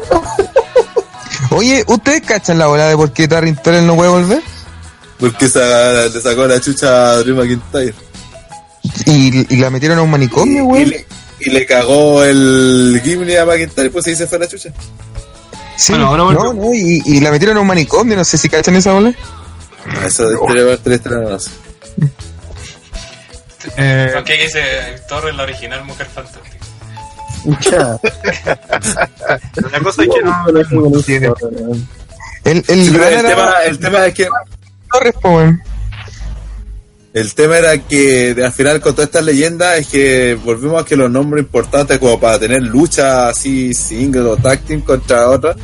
Oye, 1.51 1.83
¿ustedes 1.87 2.21
cachan 2.21 2.57
la 2.57 2.67
bola 2.67 2.87
de 2.87 2.95
por 2.95 3.11
qué 3.13 3.27
Terrell 3.27 3.85
no 3.85 3.95
puede 3.95 4.09
volver? 4.09 4.41
Porque 5.19 5.47
sa- 5.47 6.07
le 6.07 6.21
sacó 6.21 6.47
la 6.47 6.59
chucha 6.59 7.11
a 7.11 7.17
Drew 7.17 7.35
McIntyre. 7.35 7.93
Y, 9.05 9.53
y 9.53 9.57
la 9.59 9.69
metieron 9.69 9.99
a 9.99 10.01
un 10.01 10.09
manicomio, 10.09 10.63
Y 10.63 10.65
güey. 10.65 10.85
le, 10.85 11.05
y 11.39 11.49
le 11.51 11.65
cagó 11.65 12.23
el 12.23 12.99
Gimli 13.03 13.35
a 13.35 13.45
McIntyre, 13.45 13.89
pues 13.91 14.07
ahí 14.07 14.15
se 14.15 14.25
fue 14.27 14.39
la 14.39 14.47
chucha. 14.47 14.71
Sí, 15.77 15.93
Bueno, 15.93 16.07
ahora 16.07 16.23
no, 16.43 16.53
no, 16.53 16.73
y, 16.73 17.01
y 17.05 17.19
la 17.19 17.31
metieron 17.31 17.57
a 17.57 17.61
un 17.61 17.67
manicomio, 17.67 18.15
no 18.15 18.23
sé 18.23 18.37
si 18.37 18.49
cachan 18.49 18.75
esa 18.75 18.93
bola. 18.93 19.13
Ah, 19.87 20.05
Eso 20.07 20.27
de 20.29 20.37
para 20.37 20.77
tres. 20.77 21.01
Eh, 23.77 24.09
¿Por 24.13 24.23
qué 24.23 24.37
dice 24.37 24.61
Torres 25.07 25.35
la 25.35 25.43
original 25.43 25.83
Mujer 25.85 26.07
Fantástica? 26.07 26.57
La 29.72 29.80
cosa 29.84 30.03
es 30.03 30.09
que 30.09 30.22
no. 30.23 31.01
Tiene. 31.03 31.27
El, 32.43 32.57
el, 32.68 32.85
Sí, 32.85 32.89
pero 32.91 33.05
gran 33.05 33.13
el, 33.13 33.26
tema, 33.26 33.53
el 33.65 33.80
tema 33.80 34.05
es 34.07 34.13
que 34.15 34.27
Torres, 34.91 35.15
el 37.13 37.34
tema 37.35 37.57
era 37.57 37.77
que 37.77 38.34
al 38.43 38.53
final 38.53 38.80
con 38.80 38.93
todas 38.95 39.09
estas 39.09 39.26
leyendas 39.26 39.80
es 39.80 39.88
que 39.88 40.38
volvimos 40.45 40.81
a 40.81 40.85
que 40.85 40.95
los 40.95 41.11
nombres 41.11 41.43
importantes 41.43 41.99
como 41.99 42.18
para 42.19 42.39
tener 42.39 42.61
lucha 42.61 43.27
así 43.27 43.73
single 43.73 44.22
o 44.22 44.38
tag 44.38 44.61
team 44.61 44.80
contra 44.81 45.30
otras 45.30 45.57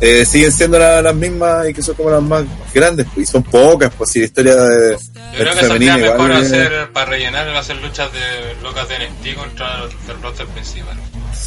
eh, 0.00 0.24
siguen 0.24 0.50
siendo 0.50 0.78
la- 0.78 1.02
las 1.02 1.14
mismas 1.14 1.68
y 1.68 1.74
que 1.74 1.82
son 1.82 1.94
como 1.94 2.10
las 2.10 2.22
más 2.22 2.44
grandes 2.72 3.06
pues, 3.14 3.28
y 3.28 3.32
son 3.32 3.42
pocas 3.42 3.92
pues 3.96 4.10
si 4.10 4.20
la 4.20 4.24
historia 4.24 4.54
de 4.56 4.92
Yo 4.96 5.38
creo 5.38 5.52
que 5.54 5.60
femenina 5.60 5.96
mejor 5.98 6.14
igual 6.30 6.42
hacer, 6.42 6.92
para 6.92 7.06
rellenar, 7.10 7.48
hacer 7.50 7.76
luchas 7.76 8.10
de 8.12 8.62
locas 8.62 8.88
de 8.88 8.94
NXT 8.98 9.38
contra 9.38 9.84
el 9.84 10.22
roster 10.22 10.46
principal. 10.46 10.96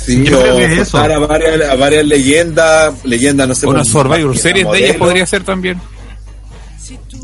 Sí, 0.05 0.23
Yo 0.23 0.39
creo 0.39 0.57
que 0.57 0.65
es 0.65 0.77
eso. 0.79 0.97
A 0.97 1.19
varias, 1.19 1.69
a 1.69 1.75
varias 1.75 2.05
leyendas, 2.05 2.93
leyendas, 3.03 3.47
no 3.47 3.55
sé. 3.55 3.67
Una 3.67 3.83
Survivor 3.83 4.37
Series 4.37 4.69
de 4.71 4.77
ellas 4.85 4.95
podría 4.97 5.25
ser 5.25 5.43
también. 5.43 5.79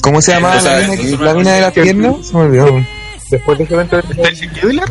¿Cómo 0.01 0.21
se 0.21 0.33
llama 0.33 0.55
la 0.55 0.87
mina, 0.87 1.17
la 1.23 1.33
mina 1.33 1.53
de 1.53 1.61
la 1.61 1.71
pierna? 1.71 2.13
Se 2.21 2.33
me 2.33 2.39
olvidó. 2.41 2.85
Después 3.31 3.57
de 3.57 3.63
ese 3.63 3.73
evento, 3.73 3.99
¿Stacy 3.99 4.47
Keibler? 4.49 4.83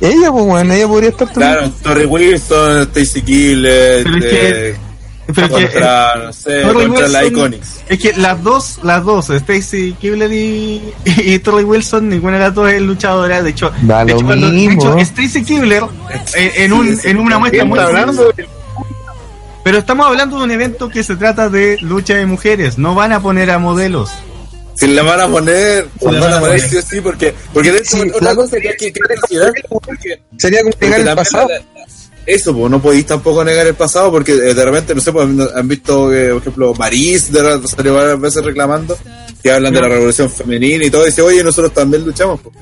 Ella, 0.00 0.32
pues, 0.32 0.44
weón, 0.46 0.72
ella 0.72 0.88
podría 0.88 1.10
estar 1.10 1.28
también. 1.28 1.52
Claro, 1.52 1.72
Torrey 1.82 2.06
Wilson, 2.06 2.82
Stacy 2.82 3.20
Killer, 3.22 4.02
Pero 4.04 4.16
es 4.16 4.24
que- 4.24 4.68
eh, 4.70 4.76
Pero 5.34 5.46
es 5.46 5.52
que, 5.54 5.62
contra, 5.72 6.14
no 6.16 6.32
sé, 6.32 6.62
contra 6.62 7.08
la 7.08 7.22
Wilson- 7.22 7.26
Iconics. 7.32 7.68
Es 7.88 7.98
que 7.98 8.12
las 8.14 8.42
dos, 8.42 8.78
las 8.82 9.04
dos, 9.04 9.30
Stacy 9.30 9.94
Kibler 10.00 10.32
y, 10.32 10.92
y 11.04 11.38
Torrey 11.40 11.64
Wilson, 11.64 12.08
ninguna 12.08 12.34
de 12.34 12.44
las 12.44 12.54
dos 12.54 12.70
es 12.70 12.80
luchadora. 12.82 13.42
De 13.42 13.50
hecho, 13.50 13.70
de 13.82 14.12
hecho, 14.12 14.24
cuando- 14.24 14.50
de 14.50 14.64
hecho, 14.66 14.98
Stacy 14.98 15.44
Kibler, 15.44 15.82
eh, 16.34 16.52
en, 16.56 16.72
un, 16.72 16.98
en 17.04 17.18
una 17.18 17.38
muestra 17.38 17.58
¿Quién 17.60 17.68
muy 17.68 17.78
hablando? 17.78 18.32
Pero 19.62 19.78
estamos 19.78 20.06
hablando 20.06 20.38
de 20.38 20.44
un 20.44 20.50
evento 20.50 20.88
que 20.88 21.02
se 21.04 21.16
trata 21.16 21.48
de 21.50 21.76
lucha 21.82 22.14
de 22.14 22.24
mujeres. 22.26 22.78
No 22.78 22.94
van 22.94 23.12
a 23.12 23.20
poner 23.20 23.50
a 23.50 23.58
modelos. 23.58 24.10
Si 24.74 24.86
la 24.86 25.02
van 25.02 25.20
a 25.20 25.28
poner, 25.28 25.86
la 26.00 26.12
la 26.12 26.20
van 26.20 26.32
a 26.32 26.40
poner 26.40 26.60
sí 26.60 26.76
o 26.78 26.80
sí, 26.82 27.00
porque, 27.02 27.34
porque 27.52 27.70
de 27.70 27.78
hecho, 27.80 27.98
Sí, 27.98 28.10
otra 28.14 28.30
la- 28.30 28.34
cosa 28.34 28.56
que 28.58 28.70
hay 28.70 28.76
que, 28.78 28.90
que 28.90 29.00
considerar, 29.00 29.52
porque, 29.68 30.22
Sería 30.38 30.60
como 30.60 30.70
el 30.80 30.90
también 30.90 31.14
pasado. 31.16 31.48
la- 31.48 31.58
la- 31.58 31.79
eso, 32.26 32.54
pues, 32.54 32.70
no 32.70 32.80
podéis 32.80 33.06
tampoco 33.06 33.44
negar 33.44 33.66
el 33.66 33.74
pasado, 33.74 34.10
porque 34.10 34.32
eh, 34.32 34.54
de 34.54 34.64
repente, 34.64 34.94
no 34.94 35.00
sé, 35.00 35.12
pues, 35.12 35.28
han 35.54 35.68
visto, 35.68 36.10
que, 36.10 36.28
por 36.28 36.38
ejemplo, 36.38 36.74
Maris 36.74 37.32
de 37.32 37.66
salió 37.66 37.94
varias 37.94 38.20
veces 38.20 38.44
reclamando, 38.44 38.96
que 39.42 39.52
hablan 39.52 39.72
de 39.72 39.80
la 39.80 39.88
revolución 39.88 40.30
femenina 40.30 40.84
y 40.84 40.90
todo, 40.90 41.04
y 41.04 41.06
dice, 41.06 41.22
oye, 41.22 41.42
nosotros 41.42 41.72
también 41.72 42.04
luchamos. 42.04 42.40
pues. 42.40 42.54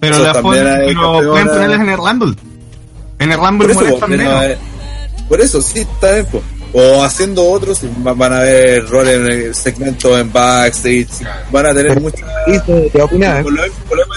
Pero, 0.00 0.14
Eso 0.14 0.24
las 0.24 0.32
también 0.34 0.66
hay 0.66 0.86
pero 0.86 1.30
pueden 1.30 1.48
ponerlas 1.48 1.80
en 1.80 1.88
el 1.88 1.96
Rumble. 1.96 2.36
En 3.18 3.32
el 3.32 3.38
Rumble 3.38 3.58
Por 3.58 3.70
eso, 3.70 3.80
molestan 3.80 4.10
pues, 4.10 4.50
eh, 4.50 4.58
por 5.28 5.40
eso, 5.40 5.60
sí, 5.62 5.80
está 5.80 6.12
bien, 6.12 6.26
pues. 6.30 6.44
O 6.72 7.02
haciendo 7.02 7.46
otros, 7.48 7.80
va- 8.06 8.12
van 8.12 8.32
a 8.34 8.40
ver 8.40 8.86
roles 8.88 9.14
en 9.16 9.26
el 9.26 9.54
segmento 9.54 10.18
en 10.18 10.30
backstage, 10.30 11.08
van 11.50 11.66
a 11.66 11.74
tener 11.74 11.98
muchas 12.00 12.28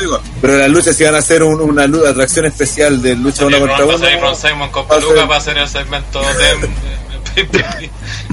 digo, 0.01 0.19
pero 0.41 0.57
las 0.57 0.69
luchas 0.69 0.95
si 0.95 1.03
van 1.05 1.15
a 1.15 1.19
hacer 1.19 1.43
un- 1.43 1.61
una 1.61 1.87
lu- 1.87 2.05
atracción 2.05 2.45
especial 2.45 3.01
de 3.01 3.15
lucha 3.15 3.45
uno 3.45 3.55
Y 3.55 3.59
contra 3.61 3.77
con 4.71 4.83
va 4.83 4.95
a 4.95 4.99
peluca 4.99 5.15
ser- 5.19 5.27
para 5.27 5.37
hacer 5.39 5.57
el 5.59 5.67
segmento 5.69 6.21
de. 7.35 7.41
de- 7.43 7.89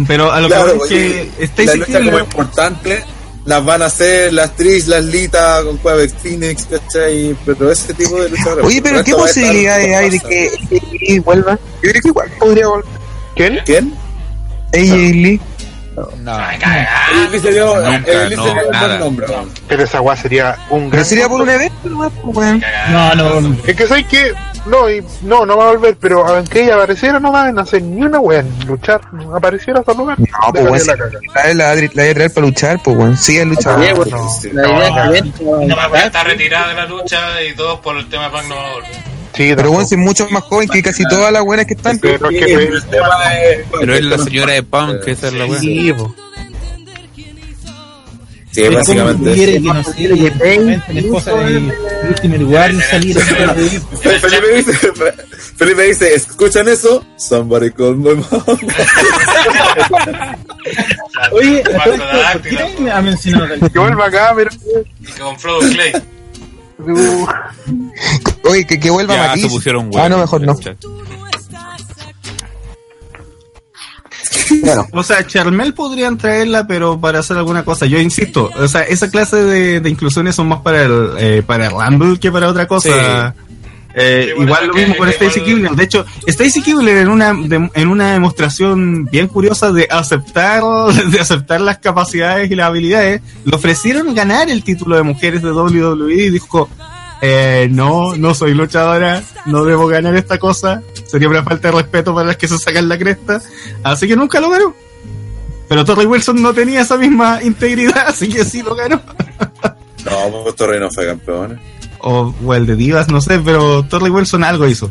Pero 0.08 0.32
a 0.32 0.40
lo 0.40 0.48
Claro, 0.48 0.80
que 0.82 0.88
que 0.88 1.30
la 1.38 1.44
Stacy 1.44 1.78
lucha 1.78 1.92
como 1.92 2.02
Kibler, 2.10 2.24
importante 2.24 3.04
las 3.44 3.64
van 3.64 3.82
a 3.82 3.86
hacer 3.86 4.32
las 4.32 4.54
Trish, 4.56 4.86
las 4.88 5.04
Lita 5.04 5.62
con 5.64 5.78
Quebec 5.78 6.10
Phoenix, 6.20 6.66
¿cachai? 6.68 7.36
Pero 7.46 7.70
ese 7.70 7.94
tipo 7.94 8.20
de 8.20 8.30
lucha. 8.30 8.54
Oye, 8.64 8.82
pero 8.82 9.04
¿qué 9.04 9.14
posibilidades 9.14 9.94
hay 9.96 10.10
de 10.10 10.18
que 10.20 11.20
vuelva? 11.24 11.52
Yo 11.82 11.90
creo 11.90 12.02
que 12.02 12.08
igual 12.08 12.30
podría 12.40 12.66
volver. 12.66 12.84
¿Quién? 13.36 13.60
¿Quién? 13.64 13.94
AJ 14.72 14.92
Lee. 15.14 15.40
Nunca, 15.96 16.58
no, 17.30 17.40
sería 17.40 17.64
un 17.64 17.82
nada. 18.70 18.86
buen 18.86 19.00
nombre. 19.00 19.26
Pero 19.66 19.82
esa 19.82 20.00
weá 20.00 20.16
sería 20.16 20.56
un 20.70 20.82
Pero 20.82 20.90
gran. 20.90 21.04
sería 21.04 21.28
por 21.28 21.40
un 21.40 21.48
evento, 21.48 21.88
nomás, 21.88 22.12
pues, 22.22 22.36
weón. 22.36 22.64
No, 22.90 23.14
no, 23.14 23.40
no. 23.40 23.56
Es 23.66 23.74
que 23.76 23.86
sabes 23.86 24.06
que 24.06 24.32
no, 24.66 24.88
y, 24.90 25.02
no, 25.22 25.46
no 25.46 25.56
va 25.56 25.64
a 25.64 25.72
volver, 25.72 25.96
pero 26.00 26.26
aunque 26.26 26.64
ella 26.64 26.74
apareciera, 26.76 27.18
no 27.18 27.32
van 27.32 27.58
a 27.58 27.62
hacer 27.62 27.82
ni 27.82 28.02
una 28.02 28.20
weá 28.20 28.40
en 28.40 28.66
luchar. 28.66 29.00
Apareciera 29.34 29.80
hasta 29.80 29.94
lugar. 29.94 30.18
No, 30.20 30.52
pues, 30.52 30.64
weón, 30.64 30.86
la 30.86 31.54
la, 31.54 31.74
la, 31.74 31.88
traer 31.88 32.32
para 32.32 32.46
luchar, 32.46 32.80
pues, 32.82 32.96
weón. 32.96 33.16
Sí, 33.16 33.38
es 33.38 33.46
luchador. 33.46 33.80
No, 34.52 35.66
No, 35.66 35.96
está 35.96 36.22
retirada 36.24 36.68
de 36.68 36.74
la 36.74 36.86
lucha 36.86 37.42
y 37.42 37.54
todos 37.54 37.80
por 37.80 37.96
el 37.96 38.08
tema 38.08 38.28
de 38.28 38.48
no. 38.48 38.54
Sí, 39.38 39.52
Pero, 39.54 39.86
si 39.86 39.94
es 39.94 40.00
mucho 40.00 40.28
más 40.30 40.42
joven 40.42 40.68
que 40.68 40.82
casi 40.82 41.04
todas 41.04 41.32
las 41.32 41.44
buenas 41.44 41.64
que 41.64 41.74
están. 41.74 41.96
Pero 42.00 42.28
es 42.28 42.44
que 42.44 42.50
Y 42.50 42.54
el 42.54 42.84
tema 42.86 43.34
es- 43.40 43.60
Pero 43.78 43.94
es 43.94 44.02
la 44.04 44.18
señora 44.18 44.52
de 44.52 44.62
Pam, 44.64 44.98
que 45.04 45.12
esa 45.12 45.28
es 45.28 45.34
la 45.34 45.46
weá. 45.46 45.60
Sí, 45.60 45.92
po. 45.92 46.12
Sí, 48.50 48.64
¿Cómo 48.64 48.78
básicamente. 48.78 49.32
quiere 49.34 49.52
que 49.52 49.60
no 49.60 49.84
sea 49.84 50.08
la 50.88 51.00
esposa 51.00 51.34
de 51.34 51.72
último 52.08 52.36
lugar 52.38 52.74
y 52.74 52.80
salir 52.80 53.16
Felipe 53.20 54.56
dice, 54.56 54.72
Felipe 55.56 55.82
dice, 55.84 56.14
¿escuchan 56.14 56.66
eso? 56.66 57.04
Somebody 57.16 57.70
call 57.70 57.96
my 57.96 58.14
mom. 58.14 58.24
Oye. 61.32 61.62
¿quién 62.42 62.88
ha 62.90 63.00
mencionado 63.00 63.70
Que 63.72 63.78
vuelva 63.78 64.06
acá, 64.06 64.32
pero. 64.34 64.50
Y 65.00 65.06
con 65.20 65.38
Frodo 65.38 65.60
Clay. 65.70 65.92
Oye, 68.44 68.66
que, 68.66 68.78
que 68.78 68.90
vuelva 68.90 69.14
Ya 69.16 69.26
Matiz. 69.28 69.42
se 69.44 69.48
pusieron 69.48 69.90
Ah, 69.96 70.08
no, 70.08 70.18
mejor 70.18 70.40
no. 70.42 70.54
Claro. 74.62 74.86
o 74.92 75.02
sea, 75.02 75.26
Charmel 75.26 75.74
podrían 75.74 76.16
traerla, 76.16 76.66
pero 76.66 76.98
para 76.98 77.18
hacer 77.18 77.36
alguna 77.36 77.64
cosa. 77.64 77.84
Yo 77.86 77.98
insisto, 78.00 78.50
o 78.56 78.66
sea, 78.68 78.82
esa 78.82 79.10
clase 79.10 79.36
de, 79.36 79.80
de 79.80 79.90
inclusiones 79.90 80.34
son 80.36 80.48
más 80.48 80.60
para 80.62 80.82
el, 80.84 81.10
eh, 81.18 81.42
para 81.46 81.66
el 81.66 81.72
Rumble 81.72 82.18
que 82.18 82.32
para 82.32 82.48
otra 82.48 82.66
cosa. 82.66 83.34
Eh, 83.98 84.32
Sí, 84.36 84.42
igual 84.42 84.66
lo 84.68 84.74
mismo 84.74 84.96
con 84.96 85.08
Stacy 85.08 85.40
Kibler. 85.42 85.72
De 85.72 85.84
hecho, 85.84 86.06
Stacy 86.26 86.62
Kibler 86.62 86.98
en 86.98 87.08
una 87.08 87.34
de- 87.34 87.70
en 87.74 87.88
una 87.88 88.12
demostración 88.12 89.04
bien 89.06 89.26
curiosa 89.28 89.72
de 89.72 89.86
aceptar 89.90 90.62
de 91.10 91.20
aceptar 91.20 91.60
las 91.60 91.78
capacidades 91.78 92.50
y 92.50 92.54
las 92.54 92.66
habilidades, 92.68 93.20
le 93.44 93.56
ofrecieron 93.56 94.14
ganar 94.14 94.48
el 94.50 94.62
título 94.62 94.96
de 94.96 95.02
mujeres 95.02 95.42
de 95.42 95.50
WWE 95.52 96.14
y 96.14 96.30
dijo, 96.30 96.68
eh, 97.20 97.66
no, 97.70 98.14
no 98.16 98.34
soy 98.34 98.54
luchadora, 98.54 99.22
no 99.46 99.64
debo 99.64 99.86
ganar 99.88 100.14
esta 100.16 100.38
cosa, 100.38 100.82
sería 101.06 101.28
una 101.28 101.42
falta 101.42 101.68
de 101.72 101.78
respeto 101.78 102.14
para 102.14 102.26
las 102.28 102.36
que 102.36 102.46
se 102.46 102.58
sacan 102.58 102.88
la 102.88 102.96
cresta, 102.98 103.40
así 103.82 104.06
que 104.06 104.14
nunca 104.16 104.40
lo 104.40 104.50
ganó. 104.50 104.74
Pero 105.68 105.84
Torrey 105.84 106.06
Wilson 106.06 106.40
no 106.40 106.54
tenía 106.54 106.80
esa 106.82 106.96
misma 106.96 107.40
integridad, 107.42 108.04
así 108.08 108.28
que 108.28 108.44
sí 108.44 108.62
lo 108.62 108.74
ganó. 108.74 109.02
No, 110.04 110.42
pues 110.44 110.54
Torrey 110.54 110.80
no 110.80 110.90
fue 110.90 111.06
campeón. 111.06 111.60
O, 112.00 112.34
o 112.44 112.54
el 112.54 112.66
de 112.66 112.76
Divas, 112.76 113.08
no 113.08 113.20
sé, 113.20 113.40
pero 113.40 113.82
Torrey 113.84 114.10
Wilson 114.10 114.44
algo 114.44 114.66
hizo. 114.66 114.90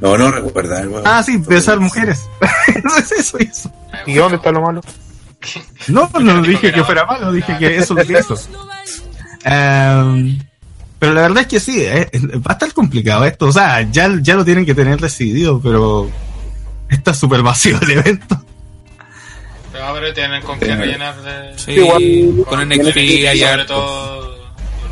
No, 0.00 0.18
no 0.18 0.30
recuerda. 0.30 0.80
weón. 0.86 1.02
Ah, 1.04 1.22
sí, 1.22 1.36
besar 1.38 1.80
mujeres. 1.80 2.28
eso 3.18 3.38
hizo. 3.38 3.72
¿Y 4.06 4.14
dónde 4.14 4.36
está 4.36 4.52
lo 4.52 4.60
malo? 4.60 4.80
No, 5.88 6.10
no 6.20 6.42
dije 6.42 6.72
que 6.72 6.84
fuera 6.84 7.04
malo, 7.04 7.32
dije 7.32 7.56
que 7.58 7.76
eso 7.76 7.94
lo 7.94 8.04
que 8.04 8.18
hizo. 8.18 8.34
Em, 9.44 10.38
pero 10.98 11.12
la 11.12 11.22
verdad 11.22 11.42
es 11.42 11.46
que 11.46 11.60
sí, 11.60 11.82
eh, 11.82 12.10
va 12.38 12.50
a 12.50 12.52
estar 12.54 12.72
complicado 12.72 13.24
esto. 13.24 13.46
O 13.46 13.52
sea, 13.52 13.82
ya, 13.82 14.10
ya 14.20 14.34
lo 14.34 14.44
tienen 14.44 14.64
que 14.64 14.74
tener 14.74 15.00
decidido, 15.00 15.60
pero 15.60 16.10
está 16.88 17.12
súper 17.12 17.42
vacío 17.42 17.78
el 17.82 17.90
evento. 17.90 18.42
Pero 19.72 19.84
ahora 19.84 20.14
tienen 20.14 20.42
con 20.42 20.58
qué 20.58 20.74
rellenar 20.74 21.14
de. 21.22 21.58
Sí, 21.58 22.44
con 22.48 22.68
NXT 22.68 22.96
Y 22.96 23.26
hay 23.26 23.40
sobre 23.40 23.64
todo. 23.64 24.13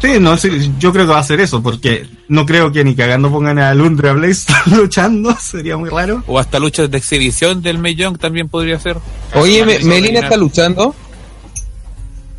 Sí, 0.03 0.19
no, 0.19 0.37
sí, 0.37 0.73
yo 0.81 0.93
creo 0.93 1.07
que 1.07 1.13
va 1.13 1.21
a 1.21 1.25
ser 1.25 1.39
eso, 1.41 1.63
porque 1.63 2.09
no 2.29 2.45
creo 2.45 2.73
que 2.73 2.83
ni 2.83 2.97
cagando 2.97 3.31
pongan 3.31 3.59
a 3.61 3.73
Lundra 3.73 4.13
Blaze 4.13 4.53
luchando, 4.67 5.37
sería 5.41 5.77
muy 5.77 5.91
raro. 5.91 6.25
O 6.27 6.39
hasta 6.41 6.59
luchas 6.59 6.91
de 6.91 6.99
exhibición 6.99 7.63
del 7.63 7.79
Mae 7.79 7.95
Young 7.95 8.19
también 8.19 8.49
podría 8.49 8.81
ser. 8.81 8.97
Oye, 9.35 9.65
Me- 9.65 9.79
Melina 9.79 10.21
está 10.21 10.37
luchando. 10.37 10.95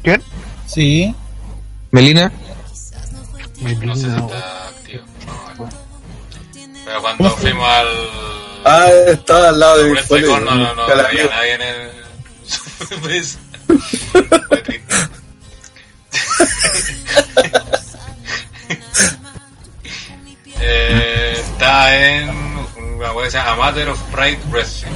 ¿Quién? 0.03 0.21
Sí. 0.67 1.15
Melina. 1.91 2.31
No 3.81 3.95
sé 3.95 4.01
si 4.01 4.07
está 4.07 4.67
activo. 4.67 5.03
Pero 6.85 7.01
cuando 7.01 7.29
fuimos 7.37 7.65
al. 7.65 7.87
Ah, 8.65 8.87
estaba 9.07 9.49
al 9.49 9.59
lado 9.59 9.77
de 9.77 9.89
mi 9.89 10.21
no, 10.21 10.39
no, 10.41 10.55
no, 10.55 10.75
no 10.75 10.83
había 10.83 11.27
nadie 11.29 11.53
en 11.55 11.61
el. 11.61 11.89
Pues, 13.01 13.39
fue 14.11 14.57
triste. 14.63 14.85
Eh, 20.59 21.33
está 21.39 21.95
en 21.95 22.29
una 22.97 23.11
web 23.13 23.25
que 23.25 23.31
se 23.31 23.37
llama 23.37 23.51
Amateur 23.53 23.89
of 23.89 23.99
Pride 24.11 24.39
Wrestling. 24.51 24.91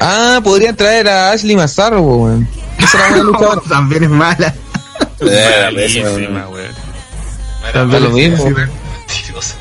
Ah, 0.00 0.40
podrían 0.42 0.74
traer 0.76 1.08
a 1.08 1.30
Ashley 1.32 1.56
Mazzaro, 1.56 1.98
po, 1.98 2.16
weón. 2.16 2.48
Era. 2.78 3.60
También 3.68 4.04
es 4.04 4.10
mala. 4.10 4.54
Eh, 5.20 5.60
Malísima, 5.64 6.08
weón. 6.48 6.74
Era 7.62 7.72
También 7.72 8.02
lo 8.02 8.10
mismo. 8.10 8.44
mentirosa. 8.44 9.54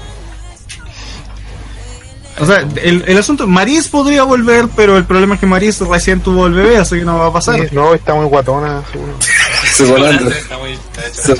O 2.39 2.45
sea, 2.47 2.67
el, 2.81 3.03
el 3.07 3.17
asunto, 3.17 3.45
Maris 3.45 3.87
podría 3.87 4.23
volver, 4.23 4.67
pero 4.75 4.97
el 4.97 5.05
problema 5.05 5.35
es 5.35 5.39
que 5.39 5.45
Maris 5.45 5.79
recién 5.81 6.19
tuvo 6.19 6.47
el 6.47 6.53
bebé, 6.53 6.77
así 6.77 6.97
que 6.97 7.05
no 7.05 7.19
va 7.19 7.27
a 7.27 7.33
pasar. 7.33 7.55
Sí, 7.55 7.67
no, 7.71 7.93
está 7.93 8.15
muy 8.15 8.25
guatona, 8.25 8.81
seguro. 8.91 9.13
Se 9.71 9.85
volando. 9.85 10.31
Hecho. 10.97 11.35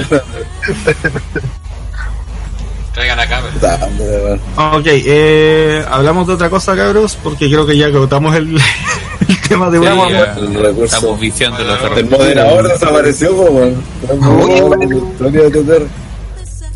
Traigan 2.93 3.19
acá, 3.19 3.41
pero. 3.41 3.55
Está, 3.55 3.89
weón. 3.99 4.39
Ok, 4.80 4.85
eh, 4.85 5.84
hablamos 5.89 6.27
de 6.27 6.34
otra 6.34 6.49
cosa, 6.49 6.75
cabros, 6.75 7.17
porque 7.23 7.47
creo 7.49 7.65
que 7.65 7.75
ya 7.75 7.88
agotamos 7.88 8.35
el, 8.35 8.55
el 9.27 9.41
tema 9.47 9.69
de 9.71 9.80
Sí, 9.80 9.85
ya, 9.85 10.35
el 10.38 10.84
estamos 10.84 11.19
viciando 11.19 11.63
los 11.63 11.97
El 11.97 12.09
moderador 12.09 12.67
desapareció, 12.67 13.34
weón. 13.34 13.84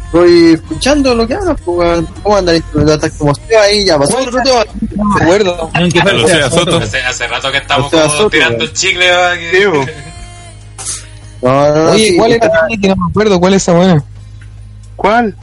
Estoy 0.07 0.53
escuchando 0.53 1.13
lo 1.13 1.27
que 1.27 1.35
hablas, 1.35 1.57
pues. 1.63 2.01
¿Cómo 2.23 2.37
andan 2.37 2.55
Estás 2.55 3.11
como 3.17 3.35
Seba 3.35 3.61
ahí? 3.61 3.85
Ya 3.85 3.99
pasó 3.99 4.17
otro 4.17 4.41
tema. 4.41 4.65
No 4.95 5.05
me 5.05 5.23
acuerdo. 5.23 5.69
Sea. 6.25 6.47
Hace, 6.47 7.01
hace 7.01 7.27
rato 7.27 7.51
que 7.51 7.57
estamos 7.57 7.91
sea, 7.91 8.07
como 8.07 8.29
tirando 8.29 8.63
el 8.63 8.73
chicle. 8.73 9.05
¿verdad? 9.05 9.35
No, 11.41 11.75
no, 11.75 11.91
Oye, 11.91 12.07
sí, 12.09 12.17
¿cuál 12.17 12.31
está- 12.33 12.45
era 12.47 12.65
Trinity? 12.67 12.87
No 12.89 12.95
me 12.95 13.09
acuerdo. 13.09 13.39
¿Cuál 13.39 13.53
es 13.53 13.61
esa 13.63 13.73
buena? 13.73 14.03
¿Cuál? 14.95 15.35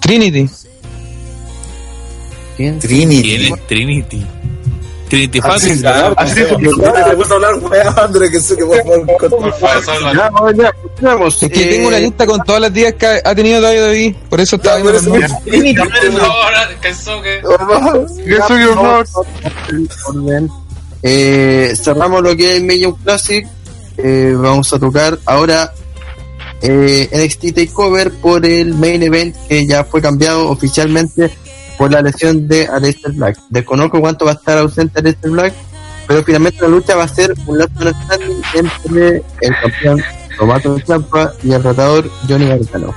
Trinity. 0.00 0.48
¿Quién? 2.56 2.78
Trinity. 2.78 3.22
¿Quién 3.22 3.52
es 3.54 3.66
Trinity? 3.66 4.26
Trinity 5.08 5.38
Así 5.38 5.48
Fácil. 5.48 5.86
así 6.16 6.40
es, 6.40 6.46
porque 6.48 6.64
le 6.64 7.14
gusta 7.14 7.34
hablar, 7.34 7.52
André, 7.98 8.28
que 8.30 8.40
sé 8.40 8.56
que 8.56 8.62
ya, 8.68 8.82
continuamos. 10.30 11.42
Es 11.42 11.48
que 11.50 11.62
Eh, 11.62 11.66
tengo 11.66 11.88
una 11.88 11.98
lista 12.00 12.26
con 12.26 12.40
todas 12.42 12.60
las 12.60 12.72
días 12.72 12.94
que 12.94 13.06
ha- 13.24 13.34
tenido 13.34 13.60
David 13.60 14.16
por 14.28 14.40
eso 14.40 14.56
estaba 14.56 14.76
viendo 14.76 14.92
los 14.92 15.02
eso- 15.02 15.10
números. 15.10 15.32
Ahora, 16.20 16.68
que 16.80 16.88
eso 16.88 17.22
que. 17.22 17.38
Eso 17.38 17.46
que 18.56 18.66
por 18.66 18.74
favor. 18.74 19.06
orden. 20.08 20.50
Eh, 21.02 21.74
cerramos 21.80 22.22
lo 22.22 22.36
que 22.36 22.56
es 22.56 22.62
Million 22.62 22.94
Classic. 22.96 23.46
Eh, 23.98 24.34
vamos 24.36 24.72
a 24.72 24.78
tocar 24.78 25.18
ahora 25.24 25.72
eh, 26.62 27.08
NXT 27.12 27.54
Takeover 27.54 28.12
por 28.12 28.44
el 28.44 28.74
main 28.74 29.02
event 29.02 29.36
que 29.48 29.66
ya 29.66 29.84
fue 29.84 30.00
cambiado 30.02 30.48
oficialmente 30.48 31.30
por 31.78 31.92
la 31.92 32.02
lesión 32.02 32.48
de 32.48 32.66
Aleister 32.66 33.12
Black. 33.12 33.38
Desconozco 33.50 34.00
cuánto 34.00 34.24
va 34.24 34.32
a 34.32 34.34
estar 34.34 34.58
ausente 34.58 35.00
Aleister 35.00 35.30
Black, 35.30 35.54
pero 36.06 36.22
finalmente 36.24 36.62
la 36.62 36.68
lucha 36.68 36.96
va 36.96 37.04
a 37.04 37.08
ser 37.08 37.34
un 37.46 37.58
last 37.58 37.72
man 37.74 37.94
standing 38.04 38.42
entre 38.54 39.22
el 39.40 39.54
campeón 39.62 40.02
Tomato 40.38 40.78
Champa 40.80 41.32
y 41.42 41.52
el 41.52 41.62
rotador 41.62 42.10
Johnny 42.28 42.46
Gargano. 42.46 42.94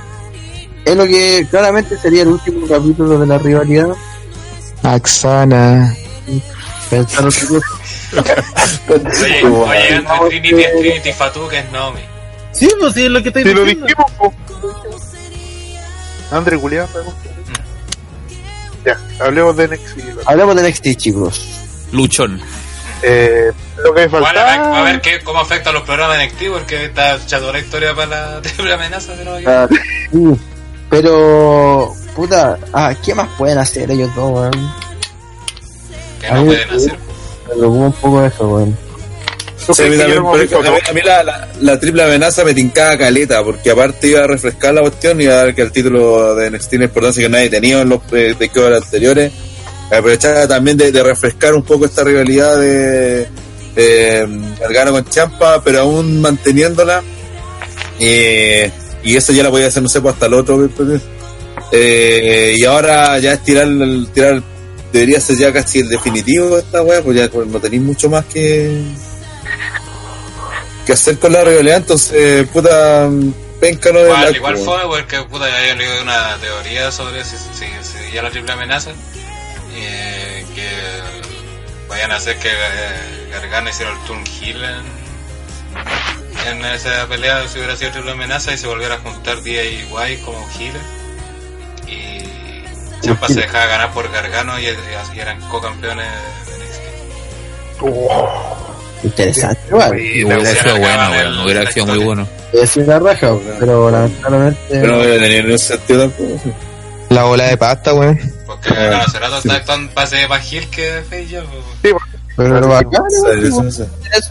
Es 0.84 0.96
lo 0.96 1.04
que 1.04 1.46
claramente 1.50 1.96
sería 1.98 2.22
el 2.22 2.28
último 2.28 2.66
capítulo 2.66 3.18
de 3.18 3.26
la 3.26 3.38
rivalidad. 3.38 3.90
Axana. 4.82 5.94
Pensaron 6.88 7.30
que 7.30 7.60
Oye, 8.12 9.44
oye, 9.44 9.94
entre 9.94 10.18
Trinity 10.28 10.62
es 10.62 10.78
Trinity 10.80 11.12
Fatu, 11.12 11.48
que 11.48 11.58
es 11.60 11.70
Nomi. 11.70 12.00
Sí, 12.52 12.68
pues 12.80 12.94
sí, 12.94 13.04
es 13.04 13.10
lo 13.10 13.22
que 13.22 13.28
estoy 13.28 13.44
Si 13.44 13.54
lo 13.54 13.60
diciendo. 13.64 13.86
dijimos, 13.86 14.12
po. 14.12 14.34
André 16.32 16.56
Julián, 16.56 16.86
Ya, 18.84 18.98
hablemos 19.24 19.56
de 19.56 19.68
NXT. 19.68 19.98
Hablamos 20.26 20.56
de 20.56 20.68
NXT, 20.68 20.96
chicos. 20.96 21.46
Luchón. 21.92 22.40
Eh, 23.02 23.50
lo 23.82 23.94
que 23.94 24.00
me 24.02 24.06
Bueno, 24.08 24.26
a 24.26 24.32
ver, 24.32 24.42
falta. 24.44 24.78
a 24.78 24.82
ver 24.82 25.00
qué, 25.00 25.20
cómo 25.20 25.40
afecta 25.40 25.70
a 25.70 25.72
los 25.72 25.82
programas 25.82 26.18
de 26.18 26.26
NXT, 26.26 26.42
porque 26.52 26.84
está 26.86 27.16
echando 27.16 27.52
la 27.52 27.58
historia 27.58 27.94
para 27.94 28.34
la 28.34 28.42
triple 28.42 28.72
amenaza. 28.72 29.14
No 29.24 29.32
me 29.32 29.38
equivoco. 29.38 29.50
Ah, 29.50 29.68
sí, 30.12 30.40
pero, 30.90 31.94
puta, 32.16 32.58
ah, 32.72 32.92
¿qué 33.04 33.14
más 33.14 33.28
pueden 33.38 33.58
hacer 33.58 33.90
ellos 33.90 34.12
dos, 34.14 34.30
weón? 34.32 34.72
que 36.20 36.30
no 36.32 36.44
pueden 36.44 36.70
hacer. 36.70 36.98
Me 37.50 37.56
preocupa 37.56 37.84
un 37.86 37.92
poco 37.92 38.24
eso, 38.24 38.48
weón. 38.48 38.76
Sí, 39.74 39.82
a 39.82 39.86
mí, 39.86 39.96
también, 39.98 40.22
pero 40.32 40.42
es 40.42 40.48
que 40.48 40.56
a 40.56 40.60
mí- 40.62 40.78
a 40.88 40.92
mí 40.94 41.00
la, 41.04 41.22
la, 41.22 41.48
la 41.60 41.78
triple 41.78 42.02
amenaza 42.02 42.44
me 42.44 42.54
tincaba 42.54 42.96
caleta, 42.96 43.44
porque 43.44 43.70
aparte 43.70 44.08
iba 44.08 44.24
a 44.24 44.26
refrescar 44.26 44.72
la 44.74 44.80
cuestión 44.80 45.20
y 45.20 45.24
iba 45.24 45.34
a 45.34 45.36
dar 45.44 45.54
que 45.54 45.62
el 45.62 45.70
título 45.70 46.34
de 46.34 46.50
NXT 46.50 46.72
la 46.74 46.84
importancia 46.84 47.22
que 47.22 47.28
nadie 47.28 47.50
tenía 47.50 47.80
en 47.82 47.88
los 47.90 48.00
eh, 48.12 48.34
takeovers 48.38 48.82
anteriores. 48.84 49.30
Aprovechaba 49.92 50.48
también 50.48 50.76
de, 50.76 50.90
de 50.90 51.02
refrescar 51.02 51.54
un 51.54 51.62
poco 51.62 51.84
esta 51.84 52.02
rivalidad 52.04 52.58
de 52.58 53.28
eh, 53.76 54.26
Gargano 54.60 54.92
con 54.92 55.04
Champa, 55.08 55.62
pero 55.62 55.80
aún 55.80 56.20
manteniéndola. 56.20 57.02
Eh, 57.98 58.70
y 59.04 59.16
eso 59.16 59.32
ya 59.32 59.42
la 59.42 59.50
podía 59.50 59.66
hacer, 59.66 59.82
no 59.82 59.88
sé, 59.88 60.00
pues 60.00 60.14
hasta 60.14 60.26
el 60.26 60.34
otro. 60.34 60.68
Eh, 61.72 62.54
y 62.58 62.64
ahora 62.64 63.18
ya 63.18 63.34
es 63.34 63.42
tirar, 63.44 63.66
el- 63.66 64.08
tirar, 64.12 64.42
debería 64.92 65.20
ser 65.20 65.36
ya 65.36 65.52
casi 65.52 65.80
el 65.80 65.88
definitivo 65.88 66.56
de 66.56 66.62
esta 66.62 66.82
wea, 66.82 67.02
pues 67.02 67.16
ya 67.16 67.28
pues, 67.30 67.46
no 67.46 67.60
tenéis 67.60 67.82
mucho 67.82 68.08
más 68.08 68.24
que 68.26 68.82
que 70.86 70.92
hacer 70.92 71.18
con 71.18 71.32
la 71.32 71.44
rivalidad, 71.44 71.76
entonces, 71.76 72.48
puta, 72.48 73.08
penca 73.60 73.90
de 73.92 74.02
Igual, 74.02 74.36
igual 74.36 74.56
fue 74.58 74.82
porque 74.86 75.22
puta, 75.24 75.48
ya 75.48 75.58
había 75.58 75.74
leído 75.74 76.02
una 76.02 76.36
teoría 76.38 76.90
sobre 76.90 77.22
si, 77.24 77.36
si, 77.36 77.66
si 77.82 78.12
ya 78.12 78.22
la 78.22 78.30
triple 78.30 78.52
amenaza 78.52 78.90
eh, 79.74 80.44
que 80.54 80.68
vayan 81.88 82.10
a 82.12 82.16
hacer 82.16 82.38
que 82.38 82.48
eh, 82.48 83.28
Gargano 83.30 83.68
hiciera 83.70 83.92
el 83.92 83.98
turn 84.06 84.24
heel 84.26 84.64
en, 84.64 86.48
en 86.48 86.64
esa 86.64 87.06
pelea 87.06 87.46
si 87.46 87.58
hubiera 87.58 87.76
sido 87.76 87.92
triple 87.92 88.12
amenaza 88.12 88.52
y 88.52 88.58
se 88.58 88.66
volviera 88.66 88.94
a 88.94 88.98
juntar 88.98 89.42
DIY 89.42 90.16
como 90.24 90.48
healer. 90.58 90.80
Y 91.86 92.39
Champa 93.00 93.28
se 93.28 93.40
dejaba 93.40 93.66
ganar 93.66 93.92
por 93.92 94.10
Gargano 94.10 94.58
y, 94.58 94.64
y 94.64 95.18
eran 95.20 95.40
co-campeones 95.48 96.06
de 96.46 96.58
NXT. 96.58 96.80
Interesante, 99.04 99.60
igual. 99.68 99.92
Hubiera 99.92 100.54
sido 100.54 100.78
bueno. 100.78 101.44
Hubiera 101.44 101.70
sido 101.72 101.86
muy 101.86 101.98
bueno. 102.04 102.28
Es 102.52 102.76
una 102.76 102.98
raja, 102.98 103.34
pero 103.58 103.90
lamentablemente. 103.90 104.60
Pero 104.68 104.86
no 104.88 104.98
voy 104.98 105.06
a 105.06 105.14
tener 105.20 105.44
ningún 105.44 105.58
sentido 105.58 106.00
tampoco. 106.08 106.40
La 107.08 107.24
bola 107.24 107.44
de 107.48 107.56
pasta, 107.56 107.94
weón. 107.94 108.18
Porque 108.46 108.74
Gargano 108.74 109.04
hace 109.06 109.18
rato 109.18 109.38
está 109.38 109.64
tan 109.64 109.88
pase 109.88 110.28
más 110.28 110.52
heel 110.52 110.68
que 110.68 110.82
de 110.92 111.02
face 111.02 111.26
ya. 111.26 111.42
pues. 111.42 111.94
Pero 112.36 112.60
lo 112.60 112.80
eso 112.80 113.62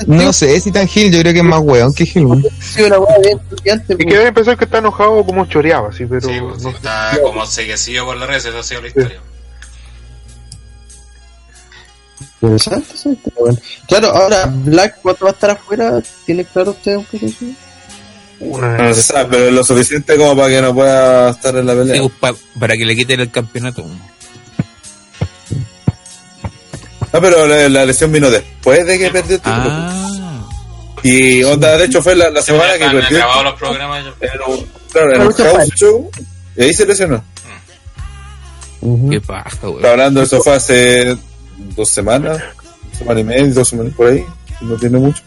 no 0.07 0.34
sé. 0.34 0.53
sé 0.55 0.59
si 0.61 0.71
tan 0.71 0.88
Gil, 0.88 1.11
yo 1.11 1.19
creo 1.19 1.34
que 1.34 1.39
es 1.39 1.45
más 1.45 1.59
weón 1.61 1.93
que 1.93 2.05
Gil, 2.05 2.26
weón. 2.26 2.43
Sí, 2.61 2.81
una 2.81 2.99
weá 2.99 3.17
bien 3.19 3.39
estudiante, 3.39 3.93
Y 3.99 4.05
que 4.05 4.17
debe 4.17 4.31
pensar 4.31 4.57
que 4.57 4.65
está 4.65 4.80
enojado 4.80 5.23
como 5.26 5.45
choreaba, 5.45 5.91
sí, 5.91 6.05
pero. 6.05 6.21
Sí, 6.27 6.39
pues, 6.39 6.63
no 6.63 6.69
sé. 6.71 6.76
está 6.77 7.17
como 7.21 7.45
seguecillo 7.45 8.05
por 8.05 8.17
las 8.17 8.27
redes, 8.30 8.45
esa 8.45 8.59
ha 8.59 8.63
sido 8.63 8.81
la 8.81 8.88
historia. 8.88 9.19
Interesante, 12.41 12.88
sí, 12.95 13.09
está 13.09 13.31
bueno. 13.39 13.57
Claro, 13.88 14.07
ahora, 14.15 14.45
Black, 14.49 14.99
¿cuánto 15.01 15.26
va 15.26 15.31
a 15.31 15.34
estar 15.34 15.49
afuera? 15.51 16.01
¿Tiene 16.26 16.45
claro 16.45 16.71
usted 16.71 16.95
un 16.95 17.03
poco 17.05 17.26
eso? 17.26 17.45
Una- 18.39 18.77
No 18.77 18.93
se 18.93 19.03
sabe, 19.03 19.27
pero 19.31 19.51
lo 19.51 19.63
suficiente 19.63 20.15
como 20.17 20.35
para 20.38 20.47
que 20.49 20.61
no 20.61 20.73
pueda 20.73 21.30
estar 21.31 21.55
en 21.57 21.65
la 21.65 21.73
pelea. 21.73 22.01
Sí, 22.01 22.11
pa- 22.19 22.34
para 22.57 22.76
que 22.76 22.85
le 22.85 22.95
quiten 22.95 23.19
el 23.19 23.30
campeonato. 23.31 23.84
No, 23.84 23.89
pero 27.11 27.48
la, 27.48 27.69
la 27.69 27.86
lesión 27.86 28.11
vino 28.11 28.30
después 28.30 28.86
de 28.86 28.98
que 28.99 29.10
perdió 29.10 29.36
el 29.36 29.41
título. 29.41 29.65
Ah. 29.65 30.45
Y 31.03 31.44
onda, 31.44 31.77
de 31.77 31.86
hecho 31.86 32.02
fue 32.02 32.15
la, 32.15 32.30
la 32.30 32.41
semana 32.41 32.73
que 32.73 32.90
perdió. 32.90 33.44
los 33.44 33.53
programas 33.56 34.03
claro, 34.91 35.15
en 35.15 35.23
lucha 35.23 35.44
house 35.45 35.69
show. 35.76 36.10
Y 36.57 36.64
ahí 36.64 36.73
se 36.73 36.86
lesionó. 36.86 37.23
Ujú. 38.81 39.10
Qué 39.10 39.22
paja, 39.22 39.69
weón. 39.69 39.86
hablando 39.86 40.19
de 40.22 40.26
eso 40.26 40.41
fue 40.41 40.53
hace 40.53 41.18
dos 41.76 41.90
semanas, 41.90 42.41
semana 42.98 43.19
y 43.19 43.23
media, 43.23 43.53
dos 43.53 43.68
semanas 43.68 43.94
por 43.95 44.07
ahí. 44.07 44.26
No 44.61 44.76
tiene 44.76 44.99
mucho. 44.99 45.22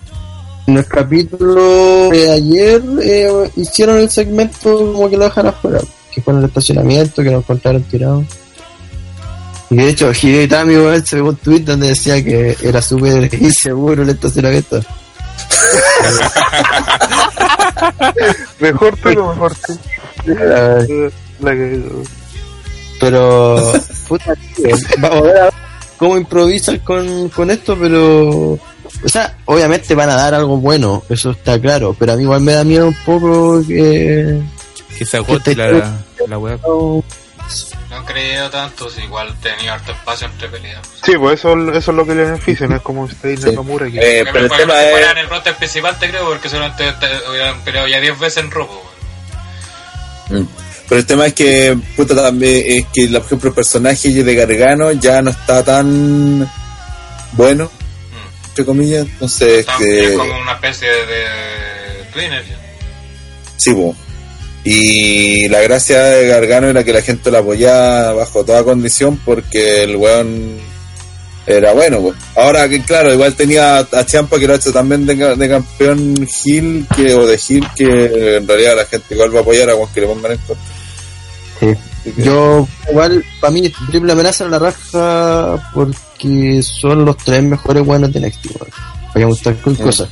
En 0.67 0.77
el 0.77 0.87
capítulo 0.87 2.11
de 2.11 2.31
ayer 2.31 2.83
eh, 3.03 3.51
hicieron 3.57 3.99
el 3.99 4.11
segmento 4.11 4.77
como 4.77 5.11
que 5.11 5.17
lo 5.17 5.25
dejan 5.25 5.47
afuera, 5.49 5.81
que 6.13 6.23
fue 6.23 6.35
en 6.35 6.41
el 6.41 6.47
estacionamiento, 6.47 7.23
que 7.23 7.31
lo 7.31 7.39
encontraron 7.39 7.83
tirado. 7.85 8.25
Y 9.73 9.77
de 9.77 9.89
hecho, 9.89 10.12
Hideo 10.12 10.43
Itami 10.43 10.77
weón, 10.77 11.07
se 11.07 11.23
un 11.23 11.35
tweet 11.36 11.61
donde 11.61 11.89
decía 11.89 12.23
que 12.23 12.55
era 12.62 12.82
súper 12.82 13.32
inseguro 13.40 14.03
el 14.03 14.11
estacionamiento. 14.11 14.81
Mejor 18.61 18.97
tú, 18.99 19.09
lo 19.11 19.28
mejor 19.32 19.55
tú. 19.66 19.78
Eh, 20.27 21.11
La 21.40 21.53
que- 21.53 21.82
Pero, 23.01 23.73
puta, 24.07 24.35
tío, 24.55 24.77
vamos 24.99 25.28
a 25.28 25.32
ver 25.32 25.53
cómo 25.97 26.16
improvisan 26.19 26.78
con, 26.81 27.28
con 27.31 27.51
esto, 27.51 27.77
pero. 27.81 28.59
O 29.05 29.09
sea, 29.09 29.36
obviamente 29.47 29.94
van 29.94 30.11
a 30.11 30.15
dar 30.16 30.35
algo 30.35 30.59
bueno, 30.59 31.03
eso 31.09 31.31
está 31.32 31.59
claro, 31.61 31.97
pero 31.99 32.12
a 32.12 32.16
mí 32.16 32.23
igual 32.23 32.43
me 32.43 32.53
da 32.53 32.62
miedo 32.62 32.86
un 32.89 32.97
poco 33.05 33.61
que. 33.66 34.39
Que 34.97 35.05
se 35.05 35.16
agote 35.16 35.57
la, 35.57 35.99
la 36.28 36.39
weá. 36.39 36.59
No, 37.91 37.97
No 37.97 38.03
he 38.03 38.05
creído 38.12 38.51
tanto, 38.51 38.89
si 38.91 39.03
igual 39.03 39.35
tenía 39.41 39.74
harto 39.74 39.93
espacio 39.93 40.27
entre 40.27 40.49
peleas. 40.49 40.81
Sí, 41.05 41.12
pues 41.19 41.39
eso, 41.41 41.53
eso 41.73 41.91
es 41.91 41.97
lo 41.97 42.07
que 42.07 42.15
le 42.15 42.24
beneficia, 42.24 42.66
no 42.66 42.77
es 42.77 42.83
como 42.83 43.03
usted 43.03 43.39
Sí. 43.39 43.47
Nakamura 43.51 43.91
que. 43.91 43.99
Eh, 43.99 44.24
Que 44.24 44.33
pero 44.33 44.45
el 44.47 44.51
tema 44.51 44.74
que 44.74 44.85
es. 44.87 44.91
fuera 44.93 45.11
en 45.12 45.19
el 45.19 45.29
roster 45.29 45.55
principal, 45.57 45.99
te 45.99 46.09
creo, 46.09 46.24
porque 46.29 46.49
solamente 46.49 46.91
te- 46.93 47.31
hubieran 47.31 47.61
peleado 47.62 47.89
ya 47.89 48.01
10 48.01 48.19
veces 48.19 48.43
en 48.45 48.51
robo. 48.51 48.83
Mm. 50.31 50.45
Pero 50.89 50.99
el 51.01 51.07
tema 51.07 51.27
es 51.27 51.33
que, 51.35 51.79
puta, 51.97 52.15
también 52.15 52.62
es 52.66 52.87
que, 52.93 53.09
por 53.09 53.23
ejemplo, 53.24 53.49
el 53.51 53.55
personaje 53.55 54.09
de 54.24 54.35
Gargano 54.35 54.93
ya 54.93 55.23
no 55.23 55.31
está 55.31 55.62
tan 55.65 56.51
bueno, 57.33 57.65
Mm. 57.66 58.47
entre 58.49 58.65
comillas. 58.65 59.07
Entonces, 59.07 59.61
Está- 59.61 59.79
que, 59.79 60.05
Es 60.12 60.19
como 60.19 60.39
una 60.39 60.53
especie 60.53 60.89
de 60.89 62.05
twinner. 62.12 62.45
ya. 62.47 62.57
sí, 63.57 63.73
po. 63.74 63.95
Y 64.64 65.48
la 65.48 65.60
gracia 65.60 66.01
de 66.02 66.28
Gargano 66.28 66.68
era 66.68 66.84
que 66.84 66.93
la 66.93 67.02
gente 67.02 67.30
lo 67.30 67.39
apoyaba 67.39 68.12
bajo 68.12 68.44
toda 68.44 68.62
condición 68.62 69.18
porque 69.24 69.82
el 69.82 69.97
weón 69.97 70.56
era 71.47 71.72
bueno, 71.72 72.01
pues. 72.01 72.14
Ahora 72.36 72.68
que, 72.68 72.80
claro, 72.82 73.12
igual 73.12 73.34
tenía 73.34 73.78
a 73.78 74.06
Champa 74.06 74.39
que 74.39 74.47
lo 74.47 74.52
ha 74.52 74.56
hecho 74.56 74.72
también 74.72 75.05
de, 75.05 75.16
de 75.16 75.48
campeón 75.48 76.28
Hill 76.44 76.86
que, 76.94 77.12
o 77.14 77.26
de 77.26 77.40
Hill 77.48 77.66
que 77.76 78.36
en 78.36 78.47
realidad 78.47 78.76
la 78.76 78.84
gente 78.84 79.14
igual 79.14 79.34
va 79.34 79.40
a 79.40 79.43
apoyar 79.43 79.68
a 79.70 79.74
cualquiera 79.74 80.06
que 80.06 80.14
le 80.14 80.20
pongan 80.20 80.32
en 80.32 80.39
contra. 80.39 80.64
Sí. 81.59 82.22
Yo, 82.22 82.66
igual, 82.90 83.24
para 83.40 83.52
mí, 83.52 83.68
triple 83.90 84.12
amenaza 84.12 84.44
en 84.44 84.51
la 84.52 84.59
raja 84.60 85.70
porque 85.74 86.60
son 86.62 87.05
los 87.05 87.16
tres 87.16 87.43
mejores 87.43 87.84
buenos 87.84 88.12
de 88.12 88.20
weón. 88.20 88.32
Voy 89.14 89.22
a 89.24 89.26
mostrar 89.26 89.56
con 89.56 89.76
Sí. 89.76 89.82
cosas. 89.82 90.09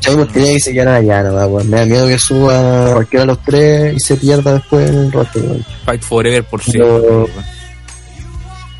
Sabemos 0.00 0.28
que 0.32 0.40
que 0.44 0.60
se 0.60 0.72
quedan 0.72 0.88
allá, 0.94 1.22
no 1.22 1.34
weón. 1.46 1.68
Me 1.70 1.78
da 1.80 1.84
miedo 1.86 2.06
que 2.06 2.18
suba 2.18 2.92
cualquiera 2.94 3.22
de 3.22 3.26
los 3.26 3.42
tres 3.44 3.94
y 3.96 4.00
se 4.00 4.16
pierda 4.16 4.54
después 4.54 4.88
en 4.88 4.96
el 4.98 5.12
roster, 5.12 5.42
weón. 5.42 5.66
Fight 5.84 6.02
Forever 6.02 6.44
por 6.44 6.62
sí. 6.62 6.72
Pero- 6.72 7.28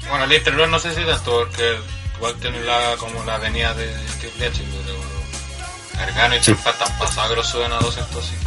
Bueno, 0.09 0.27
Lister 0.27 0.55
Road 0.55 0.69
no 0.69 0.79
sé 0.79 0.91
si 0.95 1.03
tanto, 1.05 1.31
porque 1.45 1.77
igual 2.17 2.35
tiene 2.41 2.61
la, 2.65 2.95
como 2.99 3.23
la 3.25 3.35
avenida 3.35 3.75
de 3.75 3.87
Triple 4.21 4.47
H, 4.47 4.63
pero 4.87 4.99
Gargano 6.01 6.37
y 6.37 6.41
Champa 6.41 6.71
están 6.71 6.99
pasados 6.99 7.31
que 7.31 7.37
lo 7.37 7.45
suben 7.45 7.73
a 7.73 7.79
200, 7.79 8.25
sí. 8.25 8.35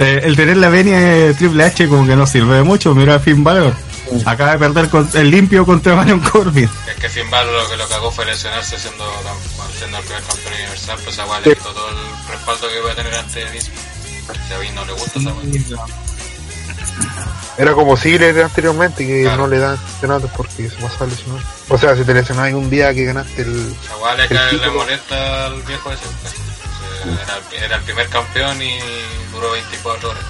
Eh, 0.00 0.20
el 0.24 0.36
tener 0.36 0.56
la 0.58 0.68
venia 0.68 0.98
de 0.98 1.34
Triple 1.34 1.64
H 1.64 1.88
como 1.88 2.06
que 2.06 2.14
no 2.14 2.26
sirve 2.26 2.56
de 2.56 2.62
mucho. 2.62 2.94
Mira 2.94 3.16
a 3.16 3.18
Finn 3.18 3.42
Balor. 3.42 3.74
Acaba 4.24 4.52
de 4.52 4.58
perder 4.58 4.88
con- 4.88 5.08
el 5.14 5.30
limpio 5.30 5.64
contra 5.66 5.94
Baron 5.94 6.20
Corbin. 6.20 6.68
Es 6.88 6.94
que 6.96 7.08
Finn 7.08 7.30
Balor 7.30 7.52
lo 7.64 7.68
que 7.70 7.76
lo 7.76 7.88
cagó 7.88 8.10
fue 8.10 8.24
lesionarse 8.26 8.78
siendo, 8.78 9.04
siendo 9.78 9.98
el 9.98 10.04
primer 10.04 10.22
campeón 10.24 10.54
universal, 10.54 10.98
pues 11.04 11.18
weá 11.18 11.40
le 11.40 11.54
quitó 11.54 11.70
todo 11.72 11.88
el 11.90 11.96
respaldo 12.30 12.68
que 12.68 12.78
iba 12.78 12.92
a 12.92 12.94
tener 12.94 13.14
antes 13.14 13.34
de 13.34 13.44
Vince. 13.50 13.70
Si 14.46 14.54
a 14.54 14.58
Vince 14.58 14.74
no 14.74 14.84
le 14.84 14.92
gusta 14.92 15.18
esa 15.18 15.32
weá. 15.32 15.86
Era 17.58 17.72
como 17.74 17.96
Ziggler 17.96 18.40
anteriormente, 18.44 19.04
que 19.06 19.22
Claro. 19.22 19.38
no 19.42 19.48
le 19.48 19.58
dan 19.58 19.76
campeonatos 19.76 20.30
porque 20.36 20.68
se 20.70 20.76
pasaba 20.76 21.06
a 21.06 21.08
lesionar. 21.08 21.42
O 21.68 21.76
sea, 21.78 21.96
si 21.96 22.04
te 22.04 22.14
lesionabas 22.14 22.52
un 22.52 22.70
día 22.70 22.94
que 22.94 23.04
ganaste 23.04 23.42
el. 23.42 23.76
Esa 23.84 23.96
weá 23.96 24.14
le, 24.14 24.70
molesta 24.70 25.46
al 25.46 25.62
viejo 25.62 25.90
ese. 25.92 26.02
pues. 26.22 26.34
Era, 27.22 27.64
era 27.66 27.76
el 27.76 27.82
primer 27.82 28.08
campeón 28.08 28.60
y 28.62 28.78
duró 29.32 29.50
24 29.52 30.10
horas. 30.10 30.22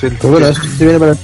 Sí, 0.00 0.06
el- 0.06 0.18
Pero 0.18 0.32
bueno, 0.38 0.54
eso 0.54 0.66
se 0.78 0.84
viene 0.84 0.98
para 0.98 1.12
el 1.12 1.18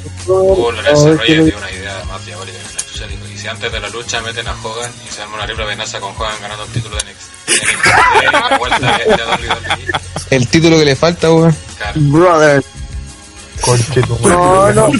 a 0.88 1.04
ver 1.04 1.18
Reyes 1.18 1.44
dio 1.46 1.56
una 1.58 1.70
idea 1.70 2.04
más 2.08 2.26
diabólica 2.26 2.58
que 2.58 2.74
la 2.74 2.80
chucha. 2.92 3.06
Dijo, 3.06 3.22
y 3.34 3.38
si 3.38 3.48
antes 3.48 3.72
de 3.72 3.80
la 3.80 3.88
lucha 3.88 4.20
meten 4.22 4.46
a 4.48 4.54
Hogan 4.62 4.90
y 5.08 5.12
se 5.14 5.22
arma 5.22 5.34
una 5.36 5.46
triple 5.46 5.64
amenaza 5.64 6.00
con 6.00 6.12
Hogan 6.16 6.32
ganando 6.40 6.64
el 6.64 6.70
título 6.70 6.96
de 6.96 7.04
de 9.06 9.14
WWE. 9.14 9.92
El 10.30 10.48
título 10.48 10.78
que 10.78 10.84
le 10.84 10.96
falta, 10.96 11.30
weón. 11.32 11.56
Brother. 11.94 12.62
Conche 13.60 14.02
tu. 14.02 14.18
No, 14.28 14.72
no, 14.72 14.90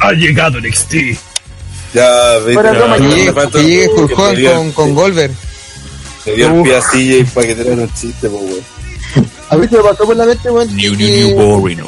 Ha 0.00 0.12
llegado 0.12 0.58
NXT. 0.60 0.94
Ya, 1.94 2.38
broma, 2.38 2.96
Que 2.96 3.02
no, 3.02 3.50
llegue, 3.60 3.88
Hulk 3.88 4.12
con, 4.14 4.36
el- 4.66 4.72
con 4.74 4.94
Goldberg. 4.94 5.32
Le 6.26 6.34
dio 6.36 6.46
el 6.48 6.62
pie 6.62 6.76
a 6.76 6.80
CJ 6.82 7.24
para 7.34 7.46
que 7.46 7.54
tirara 7.54 7.82
un 7.82 7.94
chiste, 7.94 8.28
pues, 8.28 8.42
weón. 8.42 8.79
A 9.50 9.56
mí 9.56 9.66
se 9.68 9.76
me 9.76 9.82
pasó 9.82 10.04
por 10.04 10.16
la 10.16 10.24
mente, 10.26 10.50
weón, 10.50 10.74
New, 10.76 10.94
new, 10.94 11.08
new, 11.28 11.36
boring, 11.36 11.80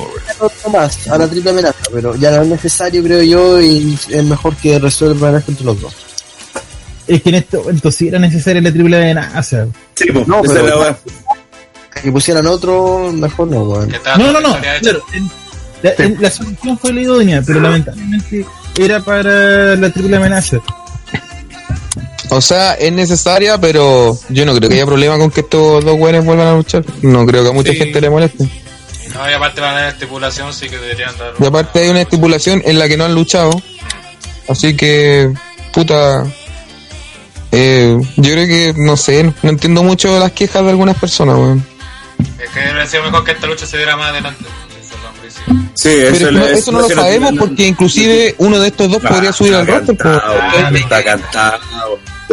más 0.73 1.09
a 1.09 1.19
la 1.19 1.29
triple 1.29 1.51
amenaza, 1.51 1.79
pero 1.93 2.15
ya 2.17 2.31
no 2.33 2.43
es 2.43 2.49
necesario, 2.49 3.03
creo 3.03 3.23
yo, 3.23 3.61
y 3.61 3.99
es 4.11 4.25
mejor 4.25 4.55
que 4.57 4.79
resuelvan 4.79 5.37
esto 5.37 5.51
entre 5.53 5.67
los 5.67 5.81
dos. 5.81 5.95
Es 7.07 7.23
que 7.23 7.29
en 7.31 7.35
este 7.37 7.59
momento 7.59 7.91
sí 7.91 8.09
era 8.09 8.19
necesaria 8.19 8.63
la 8.63 8.73
triple 8.73 8.97
amenaza. 8.97 9.67
Sí, 9.95 10.07
pues, 10.13 10.27
No, 10.27 10.43
pero- 10.43 10.81
la. 10.85 10.99
Que 12.03 12.11
pusieran 12.11 12.47
otro, 12.47 13.13
mejor 13.13 13.49
no, 13.49 13.63
weón. 13.65 13.93
No, 14.19 14.33
no, 14.33 14.41
no, 14.41 14.59
claro. 14.61 15.03
la, 15.83 15.93
en- 15.99 16.17
la 16.21 16.31
solución 16.31 16.79
fue 16.79 16.93
la 16.93 17.01
idónea, 17.03 17.43
pero 17.47 17.61
lamentablemente 17.61 18.45
era 18.79 18.99
para 19.01 19.77
la 19.77 19.91
triple 19.91 20.17
amenaza. 20.17 20.59
O 22.35 22.41
sea, 22.41 22.73
es 22.75 22.91
necesaria, 22.93 23.59
pero 23.59 24.19
yo 24.31 24.47
no 24.47 24.55
creo 24.55 24.69
que 24.69 24.77
haya 24.77 24.87
problema 24.87 25.19
con 25.19 25.31
que 25.31 25.41
estos 25.41 25.85
dos 25.85 25.97
güeyes 25.99 26.25
vuelvan 26.25 26.47
a 26.47 26.55
luchar. 26.55 26.83
No 27.03 27.27
creo 27.27 27.43
que 27.43 27.51
a 27.51 27.53
mucha 27.53 27.73
Sí. 27.73 27.79
gente 27.79 28.01
le 28.01 28.09
moleste. 28.11 28.45
No, 29.15 29.31
y 29.31 29.35
aparte 29.35 29.61
van 29.61 29.75
a 29.77 29.81
dar 29.83 29.93
estipulación, 29.93 30.53
sí 30.55 30.69
que 30.71 30.79
deberían 30.79 31.17
dar. 31.19 31.35
Y 31.39 31.45
aparte 31.47 31.81
hay 31.81 31.91
una 31.91 32.01
estipulación 32.01 32.63
en 32.65 32.79
la 32.79 32.89
que 32.89 32.97
no 32.97 33.05
han 33.05 33.15
luchado. 33.15 33.51
Así 34.49 34.75
que, 34.77 35.31
puta. 35.75 36.25
Eh, 37.51 37.99
yo 38.17 38.33
creo 38.33 38.47
que, 38.47 38.75
no 38.79 38.97
sé, 38.97 39.31
no 39.43 39.51
entiendo 39.51 39.83
mucho 39.83 40.19
las 40.19 40.33
quejas 40.33 40.63
de 40.65 40.71
algunas 40.71 40.97
personas, 40.97 41.37
weón. 41.37 41.67
Es 42.43 42.49
que 42.51 42.61
hubiera 42.61 42.87
sido 42.87 43.03
mejor 43.03 43.25
que 43.25 43.33
esta 43.33 43.47
lucha 43.47 43.67
se 43.67 43.77
diera 43.77 43.95
más 43.97 44.09
adelante. 44.11 44.45
Sí, 45.75 45.89
eso, 45.91 46.13
Pero 46.13 46.29
es 46.29 46.33
la- 46.35 46.51
eso 46.53 46.73
no 46.73 46.81
lo 46.81 46.89
sabemos 46.89 47.33
porque 47.39 47.67
inclusive 47.67 48.35
uno 48.39 48.59
de 48.61 48.69
estos 48.69 48.91
dos 48.91 49.03
Ah, 49.05 49.09
podría 49.09 49.33
subir 49.33 49.55
al 49.55 49.67
roster. 49.67 49.97
cantado, 49.97 50.77
Está 50.77 51.03
cantado. 51.05 51.59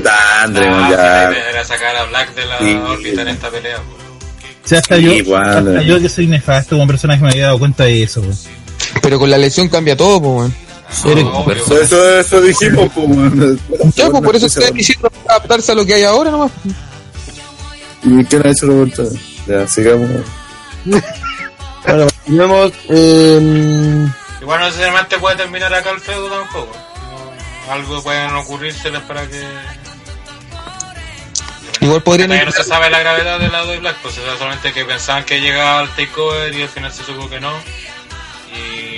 Puta, 0.01 0.13
Ah, 0.15 0.45
sí, 0.47 0.53
la 0.53 0.89
ya. 0.89 1.31
era 1.49 1.65
sacar 1.65 1.95
a 1.95 2.03
Black 2.05 2.33
de 2.35 2.45
la 2.45 2.57
Sí. 2.59 2.73
órbita 2.75 3.21
en 3.21 3.27
esta 3.29 3.49
pelea. 3.49 3.77
O 3.77 4.67
sea, 4.67 4.79
hasta, 4.79 4.95
Sí, 4.97 5.03
yo, 5.03 5.11
igual, 5.13 5.49
hasta 5.69 5.81
eh. 5.81 5.85
yo 5.85 5.99
que 5.99 6.09
soy 6.09 6.27
nefasto 6.27 6.75
como 6.77 6.87
personaje 6.87 7.21
me 7.23 7.29
había 7.29 7.45
dado 7.45 7.59
cuenta 7.59 7.85
de 7.85 8.03
eso. 8.03 8.21
Pero 9.01 9.19
con 9.19 9.29
la 9.29 9.37
lesión 9.37 9.67
cambia 9.69 9.95
todo, 9.97 10.21
po, 10.21 10.47
No, 11.05 11.39
obvio. 11.39 11.55
Eso, 11.55 11.81
eso, 11.81 12.19
eso 12.19 12.41
dijimos, 12.41 12.89
pues. 12.93 13.95
Ya, 13.95 14.09
pues 14.09 14.23
por 14.23 14.35
eso 14.35 14.45
estoy 14.47 14.71
diciendo 14.71 15.11
adaptarse 15.27 15.71
a 15.71 15.75
lo 15.75 15.85
que 15.85 15.93
hay 15.95 16.03
ahora 16.03 16.31
nomás. 16.31 16.51
¿Y 18.03 18.23
quién 18.25 18.45
ha 18.45 18.51
hecho 18.51 18.65
la 18.67 18.73
vuelta? 18.73 19.03
Ya, 19.47 19.67
sigamos. 19.67 20.09
Bueno, 20.85 22.07
continuemos. 22.07 22.71
Eh, 22.89 24.07
Igual 24.41 24.59
no 24.59 24.65
necesariamente 24.67 25.17
puede 25.17 25.35
terminar 25.35 25.73
acá 25.73 25.89
el 25.91 25.99
feudo 25.99 26.29
tampoco. 26.29 26.71
No, 27.67 27.73
algo 27.73 28.01
pueden 28.03 28.31
ocurrírseles 28.35 29.01
para 29.01 29.27
que. 29.27 29.41
Igual 31.81 32.03
podrían 32.03 32.29
Todavía 32.29 32.45
no 32.45 32.51
se 32.51 32.63
sabe 32.63 32.89
la 32.89 32.99
gravedad 32.99 33.39
del 33.39 33.51
lado 33.51 33.67
de 33.67 33.79
Black, 33.79 33.97
pues 34.01 34.15
solamente 34.15 34.73
que 34.73 34.85
pensaban 34.85 35.23
que 35.23 35.39
llegaba 35.39 35.79
al 35.79 35.89
takeover 35.95 36.53
y 36.53 36.63
al 36.63 36.69
final 36.69 36.91
se 36.91 37.03
supo 37.03 37.29
que 37.29 37.39
no. 37.39 37.53
Y 38.53 38.97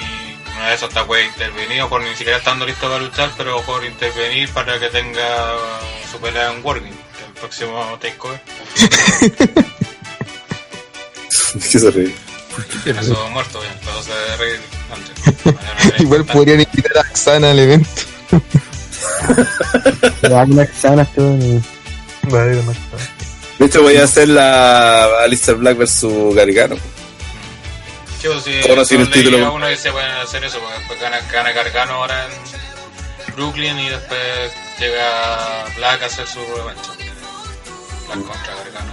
una 0.55 0.73
esas 0.73 0.89
hasta 0.89 1.05
puede 1.05 1.25
intervenir, 1.25 1.81
o 1.81 1.89
por 1.89 2.01
ni 2.01 2.15
siquiera 2.15 2.37
estando 2.37 2.65
listo 2.65 2.87
para 2.87 2.99
luchar, 2.99 3.31
pero 3.37 3.61
por 3.61 3.83
intervenir 3.85 4.49
para 4.49 4.79
que 4.79 4.87
tenga 4.89 5.53
su 6.11 6.19
pelea 6.19 6.51
en 6.51 6.59
es 6.59 6.65
el 6.65 7.33
próximo 7.39 7.99
takeover. 8.01 8.41
¿Qué 11.53 11.79
se 11.79 11.91
ríe? 11.91 12.15
Eso 12.85 13.29
muerto, 13.29 13.59
bien, 13.61 13.73
todo 13.83 14.01
se 14.01 14.11
debe 14.11 14.37
reír 14.37 14.59
antes. 14.91 15.99
Igual 15.99 16.25
podrían 16.25 16.61
invitar 16.61 16.97
a 16.97 17.15
Xana 17.15 17.51
al 17.51 17.59
evento. 17.59 18.01
pero 20.21 20.67
sanas, 20.73 21.07
weón. 21.15 21.63
Vale, 22.23 22.55
no. 22.63 22.73
De 23.59 23.65
hecho, 23.65 23.81
voy 23.83 23.97
a 23.97 24.03
hacer 24.05 24.27
la 24.29 25.05
Alistair 25.23 25.57
Black 25.57 25.77
versus 25.77 26.33
Gargano. 26.35 26.75
Chicos, 28.21 28.43
si 28.43 28.59
Ahora 28.69 28.85
sí 28.85 28.95
eso 28.95 29.03
el 29.03 29.11
título. 29.11 29.45
a 29.45 29.51
uno 29.51 29.67
que 29.67 29.77
se 29.77 29.91
pueden 29.91 30.11
hacer 30.11 30.43
eso, 30.43 30.59
porque 30.59 30.77
después 30.79 30.99
gana, 31.01 31.19
gana 31.31 31.51
Gargano 31.51 31.93
ahora 31.93 32.25
en 32.27 33.33
Brooklyn 33.35 33.79
y 33.79 33.89
después 33.89 34.19
llega 34.79 35.65
Black 35.77 36.03
a 36.03 36.05
hacer 36.05 36.27
su 36.27 36.39
revancha. 36.55 36.91
Black 38.07 38.27
contra 38.27 38.55
Gargano. 38.55 38.91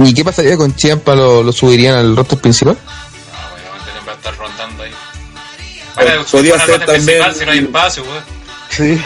¿Y 0.00 0.14
qué 0.14 0.24
pasaría 0.24 0.56
con 0.56 0.74
Chiampa? 0.76 1.14
¿Lo, 1.16 1.42
lo 1.42 1.52
subirían 1.52 1.96
al 1.96 2.16
roster 2.16 2.38
principal? 2.38 2.76
Ah, 2.86 3.50
obviamente 3.52 4.06
va 4.06 4.12
a 4.12 4.14
estar 4.14 4.36
rondando 4.36 4.82
ahí. 4.84 4.92
Bueno, 5.96 6.24
podría 6.30 6.58
ser 6.64 6.86
también- 6.86 7.34
si 7.34 7.44
no 7.44 7.50
hay 7.52 7.58
espacio, 7.58 8.02
weón. 8.04 8.37
Sí. 8.78 8.98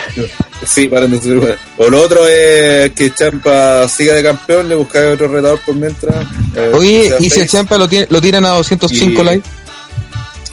Sí, 0.67 0.87
para 0.89 1.09
no 1.09 1.21
ser 1.21 1.39
bueno. 1.39 1.55
O 1.79 1.89
lo 1.89 2.03
otro 2.03 2.27
es 2.29 2.93
que 2.93 3.13
Champa 3.15 3.89
siga 3.89 4.15
de 4.15 4.23
campeón, 4.23 4.69
le 4.69 4.75
busca 4.77 5.01
otro 5.11 5.27
retador 5.29 5.59
por 5.61 5.75
mientras. 5.75 6.15
eh, 6.55 6.71
Oye, 6.75 7.15
¿y 7.19 7.31
si 7.31 7.41
el. 7.41 7.49
Champa 7.49 7.77
lo, 7.79 7.89
tiene, 7.89 8.07
lo 8.11 8.21
tiran 8.21 8.45
a 8.45 8.51
205 8.51 9.23
Y- 9.23 9.25
likes? 9.25 9.49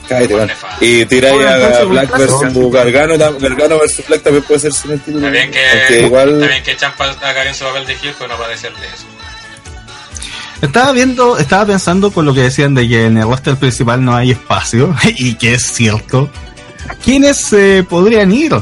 Cállate, 0.08 0.34
Bueno. 0.34 0.52
Y 0.80 1.04
tiráis 1.04 1.34
Bueno, 1.36 1.50
a 1.50 1.84
Black 1.84 2.18
versus 2.18 2.72
Gargano. 2.72 3.16
Gargano 3.38 3.78
versus 3.78 4.04
Black 4.08 4.22
también 4.22 4.42
puede 4.44 4.58
ser 4.58 4.72
sin 4.72 4.90
el 4.92 5.00
título. 5.00 5.28
Está 5.28 5.30
bien 5.30 5.44
Aunque 5.54 5.86
que, 5.94 6.00
igual. 6.06 6.36
bien 6.48 6.62
que 6.64 6.76
Champa 6.76 7.04
haga 7.22 7.42
bien 7.44 7.54
su 7.54 7.64
papel 7.64 7.86
de 7.86 7.92
heel, 7.92 8.14
pero 8.18 8.28
no 8.28 8.36
puede 8.36 8.56
ser 8.56 8.72
de 8.72 8.86
eso. 8.86 9.04
Estaba 10.62 10.92
viendo, 10.92 11.38
estaba 11.38 11.66
pensando 11.66 12.10
con 12.10 12.26
lo 12.26 12.34
que 12.34 12.40
decían 12.42 12.74
de 12.74 12.86
que 12.88 13.06
en 13.06 13.16
el 13.18 13.24
roster 13.24 13.56
principal 13.56 14.04
no 14.04 14.14
hay 14.16 14.32
espacio, 14.32 14.94
y 15.16 15.34
que 15.34 15.54
es 15.54 15.62
cierto. 15.72 16.28
¿Quiénes 17.04 17.52
eh, 17.52 17.84
podrían 17.88 18.32
ir 18.32 18.52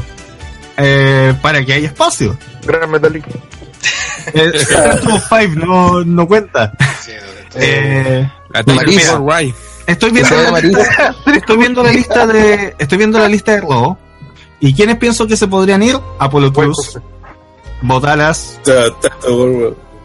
eh, 0.79 1.35
para 1.43 1.65
que 1.65 1.73
haya 1.75 1.89
espacio? 1.89 2.37
Gran 2.65 2.91
Metallic. 2.91 3.25
Eh, 4.35 4.53
5 5.29 5.67
no, 5.67 6.05
no 6.05 6.27
cuenta. 6.27 6.73
Sí, 7.05 7.13
Eh, 7.55 8.29
Marisa. 8.67 9.19
mira, 9.21 9.43
estoy 9.87 10.11
viendo, 10.11 10.37
la 10.53 10.61
lista, 10.61 11.15
estoy 11.35 11.57
viendo 11.57 11.83
la 11.83 11.93
lista 11.93 12.27
de, 12.27 12.75
estoy 12.79 12.99
viendo 12.99 13.19
la 13.19 13.29
lista 13.29 13.53
de 13.53 13.61
Raw. 13.63 13.97
¿Y 14.61 14.75
quiénes 14.75 14.97
pienso 14.97 15.27
que 15.27 15.37
se 15.37 15.47
podrían 15.49 15.83
ir? 15.83 15.99
Apolo 16.19 16.51
Buen 16.51 16.73
Cruz. 16.73 16.99
Bodalas. 17.81 18.59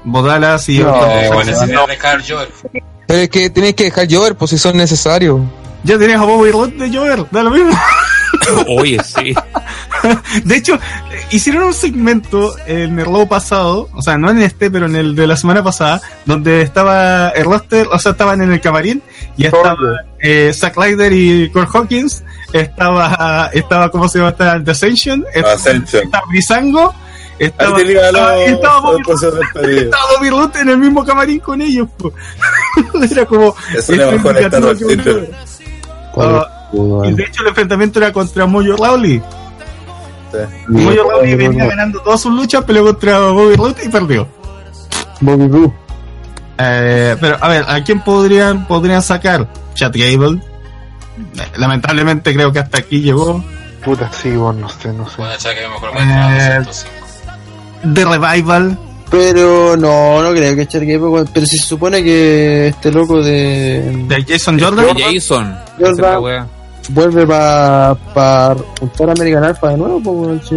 Bodalas 0.04 0.70
y 0.70 0.80
No. 0.80 0.94
otros. 0.94 1.36
Con 1.36 1.46
necesidad 1.48 1.88
de 1.88 1.98
Carl 1.98 2.24
Joel. 2.28 2.50
Pero 3.08 3.20
es 3.20 3.30
que 3.30 3.50
tenéis 3.50 3.76
que 3.76 3.86
dejar 3.86 4.08
llover, 4.08 4.36
pues 4.36 4.52
si 4.52 4.58
son 4.58 4.78
necesarios. 4.78 5.40
Ya 5.84 5.98
tenías 5.98 6.22
a 6.22 6.26
Bobby 6.26 6.52
Roode 6.52 6.76
de 6.78 6.96
Jover, 6.98 7.26
da 7.32 7.44
lo 7.44 7.50
mismo. 7.52 7.78
Oye, 8.68 8.98
sí. 9.04 9.34
De 10.44 10.56
hecho, 10.56 10.80
hicieron 11.32 11.64
un 11.64 11.74
segmento 11.74 12.56
en 12.66 13.00
el 13.00 13.06
logo 13.06 13.28
pasado, 13.28 13.90
o 13.94 14.02
sea, 14.02 14.18
no 14.18 14.30
en 14.32 14.40
este, 14.42 14.70
pero 14.70 14.86
en 14.86 14.96
el 14.96 15.16
de 15.16 15.28
la 15.28 15.36
semana 15.38 15.64
pasada, 15.64 16.02
donde 16.26 16.62
estaba 16.62 17.30
el 17.30 17.46
roster, 17.46 17.88
o 17.92 18.00
sea, 18.00 18.14
estaban 18.14 18.42
en 18.42 18.52
el 18.52 18.62
camarín 18.62 19.02
y 19.38 19.46
estaba 19.46 19.76
eh, 20.20 20.52
Zack 20.54 20.78
Ryder 20.78 21.14
y 21.14 21.50
Kurt 21.50 21.70
Hawkins, 21.74 22.24
estaba, 22.52 23.50
estaba, 23.54 23.90
¿cómo 23.90 24.08
se 24.08 24.20
llama? 24.20 24.32
Estaba 24.32 24.64
The 24.64 24.72
Ascension, 24.72 25.26
estaba, 25.34 25.54
Ascension. 25.54 26.04
estaba 26.04 26.26
Brisango, 26.30 26.94
Estaba, 27.40 27.82
estaba, 27.82 28.92
estaba 28.96 30.04
Bobby 30.16 30.30
Roode 30.30 30.60
en 30.62 30.70
el 30.70 30.78
mismo 30.78 31.04
camarín 31.04 31.40
con 31.40 31.62
ellos. 31.62 31.90
po. 31.98 32.14
Era 33.12 33.26
como. 33.26 33.56
Es 33.76 33.90
una 33.90 34.04
este 34.04 34.18
mejor 34.18 34.38
Ah, 36.16 36.48
y 37.06 37.14
de 37.14 37.24
hecho 37.24 37.42
el 37.42 37.50
enfrentamiento 37.50 38.00
era 38.00 38.14
contra 38.14 38.46
Mojo 38.46 38.76
Rawley. 38.78 39.22
Mojo 40.68 41.10
Rawley 41.10 41.36
venía 41.36 41.66
ganando 41.66 42.00
todas 42.02 42.22
sus 42.22 42.34
luchas, 42.34 42.64
peleó 42.64 42.84
contra 42.86 43.20
Bobby 43.20 43.56
Roode 43.56 43.86
y 43.86 43.90
perdió. 43.90 44.28
Bobby 45.22 45.48
Roode. 45.48 45.74
Eh, 46.58 47.16
pero 47.20 47.38
a 47.42 47.48
ver, 47.48 47.66
¿a 47.68 47.84
quién 47.84 48.02
podrían, 48.02 48.68
podrían 48.68 49.02
sacar? 49.02 49.48
Chat 49.74 49.96
Gable. 49.96 50.40
Eh, 51.38 51.52
Lamentablemente 51.58 52.34
creo 52.34 52.52
que 52.52 52.60
hasta 52.60 52.80
aquí 52.80 53.02
llegó. 53.02 53.44
Puta, 53.84 54.10
sí, 54.14 54.32
bueno, 54.32 54.62
no 54.62 54.70
sé, 54.70 54.94
no 54.94 55.10
sé. 55.10 55.18
Puede 55.18 55.40
ser 55.40 55.56
que 55.56 55.68
mejor 55.68 55.94
me 55.94 56.14
a 56.14 56.60
205. 56.60 57.04
The 57.94 58.06
Revival. 58.06 58.78
Pero 59.12 59.78
no, 59.78 60.24
no 60.24 60.32
creo 60.32 60.56
que 60.56 60.66
Chad 60.68 60.82
Gable. 60.86 61.26
Pero 61.34 61.46
si 61.46 61.58
se 61.58 61.66
supone 61.66 62.04
que 62.04 62.68
este 62.68 62.92
loco 62.92 63.22
de. 63.22 64.06
De 64.08 64.26
Jason 64.28 64.60
Jordan. 64.60 64.86
Jason. 64.98 65.56
Jordan. 65.80 66.48
La 66.90 66.94
vuelve 66.94 67.26
para 67.26 67.96
pa 68.14 68.56
juntar 68.80 69.10
a 69.10 69.12
American 69.14 69.44
Alpha 69.44 69.70
de 69.70 69.78
nuevo, 69.78 70.02
pues, 70.04 70.42
sí. 70.48 70.56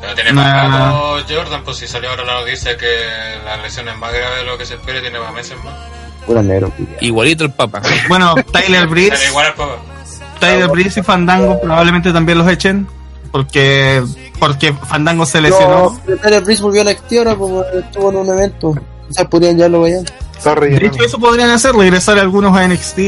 Pero 0.00 0.14
tiene 0.14 0.32
Nah. 0.32 0.68
más 0.68 0.92
rato 0.94 1.34
Jordan, 1.34 1.62
pues 1.64 1.76
si 1.78 1.86
salió 1.86 2.10
ahora 2.10 2.24
la 2.24 2.40
noticia 2.40 2.76
que 2.76 2.86
la 3.44 3.56
lesión 3.58 3.88
es 3.88 3.96
más 3.98 4.12
grave 4.12 4.38
de 4.38 4.44
lo 4.44 4.56
que 4.58 4.64
se 4.66 4.74
espera, 4.74 5.00
tiene 5.00 5.18
más 5.18 5.32
meses 5.32 5.56
más. 5.64 5.74
Pura 6.26 6.42
negro. 6.42 6.72
Igualito 7.00 7.44
el 7.44 7.52
Papa. 7.52 7.80
Bueno, 8.08 8.34
Tyler 8.52 8.86
Breeze. 8.88 9.28
Igual 9.28 9.46
al. 9.56 9.78
Tyler 10.40 10.68
Breeze 10.68 11.00
y 11.00 11.02
Fandango 11.02 11.60
probablemente 11.60 12.12
también 12.12 12.38
los 12.38 12.48
echen. 12.48 12.86
Porque, 13.30 14.02
porque 14.38 14.72
Fandango 14.72 15.26
se 15.26 15.40
lesionó. 15.40 15.98
No, 16.06 16.16
Tyler 16.16 16.42
Breeze 16.42 16.62
volvió 16.62 16.80
a 16.82 16.84
ahora, 17.18 17.34
pues, 17.36 17.52
weón, 17.52 17.64
estuvo 17.84 18.10
en 18.10 18.16
un 18.16 18.28
evento. 18.28 18.74
Quizás 19.08 19.26
podrían 19.26 19.58
ya 19.58 19.68
lo 19.68 19.82
De 20.44 20.86
hecho, 20.86 21.02
eso 21.04 21.18
podrían 21.18 21.50
hacer, 21.50 21.74
regresar 21.74 22.18
algunos 22.18 22.56
a 22.56 22.66
NXT. 22.68 22.98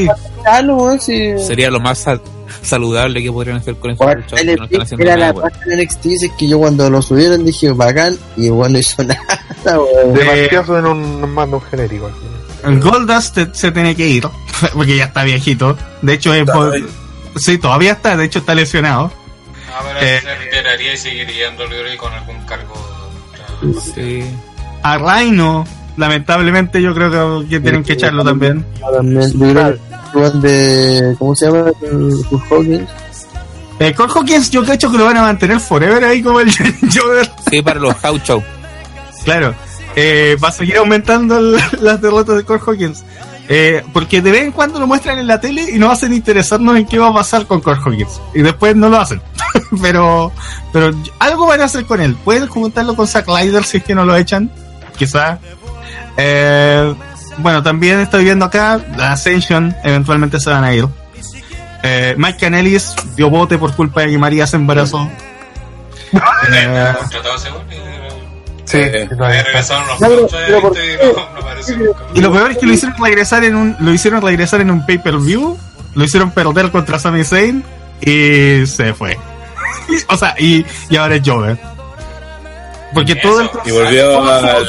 Ah. 0.45 0.97
Sería 0.99 1.69
lo 1.69 1.79
más 1.79 1.99
sal- 1.99 2.21
saludable 2.61 3.21
que 3.23 3.31
podrían 3.31 3.57
hacer 3.57 3.75
con 3.75 3.91
estos 3.91 4.05
Weón, 4.05 4.19
luchadores 4.21 4.45
que 4.51 4.55
no 4.57 4.63
están 4.65 4.81
haciendo 4.81 5.03
era 5.05 5.15
nada, 5.15 5.33
la 5.33 5.41
página 5.41 5.65
de 5.75 5.83
NXT, 5.85 6.05
es 6.07 6.31
que 6.37 6.47
yo 6.47 6.59
cuando 6.59 6.89
lo 6.89 7.01
subieron 7.01 7.45
dije 7.45 7.71
bacán, 7.71 8.17
y 8.35 8.49
bueno, 8.49 8.73
no 8.73 8.79
hizo 8.79 9.03
nada, 9.05 9.19
weón. 9.65 10.13
Demasiado 10.13 10.79
en 10.79 10.85
un 10.87 11.33
mando 11.33 11.59
genérico. 11.61 12.09
final. 12.09 12.73
El 12.75 12.81
Goldust 12.81 13.35
te- 13.35 13.53
se 13.53 13.71
tiene 13.71 13.95
que 13.95 14.07
ir, 14.07 14.27
porque 14.73 14.97
ya 14.97 15.05
está 15.05 15.23
viejito. 15.23 15.77
De 16.01 16.13
hecho, 16.13 16.33
es, 16.33 16.49
ahí. 16.49 16.85
sí, 17.37 17.57
todavía 17.57 17.93
está, 17.93 18.17
de 18.17 18.25
hecho 18.25 18.39
está 18.39 18.53
lesionado. 18.55 19.11
A 19.77 19.83
ver, 19.83 19.97
Eh. 20.03 20.19
se 20.21 20.35
retiraría 20.35 20.93
y 20.93 20.97
seguiría 20.97 21.47
en 21.49 21.55
WWE 21.57 21.95
con 21.97 22.11
algún 22.11 22.37
cargo. 22.45 22.73
Sí. 23.93 24.23
A 24.83 24.97
Rhino, 24.97 25.65
lamentablemente, 25.99 26.81
yo 26.81 26.93
creo 26.93 27.41
que, 27.41 27.49
que 27.49 27.59
tienen 27.59 27.83
que 27.83 27.93
echarlo 27.93 28.23
también. 28.23 28.65
También, 28.79 29.31
yo 29.33 29.39
creo 29.39 29.53
que 29.53 29.69
el 29.69 29.79
weón 30.15 30.41
de. 30.41 31.15
¿Cómo 31.19 31.35
se 31.35 31.45
llama? 31.45 31.71
Hulk 31.81 32.51
Hogan. 32.51 32.87
Eh, 33.79 33.93
Cole 33.93 34.11
Hawkins, 34.13 34.49
yo 34.51 34.63
creo 34.65 34.77
que 34.77 34.97
lo 34.97 35.05
van 35.05 35.15
a 35.17 35.21
mantener 35.21 35.59
forever 35.59 36.03
ahí 36.03 36.21
como 36.21 36.39
el 36.41 36.51
Jover. 36.93 37.29
Sí, 37.49 37.61
para 37.61 37.79
los 37.79 37.95
show. 38.23 38.43
Claro, 39.23 39.53
eh, 39.95 40.35
va 40.43 40.49
a 40.49 40.51
seguir 40.51 40.77
aumentando 40.77 41.37
el- 41.37 41.57
las 41.81 42.01
derrotas 42.01 42.35
de 42.37 42.43
Cole 42.43 42.61
Hawkins. 42.65 43.03
Eh, 43.51 43.83
porque 43.93 44.21
de 44.21 44.31
vez 44.31 44.43
en 44.43 44.51
cuando 44.51 44.79
lo 44.79 44.85
muestran 44.85 45.17
en 45.17 45.25
la 45.25 45.39
tele 45.39 45.65
y 45.73 45.79
nos 45.79 45.91
hacen 45.93 46.13
interesarnos 46.13 46.77
en 46.77 46.85
qué 46.85 46.99
va 46.99 47.07
a 47.07 47.13
pasar 47.13 47.47
con 47.47 47.61
Cole 47.61 47.79
Hawkins. 47.83 48.21
Y 48.35 48.41
después 48.41 48.75
no 48.75 48.89
lo 48.89 48.97
hacen. 48.99 49.21
pero 49.81 50.31
pero 50.73 50.91
algo 51.19 51.47
van 51.47 51.61
a 51.61 51.65
hacer 51.65 51.85
con 51.85 51.99
él. 52.01 52.15
Pueden 52.23 52.47
juntarlo 52.47 52.95
con 52.95 53.07
Zack 53.07 53.27
Ryder 53.27 53.63
si 53.63 53.77
es 53.77 53.83
que 53.83 53.95
no 53.95 54.03
lo 54.05 54.15
echan. 54.17 54.51
Quizá. 54.97 55.39
Eh, 56.17 56.93
bueno, 57.37 57.63
también 57.63 57.99
estoy 57.99 58.23
viendo 58.23 58.45
acá 58.45 58.79
la 58.97 59.13
Ascension. 59.13 59.75
Eventualmente 59.83 60.39
se 60.39 60.49
van 60.49 60.63
a 60.63 60.73
ir. 60.73 60.87
Eh, 61.83 62.15
Mike 62.17 62.39
Canelis 62.39 62.95
dio 63.15 63.29
bote 63.29 63.57
por 63.57 63.73
culpa 63.75 64.01
de 64.01 64.11
que 64.11 64.17
María 64.17 64.45
se 64.45 64.57
embarazó. 64.57 65.09
Eh, 66.51 66.93
y. 72.13 72.21
Lo 72.21 72.31
peor 72.31 72.51
es 72.51 72.57
que 72.57 72.65
lo 72.65 72.73
hicieron 72.73 72.97
regresar 73.01 73.43
en 73.43 73.55
un, 73.55 73.75
lo 73.79 73.93
hicieron 73.93 74.21
regresar 74.21 74.61
en 74.61 74.71
un 74.71 74.85
pay-per-view, 74.85 75.57
lo 75.95 76.03
hicieron 76.03 76.31
perder 76.31 76.71
contra 76.71 76.99
Sami 76.99 77.23
Zayn 77.23 77.63
y 78.01 78.65
se 78.65 78.93
fue. 78.93 79.17
o 80.07 80.17
sea, 80.17 80.35
y, 80.37 80.65
y 80.89 80.97
ahora 80.97 81.15
es 81.15 81.21
Jover. 81.25 81.57
Porque 82.93 83.15
todo 83.15 83.41
el 83.41 83.49
Y 83.65 83.71
volvió 83.71 84.11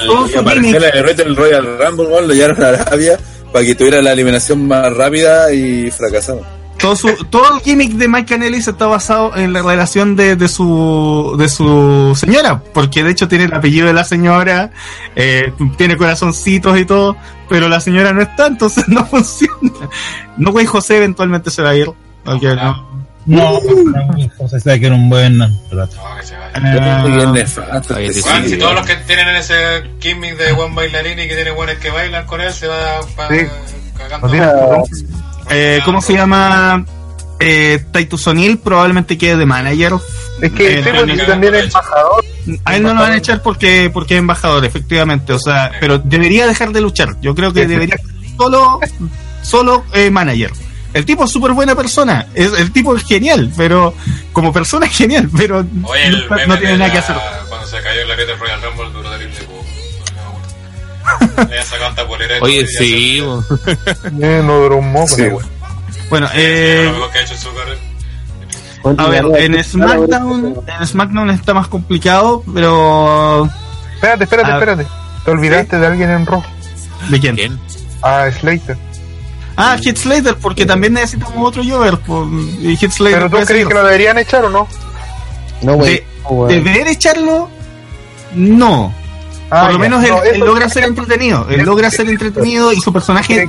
todo 0.07 0.29
y 0.29 0.35
apareció 0.35 0.77
el 0.77 1.05
reto 1.05 1.25
del 1.25 1.37
Royal 1.37 1.79
Rumble, 1.79 2.07
weón, 2.07 2.29
lo 2.29 2.35
llevaron 2.35 2.63
a 2.63 2.69
Arabia 2.69 3.19
para 3.53 3.65
que 3.65 3.75
tuviera 3.75 4.01
la 4.03 4.13
eliminación 4.13 4.67
más 4.67 4.93
rápida 4.95 5.53
y 5.53 5.91
fracasamos. 5.91 6.45
todo 6.79 6.97
su, 6.97 7.09
todo 7.31 7.57
el 7.57 7.61
gimmick 7.63 7.93
de 7.93 8.09
Mike 8.09 8.27
Canellis 8.27 8.69
está 8.69 8.87
basado 8.87 9.37
en 9.37 9.53
la 9.53 9.63
relación 9.63 10.17
de, 10.17 10.37
de 10.37 10.49
su 10.49 11.35
de 11.39 11.49
su 11.49 12.17
señora, 12.17 12.63
porque 12.73 13.03
de 13.03 13.11
hecho 13.11 13.29
tiene 13.29 13.45
el 13.45 13.55
apellido 13.55 13.87
de 13.87 13.93
la 13.93 14.05
señora, 14.05 14.71
eh, 15.17 15.53
tiene 15.77 15.97
corazoncitos 15.97 16.79
y 16.79 16.85
todo, 16.85 17.17
pero 17.49 17.69
la 17.69 17.81
señora 17.81 18.13
no 18.13 18.23
está, 18.23 18.47
entonces 18.47 18.85
no 18.89 19.05
funciona. 19.07 19.89
No 20.37 20.53
güey 20.53 20.67
José 20.67 20.99
eventualmente 20.99 21.51
se 21.51 21.63
va 21.63 21.71
a 21.71 21.77
ir. 21.77 21.89
Ok, 22.27 22.43
no. 22.43 22.90
No, 23.27 23.61
José 24.39 24.61
sabe 24.61 24.81
que 24.81 24.87
era 24.87 24.95
un 24.95 25.09
buen 25.11 25.39
relato. 25.71 25.97
No, 25.97 26.17
que 26.19 26.27
se 26.27 26.37
vaya. 26.37 26.51
Ah, 26.55 27.27
nefasto 27.33 27.95
Ahí 27.95 28.07
este 28.07 28.23
sí, 28.23 28.29
Juan, 28.29 28.49
si 28.49 28.59
todos 28.59 28.75
los 28.75 28.87
que 28.87 28.97
tienen 28.97 29.29
ese 29.37 29.55
gimmick 30.01 30.37
de 30.37 30.53
buen 30.53 30.75
bailarín 30.75 31.19
y 31.19 31.29
que 31.29 31.35
tiene 31.35 31.51
buenos 31.51 31.77
que 31.77 31.91
bailan 31.91 32.27
con 32.27 32.41
él 32.41 32.53
se 32.53 32.67
va 32.67 33.01
Sí. 33.29 33.47
cagando. 33.97 34.85
Eh, 35.51 35.81
¿Cómo 35.85 36.01
se 36.01 36.15
llama? 36.15 36.85
Eh, 37.39 37.85
Titus 37.93 38.27
O'Neill 38.27 38.59
probablemente 38.59 39.17
quede 39.17 39.37
de 39.37 39.47
manager. 39.47 39.95
Es 40.43 40.53
que 40.53 40.79
Eh, 40.79 40.83
sí, 40.83 40.91
pues, 40.93 41.27
también 41.27 41.55
es 41.55 41.65
embajador. 41.65 42.25
A 42.65 42.77
él 42.77 42.83
no 42.83 42.95
lo 42.95 43.01
van 43.01 43.13
a 43.13 43.17
echar 43.17 43.43
porque, 43.43 43.91
porque 43.93 44.15
es 44.15 44.19
embajador, 44.21 44.65
efectivamente. 44.65 45.33
O 45.33 45.39
sea, 45.39 45.73
pero 45.81 45.99
debería 45.99 46.47
dejar 46.47 46.73
de 46.73 46.81
luchar. 46.81 47.17
Yo 47.21 47.35
creo 47.35 47.53
que 47.53 47.67
debería 47.67 47.97
ser 47.97 48.07
solo, 48.37 48.81
solo 49.43 49.85
eh, 49.93 50.11
manager. 50.11 50.51
El 50.93 51.05
tipo 51.05 51.25
es 51.25 51.31
súper 51.31 51.53
buena 51.53 51.75
persona. 51.75 52.27
Es, 52.35 52.53
el 52.53 52.73
tipo 52.73 52.97
es 52.97 53.05
genial, 53.05 53.53
pero 53.57 53.95
como 54.33 54.53
persona 54.53 54.87
es 54.87 54.97
genial, 54.97 55.31
pero 55.37 55.65
Oye, 55.85 56.07
el 56.07 56.29
no, 56.49 56.59
tiene 56.59 56.77
nada 56.79 56.93
que 56.93 56.99
hacer. 56.99 57.17
Cuando 57.49 57.67
se 57.67 57.81
cayó 57.83 58.07
la 58.07 58.17
del 58.17 58.39
Royal 58.39 58.61
Rumble 58.63 58.91
duró 58.93 59.11
terrible. 59.11 59.39
Le 61.49 61.63
sacado 61.63 62.07
polera 62.09 62.37
Oye, 62.41 62.67
sí. 62.67 63.19
Eh, 64.21 64.43
no 64.45 64.61
duró 64.61 64.77
un 64.79 64.93
moco. 64.93 65.17
Bueno, 66.09 66.29
eh, 66.35 66.93
a 68.97 69.09
ver, 69.09 69.25
en 69.37 69.63
SmackDown, 69.63 70.57
en 70.67 70.87
SmackDown 70.87 71.31
está 71.31 71.55
más 71.55 71.69
complicado, 71.69 72.43
pero 72.53 73.49
Espérate, 73.95 74.25
espérate, 74.25 74.51
Ah. 74.51 74.55
espérate. 74.55 74.87
Te 75.25 75.31
olvidaste 75.31 75.79
de 75.79 75.87
alguien 75.87 76.11
en 76.11 76.27
Raw. 76.27 76.43
¿de 77.09 77.21
quién? 77.21 77.37
¿Quién? 77.37 77.61
Ah, 78.03 78.29
Slater. 78.31 78.77
Ah, 79.61 79.77
Heath 79.83 79.99
Slater, 79.99 80.37
porque 80.37 80.65
también 80.67 80.93
necesitamos 80.95 81.37
otro 81.49 81.63
Jover. 81.65 81.99
pues, 81.99 82.29
Y 82.61 82.77
Heath 82.77 82.93
Slater 82.93 83.19
¿Pero 83.29 83.41
tú 83.41 83.47
crees 83.47 83.67
que 83.69 83.75
lo 83.75 83.85
deberían 83.85 84.19
echar 84.19 84.45
o 84.45 84.51
no? 84.51 84.67
No, 85.63 85.75
güey. 85.75 86.03
güey. 86.29 86.55
¿Deber 86.63 86.89
echarlo? 86.89 87.49
No. 88.35 88.93
Ah, 89.51 89.63
Por 89.63 89.73
lo 89.73 89.79
ya. 89.79 89.79
menos 89.79 90.05
él, 90.05 90.11
No, 90.11 90.23
él 90.23 90.37
eso- 90.37 90.45
logra 90.47 90.69
ser 90.69 90.85
entretenido. 90.85 91.47
Él 91.51 91.63
logra 91.63 91.91
ser 91.91 92.09
entretenido 92.09 92.73
y 92.73 92.81
su 92.81 92.93
personaje. 92.93 93.49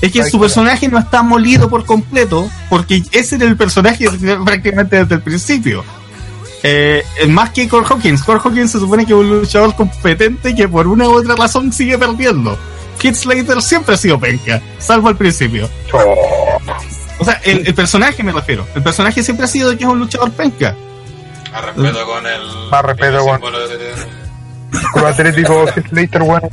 Es 0.00 0.12
que 0.12 0.24
su 0.24 0.40
personaje 0.40 0.88
no 0.88 0.98
está 0.98 1.22
molido 1.22 1.68
por 1.68 1.84
completo, 1.84 2.48
porque 2.70 3.02
ese 3.12 3.36
era 3.36 3.44
el 3.46 3.56
personaje 3.56 4.06
prácticamente 4.44 4.96
desde 4.96 5.16
el 5.16 5.20
principio. 5.22 5.84
Eh, 6.62 7.02
más 7.28 7.50
que 7.50 7.68
Cole 7.68 7.86
Hawkins. 7.88 8.22
Cole 8.22 8.40
Hawkins 8.42 8.70
se 8.70 8.78
supone 8.78 9.04
que 9.04 9.12
es 9.12 9.18
un 9.18 9.28
luchador 9.28 9.74
competente 9.74 10.54
que 10.54 10.68
por 10.68 10.86
una 10.86 11.08
u 11.08 11.12
otra 11.18 11.34
razón 11.34 11.72
sigue 11.72 11.98
perdiendo. 11.98 12.56
Heath 13.02 13.14
Slater 13.14 13.62
siempre 13.62 13.94
ha 13.94 13.98
sido 13.98 14.18
penca, 14.18 14.60
salvo 14.78 15.08
al 15.08 15.16
principio. 15.16 15.68
O 17.18 17.24
sea, 17.24 17.40
el, 17.44 17.66
el 17.66 17.74
personaje 17.74 18.22
me 18.22 18.32
refiero. 18.32 18.66
El 18.74 18.82
personaje 18.82 19.22
siempre 19.22 19.44
ha 19.44 19.48
sido 19.48 19.70
de 19.70 19.76
que 19.76 19.84
es 19.84 19.90
un 19.90 19.98
luchador 19.98 20.30
penca. 20.32 20.74
Más 21.52 21.64
respeto 21.64 22.06
con 22.06 22.26
el. 22.26 22.40
Más 22.70 22.82
respeto 22.82 23.24
con-. 23.24 23.40
Con 24.92 25.04
Atlético 25.04 25.66
Slater, 25.88 26.22
bueno. 26.22 26.48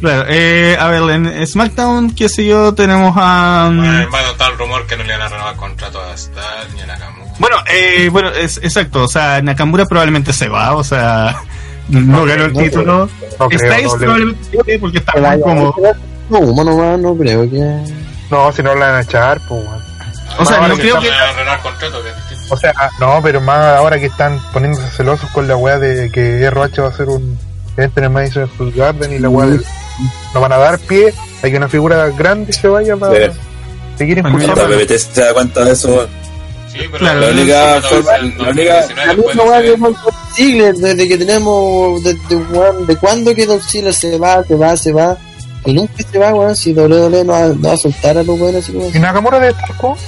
Claro, 0.00 0.24
eh, 0.28 0.76
a 0.80 0.88
ver, 0.88 1.02
en 1.10 1.46
SmackDown, 1.46 2.14
qué 2.14 2.28
sé 2.28 2.46
yo, 2.46 2.74
tenemos 2.74 3.14
a... 3.18 3.68
mm, 3.70 4.10
Bueno, 4.10 4.28
el 4.50 4.58
rumor 4.58 4.86
que 4.86 4.96
no 4.96 5.04
le 5.04 5.12
van 5.12 5.22
a 5.22 5.28
renovar 5.28 5.56
contrato 5.56 6.02
a 6.02 6.14
Star 6.14 6.66
ni 6.74 6.80
a 6.80 6.86
Nakamura. 6.86 7.30
Bueno, 7.38 7.56
eh, 7.66 8.08
bueno, 8.10 8.30
es, 8.30 8.56
exacto, 8.62 9.04
o 9.04 9.08
sea, 9.08 9.42
Nakamura 9.42 9.84
probablemente 9.84 10.32
se 10.32 10.48
va, 10.48 10.74
o 10.74 10.82
sea, 10.84 11.36
no 11.88 12.24
ganó 12.24 12.44
el 12.46 12.52
no 12.52 12.58
título. 12.60 13.08
No 13.38 13.48
Styles 13.50 13.84
no, 13.84 13.96
le- 13.96 13.98
probablemente 13.98 14.58
quede 14.64 14.78
porque 14.78 14.98
está 14.98 15.12
muy 15.20 15.40
cómodo. 15.40 15.74
No, 16.30 16.38
humo 16.40 16.64
nomás, 16.64 16.98
no 16.98 17.16
creo 17.16 17.50
que. 17.50 17.58
no, 18.30 18.52
si 18.52 18.62
no 18.62 18.74
lo 18.74 18.80
van 18.80 18.94
a 18.94 19.00
echar, 19.02 19.40
pues, 19.48 19.62
weón. 19.64 19.82
O 20.38 20.44
sea, 20.46 20.66
no 20.66 20.74
creo 20.76 20.94
no 20.96 21.00
que-. 21.02 21.10
O 22.50 22.56
sea, 22.56 22.72
no, 23.00 23.20
pero 23.22 23.40
más 23.40 23.76
ahora 23.76 23.98
que 23.98 24.06
están 24.06 24.38
poniéndose 24.52 24.86
celosos 24.96 25.28
con 25.30 25.46
la 25.48 25.56
weá 25.56 25.78
de 25.78 26.10
que 26.10 26.42
RH 26.44 26.80
va 26.82 26.88
a 26.88 26.92
ser 26.96 27.08
un 27.08 27.38
evento 27.76 28.00
en 28.00 28.04
el 28.04 28.10
Madison 28.10 28.48
Square 28.48 28.72
Garden 28.72 29.12
y 29.12 29.18
la 29.18 29.28
weá 29.28 29.46
del- 29.48 29.64
no 30.34 30.40
van 30.40 30.52
a 30.52 30.56
dar 30.58 30.78
pie 30.78 31.12
a 31.42 31.48
que 31.50 31.56
una 31.56 31.68
figura 31.68 32.08
grande 32.10 32.52
se 32.52 32.68
vaya 32.68 32.96
para 32.96 33.32
Sí. 33.32 33.38
seguir 33.98 34.18
impulsando. 34.18 34.68
Se 34.98 35.20
da 35.20 35.34
cuenta 35.34 35.64
de 35.64 35.72
eso. 35.72 36.06
Sí, 36.72 36.78
pero 36.90 36.98
Claro, 36.98 37.20
La 37.20 37.28
única 37.30 37.82
forma, 37.82 38.12
la 38.44 38.50
única, 38.50 38.86
La 39.06 39.14
misma 39.14 39.42
weá 39.44 39.60
de 39.60 39.76
Dolph 39.76 39.98
Ziggler, 40.34 40.74
desde 40.74 41.08
que 41.08 41.18
tenemos, 41.18 42.02
desde, 42.02 42.36
weón, 42.36 42.86
de 42.86 42.96
cuándo 42.96 43.34
que 43.34 43.46
Dolph 43.46 43.64
Ziggler 43.64 43.92
se 43.94 44.16
va, 44.18 44.42
se 44.44 44.54
va, 44.54 44.76
se 44.76 44.92
va, 44.92 45.18
y 45.64 45.74
nunca 45.74 45.92
se 46.10 46.18
va, 46.18 46.34
weón, 46.34 46.56
si 46.56 46.72
WWE 46.72 47.24
no 47.24 47.32
va, 47.32 47.48
no 47.48 47.68
va 47.68 47.74
a 47.74 47.76
soltar 47.76 48.18
a 48.18 48.22
los 48.24 48.40
weones 48.40 48.64
así 48.64 48.72
como 48.72 48.90
Y 48.92 48.98
Nakamura 48.98 49.38
debe 49.38 49.52
estar 49.52 49.76
pues, 49.80 50.00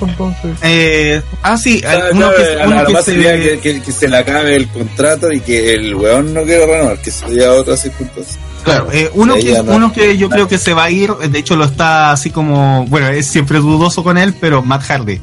entonces. 0.00 0.50
Eh, 0.62 1.22
ah, 1.42 1.56
sí, 1.56 1.82
uno 2.12 2.28
claro, 2.28 2.36
que, 2.36 2.66
uno 2.66 2.84
que 2.86 2.96
se 2.96 3.02
sería 3.02 3.36
que, 3.38 3.58
que- 3.60 3.82
que 3.82 3.92
se 3.92 4.08
le 4.08 4.16
acabe 4.16 4.56
el 4.56 4.68
contrato 4.68 5.30
y 5.30 5.40
que 5.40 5.74
el 5.74 5.94
weón 5.94 6.34
no 6.34 6.42
quiera 6.42 6.66
renovar, 6.66 6.98
que 6.98 7.10
sería 7.10 7.52
otra 7.52 7.76
circunstancia. 7.76 8.40
Claro, 8.64 8.88
eh, 8.90 9.08
uno, 9.14 9.36
que, 9.36 9.62
no. 9.62 9.76
uno 9.76 9.92
que 9.92 10.16
yo 10.18 10.28
creo 10.28 10.48
que 10.48 10.58
se 10.58 10.74
va 10.74 10.84
a 10.84 10.90
ir, 10.90 11.12
de 11.14 11.38
hecho 11.38 11.54
lo 11.54 11.66
está 11.66 12.10
así 12.10 12.30
como, 12.30 12.84
bueno, 12.86 13.06
es 13.08 13.26
siempre 13.26 13.58
dudoso 13.60 14.02
con 14.02 14.18
él, 14.18 14.34
pero 14.40 14.60
Matt 14.62 14.82
Hardy. 14.82 15.20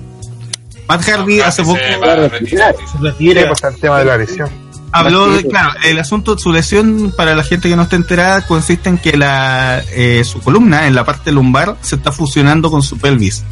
Matt 0.87 1.03
Hardy 1.03 1.39
hace 1.41 1.63
poco 1.63 1.77
Se 1.77 2.97
retira, 2.99 3.47
pues, 3.47 3.63
el 3.63 3.79
tema 3.79 3.99
de 3.99 4.05
la 4.05 4.17
lesión. 4.17 4.49
habló 4.91 5.31
de, 5.31 5.47
claro, 5.47 5.71
el 5.85 5.99
asunto, 5.99 6.37
su 6.37 6.51
lesión, 6.51 7.13
para 7.15 7.35
la 7.35 7.43
gente 7.43 7.69
que 7.69 7.75
no 7.75 7.83
está 7.83 7.95
enterada, 7.95 8.45
consiste 8.45 8.89
en 8.89 8.97
que 8.97 9.17
la, 9.17 9.81
eh, 9.91 10.23
su 10.23 10.39
columna, 10.41 10.87
en 10.87 10.95
la 10.95 11.05
parte 11.05 11.31
lumbar, 11.31 11.77
se 11.81 11.95
está 11.95 12.11
fusionando 12.11 12.69
con 12.69 12.83
su 12.83 12.97
pelvis. 12.97 13.43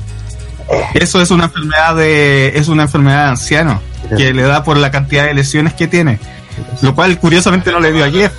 Eso 0.93 1.21
es 1.21 1.31
una 1.31 1.45
enfermedad 1.45 1.95
de, 1.95 2.53
es 2.55 2.67
una 2.67 2.83
enfermedad 2.83 3.25
de 3.25 3.29
anciano, 3.31 3.81
que 4.17 4.33
le 4.33 4.43
da 4.43 4.63
por 4.63 4.77
la 4.77 4.91
cantidad 4.91 5.25
de 5.25 5.33
lesiones 5.33 5.73
que 5.73 5.87
tiene. 5.87 6.19
Lo 6.81 6.93
cual, 6.95 7.17
curiosamente, 7.17 7.71
no 7.71 7.79
le 7.79 7.91
dio 7.91 8.05
a 8.05 8.11
Jeff. 8.11 8.31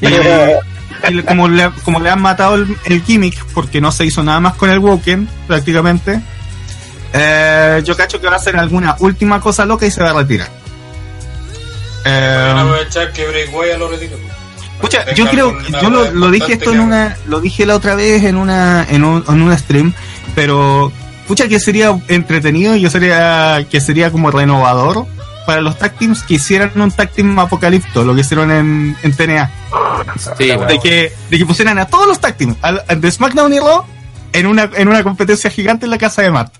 Y, 0.00 1.22
como, 1.22 1.48
le, 1.48 1.70
como 1.84 2.00
le 2.00 2.10
han 2.10 2.20
matado 2.20 2.56
el, 2.56 2.76
el 2.84 3.02
gimmick, 3.02 3.44
porque 3.54 3.80
no 3.80 3.92
se 3.92 4.04
hizo 4.06 4.22
nada 4.22 4.40
más 4.40 4.54
con 4.54 4.70
el 4.70 4.78
Woken, 4.78 5.28
prácticamente, 5.46 6.20
eh, 7.12 7.82
yo 7.84 7.96
cacho 7.96 8.20
que 8.20 8.26
va 8.26 8.34
a 8.34 8.36
hacer 8.36 8.56
alguna 8.56 8.96
última 9.00 9.40
cosa 9.40 9.64
loca 9.66 9.86
y 9.86 9.90
se 9.90 10.02
va 10.02 10.10
a 10.10 10.14
retirar. 10.14 10.48
Van 12.04 12.12
Eh, 12.12 12.52
a 12.56 12.60
aprovechar 12.62 13.12
que 13.12 13.26
Bray 13.26 13.44
Wyatt 13.52 13.78
lo 13.78 13.88
retire. 13.88 14.16
Escucha, 14.76 15.04
Tenga 15.04 15.16
yo 15.16 15.28
creo, 15.30 15.58
yo 15.82 15.90
lo, 15.90 16.30
dije 16.30 16.54
esto 16.54 16.72
en 16.72 16.80
una, 16.80 17.16
lo 17.26 17.40
dije 17.40 17.66
la 17.66 17.76
otra 17.76 17.94
vez 17.94 18.24
en 18.24 18.36
una, 18.36 18.86
en 18.88 19.04
un, 19.04 19.22
en 19.28 19.42
un 19.42 19.58
stream, 19.58 19.92
pero 20.34 20.90
escucha 21.20 21.46
que 21.48 21.60
sería 21.60 21.94
entretenido, 22.08 22.74
yo 22.76 22.88
sería, 22.88 23.66
que 23.70 23.78
sería 23.82 24.10
como 24.10 24.30
renovador 24.30 25.04
para 25.44 25.60
los 25.60 25.76
tag 25.78 25.98
teams 25.98 26.22
que 26.22 26.34
hicieran 26.34 26.72
un 26.80 26.90
tag 26.90 27.10
team 27.10 27.38
apocalipto, 27.38 28.04
lo 28.04 28.14
que 28.14 28.22
hicieron 28.22 28.50
en, 28.50 28.96
en 29.02 29.12
TNA, 29.14 29.50
Sí, 30.38 30.46
de 30.46 30.78
que, 30.82 31.12
de 31.28 31.38
que 31.38 31.44
pusieran 31.44 31.78
a 31.78 31.84
todos 31.86 32.06
los 32.06 32.18
tag 32.18 32.38
teams, 32.38 32.56
al- 32.62 32.82
al 32.88 33.00
de 33.02 33.10
SmackDown 33.10 33.52
y 33.52 33.58
Raw, 33.58 33.84
en 34.32 34.46
una, 34.46 34.70
en 34.76 34.88
una 34.88 35.02
competencia 35.02 35.50
gigante 35.50 35.84
en 35.84 35.90
la 35.90 35.98
casa 35.98 36.22
de 36.22 36.30
Matt. 36.30 36.54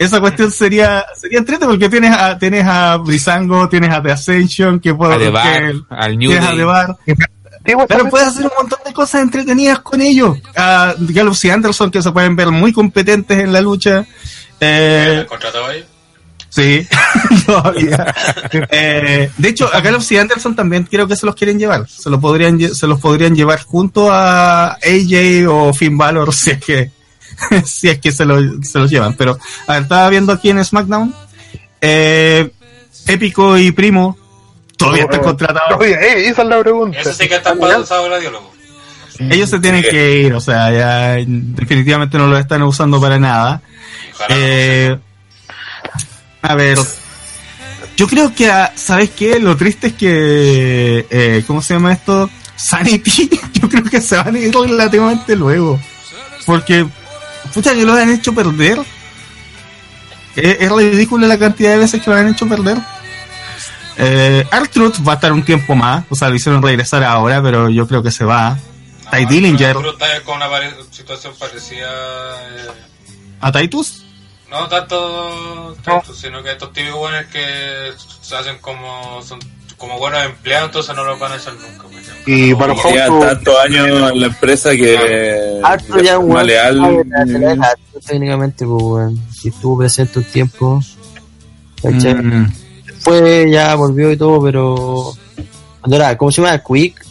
Esa 0.00 0.18
cuestión 0.18 0.50
sería, 0.50 1.04
sería 1.14 1.40
entretenido 1.40 1.72
porque 1.72 1.90
tienes 1.90 2.10
a, 2.16 2.38
tienes 2.38 2.64
a 2.66 2.96
Brisango, 2.96 3.68
tienes 3.68 3.92
a 3.92 4.02
The 4.02 4.12
Ascension, 4.12 4.80
que 4.80 4.96
que- 4.96 5.74
al 5.90 6.18
New 6.18 6.30
tienes 6.30 6.44
Day. 6.46 6.56
Pero 7.86 8.08
puedes 8.08 8.28
hacer 8.28 8.46
un 8.46 8.52
montón 8.58 8.78
de 8.82 8.94
cosas 8.94 9.20
entretenidas 9.20 9.80
con 9.80 10.00
ellos. 10.00 10.38
A 10.56 10.94
Gallows 10.98 11.44
y 11.44 11.50
Anderson, 11.50 11.90
que 11.90 12.00
se 12.00 12.10
pueden 12.12 12.34
ver 12.34 12.50
muy 12.50 12.72
competentes 12.72 13.40
en 13.40 13.52
la 13.52 13.60
lucha. 13.60 14.06
Eh, 14.58 15.16
¿El 15.18 15.26
contratado 15.26 15.66
ahí? 15.66 15.84
sí, 16.48 16.86
todavía. 17.46 18.14
Eh, 18.70 19.30
de 19.36 19.48
hecho, 19.50 19.68
a 19.70 19.82
Gallows 19.82 20.10
y 20.12 20.16
Anderson 20.16 20.56
también 20.56 20.84
creo 20.90 21.06
que 21.06 21.14
se 21.14 21.26
los 21.26 21.34
quieren 21.34 21.58
llevar. 21.58 21.86
Se, 21.86 22.08
los 22.08 22.18
podrían, 22.20 22.58
se 22.74 22.86
los 22.86 22.98
podrían 22.98 23.36
llevar 23.36 23.62
junto 23.64 24.10
a 24.10 24.72
AJ 24.72 25.46
o 25.46 25.74
Finn 25.74 25.98
Balor 25.98 26.32
si 26.34 26.52
es 26.52 26.64
que, 26.64 26.90
si 27.64 27.88
es 27.88 27.98
que 28.00 28.12
se, 28.12 28.24
lo- 28.24 28.62
se 28.62 28.78
los 28.78 28.90
llevan. 28.90 29.14
Pero, 29.14 29.38
a 29.66 29.72
ver, 29.74 29.82
estaba 29.82 30.08
viendo 30.08 30.32
aquí 30.32 30.50
en 30.50 30.64
SmackDown. 30.64 31.14
Eh, 31.80 32.50
Épico 33.06 33.56
y 33.58 33.72
Primo 33.72 34.16
todavía 34.76 35.04
están 35.04 35.20
contratados. 35.22 35.80
Oye, 35.80 35.92
eh, 35.94 36.28
esa 36.28 36.42
es 36.42 36.48
la 36.48 36.60
pregunta. 36.60 36.98
Eso 37.00 37.12
sí 37.12 37.28
que. 37.28 37.34
Ellos 39.30 39.50
se 39.50 39.58
tienen 39.60 39.82
que 39.82 40.20
ir, 40.20 40.32
o 40.32 40.40
sea, 40.40 40.70
ya 40.72 41.24
definitivamente 41.26 42.16
no 42.16 42.26
lo 42.26 42.38
están 42.38 42.62
usando 42.62 42.98
para 43.00 43.18
nada. 43.18 43.60
Eh, 44.30 44.96
a 46.42 46.54
ver, 46.54 46.78
yo 47.96 48.06
creo 48.06 48.34
que, 48.34 48.50
ah, 48.50 48.72
¿sabes 48.74 49.10
qué? 49.10 49.38
Lo 49.38 49.56
triste 49.58 49.88
es 49.88 49.92
que, 49.94 51.06
eh, 51.10 51.44
¿cómo 51.46 51.60
se 51.60 51.74
llama 51.74 51.92
esto? 51.92 52.30
Sanity, 52.56 53.28
yo 53.60 53.68
creo 53.68 53.84
que 53.84 54.00
se 54.00 54.16
van 54.16 54.34
a 54.34 54.38
ir 54.38 54.54
relativamente 54.54 55.36
luego. 55.36 55.78
Porque, 56.46 56.86
pucha, 57.54 57.74
que 57.74 57.84
lo 57.84 57.92
han 57.94 58.10
hecho 58.10 58.34
perder. 58.34 58.78
Es, 60.36 60.56
es 60.60 60.72
ridícula 60.72 61.26
la 61.26 61.38
cantidad 61.38 61.70
de 61.72 61.78
veces 61.78 62.02
que 62.02 62.10
lo 62.10 62.16
han 62.16 62.28
hecho 62.28 62.48
perder. 62.48 62.78
Eh, 63.96 64.46
Artruth 64.50 64.96
va 65.06 65.12
a 65.12 65.14
estar 65.16 65.32
un 65.32 65.44
tiempo 65.44 65.74
más, 65.74 66.04
o 66.08 66.14
sea, 66.14 66.30
lo 66.30 66.34
hicieron 66.34 66.62
regresar 66.62 67.04
ahora, 67.04 67.42
pero 67.42 67.68
yo 67.68 67.86
creo 67.86 68.02
que 68.02 68.10
se 68.10 68.24
va. 68.24 68.56
Ty 69.10 69.26
Dillinger, 69.26 69.76
está 69.76 70.22
con 70.24 70.36
una 70.36 70.46
situación 70.90 71.34
parecida. 71.38 71.88
eh, 71.88 72.68
a 73.40 73.52
Titus. 73.52 74.04
no 74.50 74.68
tanto, 74.68 75.76
tanto, 75.82 76.14
sino 76.14 76.42
que 76.42 76.52
estos 76.52 76.72
típicos 76.72 76.98
buenos 76.98 77.26
que 77.26 77.92
se 78.22 78.36
hacen 78.36 78.58
como 78.58 79.20
son 79.22 79.40
como 79.80 79.98
buenos 79.98 80.22
empleados, 80.22 80.66
entonces 80.66 80.94
no 80.94 81.04
los 81.04 81.18
van 81.18 81.32
a 81.32 81.36
echar 81.36 81.54
nunca. 81.54 81.88
pues. 81.90 82.06
Y 82.26 82.54
para 82.54 82.74
los 82.74 82.82
tantos 82.82 83.58
años 83.58 83.86
en 83.88 84.20
la 84.20 84.26
empresa 84.26 84.72
que 84.72 85.58
Arthur 85.64 86.02
ya 86.02 86.18
weón 86.18 86.50
Arthur 86.52 88.02
técnicamente, 88.06 88.66
pues 88.66 88.82
weón. 88.82 89.18
Y 89.42 89.48
estuvo 89.48 89.78
presente 89.78 90.18
un 90.18 90.24
tiempo. 90.26 90.80
Mm. 91.82 92.46
Fue, 93.00 93.50
ya 93.50 93.74
volvió 93.74 94.12
y 94.12 94.18
todo, 94.18 94.42
pero. 94.42 95.12
¿Cómo 96.18 96.30
se 96.30 96.42
llama? 96.42 96.62
Quick. 96.62 97.06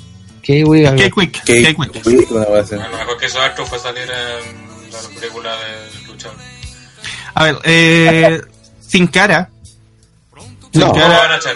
K-Quick, 0.45 1.43
K-Quick. 1.43 2.31
A 2.31 2.89
lo 2.89 2.97
mejor 2.97 3.17
que 3.19 3.25
hizo 3.25 3.39
Arthur 3.41 3.65
fue 3.65 3.79
salir 3.79 4.03
en 4.03 4.91
la 4.91 5.19
película 5.19 5.51
de 5.55 6.07
luchador. 6.07 6.37
A 7.33 7.43
ver, 7.43 7.57
eh, 7.63 8.41
sin 8.79 9.07
cara. 9.07 9.49
Sin 10.71 10.81
No. 10.81 10.87
No 10.87 10.93
van 10.93 11.01
cara. 11.11 11.33
a 11.33 11.37
echar. 11.37 11.55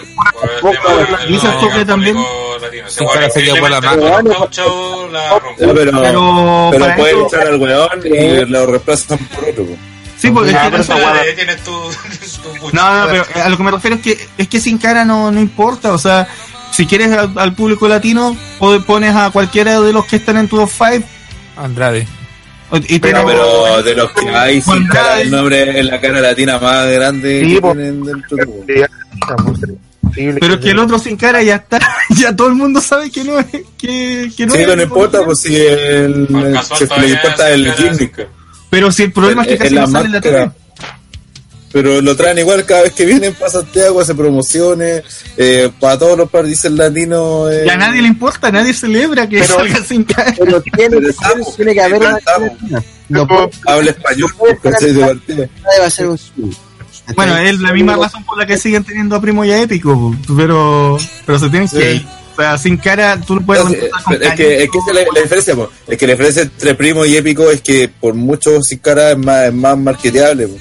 Por 0.60 0.74
el 0.74 0.82
tema 0.82 1.18
de 1.18 1.26
Dice 1.28 1.46
no 1.46 1.60
Toque 1.60 1.84
también. 1.84 2.16
weón 2.16 3.06
cara 3.12 3.30
se 3.30 3.42
quedó 3.42 3.56
por 3.56 3.70
la 3.70 3.80
mano. 3.80 4.02
Ya, 4.48 5.72
pero, 5.74 5.74
Pero, 6.02 6.70
pueden 6.96 7.16
eso- 7.18 7.26
echar 7.26 7.46
al 7.46 7.60
weón 7.60 7.88
y 8.04 8.44
lo 8.46 8.66
reemplazan 8.66 9.18
por 9.18 9.44
otro. 9.48 9.66
Sí, 10.18 10.30
porque 10.30 10.50
es 10.50 10.56
Ah, 10.56 10.70
que 11.24 11.32
tienes 11.34 11.62
tu, 11.64 11.70
tu 12.58 12.72
no, 12.72 13.00
no, 13.00 13.06
pero 13.10 13.44
a 13.44 13.48
lo 13.48 13.56
que 13.56 13.62
me 13.62 13.70
refiero 13.70 13.96
es 13.96 14.02
que 14.02 14.28
es 14.38 14.48
que 14.48 14.58
sin 14.60 14.78
cara 14.78 15.04
no, 15.04 15.30
no 15.30 15.38
importa, 15.40 15.92
o 15.92 15.98
sea, 15.98 16.26
si 16.72 16.86
quieres 16.86 17.12
al, 17.12 17.32
al 17.36 17.54
público 17.54 17.86
latino, 17.88 18.34
po- 18.58 18.80
pones 18.84 19.14
a 19.14 19.30
cualquiera 19.30 19.80
de 19.80 19.92
los 19.92 20.06
que 20.06 20.16
están 20.16 20.38
en 20.38 20.48
tu 20.48 20.56
top 20.56 20.70
5 20.70 21.06
Andrade. 21.56 22.06
Y 22.88 22.98
Pero, 22.98 23.24
pero 23.26 23.82
de 23.82 23.94
los 23.94 24.10
que 24.12 24.28
hay 24.30 24.60
sin 24.60 24.86
cara, 24.88 25.20
el 25.20 25.30
nombre 25.30 25.78
en 25.78 25.86
la 25.86 26.00
cara 26.00 26.20
latina 26.20 26.58
más 26.58 26.88
grande 26.90 27.40
Sí, 27.40 27.54
que 27.54 27.60
po. 27.60 27.72
tienen 27.72 28.02
dentro 28.04 28.36
de 28.36 28.86
pero 30.40 30.60
que 30.60 30.70
el 30.70 30.78
otro 30.78 30.98
sin 30.98 31.16
cara 31.16 31.42
ya 31.42 31.56
está, 31.56 31.78
ya 32.10 32.34
todo 32.34 32.48
el 32.48 32.54
mundo 32.54 32.80
sabe 32.80 33.10
que 33.10 33.24
no 33.24 33.38
es, 33.38 33.46
que, 33.76 34.30
que 34.36 34.46
no 34.46 34.54
Sí, 34.54 34.60
es. 34.62 34.76
no 34.76 34.82
importa, 34.82 35.24
pues 35.24 35.40
si 35.40 35.56
el, 35.56 36.26
Por 36.26 36.52
casual 36.52 36.78
si 36.78 37.00
le 37.00 37.08
importa 37.10 37.50
el 37.50 37.72
gimmick. 37.72 38.28
Pero 38.70 38.92
si 38.92 39.02
el 39.04 39.12
problema 39.12 39.42
es 39.42 39.48
que 39.48 39.54
Es 39.54 39.60
casi 39.60 39.74
no 39.74 39.86
sale 39.86 40.06
en 40.06 40.12
la 40.12 40.20
tele. 40.20 40.50
Pero 41.74 42.00
lo 42.00 42.14
traen 42.16 42.38
igual 42.38 42.64
cada 42.64 42.82
vez 42.82 42.92
que 42.92 43.04
vienen 43.04 43.34
para 43.34 43.50
Santiago, 43.50 44.00
hace 44.00 44.14
promociones, 44.14 45.02
eh, 45.36 45.68
para 45.80 45.98
todos 45.98 46.16
los 46.16 46.30
países 46.30 46.70
latinos. 46.70 47.50
Eh, 47.52 47.64
Y 47.66 47.68
a 47.68 47.76
nadie 47.76 48.00
le 48.00 48.06
importa, 48.08 48.50
nadie 48.52 48.72
celebra 48.72 49.28
que 49.28 49.40
Pero- 49.40 49.56
salga 49.56 49.84
sin 49.84 50.04
cara. 50.04 50.32
Pero 50.38 50.62
tiene, 50.62 51.08
estamos, 51.08 51.56
tiene 51.56 51.74
que 51.74 51.80
haber 51.82 52.00
una. 52.00 52.18
No 53.08 53.26
Habla 53.66 53.90
español. 53.90 54.30
De 55.26 55.48
Bueno, 57.16 57.36
es 57.38 57.58
la 57.58 57.72
misma 57.72 57.96
razón 57.96 58.24
por 58.24 58.38
la 58.38 58.46
que 58.46 58.56
siguen 58.56 58.84
teniendo 58.84 59.16
a 59.16 59.20
Primo 59.20 59.44
y 59.44 59.50
a 59.50 59.60
Épico, 59.60 60.14
pero, 60.36 60.96
pero 61.26 61.38
se 61.38 61.48
tienen 61.50 61.68
Sí. 61.68 61.76
que 61.76 61.94
ir. 61.96 62.06
O 62.36 62.36
sea, 62.40 62.56
sin 62.58 62.76
cara 62.78 63.20
tú 63.20 63.34
no 63.36 63.46
puedes 63.46 63.62
No, 63.64 63.70
con 63.70 64.14
es, 64.22 64.32
que, 64.34 64.62
es 64.64 64.70
que 64.70 64.92
la, 64.92 65.00
la 65.14 65.20
diferencia, 65.22 65.54
po. 65.54 65.70
es 65.86 65.98
que 65.98 66.06
la 66.06 66.12
diferencia 66.14 66.42
entre 66.42 66.74
primo 66.74 67.04
y 67.04 67.16
épico 67.16 67.48
es 67.50 67.60
que 67.60 67.88
por 67.88 68.14
mucho 68.14 68.60
sin 68.62 68.78
cara 68.78 69.12
es 69.12 69.18
más, 69.18 69.46
es 69.48 69.54
más 69.54 69.76
marketeable. 69.78 70.48
po. 70.48 70.56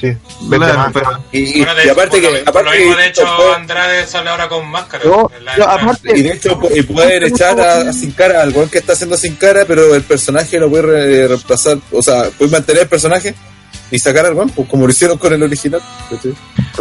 Sí, 0.00 0.12
Claro, 0.48 0.90
pero- 0.92 1.24
Y, 1.32 1.62
aparte 1.62 2.20
que, 2.20 2.42
aparte 2.46 2.70
lo 2.70 2.76
mismo, 2.76 2.96
que 2.96 3.02
de 3.02 3.08
hecho, 3.08 3.54
Andrade 3.54 4.06
sale 4.06 4.30
ahora 4.30 4.48
con 4.48 4.66
máscara. 4.68 5.04
No, 5.04 5.30
en 5.36 5.44
la- 5.44 5.56
yo, 5.56 5.68
aparte- 5.68 6.18
y 6.18 6.22
de 6.22 6.32
hecho 6.32 6.58
y 6.74 6.82
pueden 6.82 7.22
echar 7.22 7.58
a, 7.60 7.88
a 7.88 7.92
sin 7.92 8.10
cara 8.12 8.42
al 8.42 8.50
weón 8.52 8.68
que 8.68 8.78
está 8.78 8.92
haciendo 8.94 9.16
sin 9.16 9.36
cara, 9.36 9.64
pero 9.66 9.94
el 9.94 10.02
personaje 10.02 10.58
lo 10.58 10.68
puede 10.68 10.82
re- 10.82 11.28
reemplazar, 11.28 11.78
o 11.92 12.02
sea, 12.02 12.24
puede 12.36 12.50
mantener 12.50 12.82
el 12.82 12.88
personaje 12.88 13.34
y 13.90 13.98
sacar 13.98 14.26
al 14.26 14.34
pues, 14.34 14.68
como 14.68 14.86
lo 14.86 14.92
hicieron 14.92 15.16
con 15.16 15.32
el 15.32 15.42
original. 15.42 15.80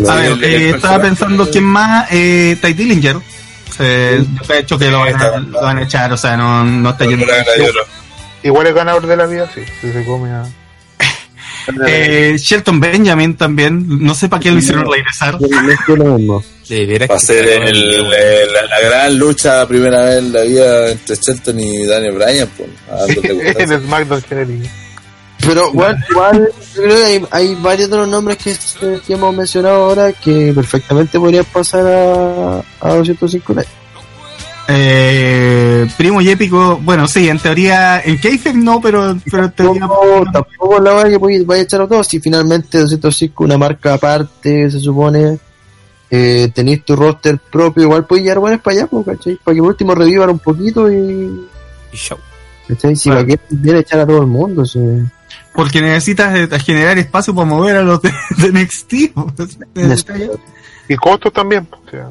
A 0.09 0.15
ver, 0.15 0.25
El- 0.31 0.43
el 0.43 0.61
eh, 0.61 0.69
estaba 0.71 1.01
pensando 1.01 1.49
quién 1.49 1.63
más, 1.63 2.07
eh, 2.11 2.57
Ty 2.61 2.73
Dillinger. 2.73 3.17
Eh, 3.79 4.23
de 4.47 4.59
hecho 4.59 4.77
que 4.77 4.91
lo 4.91 4.99
van, 4.99 5.19
a, 5.19 5.37
lo 5.39 5.61
van 5.61 5.77
a 5.79 5.83
echar, 5.83 6.11
o 6.13 6.17
sea, 6.17 6.35
no, 6.37 6.63
no 6.63 6.89
está 6.91 7.05
yendo. 7.05 7.25
Igual 8.43 8.67
es 8.67 8.73
ganador 8.75 9.07
de 9.07 9.15
la 9.17 9.25
vida, 9.25 9.49
sí. 9.53 9.61
Si 9.81 9.91
se 9.91 10.03
come 10.05 10.29
a... 10.31 10.43
Eh, 11.87 12.35
Shelton 12.37 12.79
Benjamin 12.79 13.35
también, 13.35 13.85
no 14.03 14.13
sé 14.15 14.29
para 14.29 14.41
qué 14.41 14.51
lo 14.51 14.57
hicieron 14.59 14.85
regresar. 14.91 15.37
Va 17.11 17.15
a 17.15 17.19
ser 17.19 17.45
el- 17.47 18.13
el- 18.13 18.53
la, 18.53 18.65
la 18.67 18.79
gran 18.81 19.17
lucha 19.17 19.67
primera 19.67 20.03
vez 20.03 20.17
en 20.19 20.33
la 20.33 20.41
vida 20.41 20.91
entre 20.91 21.15
Shelton 21.15 21.59
y 21.59 21.85
Daniel 21.85 22.13
Bryan. 22.13 22.49
Pues, 22.57 22.69
en 23.59 23.81
SmackDown 23.85 24.21
Kennedy. 24.21 24.69
Pero 25.45 25.67
igual, 25.73 25.97
igual 26.09 26.49
yo 26.73 26.81
creo 26.83 26.95
que 26.95 27.03
hay, 27.03 27.25
hay 27.31 27.55
varios 27.55 27.89
de 27.89 27.97
los 27.97 28.07
nombres 28.07 28.37
que, 28.37 28.55
que 29.05 29.13
hemos 29.13 29.35
mencionado 29.35 29.75
ahora 29.85 30.13
que 30.13 30.53
perfectamente 30.55 31.19
podrían 31.19 31.43
pasar 31.45 31.85
a, 31.85 32.59
a 32.79 32.93
205 32.95 33.53
Live. 33.53 33.67
Eh, 34.67 35.87
primo 35.97 36.21
y 36.21 36.29
épico, 36.29 36.79
bueno, 36.81 37.07
sí, 37.07 37.27
en 37.27 37.37
teoría, 37.39 37.99
en 38.01 38.17
Keifer 38.17 38.55
no, 38.55 38.79
pero, 38.81 39.17
pero 39.29 39.45
en 39.45 39.51
teoría. 39.51 39.79
Tampoco, 39.81 40.23
tampoco 40.31 40.79
la 40.79 40.93
verdad 40.93 41.09
que 41.09 41.17
voy- 41.17 41.43
vaya 41.43 41.61
a 41.61 41.63
echar 41.65 41.81
a 41.81 41.87
todos. 41.87 42.07
Si 42.07 42.19
finalmente 42.19 42.77
205 42.79 43.43
una 43.43 43.57
marca 43.57 43.93
aparte, 43.95 44.71
se 44.71 44.79
supone, 44.79 45.37
eh, 46.09 46.49
tenéis 46.53 46.85
tu 46.85 46.95
roster 46.95 47.37
propio, 47.39 47.83
igual 47.83 48.05
podéis 48.05 48.25
llevar 48.25 48.39
buenas 48.39 48.61
para 48.61 48.77
allá, 48.77 48.87
pues, 48.87 49.05
¿cachai? 49.05 49.35
Para 49.43 49.55
que 49.55 49.61
por 49.61 49.69
último 49.71 49.95
revivan 49.95 50.29
un 50.29 50.39
poquito 50.39 50.89
y. 50.91 51.45
Y 51.91 51.97
show. 51.97 52.17
¿cachai? 52.67 52.95
Si 52.95 53.09
para 53.09 53.25
qué 53.25 53.37
viene 53.49 53.79
a 53.79 53.81
echar 53.81 53.99
a 53.99 54.07
todo 54.07 54.21
el 54.21 54.27
mundo, 54.27 54.65
sí. 54.65 54.79
Porque 55.53 55.81
necesitas 55.81 56.35
eh, 56.35 56.59
generar 56.59 56.97
espacio 56.97 57.35
para 57.35 57.45
mover 57.47 57.75
a 57.75 57.81
los 57.83 58.01
de, 58.01 58.11
de 58.37 58.51
NXT. 58.63 58.93
Y 60.87 60.95
costos 60.95 61.31
también. 61.33 61.67
O 61.85 61.89
sea, 61.89 62.09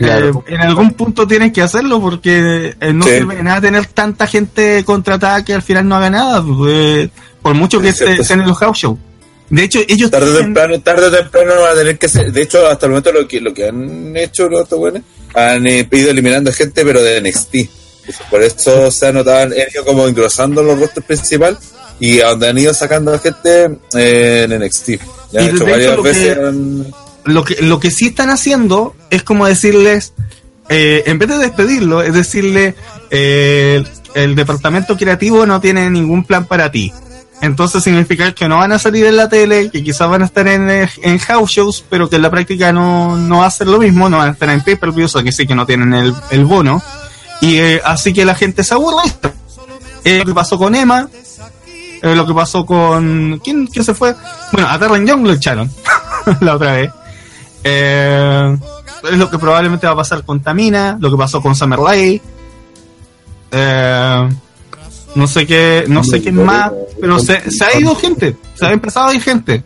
Eh, 0.00 0.32
en 0.46 0.60
algún 0.60 0.92
punto 0.92 1.26
tienes 1.26 1.52
que 1.52 1.62
hacerlo 1.62 2.00
porque 2.00 2.74
eh, 2.80 2.92
no 2.92 3.04
Sí. 3.04 3.12
sirve 3.12 3.36
de 3.36 3.42
nada 3.42 3.60
tener 3.60 3.86
tanta 3.86 4.26
gente 4.26 4.84
contratada 4.84 5.44
que 5.44 5.54
al 5.54 5.62
final 5.62 5.88
no 5.88 5.96
haga 5.96 6.10
nada. 6.10 6.42
pues, 6.42 7.10
por 7.42 7.54
mucho 7.54 7.80
que 7.80 7.88
estén 7.90 8.40
en 8.40 8.46
los 8.46 8.58
house 8.58 8.78
show. 8.78 8.98
De 9.50 9.64
hecho, 9.64 9.80
ellos 9.88 10.10
Tarde 10.10 10.26
o 10.26 10.32
tienen- 10.34 10.54
temprano, 10.54 10.80
tarde 10.82 11.06
o 11.06 11.10
temprano 11.10 11.62
van 11.62 11.72
a 11.72 11.74
tener 11.78 11.98
que 11.98 12.06
hacer. 12.06 12.30
De 12.32 12.42
hecho, 12.42 12.66
hasta 12.68 12.86
el 12.86 12.90
momento 12.90 13.12
lo 13.12 13.26
que, 13.26 13.40
lo 13.40 13.54
que 13.54 13.68
han 13.68 14.14
hecho 14.16 14.48
los 14.48 14.60
otros 14.62 14.78
buenos, 14.80 15.02
han 15.34 15.66
eh, 15.66 15.88
ido 15.90 16.10
eliminando 16.10 16.52
gente, 16.52 16.84
pero 16.84 17.02
de 17.02 17.20
NXT. 17.22 17.56
Por 18.30 18.42
eso 18.42 18.90
se 18.90 19.06
ha 19.06 19.12
notado, 19.12 19.38
han 19.42 19.52
ido 19.52 19.84
como 19.86 20.06
engrosando 20.06 20.62
los 20.62 20.78
rosters 20.78 21.06
principal 21.06 21.58
y 22.00 22.20
a 22.20 22.28
donde 22.28 22.48
han 22.48 22.58
ido 22.58 22.74
sacando 22.74 23.18
gente 23.18 23.70
eh, 23.94 24.46
en 24.48 24.52
NXT. 24.62 24.88
Ya 25.32 25.40
Y 25.42 25.48
han 25.48 25.56
hecho 25.56 25.64
varias 25.66 25.96
que- 25.96 26.02
veces. 26.02 26.38
han- 26.38 26.86
lo 27.24 27.44
que 27.44 27.60
lo 27.62 27.80
que 27.80 27.90
sí 27.90 28.08
están 28.08 28.30
haciendo 28.30 28.94
es 29.10 29.22
como 29.22 29.46
decirles 29.46 30.14
eh, 30.68 31.04
en 31.06 31.18
vez 31.18 31.28
de 31.28 31.38
despedirlo 31.38 32.02
es 32.02 32.12
decirle 32.12 32.74
eh, 33.10 33.84
el 34.14 34.34
departamento 34.34 34.96
creativo 34.96 35.46
no 35.46 35.60
tiene 35.60 35.88
ningún 35.90 36.24
plan 36.24 36.46
para 36.46 36.70
ti. 36.70 36.92
Entonces 37.40 37.84
significa 37.84 38.32
que 38.32 38.48
no 38.48 38.58
van 38.58 38.72
a 38.72 38.80
salir 38.80 39.06
en 39.06 39.16
la 39.16 39.28
tele 39.28 39.70
que 39.70 39.84
quizás 39.84 40.10
van 40.10 40.22
a 40.22 40.24
estar 40.24 40.48
en, 40.48 40.68
eh, 40.68 40.88
en 41.02 41.18
house 41.18 41.52
shows 41.52 41.84
pero 41.88 42.10
que 42.10 42.16
en 42.16 42.22
la 42.22 42.30
práctica 42.30 42.72
no, 42.72 43.16
no 43.16 43.38
va 43.38 43.46
a 43.46 43.50
ser 43.50 43.68
lo 43.68 43.78
mismo 43.78 44.08
no 44.08 44.18
van 44.18 44.30
a 44.30 44.32
estar 44.32 44.50
en 44.50 44.60
pay 44.62 44.74
per 44.74 44.90
view 44.90 45.06
o 45.12 45.22
que 45.22 45.30
sí 45.30 45.46
que 45.46 45.54
no 45.54 45.64
tienen 45.64 45.94
el, 45.94 46.14
el 46.30 46.44
bono. 46.44 46.82
Y 47.40 47.58
eh, 47.58 47.80
así 47.84 48.12
que 48.12 48.24
la 48.24 48.34
gente 48.34 48.64
se 48.64 48.74
aburre. 48.74 49.08
Es 50.02 50.18
lo 50.18 50.24
que 50.24 50.34
pasó 50.34 50.58
con 50.58 50.74
Emma 50.74 51.08
lo 52.02 52.26
que 52.26 52.34
pasó 52.34 52.64
con 52.64 53.40
¿quién, 53.42 53.66
quién 53.66 53.84
se 53.84 53.94
fue? 53.94 54.14
bueno 54.52 54.68
a 54.68 54.78
Darren 54.78 55.06
Young 55.06 55.26
lo 55.26 55.32
echaron 55.32 55.70
la 56.40 56.54
otra 56.54 56.72
vez 56.74 56.90
eh, 57.64 58.56
es 59.10 59.18
lo 59.18 59.30
que 59.30 59.38
probablemente 59.38 59.86
va 59.86 59.92
a 59.92 59.96
pasar 59.96 60.24
con 60.24 60.40
Tamina, 60.40 60.96
lo 61.00 61.10
que 61.10 61.16
pasó 61.16 61.40
con 61.40 61.54
Summer 61.54 61.78
Rae. 61.78 62.20
Eh, 63.50 64.28
no 65.14 65.26
sé 65.26 65.46
qué, 65.46 65.84
no 65.88 66.04
sé 66.04 66.22
qué 66.22 66.30
más, 66.32 66.70
pero 67.00 67.18
se, 67.18 67.50
se 67.50 67.64
ha 67.64 67.78
ido 67.78 67.94
gente, 67.96 68.36
se 68.54 68.66
ha 68.66 68.72
empezado 68.72 69.08
a 69.08 69.14
ir 69.14 69.22
gente. 69.22 69.62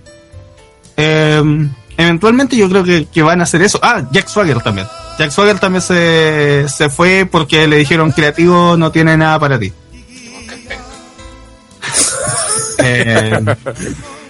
Eh, 0.97 1.69
eventualmente 1.97 2.56
yo 2.56 2.69
creo 2.69 2.85
que, 2.85 3.06
que 3.06 3.23
van 3.23 3.40
a 3.40 3.44
hacer 3.44 3.62
eso. 3.62 3.78
Ah, 3.82 4.02
Jack 4.10 4.28
Swagger 4.28 4.60
también. 4.60 4.86
Jack 5.19 5.31
Swagger 5.31 5.59
también 5.59 5.82
se, 5.82 6.66
se 6.69 6.89
fue 6.89 7.28
porque 7.31 7.66
le 7.66 7.77
dijeron 7.77 8.12
creativo 8.12 8.77
no 8.77 8.90
tiene 8.90 9.16
nada 9.16 9.39
para 9.39 9.59
ti. 9.59 9.73
Eh, 12.78 13.40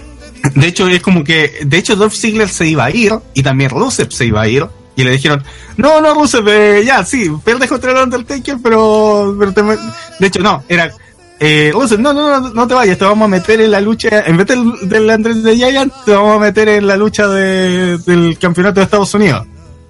de 0.55 0.66
hecho, 0.66 0.89
es 0.89 1.01
como 1.02 1.23
que. 1.24 1.60
De 1.64 1.78
hecho, 1.78 1.97
Dolph 1.97 2.14
Ziggler 2.14 2.48
se 2.48 2.66
iba 2.66 2.85
a 2.85 2.90
ir 2.90 3.12
y 3.35 3.43
también 3.43 3.70
Rusev 3.70 4.10
se 4.12 4.27
iba 4.27 4.43
a 4.43 4.48
ir. 4.48 4.66
Y 4.97 5.05
le 5.05 5.12
dijeron: 5.12 5.43
No, 5.77 6.01
no, 6.01 6.12
Rusev, 6.14 6.47
eh, 6.48 6.85
ya, 6.85 7.05
sí, 7.05 7.31
pierdes 7.44 7.69
contra 7.69 7.93
el 7.93 7.98
Undertaker, 7.98 8.56
pero. 8.62 9.35
pero 9.39 9.52
te 9.55 9.62
me-". 9.62 9.77
de 10.19 10.27
hecho, 10.27 10.40
no, 10.40 10.62
era. 10.69 10.93
Eh, 11.40 11.70
Rusev, 11.73 11.98
no, 12.01 12.12
no, 12.12 12.39
no, 12.40 12.51
no 12.51 12.66
te 12.69 12.74
vayas, 12.74 12.97
te 12.98 13.05
vamos 13.05 13.27
a 13.27 13.28
meter 13.28 13.60
en 13.60 13.70
la 13.73 13.81
lucha. 13.81 14.20
En 14.27 14.36
vez 14.36 14.47
del, 14.47 14.73
del 14.89 15.10
Andrés 15.10 15.43
de 15.43 15.56
Giant, 15.56 15.93
te 16.05 16.12
vamos 16.12 16.36
a 16.36 16.40
meter 16.40 16.69
en 16.69 16.86
la 16.86 16.97
lucha 16.97 17.27
de- 17.27 17.98
del 17.98 18.39
campeonato 18.39 18.78
de 18.81 18.85
Estados 18.85 19.12
Unidos. 19.14 19.47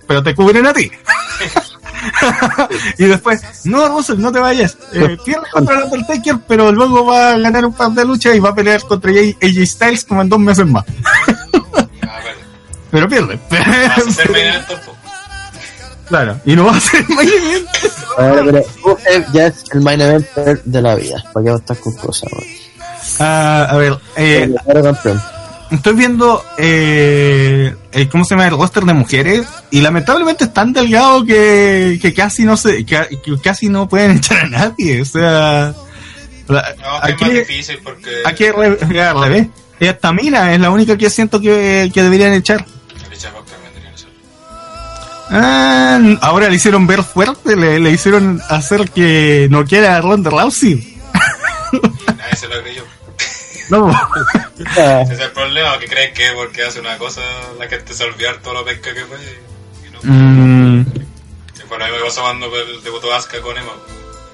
Pero 0.07 0.23
te 0.23 0.35
cubren 0.35 0.67
a 0.67 0.73
ti. 0.73 0.91
y 2.99 3.05
después, 3.05 3.43
no, 3.65 3.89
Russell, 3.89 4.21
no 4.21 4.33
te 4.33 4.39
vayas. 4.39 4.77
Eh, 4.93 5.17
pierde 5.25 5.47
contra 5.53 5.79
el 5.79 5.85
Undertaker, 5.85 6.39
pero 6.47 6.73
luego 6.73 7.07
va 7.07 7.33
a 7.33 7.39
ganar 7.39 7.65
un 7.65 7.73
par 7.73 7.91
de 7.93 8.05
luchas 8.05 8.35
y 8.35 8.41
va 8.41 8.51
a 8.51 8.55
pelear 8.55 8.83
contra 8.83 9.11
AJ 9.11 9.37
AJ 9.43 9.67
Styles 9.67 10.05
como 10.05 10.23
en 10.23 10.29
dos 10.29 10.39
meses 10.39 10.67
más. 10.67 10.85
pero 12.91 13.09
pierde. 13.09 13.39
Vas 13.51 14.07
a 14.07 14.11
ser 14.11 14.31
main 14.31 14.47
event 14.47 14.67
tampoco. 14.67 14.99
claro, 16.09 16.41
y 16.45 16.57
no 16.57 16.67
va 16.67 16.77
a 16.77 16.81
ser 16.81 17.09
main 17.09 17.29
event. 17.29 17.69
Ahora, 18.19 18.43
pero 18.45 18.63
Rusev 18.85 19.33
ya 19.33 19.47
es 19.47 19.65
el 19.73 19.81
main 19.81 20.01
eventer 20.01 20.63
de 20.65 20.83
la 20.83 20.95
vida. 20.95 21.25
¿Para 21.33 21.45
qué 21.45 21.51
vamos 21.51 21.61
a 21.61 21.73
estar 21.73 21.79
con 21.79 21.93
cosas? 21.95 22.31
Ah, 23.19 23.67
a 23.71 23.77
ver, 23.77 23.99
eh, 24.17 24.55
campeón. 24.67 25.23
Estoy 25.73 25.95
viendo, 25.95 26.45
eh, 26.59 27.75
eh, 27.93 28.09
¿cómo 28.09 28.25
se 28.25 28.35
llama? 28.35 28.47
El 28.47 28.53
roster 28.57 28.85
de 28.85 28.93
mujeres 28.95 29.47
y 29.71 29.81
lamentablemente 29.81 30.45
es 30.45 30.53
tan 30.55 30.73
delgado 30.73 31.25
que, 31.25 31.99
que 32.01 32.13
casi 32.15 32.45
no 32.45 32.57
se, 32.57 32.85
que, 32.87 33.07
que 33.25 33.39
casi 33.43 33.69
no 33.69 33.89
pueden 33.89 34.13
echar 34.19 34.45
a 34.45 34.49
nadie. 34.49 35.03
O 35.03 35.05
sea, 35.05 35.75
No, 36.49 36.55
que 36.55 37.09
es 37.09 37.15
aquí, 37.15 37.25
más 37.25 37.33
difícil 37.35 37.79
porque. 37.83 38.11
aquí 38.25 38.51
re- 38.51 39.01
al 39.03 39.21
revés. 39.21 39.47
Esta 39.81 40.13
Mina 40.13 40.55
es 40.55 40.61
la 40.61 40.71
única 40.71 40.97
que 40.97 41.11
siento 41.11 41.41
que, 41.41 41.91
que 41.93 42.03
deberían 42.03 42.33
echar. 42.35 42.65
Ah, 45.35 45.99
ahora 46.21 46.49
le 46.51 46.57
hicieron 46.57 46.87
ver 46.87 47.03
fuerte, 47.03 47.57
le, 47.57 47.81
le 47.81 47.91
hicieron 47.91 48.41
hacer 48.51 48.91
que 48.91 49.49
no 49.51 49.65
quiera 49.65 49.97
a 49.97 50.01
Ronda 50.03 50.31
Rousey. 50.31 50.99
Nadie 51.73 52.37
se 52.37 52.49
lo 52.49 52.61
creyó. 52.63 52.83
No, 53.71 53.91
Ese 55.03 55.13
es 55.15 55.21
el 55.21 55.31
problema, 55.33 55.79
que 55.79 55.87
creen 55.87 56.13
que 56.15 56.31
porque 56.35 56.63
hace 56.65 56.81
una 56.81 56.99
cosa 56.99 57.21
la 57.59 57.69
gente 57.69 57.95
se 57.95 58.05
olvidar 58.05 58.39
todo 58.43 58.55
lo 58.55 58.65
pesca 58.65 58.93
que 58.95 59.05
fue. 59.05 59.19
Y 59.87 59.91
no. 59.93 59.99
Mm, 60.03 60.81
Y 60.81 61.61
fue 61.69 61.79
lo 61.79 61.85
mismo 61.85 61.99
que 61.99 62.05
pasó 62.05 62.23
cuando 62.23 62.51
pues, 62.51 62.65
debutó 62.85 63.13
Asuka 63.15 63.41
con 63.41 63.57
Emma. 63.57 63.73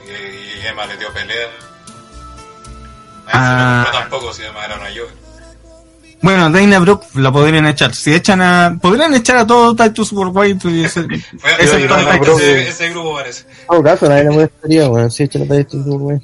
Y, 0.06 0.62
y 0.62 0.66
Emma 0.66 0.86
le 0.86 0.96
dio 0.96 1.12
pelea. 1.12 1.48
Ah. 3.30 3.84
se 3.84 3.90
lo 3.92 3.98
compró 3.98 4.00
tampoco 4.00 4.32
si 4.32 4.42
Emma 4.42 4.64
era 4.64 4.76
una 4.76 4.86
Joven. 4.88 5.14
bueno, 6.22 6.50
Dana 6.50 6.78
Brooke 6.78 7.06
la 7.14 7.30
podrían 7.30 7.66
echar. 7.66 7.94
Si 7.94 8.14
echan 8.14 8.40
a. 8.40 8.76
Podrían 8.80 9.14
echar 9.14 9.36
a 9.38 9.46
todo 9.46 9.76
Titus 9.76 10.12
Worldwide. 10.12 10.58
y 10.70 10.84
ese- 10.84 11.06
ese- 11.58 12.68
ese, 12.68 12.88
grupo, 12.90 13.14
parece. 13.16 13.42
En 13.60 13.66
todo 13.68 13.82
caso, 13.82 14.08
nadie 14.08 14.24
le 14.24 14.30
molestaría, 14.30 14.88
weón. 14.88 15.10
Sí, 15.10 15.24
échale 15.24 15.44
para 15.44 15.60
esto, 15.60 15.76
weón. 15.78 16.22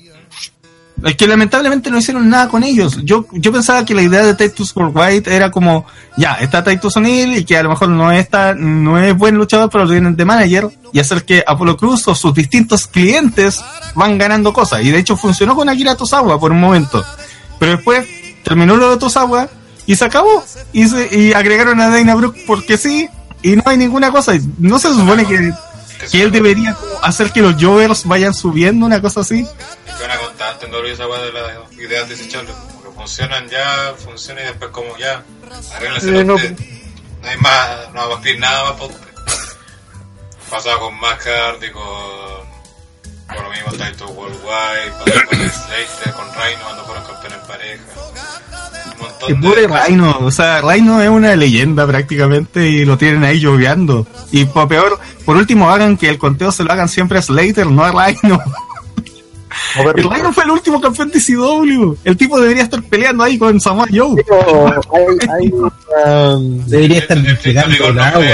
Es 1.02 1.16
que 1.16 1.26
lamentablemente 1.26 1.90
no 1.90 1.98
hicieron 1.98 2.28
nada 2.30 2.48
con 2.48 2.62
ellos. 2.62 2.98
Yo, 3.02 3.26
yo 3.32 3.52
pensaba 3.52 3.84
que 3.84 3.94
la 3.94 4.02
idea 4.02 4.24
de 4.24 4.34
Titus 4.34 4.74
Worldwide 4.76 5.24
era 5.34 5.50
como, 5.50 5.84
ya, 6.16 6.34
está 6.34 6.62
Titus 6.62 6.96
O'Neill 6.96 7.36
y 7.36 7.44
que 7.44 7.58
a 7.58 7.62
lo 7.64 7.70
mejor 7.70 7.88
no 7.88 8.12
es, 8.12 8.28
tan- 8.30 8.84
no 8.84 8.96
es 8.98 9.14
buen 9.16 9.34
luchador, 9.34 9.68
pero 9.70 9.84
lo 9.84 9.90
tienen 9.90 10.14
de 10.16 10.24
manager 10.24 10.68
y 10.92 11.00
hacer 11.00 11.24
que 11.24 11.42
Apollo 11.46 11.76
Cruz 11.76 12.06
o 12.06 12.14
sus 12.14 12.32
distintos 12.32 12.86
clientes 12.86 13.60
van 13.96 14.16
ganando 14.18 14.52
cosas. 14.52 14.82
Y 14.82 14.90
de 14.92 14.98
hecho 14.98 15.16
funcionó 15.16 15.56
con 15.56 15.68
Akira 15.68 15.96
Tosawa 15.96 16.38
por 16.38 16.52
un 16.52 16.60
momento. 16.60 17.04
Pero 17.58 17.72
después 17.72 18.06
terminó 18.44 18.76
lo 18.76 18.90
de 18.92 18.96
Tosawa 18.96 19.48
y 19.86 19.96
se 19.96 20.04
acabó. 20.04 20.44
Y, 20.72 20.86
se- 20.86 21.08
y 21.18 21.32
agregaron 21.32 21.80
a 21.80 21.88
Dana 21.88 22.14
Brooke 22.14 22.44
porque 22.46 22.78
sí. 22.78 23.08
Y 23.42 23.56
no 23.56 23.62
hay 23.66 23.76
ninguna 23.76 24.10
cosa. 24.12 24.32
No 24.58 24.78
se 24.78 24.88
supone 24.94 25.26
que, 25.26 25.52
que 26.10 26.22
él 26.22 26.30
debería 26.30 26.76
hacer 27.02 27.30
que 27.32 27.42
los 27.42 27.62
Jovers 27.62 28.04
vayan 28.06 28.32
subiendo, 28.32 28.86
una 28.86 29.02
cosa 29.02 29.20
así. 29.20 29.44
Es 30.38 30.62
en 30.64 30.74
WWE 30.74 30.92
esa 30.92 31.06
de 31.06 31.32
las 31.32 31.72
ideas 31.74 32.08
desechables. 32.08 32.54
Como 32.54 32.82
que 32.82 32.90
funcionan 32.90 33.48
ya, 33.48 33.94
funcionan 33.96 34.44
y 34.44 34.46
después 34.48 34.70
como 34.70 34.96
ya, 34.96 35.22
arréglense 35.74 36.20
Eh, 36.20 36.24
no. 36.24 36.36
No 36.36 37.30
hay 37.30 37.36
más, 37.38 37.92
no 37.94 38.00
vamos 38.00 38.18
a 38.18 38.20
pedir 38.20 38.38
nada 38.38 38.64
más 38.64 38.72
para 38.74 38.86
ustedes. 38.86 39.56
Pasaba 40.50 40.78
con 40.80 41.00
Matt 41.00 41.20
Hardy, 41.20 41.70
con... 41.70 41.82
Por 43.26 43.42
lo 43.42 43.50
mismo 43.50 43.70
Title 43.72 44.06
Worldwide, 44.06 44.92
pasó 44.98 45.26
con 45.26 45.38
Slater, 45.38 46.12
con 46.14 46.26
Rhino 46.34 46.64
cuando 46.64 46.84
fueron 46.84 47.04
campeones 47.04 47.38
en 47.40 47.46
pareja. 47.46 47.84
Un 48.92 49.00
montón 49.00 49.28
Que 49.28 49.34
de 49.34 49.68
pobre. 49.68 49.86
Rhino, 49.86 50.18
o 50.20 50.30
sea, 50.30 50.60
Rhino 50.60 51.00
es 51.00 51.08
una 51.08 51.34
leyenda 51.34 51.86
prácticamente 51.86 52.68
y 52.68 52.84
lo 52.84 52.98
tienen 52.98 53.24
ahí 53.24 53.40
lloviando. 53.40 54.06
Y 54.30 54.44
por 54.44 54.68
peor, 54.68 55.00
por 55.24 55.36
último 55.36 55.70
hagan 55.70 55.96
que 55.96 56.10
el 56.10 56.18
conteo 56.18 56.52
se 56.52 56.64
lo 56.64 56.72
hagan 56.72 56.90
siempre 56.90 57.18
a 57.18 57.22
Slater, 57.22 57.66
no 57.66 57.82
a 57.82 57.90
Rhino. 57.90 58.38
El 59.76 59.94
Rhino 60.10 60.32
fue 60.32 60.44
el 60.44 60.50
último 60.50 60.80
campeón 60.80 61.10
de 61.10 61.20
CW. 61.20 61.94
El 62.04 62.16
tipo 62.16 62.40
debería 62.40 62.62
estar 62.62 62.82
peleando 62.82 63.24
ahí 63.24 63.38
con 63.38 63.60
Samoa 63.60 63.86
Joe. 63.92 64.22
Pero 64.26 64.66
hay, 64.66 65.28
hay 65.30 65.50
um, 66.06 66.64
Debería 66.66 66.98
estar 66.98 67.18
de 67.20 67.60
agua. 67.60 67.92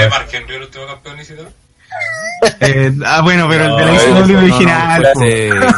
Mark 0.09 0.27
Henry, 0.31 0.55
el 0.55 0.61
último 0.63 0.85
campeón 0.87 1.17
y 1.19 1.25
todo. 1.35 1.47
Eh, 2.59 2.91
ah, 3.05 3.21
bueno, 3.21 3.47
pero 3.49 3.67
No, 3.69 3.79
el 3.79 3.85
de 3.87 4.13
la 4.13 4.21
CW 4.23 4.31
no, 4.33 4.39
original. 4.39 5.01
no, 5.03 5.09
sí. 5.21 5.31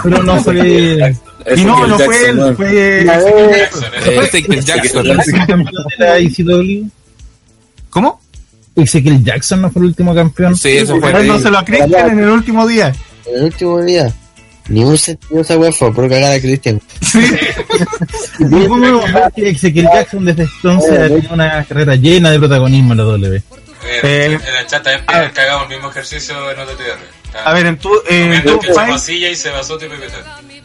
Pero 0.04 0.24
no 0.24 0.44
fue 0.44 1.14
Y 1.58 1.66
no, 1.66 1.88
no 1.88 2.00
fue 2.00 2.30
él, 2.30 2.38
¿no? 2.38 2.56
fue. 2.56 3.06
Ezekiel 4.24 4.64
Jackson. 4.64 5.04
de 5.04 5.96
la 6.00 6.20
ICW. 6.20 6.88
¿Cómo? 7.90 8.22
Ezekiel 8.76 9.24
Jackson 9.24 9.62
no 9.62 9.70
fue 9.72 9.82
el 9.82 9.88
último 9.88 10.16
campeón. 10.16 10.56
Sí, 10.56 10.78
eso 10.78 11.00
fue. 11.00 11.12
Dándoselo 11.12 11.58
a 11.60 11.66
Christian 11.66 12.12
en 12.12 12.20
el 12.20 12.30
último 12.30 12.66
día. 12.66 12.94
en 13.26 13.36
el 13.36 13.44
último 13.46 13.82
día. 13.82 14.14
Ni 14.69 14.84
un 14.84 14.98
sentido 14.98 15.41
esa 15.41 15.57
weá 15.57 15.72
fue 15.72 15.94
por 15.94 16.10
cagar 16.10 16.34
a 16.34 16.40
Christian. 16.40 16.81
Sí. 17.02 17.19
Que 19.73 19.84
Jackson 19.84 20.26
desde 20.26 20.44
entonces 20.44 20.99
ha 20.99 21.07
tenido 21.07 21.34
una 21.34 21.64
carrera 21.65 21.95
llena 21.95 22.31
de 22.31 22.40
protagonismo 22.40 22.94
en 22.94 22.98
la 22.98 23.03
W. 23.03 23.38
Eh, 23.38 23.44
Eh, 24.03 24.26
en 24.26 24.31
el 24.34 24.68
chat 24.68 24.84
también 24.84 25.03
a 25.07 25.19
ver. 25.19 25.34
cagamos 25.34 25.64
el 25.69 25.76
mismo 25.76 25.90
ejercicio 25.90 26.52
en 26.52 26.60
OTTR. 26.60 27.45
A 27.45 27.53
ver, 27.53 27.65
en 27.65 27.77
tu, 27.77 27.90
en 28.07 28.41
Comiendo 28.41 28.60
tu 28.60 29.11
y 29.11 29.35
se 29.35 29.49
basó 29.49 29.77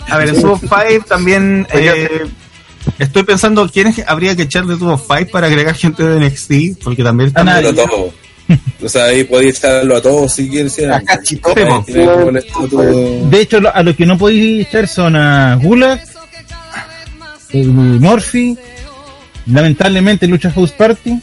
a 0.09 0.17
ver, 0.17 0.31
en 0.31 0.41
Tubo 0.41 0.59
5 0.59 1.05
también 1.07 1.67
eh, 1.71 2.27
estoy 2.99 3.23
pensando 3.23 3.69
quiénes 3.69 4.03
habría 4.07 4.35
que 4.35 4.43
echar 4.43 4.65
de 4.65 4.77
Tubo 4.77 4.97
5 4.97 5.31
para 5.31 5.49
agregar 5.49 5.75
gente 5.75 6.03
de 6.03 6.27
NXT, 6.27 6.83
porque 6.83 7.03
también 7.03 7.29
están 7.29 7.49
A 7.49 7.57
Pero 7.57 7.71
a 7.71 7.75
todos. 7.75 8.15
O 8.83 8.89
sea, 8.89 9.05
ahí 9.07 9.25
podía 9.25 9.51
echarlo 9.51 9.97
a 9.97 10.01
todos 10.03 10.33
si 10.35 10.49
quieres. 10.49 10.79
A 10.85 11.01
cachito. 11.03 11.53
Sí, 11.87 11.93
po. 11.95 13.29
De 13.31 13.41
hecho, 13.41 13.61
lo- 13.61 13.75
a 13.75 13.83
los 13.83 13.97
que 13.97 14.07
no 14.07 14.17
podéis 14.17 14.67
echar 14.69 14.87
son 14.89 15.17
a 15.17 15.57
Gulag, 15.57 16.01
el 17.51 17.69
Morphy, 17.73 18.57
lamentablemente 19.47 20.27
Lucha 20.27 20.51
House 20.51 20.73
Party. 20.73 21.19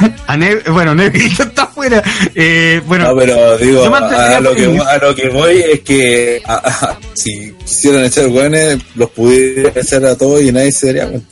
a 0.26 0.36
Ne- 0.36 0.56
bueno, 0.70 0.94
Neville 0.94 1.26
está 1.26 1.62
afuera. 1.64 2.02
Eh, 2.34 2.80
bueno, 2.86 3.08
No, 3.08 3.16
pero 3.16 3.58
digo, 3.58 3.84
a 3.94 4.40
lo, 4.40 4.54
que, 4.54 4.78
a 4.78 4.98
lo 4.98 5.14
que 5.14 5.28
voy 5.28 5.62
es 5.72 5.80
que 5.80 6.42
a- 6.44 6.54
a- 6.54 6.98
si 7.14 7.52
quisieran 7.64 8.04
echar 8.04 8.28
güeyes, 8.28 8.78
los 8.94 9.10
pudieran 9.10 9.72
echar 9.76 10.04
a 10.04 10.16
todos 10.16 10.40
y 10.42 10.52
nadie 10.52 10.72
se 10.72 10.88
daría 10.92 11.08
cuenta. 11.08 11.28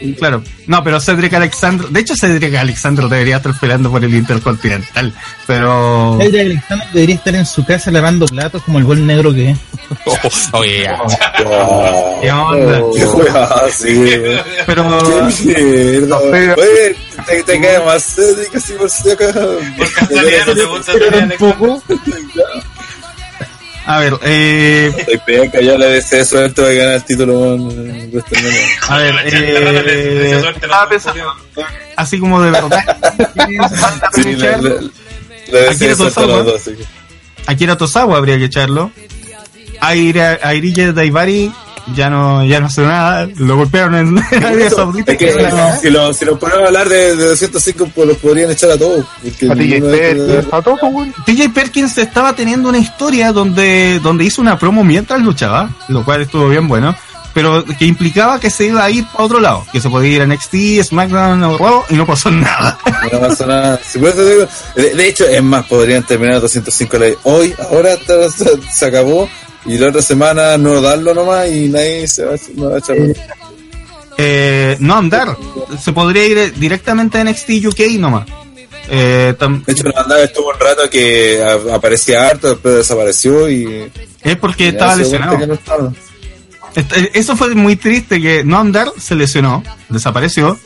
Sí, 0.00 0.14
claro. 0.18 0.42
No, 0.66 0.82
pero 0.84 1.00
Cedric 1.00 1.32
Alexander, 1.34 1.88
de 1.88 2.00
hecho 2.00 2.14
Cedric 2.14 2.54
Alexander 2.54 3.06
debería 3.06 3.36
estar 3.36 3.52
peleando 3.58 3.90
por 3.90 4.04
el 4.04 4.14
Intercontinental, 4.14 5.12
pero 5.46 6.18
Cedric 6.20 6.40
Alexander 6.40 6.88
debería 6.92 7.14
estar 7.16 7.34
en 7.34 7.46
su 7.46 7.64
casa 7.64 7.90
lavando 7.90 8.26
platos 8.26 8.62
como 8.62 8.78
el 8.78 8.84
buen 8.84 9.06
negro 9.06 9.32
que 9.34 9.50
es. 9.50 9.58
Oye, 10.52 10.82
ya. 10.82 10.98
wow. 11.44 12.20
¿Qué 12.20 12.30
onda? 12.30 12.80
Qué 12.96 13.04
weá, 13.06 13.48
sí, 13.72 14.12
pero 14.66 15.32
Qué 15.42 15.62
mierda, 15.62 16.18
pero-. 16.30 16.54
Te, 17.26 17.42
te 17.42 17.57
cae 17.60 17.84
más 17.84 18.16
así 18.54 18.72
por 18.74 18.90
si 18.90 19.02
Tony 20.08 20.34
Alexander. 20.34 21.28
tampoco. 21.38 21.82
a 23.86 23.98
ver, 24.00 24.18
eh, 24.22 24.92
Estoy 24.98 25.18
ya 25.64 25.78
le 25.78 25.86
deseo 25.86 26.24
suerte 26.24 26.60
va 26.62 26.68
a 26.68 26.72
ganar 26.72 26.94
el 26.96 27.04
título. 27.04 27.54
a 28.88 28.96
ver, 28.98 29.14
La 29.14 29.20
eh, 29.86 30.42
así 31.96 32.18
como 32.18 32.40
de 32.42 32.50
verdad, 32.50 32.84
Sí, 34.14 34.24
le, 34.34 34.58
le, 34.58 34.80
le 35.50 35.68
Aquí 35.68 35.86
deseo 35.86 35.88
le 35.88 35.96
suerte 35.96 36.20
a 36.20 36.22
Tosawa. 36.22 36.36
los 36.36 36.46
dos. 36.46 36.60
sí. 36.62 36.72
Akira 37.46 37.76
Tosawa 37.78 38.18
habría 38.18 38.36
que 38.36 38.44
echarlo. 38.44 38.90
Aira, 39.80 40.38
Airille 40.42 40.92
Daivari 40.92 41.52
ya 41.94 42.10
no, 42.10 42.44
ya 42.44 42.60
no 42.60 42.66
hace 42.66 42.82
nada, 42.82 43.28
lo 43.36 43.56
golpearon 43.56 43.94
en 43.94 44.18
Arabia 44.18 44.70
Saudita. 44.74 45.12
Es 45.12 45.18
que 45.18 45.32
si 45.82 45.90
lo, 45.90 46.12
si 46.12 46.24
lo 46.24 46.38
ponemos 46.38 46.64
a 46.64 46.66
hablar 46.66 46.88
de, 46.88 47.16
de 47.16 47.24
205, 47.28 47.90
pues 47.94 48.08
los 48.08 48.16
podrían 48.18 48.50
echar 48.50 48.70
a 48.70 48.78
todos. 48.78 49.04
A 50.52 50.62
todos, 50.62 50.80
güey. 50.92 51.12
TJ 51.26 51.48
Perkins 51.52 51.98
estaba 51.98 52.34
teniendo 52.34 52.68
una 52.68 52.78
historia 52.78 53.32
donde, 53.32 54.00
donde 54.02 54.24
hizo 54.24 54.40
una 54.42 54.58
promo 54.58 54.84
mientras 54.84 55.20
luchaba, 55.20 55.70
lo 55.88 56.04
cual 56.04 56.22
estuvo 56.22 56.48
bien 56.48 56.68
bueno, 56.68 56.94
pero 57.34 57.64
que 57.64 57.84
implicaba 57.84 58.40
que 58.40 58.50
se 58.50 58.66
iba 58.66 58.82
a 58.84 58.90
ir 58.90 59.04
para 59.06 59.24
otro 59.24 59.40
lado, 59.40 59.64
que 59.72 59.80
se 59.80 59.88
podía 59.88 60.16
ir 60.16 60.22
a 60.22 60.26
NXT, 60.26 60.82
SmackDown 60.82 61.42
o 61.44 61.58
Raw 61.58 61.84
y 61.90 61.94
no 61.94 62.06
pasó 62.06 62.30
nada. 62.32 62.78
No 63.12 63.20
pasa 63.20 63.46
nada. 63.46 63.80
Si 63.84 63.98
por 63.98 64.08
eso 64.10 64.24
digo, 64.24 64.46
de, 64.76 64.94
de 64.94 65.08
hecho, 65.08 65.24
es 65.26 65.42
más, 65.42 65.66
podrían 65.66 66.02
terminar 66.02 66.40
205 66.40 66.98
la- 66.98 67.06
hoy, 67.24 67.54
ahora 67.70 67.96
se 68.70 68.86
acabó, 68.86 69.28
y 69.68 69.78
la 69.78 69.88
otra 69.88 70.02
semana 70.02 70.56
no 70.58 70.80
darlo 70.80 71.14
nomás 71.14 71.48
y 71.50 71.68
nadie 71.68 72.08
se 72.08 72.24
va, 72.24 72.34
a- 72.34 72.38
no 72.54 72.70
va 72.70 72.76
a 72.76 72.78
echar. 72.78 72.96
Eh, 74.20 74.76
no 74.80 74.94
andar, 74.96 75.36
se 75.80 75.92
podría 75.92 76.24
ir 76.26 76.54
directamente 76.54 77.18
a 77.18 77.20
NXT 77.24 77.66
UK 77.66 77.80
nomás. 77.98 78.26
Eh, 78.90 79.34
tam- 79.38 79.64
De 79.64 79.72
hecho, 79.72 79.84
la 79.84 79.92
bandada 80.00 80.24
estuvo 80.24 80.48
un 80.48 80.58
rato 80.58 80.88
que 80.90 81.40
aparecía 81.72 82.26
harto, 82.26 82.48
después 82.50 82.74
desapareció 82.76 83.48
y. 83.48 83.90
es 84.22 84.36
porque 84.38 84.64
y 84.64 84.68
estaba 84.68 84.96
lesionado. 84.96 85.38
que 85.38 85.46
no 85.46 85.54
estaba. 85.54 85.92
Este- 86.74 87.18
Eso 87.18 87.36
fue 87.36 87.54
muy 87.54 87.76
triste 87.76 88.20
que 88.20 88.42
no 88.44 88.58
andar 88.58 88.90
se 88.98 89.14
lesionó, 89.14 89.62
desapareció 89.88 90.58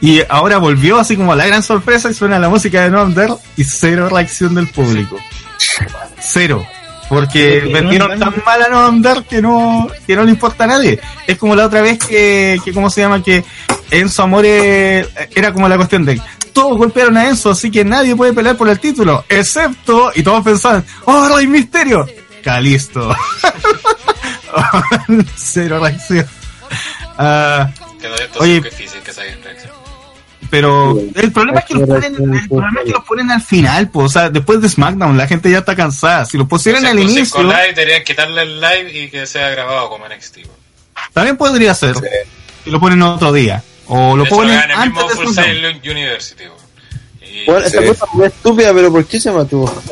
y 0.00 0.20
ahora 0.28 0.58
volvió 0.58 0.98
así 0.98 1.16
como 1.16 1.34
la 1.34 1.46
gran 1.46 1.62
sorpresa 1.62 2.10
y 2.10 2.14
suena 2.14 2.38
la 2.38 2.48
música 2.48 2.82
de 2.82 2.90
no 2.90 3.00
andar 3.00 3.30
y 3.56 3.64
cero 3.64 4.08
reacción 4.08 4.54
del 4.54 4.68
público. 4.68 5.16
Cero. 6.20 6.66
Porque 7.08 7.60
Porque 7.60 7.72
vendieron 7.72 8.18
no 8.18 8.30
tan 8.30 8.42
mal 8.44 8.62
a 8.62 8.68
no 8.68 8.86
andar 8.86 9.24
que 9.24 9.42
no, 9.42 9.88
que 10.06 10.16
no 10.16 10.24
le 10.24 10.30
importa 10.30 10.64
a 10.64 10.68
nadie. 10.68 10.98
Es 11.26 11.36
como 11.38 11.54
la 11.54 11.66
otra 11.66 11.82
vez 11.82 11.98
que, 11.98 12.58
que 12.64 12.72
¿cómo 12.72 12.88
se 12.90 13.02
llama? 13.02 13.22
Que 13.22 13.44
Enzo 13.90 14.22
Amore 14.22 15.06
era 15.34 15.52
como 15.52 15.68
la 15.68 15.76
cuestión 15.76 16.04
de 16.04 16.20
todos 16.54 16.78
golpearon 16.78 17.16
a 17.16 17.28
Enzo, 17.28 17.50
así 17.50 17.70
que 17.70 17.84
nadie 17.84 18.14
puede 18.14 18.32
pelear 18.32 18.56
por 18.56 18.68
el 18.68 18.78
título, 18.78 19.24
excepto, 19.28 20.12
y 20.14 20.22
todos 20.22 20.42
pensaban, 20.44 20.84
¡Oh, 21.04 21.28
Rey 21.28 21.48
Misterio! 21.48 22.06
Calisto. 22.42 23.14
Cero 25.36 25.80
reacción. 25.80 26.26
Ah, 27.18 27.68
Que 28.00 28.08
no 28.08 28.14
Oye. 28.38 28.60
difícil 28.60 29.00
que 29.00 29.12
saquen 29.12 29.42
reacción. 29.42 29.83
Pero 30.50 30.98
el 31.14 31.32
problema 31.32 31.60
es 31.60 31.64
que 31.66 31.74
los 31.74 31.88
ponen, 31.88 32.14
el 32.14 32.48
problema 32.48 32.80
es 32.80 32.86
que 32.86 32.92
los 32.92 33.04
ponen 33.04 33.30
al 33.30 33.42
final, 33.42 33.88
pues, 33.88 34.06
o 34.06 34.08
sea, 34.08 34.30
después 34.30 34.60
de 34.60 34.68
SmackDown, 34.68 35.16
la 35.16 35.26
gente 35.26 35.50
ya 35.50 35.58
está 35.58 35.74
cansada. 35.76 36.24
Si 36.26 36.36
lo 36.38 36.46
pusieran 36.48 36.84
al 36.86 36.96
205 36.96 37.40
inicio, 37.40 37.42
live 37.42 37.72
deberían 37.74 38.04
quitarle 38.04 38.42
el 38.42 38.60
live 38.60 38.92
y 39.04 39.10
que 39.10 39.26
sea 39.26 39.50
grabado 39.50 39.88
como 39.88 40.06
NXT. 40.08 40.38
también 41.12 41.36
podría 41.36 41.74
ser. 41.74 41.94
Sí. 41.96 42.02
Si 42.64 42.70
lo 42.70 42.80
ponen 42.80 43.02
otro 43.02 43.32
día. 43.32 43.62
O 43.86 44.16
lo 44.16 44.22
De 44.22 44.28
hecho, 44.28 44.36
ponen 44.36 44.56
hagan 44.56 44.70
el 44.70 44.78
mismo 44.90 45.00
antes 45.02 45.18
de 45.18 45.24
Full 45.24 45.90
University. 45.90 46.44
Y 47.22 47.44
Bueno, 47.44 47.66
esa 47.66 47.80
Sí. 47.80 47.86
cosa 47.88 48.04
es 48.06 48.14
muy 48.14 48.26
estúpida, 48.26 48.72
pero 48.74 48.90
¿por 48.92 49.04
qué 49.06 49.20
se 49.20 49.30
mató? 49.30 49.82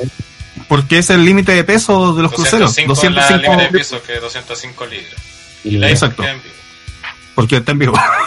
Porque 0.69 0.99
es 0.99 1.11
el 1.11 1.24
límite 1.24 1.53
de 1.53 1.65
peso 1.65 2.15
de 2.15 2.23
los 2.23 2.33
cruceros. 2.33 2.74
205 2.74 2.93
es 2.95 3.03
la 3.15 3.20
205 3.23 3.43
límite 3.53 3.65
de 3.73 3.79
piso, 3.79 4.03
que 4.03 4.15
es 4.15 4.20
205 4.23 4.87
libras. 4.87 5.15
Y 5.65 5.85
Exacto. 5.85 6.23
queda 6.23 6.33
en 6.33 6.43
vivo. 6.43 6.55
Porque 7.35 7.57
está 7.57 7.73
en 7.73 7.79
vivo. 7.79 7.93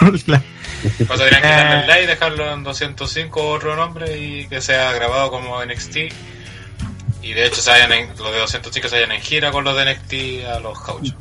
Pues 0.82 1.18
deberían 1.18 1.42
quitarle 1.42 1.76
Eh. 1.76 1.80
el 1.80 1.86
live, 1.86 2.06
dejarlo 2.06 2.52
en 2.52 2.62
205 2.62 3.48
otro 3.48 3.76
nombre 3.76 4.18
y 4.18 4.46
que 4.46 4.60
sea 4.60 4.92
grabado 4.92 5.30
como 5.30 5.62
NXT. 5.64 5.96
Y 7.22 7.32
de 7.32 7.46
hecho, 7.46 7.60
se 7.60 7.70
vayan 7.70 7.92
en, 7.92 8.08
los 8.18 8.32
de 8.32 8.38
205 8.38 8.88
se 8.88 8.94
vayan 8.96 9.12
en 9.12 9.20
gira 9.20 9.50
con 9.50 9.64
los 9.64 9.76
de 9.76 9.84
NXT 9.84 10.46
a 10.48 10.60
los 10.60 10.78
gauchos. 10.86 11.14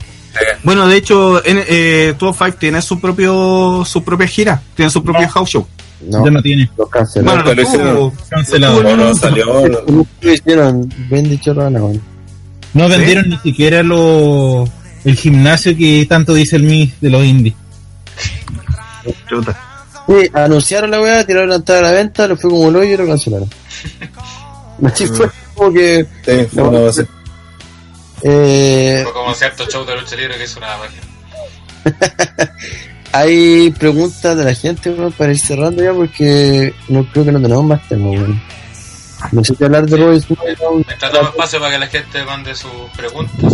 bueno, 0.64 0.88
de 0.88 0.98
hecho, 0.98 1.44
en, 1.46 1.64
eh, 1.68 2.14
205 2.20 2.58
tiene 2.60 2.82
su 2.82 3.00
propio 3.00 3.84
su 3.86 4.04
propia 4.04 4.28
gira. 4.28 4.62
Tiene 4.76 4.92
su 4.92 5.04
propio 5.04 5.28
house 5.30 5.50
show. 5.50 5.68
No, 6.02 6.26
Ya 6.26 6.32
no 6.32 6.42
tiene. 6.42 6.70
lo 6.78 6.88
cancelaron. 6.88 7.44
Bueno, 7.44 7.64
lo 7.64 7.94
lo 7.94 8.14
Cancelado. 8.30 8.84
No, 8.84 8.96
no, 8.98 9.16
salió. 9.16 9.46
no. 9.68 9.86
¿Cómo 9.86 10.08
lo 10.22 10.34
hicieron? 10.34 10.94
No 12.74 12.90
vendieron 12.90 13.30
ni 13.30 13.38
siquiera 13.38 13.82
lo, 13.84 14.66
el 15.06 15.16
gimnasio 15.16 15.76
que 15.78 16.06
tanto 16.10 16.34
dice 16.34 16.58
el 16.58 16.64
MIS 16.64 17.00
de 17.00 17.10
los 17.10 17.24
indies. 17.24 17.56
Chuta. 19.28 19.58
Sí, 20.08 20.30
anunciaron 20.34 20.92
la 20.92 21.02
weá, 21.02 21.26
tiraron 21.26 21.50
la 21.50 21.56
entrada 21.56 21.82
a 21.82 21.84
la 21.84 21.92
venta, 21.92 22.28
lo 22.28 22.38
fue 22.38 22.50
como 22.50 22.70
el 22.70 22.76
hoyo 22.76 22.94
y 22.94 22.98
lo 22.98 23.08
cancelaron. 23.08 23.50
Así 24.86 25.08
fue 25.08 25.30
como 25.56 25.74
que. 25.74 26.06
Sí, 26.24 26.48
fue 26.54 26.64
una 26.64 26.80
base. 26.82 27.08
Eh, 28.22 29.02
Fue 29.04 29.14
como 29.14 29.34
cierto 29.34 29.66
show 29.68 29.86
de 29.86 29.96
lucha 29.96 30.16
libre 30.16 30.38
que 30.38 30.46
hizo 30.46 30.60
una 30.60 30.78
página. 30.78 31.04
hay 33.12 33.72
preguntas 33.72 34.38
de 34.38 34.44
la 34.44 34.54
gente, 34.54 34.90
weón, 34.90 35.12
para 35.12 35.32
ir 35.32 35.40
cerrando 35.40 35.84
ya 35.84 35.94
porque 35.94 36.74
no 36.88 37.06
creo 37.12 37.26
que 37.26 37.32
no 37.32 37.42
tenemos 37.42 37.66
más 37.66 37.88
temas, 37.88 38.12
weón. 38.12 38.42
No 39.32 39.44
sé 39.44 39.56
si 39.56 39.64
hablar 39.64 39.86
de 39.86 39.98
Roy 39.98 40.20
SmackDown. 40.20 40.84
Mientras 40.88 41.12
damos 41.12 41.30
espacio 41.30 41.60
para 41.60 41.72
que 41.74 41.80
la 41.80 41.88
gente 41.88 42.24
mande 42.24 42.56
sus 42.56 42.72
preguntas. 42.96 43.54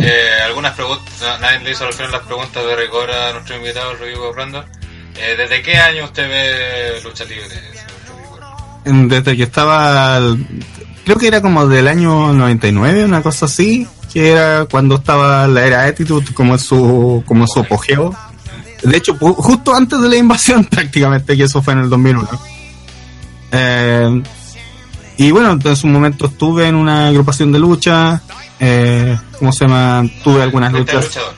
Eh, 0.00 0.30
algunas 0.46 0.74
preguntas, 0.74 1.40
nadie 1.40 1.60
le 1.60 1.72
hizo 1.72 1.84
al 1.86 1.92
final 1.92 2.12
las 2.12 2.22
preguntas 2.22 2.64
de 2.64 2.76
rigor 2.76 3.10
a 3.10 3.32
nuestro 3.32 3.56
invitado, 3.56 3.94
Rodrigo 3.94 4.32
Brando. 4.32 4.64
Eh, 5.16 5.34
¿Desde 5.36 5.62
qué 5.62 5.76
año 5.76 6.04
usted 6.04 6.28
ve 6.28 7.00
lucha 7.02 7.24
libre? 7.24 7.46
Desde 8.84 9.36
que 9.36 9.42
estaba, 9.42 10.20
creo 11.04 11.16
que 11.18 11.28
era 11.28 11.42
como 11.42 11.66
del 11.66 11.86
año 11.86 12.32
99, 12.32 13.04
una 13.04 13.22
cosa 13.22 13.44
así, 13.44 13.86
que 14.10 14.30
era 14.30 14.64
cuando 14.70 14.96
estaba 14.96 15.46
la 15.46 15.66
era 15.66 15.84
Attitude 15.84 16.32
como 16.32 16.54
en 16.54 16.58
su, 16.58 17.22
como 17.26 17.44
en 17.44 17.48
su 17.48 17.60
apogeo. 17.60 18.14
De 18.82 18.96
hecho, 18.96 19.14
justo 19.18 19.74
antes 19.74 20.00
de 20.00 20.08
la 20.08 20.16
invasión 20.16 20.64
prácticamente, 20.70 21.36
que 21.36 21.44
eso 21.44 21.60
fue 21.60 21.74
en 21.74 21.80
el 21.80 21.90
2001. 21.90 22.28
Eh, 23.52 24.22
y 25.26 25.30
bueno, 25.32 25.58
en 25.62 25.76
su 25.76 25.86
momento 25.86 26.26
estuve 26.26 26.66
en 26.68 26.74
una 26.74 27.08
agrupación 27.08 27.52
de 27.52 27.58
lucha, 27.58 28.20
eh, 28.58 29.18
¿cómo 29.38 29.52
se 29.52 29.66
llama? 29.66 30.04
Tuve 30.24 30.42
algunas 30.42 30.70
¿Fuiste 30.70 30.92
luchas. 30.94 31.06
luchador? 31.14 31.34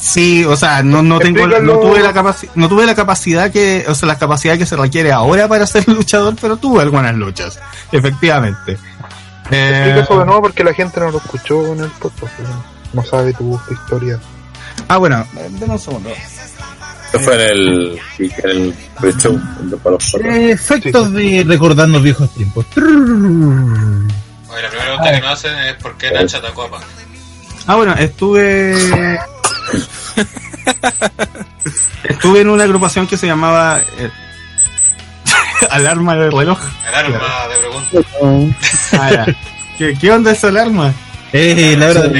Sí, 0.00 0.44
o 0.44 0.54
sea, 0.56 0.82
no, 0.82 1.02
no 1.02 1.18
tengo, 1.18 1.46
no 1.46 1.78
tuve 1.78 2.00
la 2.02 2.12
capacidad, 2.12 2.52
no 2.56 2.68
tuve 2.68 2.84
la 2.86 2.94
capacidad 2.94 3.50
que, 3.50 3.84
o 3.88 3.94
sea, 3.94 4.06
la 4.06 4.18
capacidad 4.18 4.58
que 4.58 4.66
se 4.66 4.76
requiere 4.76 5.12
ahora 5.12 5.48
para 5.48 5.66
ser 5.66 5.88
luchador, 5.88 6.34
pero 6.40 6.56
tuve 6.56 6.82
algunas 6.82 7.14
luchas, 7.14 7.58
efectivamente. 7.90 8.72
Explica 8.72 9.50
Eh, 9.50 10.00
eso 10.02 10.18
de 10.18 10.24
nuevo 10.26 10.42
porque 10.42 10.64
la 10.64 10.74
gente 10.74 11.00
no 11.00 11.10
lo 11.10 11.18
escuchó 11.18 11.72
en 11.72 11.80
el 11.80 11.90
podcast. 11.90 12.32
No, 12.40 12.64
no 13.02 13.04
sabe 13.08 13.32
tu, 13.32 13.58
tu 13.66 13.74
historia. 13.74 14.18
ah, 14.88 14.96
bueno, 14.98 15.24
eh, 15.36 15.48
dame 15.60 15.74
un 15.74 15.78
segundo. 15.78 16.10
Esto 17.14 17.26
fue 17.26 17.34
en 17.36 17.40
el, 17.48 18.00
en 18.18 18.50
el 18.50 18.74
pre-show, 19.00 19.40
efectos 20.24 21.12
de 21.12 21.44
recordando 21.46 22.00
viejos 22.00 22.28
tiempos. 22.34 22.66
Oye, 22.76 22.82
la 24.62 24.68
primera 24.68 24.84
pregunta 24.84 25.12
que 25.12 25.20
nos 25.20 25.30
hacen 25.30 25.56
es 25.58 25.74
por 25.74 25.96
qué 25.96 26.10
Nacha 26.10 26.38
atacó 26.38 26.64
a 26.64 26.70
Punk. 26.70 26.82
Ah, 27.68 27.76
bueno, 27.76 27.94
estuve, 27.94 28.76
estuve 32.02 32.40
en 32.40 32.48
una 32.48 32.64
agrupación 32.64 33.06
que 33.06 33.16
se 33.16 33.28
llamaba 33.28 33.80
eh, 33.96 34.10
Alarma 35.70 36.16
de 36.16 36.30
reloj. 36.32 36.58
El 36.88 36.94
arma 36.96 37.46
de 37.48 37.56
pregunta. 37.60 38.00
Ah, 38.98 39.10
ya. 39.12 39.26
¿Qué, 39.78 39.96
¿Qué 40.00 40.10
onda 40.10 40.32
esa 40.32 40.48
alarma? 40.48 40.92
Eh, 41.32 41.76
la 41.78 41.86
verdad. 41.86 42.10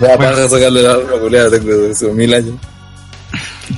Ya, 0.00 0.16
para 0.18 0.36
de 0.36 0.48
sacarle 0.48 0.82
la 0.82 0.92
arma 0.92 1.12
culiada, 1.20 1.50
tengo 1.50 1.72
hace 1.90 2.12
mil 2.12 2.32
años. 2.34 2.54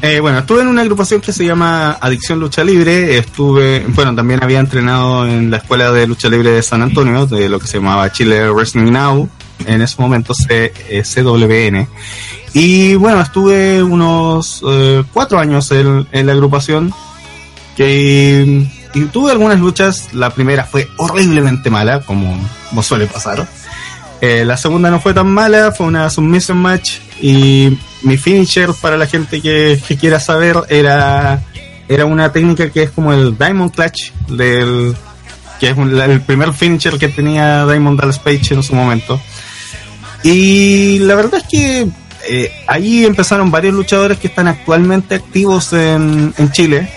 Eh, 0.02 0.20
bueno, 0.20 0.38
estuve 0.40 0.60
en 0.62 0.68
una 0.68 0.82
agrupación 0.82 1.20
que 1.20 1.32
se 1.32 1.44
llama 1.44 1.92
Adicción 2.00 2.38
Lucha 2.40 2.62
Libre. 2.62 3.16
Estuve, 3.18 3.84
bueno, 3.88 4.14
también 4.14 4.42
había 4.42 4.58
entrenado 4.60 5.26
en 5.26 5.50
la 5.50 5.56
escuela 5.58 5.90
de 5.92 6.06
lucha 6.06 6.28
libre 6.28 6.50
de 6.50 6.62
San 6.62 6.82
Antonio, 6.82 7.26
de 7.26 7.48
lo 7.48 7.58
que 7.58 7.66
se 7.66 7.78
llamaba 7.78 8.12
Chile 8.12 8.50
Wrestling 8.50 8.90
Now, 8.92 9.28
en 9.66 9.80
ese 9.82 10.00
momento 10.00 10.34
C- 10.34 10.72
eh, 10.88 11.02
CWN. 11.02 11.88
Y 12.52 12.94
bueno, 12.96 13.20
estuve 13.20 13.82
unos 13.82 14.62
eh, 14.68 15.04
cuatro 15.12 15.38
años 15.38 15.70
en, 15.72 16.06
en 16.12 16.26
la 16.26 16.32
agrupación. 16.32 16.92
Que, 17.76 18.68
y 18.94 19.00
tuve 19.06 19.30
algunas 19.32 19.58
luchas. 19.60 20.12
La 20.12 20.30
primera 20.30 20.64
fue 20.64 20.88
horriblemente 20.96 21.70
mala, 21.70 22.00
como, 22.00 22.38
como 22.68 22.82
suele 22.82 23.06
pasar. 23.06 23.46
Eh, 24.20 24.44
la 24.44 24.56
segunda 24.56 24.90
no 24.90 25.00
fue 25.00 25.14
tan 25.14 25.28
mala, 25.28 25.70
fue 25.72 25.86
una 25.86 26.10
submission 26.10 26.58
match 26.58 26.98
y 27.22 27.78
mi 28.02 28.16
finisher 28.16 28.70
para 28.80 28.96
la 28.96 29.06
gente 29.06 29.40
que, 29.40 29.80
que 29.86 29.96
quiera 29.96 30.18
saber 30.20 30.56
era 30.68 31.42
era 31.88 32.04
una 32.04 32.30
técnica 32.32 32.68
que 32.70 32.82
es 32.82 32.90
como 32.90 33.12
el 33.12 33.38
Diamond 33.38 33.72
Clutch 33.74 34.12
del 34.28 34.94
que 35.60 35.70
es 35.70 35.76
un- 35.76 35.98
el 36.00 36.20
primer 36.20 36.52
finisher 36.52 36.98
que 36.98 37.08
tenía 37.08 37.64
Diamond 37.66 37.98
Dallas 37.98 38.18
Page 38.18 38.54
en 38.54 38.62
su 38.62 38.74
momento. 38.74 39.20
Y 40.22 40.98
la 41.00 41.14
verdad 41.14 41.40
es 41.40 41.48
que 41.48 41.88
eh, 42.28 42.52
ahí 42.66 43.04
empezaron 43.06 43.50
varios 43.50 43.74
luchadores 43.74 44.18
que 44.18 44.26
están 44.26 44.48
actualmente 44.48 45.14
activos 45.14 45.72
en, 45.72 46.34
en 46.36 46.52
Chile, 46.52 46.90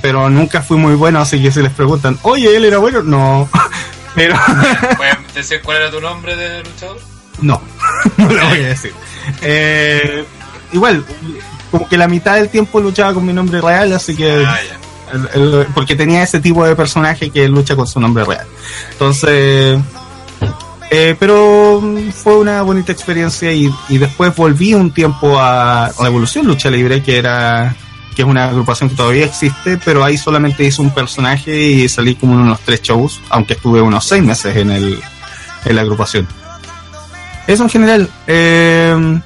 pero 0.00 0.30
nunca 0.30 0.62
fui 0.62 0.76
muy 0.78 0.94
bueno, 0.94 1.20
así 1.20 1.42
que 1.42 1.50
si 1.50 1.60
les 1.60 1.72
preguntan, 1.72 2.16
oye, 2.22 2.56
él 2.56 2.64
era 2.64 2.78
bueno, 2.78 3.02
no. 3.02 3.48
Pero 4.16 4.34
¿Puedes 4.96 5.34
decir 5.34 5.60
cuál 5.62 5.76
era 5.76 5.90
tu 5.92 6.00
nombre 6.00 6.34
de 6.34 6.64
luchador? 6.64 6.98
no, 7.42 7.60
no 8.16 8.28
lo 8.32 8.48
voy 8.48 8.58
a 8.64 8.68
decir. 8.68 8.92
Eh, 9.42 10.24
igual, 10.72 11.04
como 11.70 11.88
que 11.88 11.96
la 11.98 12.08
mitad 12.08 12.34
del 12.36 12.48
tiempo 12.48 12.80
luchaba 12.80 13.12
con 13.14 13.24
mi 13.26 13.32
nombre 13.32 13.60
real, 13.60 13.92
así 13.92 14.16
que 14.16 14.44
Ah, 14.46 14.58
ya. 14.66 15.12
el- 15.34 15.42
el- 15.42 15.66
porque 15.74 15.94
tenía 15.94 16.22
ese 16.22 16.40
tipo 16.40 16.66
de 16.66 16.74
personaje 16.74 17.30
que 17.30 17.46
lucha 17.48 17.76
con 17.76 17.86
su 17.86 18.00
nombre 18.00 18.24
real. 18.24 18.46
Entonces, 18.92 19.78
eh, 20.90 21.16
pero 21.18 21.82
fue 22.14 22.36
una 22.38 22.62
bonita 22.62 22.92
experiencia 22.92 23.52
y, 23.52 23.70
y 23.88 23.98
después 23.98 24.34
volví 24.34 24.72
un 24.72 24.92
tiempo 24.92 25.38
a 25.38 25.90
Revolución 26.00 26.46
Lucha 26.46 26.70
Libre, 26.70 27.02
que 27.02 27.18
era 27.18 27.74
que 28.16 28.22
es 28.22 28.28
una 28.28 28.46
agrupación 28.46 28.88
que 28.88 28.96
todavía 28.96 29.26
existe, 29.26 29.78
pero 29.84 30.02
ahí 30.02 30.16
solamente 30.16 30.64
hice 30.64 30.80
un 30.80 30.90
personaje 30.90 31.54
y 31.62 31.88
salí 31.88 32.14
como 32.14 32.32
en 32.32 32.40
unos 32.40 32.60
tres 32.60 32.80
shows, 32.80 33.20
aunque 33.28 33.52
estuve 33.52 33.82
unos 33.82 34.06
seis 34.06 34.24
meses 34.24 34.56
en 34.56 34.70
el 34.70 34.98
en 35.66 35.76
la 35.76 35.82
agrupación. 35.82 36.26
Eso 37.46 37.64
en 37.64 37.68
general. 37.68 38.10
Eh, 38.26 39.20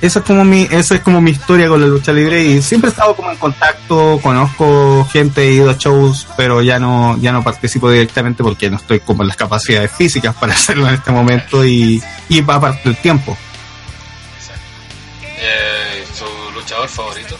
esa 0.00 0.18
es 0.18 0.24
como 0.26 0.44
mi 0.44 0.68
esa 0.70 0.96
es 0.96 1.00
como 1.00 1.20
mi 1.20 1.30
historia 1.30 1.66
con 1.68 1.80
la 1.80 1.86
lucha 1.86 2.12
libre 2.12 2.44
y 2.44 2.62
siempre 2.62 2.88
he 2.88 2.92
estado 2.92 3.16
como 3.16 3.30
en 3.30 3.38
contacto 3.38 4.20
conozco 4.22 5.08
gente 5.10 5.48
he 5.48 5.52
ido 5.52 5.70
a 5.70 5.78
shows 5.78 6.26
pero 6.36 6.60
ya 6.60 6.78
no 6.78 7.16
ya 7.18 7.32
no 7.32 7.42
participo 7.42 7.90
directamente 7.90 8.42
porque 8.42 8.68
no 8.68 8.76
estoy 8.76 9.00
como 9.00 9.22
en 9.22 9.28
las 9.28 9.38
capacidades 9.38 9.90
físicas 9.92 10.34
para 10.34 10.52
hacerlo 10.52 10.88
en 10.88 10.94
este 10.94 11.10
momento 11.10 11.64
y 11.64 12.02
y 12.28 12.40
aparte 12.40 12.86
del 12.86 12.98
tiempo 12.98 13.34
luchador 16.84 16.88
favorito? 16.88 17.36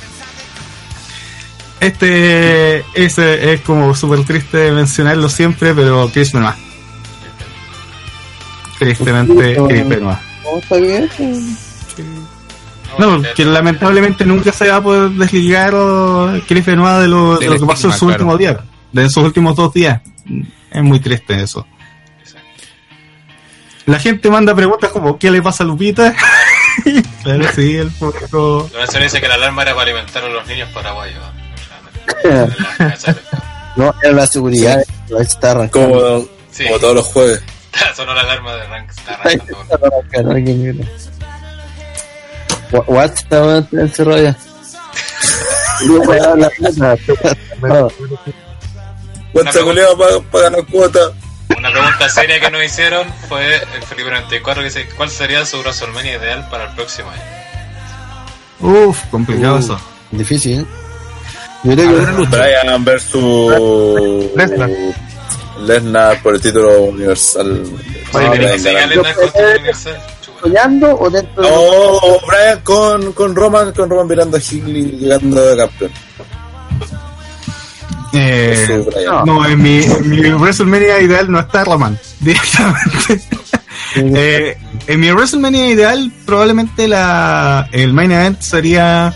este 1.80 2.84
ese 2.94 3.52
es 3.52 3.60
como 3.62 3.94
súper 3.94 4.24
triste 4.24 4.70
mencionarlo 4.72 5.28
siempre 5.28 5.74
pero 5.74 6.08
Chris 6.12 6.32
Benoit 6.32 6.56
tristemente 8.78 9.56
Chris 9.68 9.88
Benoit 9.88 10.18
No, 10.44 10.58
está 10.58 10.76
bien. 10.76 11.10
No, 12.98 13.22
que 13.34 13.44
lamentablemente 13.44 14.24
nunca 14.24 14.52
se 14.52 14.68
va 14.68 14.76
a 14.76 14.82
poder 14.82 15.10
desligar 15.10 15.74
Chris 16.46 16.64
Benoit 16.64 17.00
de 17.00 17.08
lo, 17.08 17.38
de 17.38 17.48
lo 17.48 17.58
que 17.58 17.66
pasó 17.66 17.88
en 17.88 17.94
claro. 17.94 18.12
últimos 18.12 18.38
días, 18.38 18.56
de 18.92 19.10
sus 19.10 19.24
últimos 19.24 19.56
dos 19.56 19.72
días. 19.72 20.00
Es 20.70 20.82
muy 20.82 21.00
triste 21.00 21.42
eso. 21.42 21.66
La 23.86 23.98
gente 23.98 24.30
manda 24.30 24.54
preguntas 24.54 24.90
como 24.90 25.18
¿qué 25.18 25.30
le 25.30 25.42
pasa 25.42 25.64
a 25.64 25.66
Lupita? 25.66 26.14
Claro, 27.22 27.44
sí, 27.54 27.76
el 27.76 27.90
público. 27.92 28.68
Don 28.72 28.80
Enzo 28.82 28.98
dice 28.98 29.20
que 29.20 29.28
la 29.28 29.34
alarma 29.34 29.62
era 29.62 29.72
para 29.74 29.90
alimentar 29.90 30.24
a 30.24 30.28
los 30.28 30.46
niños 30.46 30.68
paraguayos. 30.72 31.22
No, 33.76 33.94
era 34.02 34.12
la 34.12 34.26
seguridad. 34.26 34.82
Ahí 35.16 35.22
está 35.22 35.52
arrancando. 35.52 35.88
Como, 35.88 36.28
Sí. 36.50 36.64
como 36.66 36.78
todos 36.78 36.94
los 36.96 37.06
jueves. 37.06 37.42
Sonó 37.96 38.14
la 38.14 38.20
alarma 38.22 38.54
de 38.56 38.66
rank. 38.66 38.90
Está 38.90 39.14
arrancando. 39.14 39.58
What- 42.86 43.12
estaba 43.14 43.58
encerrado 43.72 44.22
ya. 44.22 44.36
No, 45.86 46.04
la- 46.04 46.36
la- 46.36 46.50
la- 46.76 46.96
no. 47.68 47.88
¿Cuánta 49.32 49.60
culiada 49.62 49.96
para 49.96 50.20
pa 50.30 50.40
ganar 50.42 50.64
cuota? 50.66 51.00
Una 51.56 51.70
pregunta 51.70 52.08
seria 52.08 52.40
que 52.40 52.50
nos 52.50 52.64
hicieron 52.64 53.06
fue 53.28 53.56
el 53.56 53.82
Felipe 53.82 54.10
94 54.10 54.62
que 54.62 54.68
dice 54.68 54.88
¿Cuál 54.96 55.10
sería 55.10 55.44
su 55.44 55.58
WrestleMania 55.60 56.16
ideal 56.16 56.48
para 56.50 56.64
el 56.64 56.74
próximo 56.74 57.10
año? 57.10 57.22
Uf, 58.60 58.98
complicado 59.10 59.56
Uh, 59.56 59.58
eso. 59.58 59.80
Difícil, 60.10 60.60
¿eh? 60.60 60.66
Yo 61.64 61.74
creo 61.74 62.16
que 62.16 62.36
Brian 62.36 62.84
versus 62.84 64.36
Lesnar. 64.36 64.70
Lesnar 65.60 66.22
por 66.22 66.34
el 66.34 66.40
título 66.40 66.82
universal. 66.82 67.64
Oye, 68.12 68.24
No, 68.26 68.32
que. 68.32 68.38
Lesnar 68.38 68.94
con 68.94 69.04
título 69.32 69.50
universal. 69.58 70.02
Soñando 70.42 70.98
o 71.00 71.10
dentro 71.10 71.42
de 71.42 71.50
No, 71.50 72.26
Brian 72.26 72.60
con, 72.62 73.12
con 73.12 73.34
Roman, 73.34 73.72
con 73.72 73.88
Roman 73.88 74.06
mirando 74.06 74.36
a 74.36 74.40
Higley 74.40 74.82
llegando 74.98 75.42
de 75.42 75.56
campeón. 75.56 75.92
Eh, 78.14 78.84
no, 79.26 79.44
en 79.46 79.60
mi, 79.60 79.82
en 79.82 80.10
mi 80.10 80.30
WrestleMania 80.30 81.00
ideal 81.00 81.30
no 81.30 81.40
está 81.40 81.64
Roman, 81.64 81.98
directamente. 82.20 83.20
Eh, 83.96 84.56
en 84.86 85.00
mi 85.00 85.10
WrestleMania 85.10 85.68
ideal, 85.68 86.12
probablemente 86.24 86.88
la, 86.88 87.68
el 87.72 87.92
main 87.92 88.12
event 88.12 88.40
sería 88.40 89.14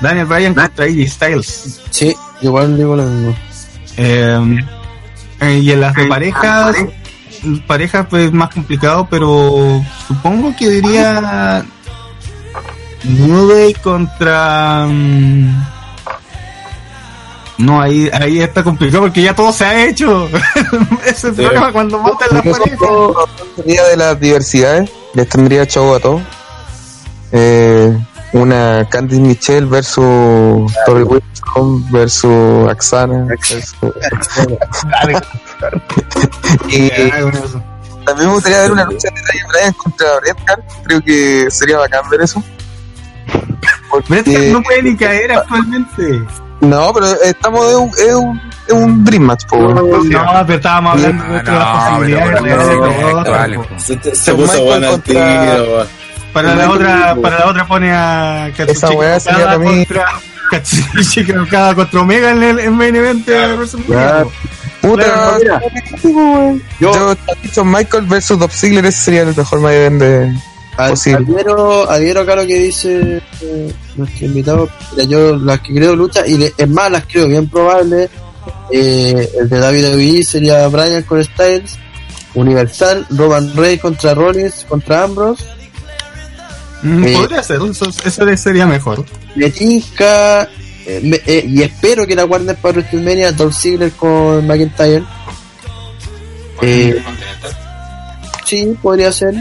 Daniel 0.00 0.26
Bryan 0.26 0.54
contra 0.54 0.84
AJ 0.84 1.08
Styles. 1.08 1.80
Sí, 1.90 2.14
igual 2.40 2.76
digo 2.76 2.96
lo 2.96 3.04
mismo. 3.04 3.36
Eh, 3.96 4.58
eh, 5.40 5.58
y 5.58 5.70
en 5.72 5.80
las 5.80 5.94
de 5.94 6.06
parejas, 6.06 6.76
parejas 7.66 8.06
pues 8.08 8.32
más 8.32 8.50
complicado, 8.50 9.06
pero 9.10 9.82
supongo 10.06 10.54
que 10.56 10.68
diría 10.70 11.64
New 13.04 13.48
Day 13.48 13.74
contra... 13.74 14.86
mm, 14.88 15.77
no, 17.58 17.80
ahí, 17.80 18.08
ahí 18.12 18.40
está 18.40 18.62
complicado 18.62 19.04
porque 19.04 19.22
ya 19.22 19.34
todo 19.34 19.52
se 19.52 19.64
ha 19.64 19.86
hecho. 19.86 20.28
Ese 21.04 21.10
es 21.10 21.24
el 21.24 21.34
Sí. 21.36 21.42
problema 21.42 21.72
cuando 21.72 21.98
montan 21.98 22.28
las 22.32 22.42
parejas. 22.42 22.78
Sería 23.56 23.84
de 23.84 23.96
las 23.96 24.20
diversidades, 24.20 24.90
les 25.14 25.28
tendría 25.28 25.66
show 25.66 25.94
a 25.94 26.00
todos. 26.00 26.22
Eh, 27.32 27.96
una 28.32 28.86
Candice 28.90 29.20
Michelle 29.20 29.66
versus 29.66 30.72
Tori 30.86 31.02
Wilson 31.02 31.90
versus 31.90 32.70
Axana. 32.70 33.24
versus- 33.26 33.74
y 36.68 36.90
también 38.04 38.28
me 38.28 38.34
gustaría 38.34 38.62
ver 38.62 38.72
una 38.72 38.84
lucha 38.84 39.08
de 39.10 39.20
Daniel 39.26 39.46
Bryan 39.52 39.72
contra 39.74 40.06
Redcar. 40.24 40.64
Creo 40.84 41.00
que 41.02 41.50
sería 41.50 41.78
bacán 41.78 42.08
ver 42.10 42.22
eso. 42.22 42.42
Bret 44.08 44.28
Hart 44.28 44.44
no 44.52 44.62
puede 44.62 44.82
ni 44.82 44.96
caer 44.96 45.32
actualmente. 45.32 46.22
No, 46.60 46.92
pero 46.92 47.06
estamos 47.22 47.70
en 47.70 47.76
un, 47.78 47.90
es 47.98 48.14
un, 48.14 48.40
es 48.66 48.72
un 48.72 49.04
Dream 49.04 49.22
Match, 49.22 49.44
po, 49.46 49.56
weón. 49.58 50.08
No, 50.10 50.22
pero 50.46 50.54
estábamos 50.54 50.92
hablando 50.94 51.24
de 51.24 51.38
otras 51.40 51.88
posibilidades. 51.88 52.42
de 52.42 52.52
hacer 52.52 53.04
otra, 53.14 53.30
vale, 53.38 53.56
po. 53.58 53.66
pues. 53.68 53.82
Se, 53.84 54.14
se 54.16 54.30
Shawn 54.32 54.40
puso 54.40 54.72
al 54.72 54.86
contra-. 54.86 55.86
Para 56.32 56.54
la 56.54 56.70
otra, 56.70 57.16
para 57.22 57.38
la 57.38 57.46
otra 57.46 57.66
pone 57.66 57.90
a 57.92 58.48
Esa 58.48 58.90
weá 58.90 59.18
sería 59.18 59.44
para 59.44 59.58
mí- 59.58 59.86
contra 59.86 60.06
Katsushi 60.50 61.32
Okada 61.32 61.74
contra 61.74 62.00
Omega 62.00 62.30
en 62.30 62.42
el 62.42 62.58
en 62.58 62.74
main 62.74 62.94
event 62.96 63.24
de 63.26 63.56
WrestleMania. 63.56 64.26
Puta, 64.80 65.38
yo, 66.80 67.16
Shawn 67.52 67.70
Michael 67.70 68.06
versus 68.06 68.38
Dolph 68.38 68.52
Ziggler 68.52 68.84
ese 68.86 68.98
sería 69.04 69.22
el 69.22 69.34
mejor 69.36 69.60
main 69.60 69.74
event 69.76 70.00
de 70.00 70.34
Ad- 70.78 70.90
posible. 70.90 71.26
Adhiero, 71.34 71.90
adhiero 71.90 72.20
acá 72.22 72.32
a 72.32 72.36
lo 72.36 72.46
que 72.46 72.58
dice 72.58 73.20
eh, 73.42 73.72
nuestro 73.96 74.26
invitado. 74.26 74.68
Mira, 74.92 75.04
yo 75.04 75.36
las 75.36 75.60
que 75.60 75.74
creo 75.74 75.94
lucha, 75.96 76.26
y 76.26 76.36
de- 76.38 76.54
es 76.56 76.68
más, 76.68 76.90
las 76.90 77.04
creo 77.06 77.28
bien 77.28 77.48
probables. 77.48 78.08
Eh, 78.72 79.28
el 79.40 79.48
de 79.48 79.60
WWE 79.60 80.22
sería 80.22 80.66
Bryan 80.68 81.02
con 81.02 81.22
Styles. 81.22 81.78
Universal, 82.34 83.06
Roman 83.10 83.56
Reigns 83.56 83.80
contra 83.82 84.14
Rollins 84.14 84.64
contra 84.68 85.04
Ambrose. 85.04 85.42
Mm, 86.82 87.04
Eh, 87.04 87.16
Podría 87.16 87.42
ser, 87.42 87.60
eso, 87.68 87.90
eso 88.04 88.36
sería 88.36 88.66
mejor. 88.66 89.04
Me 89.34 89.50
tinca, 89.50 90.44
eh, 90.86 91.00
me- 91.02 91.20
eh, 91.26 91.44
y 91.48 91.62
espero 91.62 92.06
que 92.06 92.14
la 92.14 92.22
guarden 92.24 92.54
para 92.56 92.74
WrestleMania 92.74 93.32
Dolph 93.32 93.54
Ziggler 93.54 93.90
con 93.92 94.46
McIntyre. 94.46 95.02
Eh, 96.62 97.02
Sí, 98.44 98.74
podría 98.80 99.12
ser. 99.12 99.34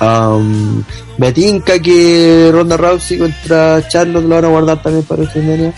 Um, 0.00 0.82
me 1.18 1.30
tinca 1.32 1.78
que 1.78 2.48
Ronda 2.52 2.76
Rousey 2.78 3.18
contra 3.18 3.86
Charlotte 3.88 4.24
lo 4.24 4.34
van 4.36 4.44
a 4.46 4.48
guardar 4.48 4.82
también 4.82 5.04
para 5.04 5.22
WrestleMania. 5.22 5.72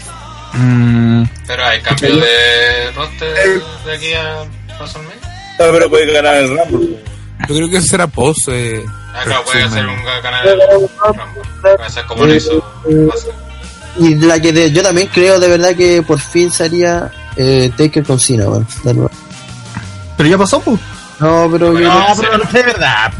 Mm, 0.54 1.24
Pero 1.46 1.64
hay 1.64 1.80
cambio 1.80 2.16
de 2.16 2.90
roster 2.94 3.34
de 3.84 3.92
aquí 3.94 4.12
a 4.14 4.44
WrestleMania. 4.78 5.16
No, 5.58 5.64
pero 5.72 5.90
puede 5.90 6.12
ganar 6.12 6.36
el 6.36 6.48
Rumble. 6.56 7.02
Yo 7.48 7.54
creo 7.56 7.68
que 7.68 7.76
eso 7.78 7.86
será 7.88 8.06
post. 8.06 8.48
Eh, 8.48 8.84
Ah, 9.14 9.20
claro, 9.24 9.44
puede 9.44 9.68
ser 9.68 9.86
un 9.86 9.96
canal 10.22 10.46
Eh, 10.48 10.50
de 10.56 10.66
Rumble. 10.66 11.42
Puede 11.76 11.90
ser 11.90 12.04
como 12.06 12.24
lo 12.24 12.34
hizo. 12.34 12.64
Y 13.98 14.14
la 14.14 14.40
que 14.40 14.52
de- 14.52 14.70
yo 14.72 14.82
también 14.82 15.08
creo 15.12 15.38
de 15.38 15.48
verdad 15.48 15.74
que 15.76 16.02
por 16.02 16.18
fin 16.18 16.50
sería 16.50 17.10
eh, 17.36 17.70
Taker 17.76 18.04
con 18.04 18.18
Cena, 18.20 18.44
weón, 18.48 18.66
de 18.84 18.94
nuevo. 18.94 19.10
pero 20.16 20.28
ya 20.28 20.38
pasó, 20.38 20.60
pues. 20.60 20.78
No, 21.18 21.48
pero 21.52 21.72
No, 21.72 22.06
pero 22.18 22.38
no 22.38 22.44
es 22.44 22.52
de 22.52 22.62
verdad. 22.62 23.12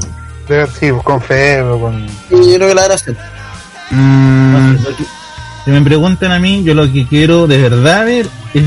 Po. 0.67 0.73
Pero 0.81 0.99
sí, 0.99 1.03
con 1.05 1.21
fe, 1.21 1.63
pues, 1.63 1.81
con... 1.81 2.07
yo 2.31 2.55
creo 2.57 2.69
que 2.69 2.75
la 2.75 2.83
van 2.83 2.91
a 2.91 2.95
hacer. 2.95 3.17
Mm, 3.91 4.77
Si 5.65 5.71
me 5.71 5.81
preguntan 5.83 6.33
a 6.33 6.39
mí, 6.39 6.63
yo 6.65 6.75
lo 6.75 6.91
que 6.93 7.07
quiero 7.07 7.47
de 7.47 7.59
verdad 7.59 8.05
ver 8.05 8.27
es 8.55 8.65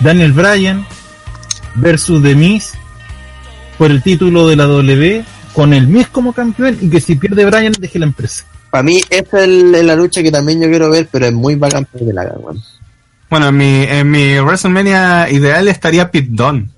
Daniel 0.00 0.32
Bryan 0.32 0.86
versus 1.76 2.22
The 2.22 2.34
Miz 2.34 2.72
por 3.78 3.90
el 3.90 4.02
título 4.02 4.48
de 4.48 4.56
la 4.56 4.64
W 4.64 5.24
con 5.54 5.72
el 5.72 5.86
Miz 5.86 6.08
como 6.08 6.32
campeón 6.32 6.78
y 6.80 6.88
que 6.90 7.00
si 7.00 7.16
pierde 7.16 7.44
Bryan 7.44 7.72
deje 7.78 7.98
la 7.98 8.06
empresa. 8.06 8.44
Para 8.70 8.82
mí, 8.84 9.00
esta 9.10 9.44
es 9.44 9.48
la 9.48 9.94
lucha 9.96 10.22
que 10.22 10.30
también 10.30 10.60
yo 10.60 10.68
quiero 10.68 10.90
ver, 10.90 11.08
pero 11.10 11.26
es 11.26 11.32
muy 11.32 11.56
bacán 11.56 11.84
para 11.86 12.04
que 12.04 12.12
la 12.12 12.22
hagan. 12.22 12.62
Bueno, 13.28 13.48
en 13.48 13.56
mi, 13.56 13.82
en 13.84 14.10
mi 14.10 14.38
WrestleMania 14.40 15.28
ideal 15.30 15.68
estaría 15.68 16.10
Pete 16.10 16.28
Dunne. 16.30 16.68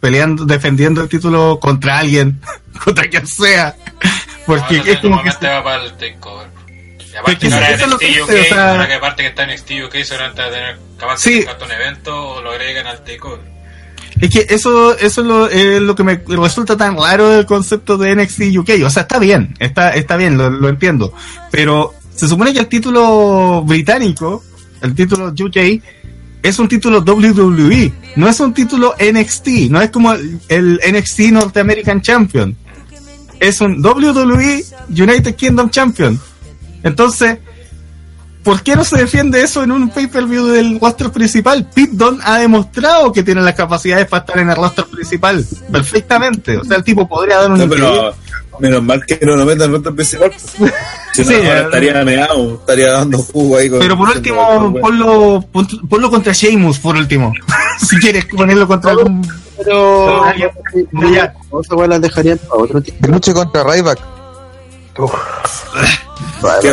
Peleando, 0.00 0.44
defendiendo 0.44 1.02
el 1.02 1.08
título 1.08 1.58
contra 1.60 1.98
alguien, 1.98 2.40
contra 2.84 3.08
quien 3.08 3.26
sea. 3.26 3.74
Porque 4.46 4.82
es 4.86 4.98
como 5.00 5.22
que... 5.22 5.30
Va 5.30 5.62
para 5.64 5.84
el 5.84 5.92
takeover. 5.92 6.48
Y 7.12 7.16
aparte 7.16 7.48
que 7.48 7.48
NXT 7.48 8.22
o 8.22 8.26
sea- 8.26 8.70
ahora 8.70 8.96
aparte 8.96 9.22
que 9.22 9.28
está 9.28 9.42
en 9.44 9.50
NXT 9.50 9.70
UK, 9.86 9.94
seguramente 10.04 10.42
va 10.42 10.48
a 10.48 10.50
tener 10.50 10.78
capaz 10.98 11.18
Sí. 11.18 11.40
de 11.42 11.64
un 11.64 11.70
evento 11.72 12.28
o 12.34 12.42
lo 12.42 12.50
agregan 12.52 12.86
al 12.86 13.02
takeover. 13.02 13.40
Es 14.20 14.30
que 14.30 14.46
eso, 14.52 14.96
eso 14.98 15.20
es 15.20 15.26
lo, 15.26 15.48
es 15.48 15.80
lo 15.80 15.94
que 15.94 16.02
me 16.02 16.20
resulta 16.28 16.76
tan 16.76 16.96
raro 16.96 17.28
del 17.30 17.46
concepto 17.46 17.96
de 17.98 18.14
NXT 18.16 18.56
UK. 18.58 18.70
O 18.84 18.90
sea, 18.90 19.02
está 19.02 19.18
bien, 19.18 19.54
está, 19.58 19.90
está 19.90 20.16
bien, 20.16 20.36
lo, 20.38 20.48
lo 20.50 20.68
entiendo. 20.68 21.12
Pero 21.50 21.94
se 22.14 22.26
supone 22.26 22.52
que 22.52 22.60
el 22.60 22.66
título 22.68 23.62
británico, 23.62 24.42
el 24.80 24.94
título 24.94 25.28
UK, 25.28 25.82
es 26.42 26.58
un 26.58 26.68
título 26.68 27.00
WWE, 27.00 27.92
no 28.16 28.28
es 28.28 28.40
un 28.40 28.54
título 28.54 28.94
NXT, 28.98 29.48
no 29.70 29.80
es 29.80 29.90
como 29.90 30.12
el, 30.12 30.38
el 30.48 30.80
NXT 30.92 31.20
North 31.32 31.56
American 31.56 32.00
Champion. 32.00 32.56
Es 33.40 33.60
un 33.60 33.84
WWE 33.84 34.64
United 34.90 35.34
Kingdom 35.34 35.70
Champion. 35.70 36.20
Entonces, 36.82 37.38
¿por 38.42 38.62
qué 38.62 38.74
no 38.76 38.84
se 38.84 38.98
defiende 38.98 39.42
eso 39.42 39.62
en 39.62 39.72
un 39.72 39.90
pay-per-view 39.90 40.46
del 40.46 40.80
roster 40.80 41.10
principal? 41.10 41.68
Pete 41.72 41.92
Dunne 41.92 42.20
ha 42.24 42.38
demostrado 42.38 43.12
que 43.12 43.22
tiene 43.22 43.42
las 43.42 43.54
capacidades 43.54 44.06
para 44.06 44.20
estar 44.20 44.38
en 44.38 44.50
el 44.50 44.56
roster 44.56 44.86
principal 44.86 45.44
perfectamente. 45.70 46.56
O 46.56 46.64
sea, 46.64 46.78
el 46.78 46.84
tipo 46.84 47.08
podría 47.08 47.38
dar 47.38 47.52
un 47.52 47.58
No, 47.58 47.68
pero 47.68 48.14
menos 48.60 48.82
mal 48.82 49.04
que 49.04 49.18
no 49.22 49.36
lo 49.36 49.44
metan 49.44 49.74
en 49.74 49.94
principal. 49.94 50.32
Si 50.38 50.62
no, 50.62 51.28
Sí, 51.28 51.34
ahora 51.34 51.60
estaría 51.62 52.04
meado, 52.04 52.54
estaría 52.54 52.92
dando 52.92 53.18
jugo 53.18 53.56
ahí. 53.56 53.68
Con, 53.68 53.80
Pero 53.80 53.96
por 53.98 54.08
último, 54.08 54.74
ponlo, 54.80 55.44
pon- 55.52 55.88
ponlo 55.88 56.10
contra 56.10 56.32
Sheamus, 56.32 56.78
por 56.78 56.96
último. 56.96 57.32
si 57.80 57.96
quieres 57.98 58.24
ponerlo 58.26 58.66
contra 58.68 58.92
algún... 58.92 59.26
Pero, 59.56 60.22
otra 61.50 61.86
las 61.88 62.00
dejarían 62.00 62.38
para 62.38 62.62
otro 62.62 62.80
tiempo. 62.80 63.04
Que 63.04 63.12
luche 63.12 63.34
contra 63.34 63.64
Ryback. 63.64 63.98
Qué 66.60 66.72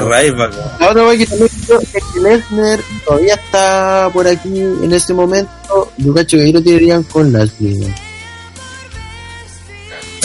La 0.80 0.90
otra 0.90 1.03
weón 1.03 1.18
que 1.18 1.26
también 1.26 1.49
creo 1.66 1.80
que 1.80 2.20
Lesnar 2.20 2.80
todavía 3.06 3.36
está 3.36 4.10
por 4.14 4.28
aquí 4.28 4.60
en 4.60 4.94
este 4.94 5.14
momento. 5.14 5.91
Yo 5.98 6.14
cacho 6.14 6.38
que 6.38 6.44
ahí 6.44 6.52
lo 6.52 6.62
tirarían 6.62 7.03
con 7.03 7.32
Lashley, 7.32 7.94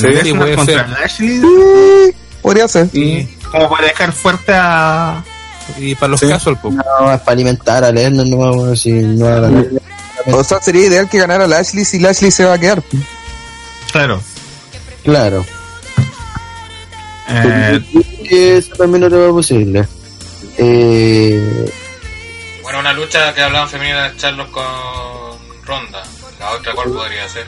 weón. 0.02 0.16
Sí, 0.16 0.22
Lesnar 0.24 0.38
puede 0.42 0.56
contra 0.56 0.76
ser. 0.76 0.88
Lashley, 0.88 2.14
Podría 2.42 2.68
ser. 2.68 2.88
como 3.50 3.68
para 3.70 3.86
dejar 3.86 4.12
fuerte 4.12 4.52
a... 4.54 5.24
Y 5.78 5.94
para 5.94 6.08
los 6.10 6.20
Sí. 6.20 6.28
casos, 6.28 6.58
pues. 6.60 6.74
No, 6.74 7.12
es 7.12 7.20
para 7.20 7.32
alimentar 7.32 7.84
a 7.84 7.92
Lesnar, 7.92 8.26
no 8.26 8.36
vamos 8.38 8.66
a 8.66 8.70
decir, 8.70 9.04
no 9.04 9.26
a 9.28 9.40
ganar. 9.40 9.66
O 10.26 10.44
sea, 10.44 10.60
sería 10.60 10.86
ideal 10.86 11.08
que 11.08 11.18
ganara 11.18 11.46
Lashley 11.46 11.84
si 11.84 11.98
Lashley 11.98 12.30
se 12.30 12.44
va 12.44 12.54
a 12.54 12.58
quedar. 12.58 12.82
Claro. 13.92 14.20
Claro. 15.04 15.44
Eh, 17.28 17.80
que 18.28 18.56
eso 18.58 18.72
también 18.76 19.02
no 19.02 19.08
te 19.08 19.16
va 19.16 19.30
posible. 19.30 19.86
Eh, 20.58 21.72
Bueno, 22.62 22.80
una 22.80 22.92
lucha 22.92 23.32
que 23.34 23.42
hablaban 23.42 23.68
femenina 23.68 24.10
de 24.10 24.16
Charlos 24.16 24.48
con 24.50 24.64
Ronda. 25.64 26.02
La 26.38 26.50
otra, 26.52 26.72
¿cuál 26.74 26.90
podría 26.90 27.28
ser? 27.28 27.46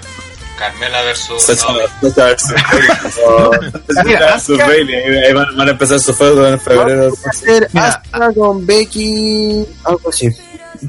Carmela 0.62 1.02
versus. 1.02 1.42
Sacha 1.42 1.66
Naomi. 1.72 2.10
Sacha 2.10 2.24
versus 2.26 2.52
Bailey. 2.54 4.04
Mira, 4.04 4.18
Sacha 4.18 4.32
versus 4.32 4.58
Asuka- 4.58 4.66
Bailey. 4.66 5.24
Ahí 5.26 5.32
van, 5.32 5.56
van 5.56 5.68
a 5.68 5.70
empezar 5.72 5.98
su 6.00 6.14
feudo 6.14 6.48
en 6.48 6.60
febrero. 6.60 7.02
vamos 7.04 7.26
a 7.26 7.30
hacer 7.30 7.68
Asuka 7.74 8.32
con 8.34 8.66
Becky, 8.66 9.66
algo 9.84 10.08
así. 10.08 10.28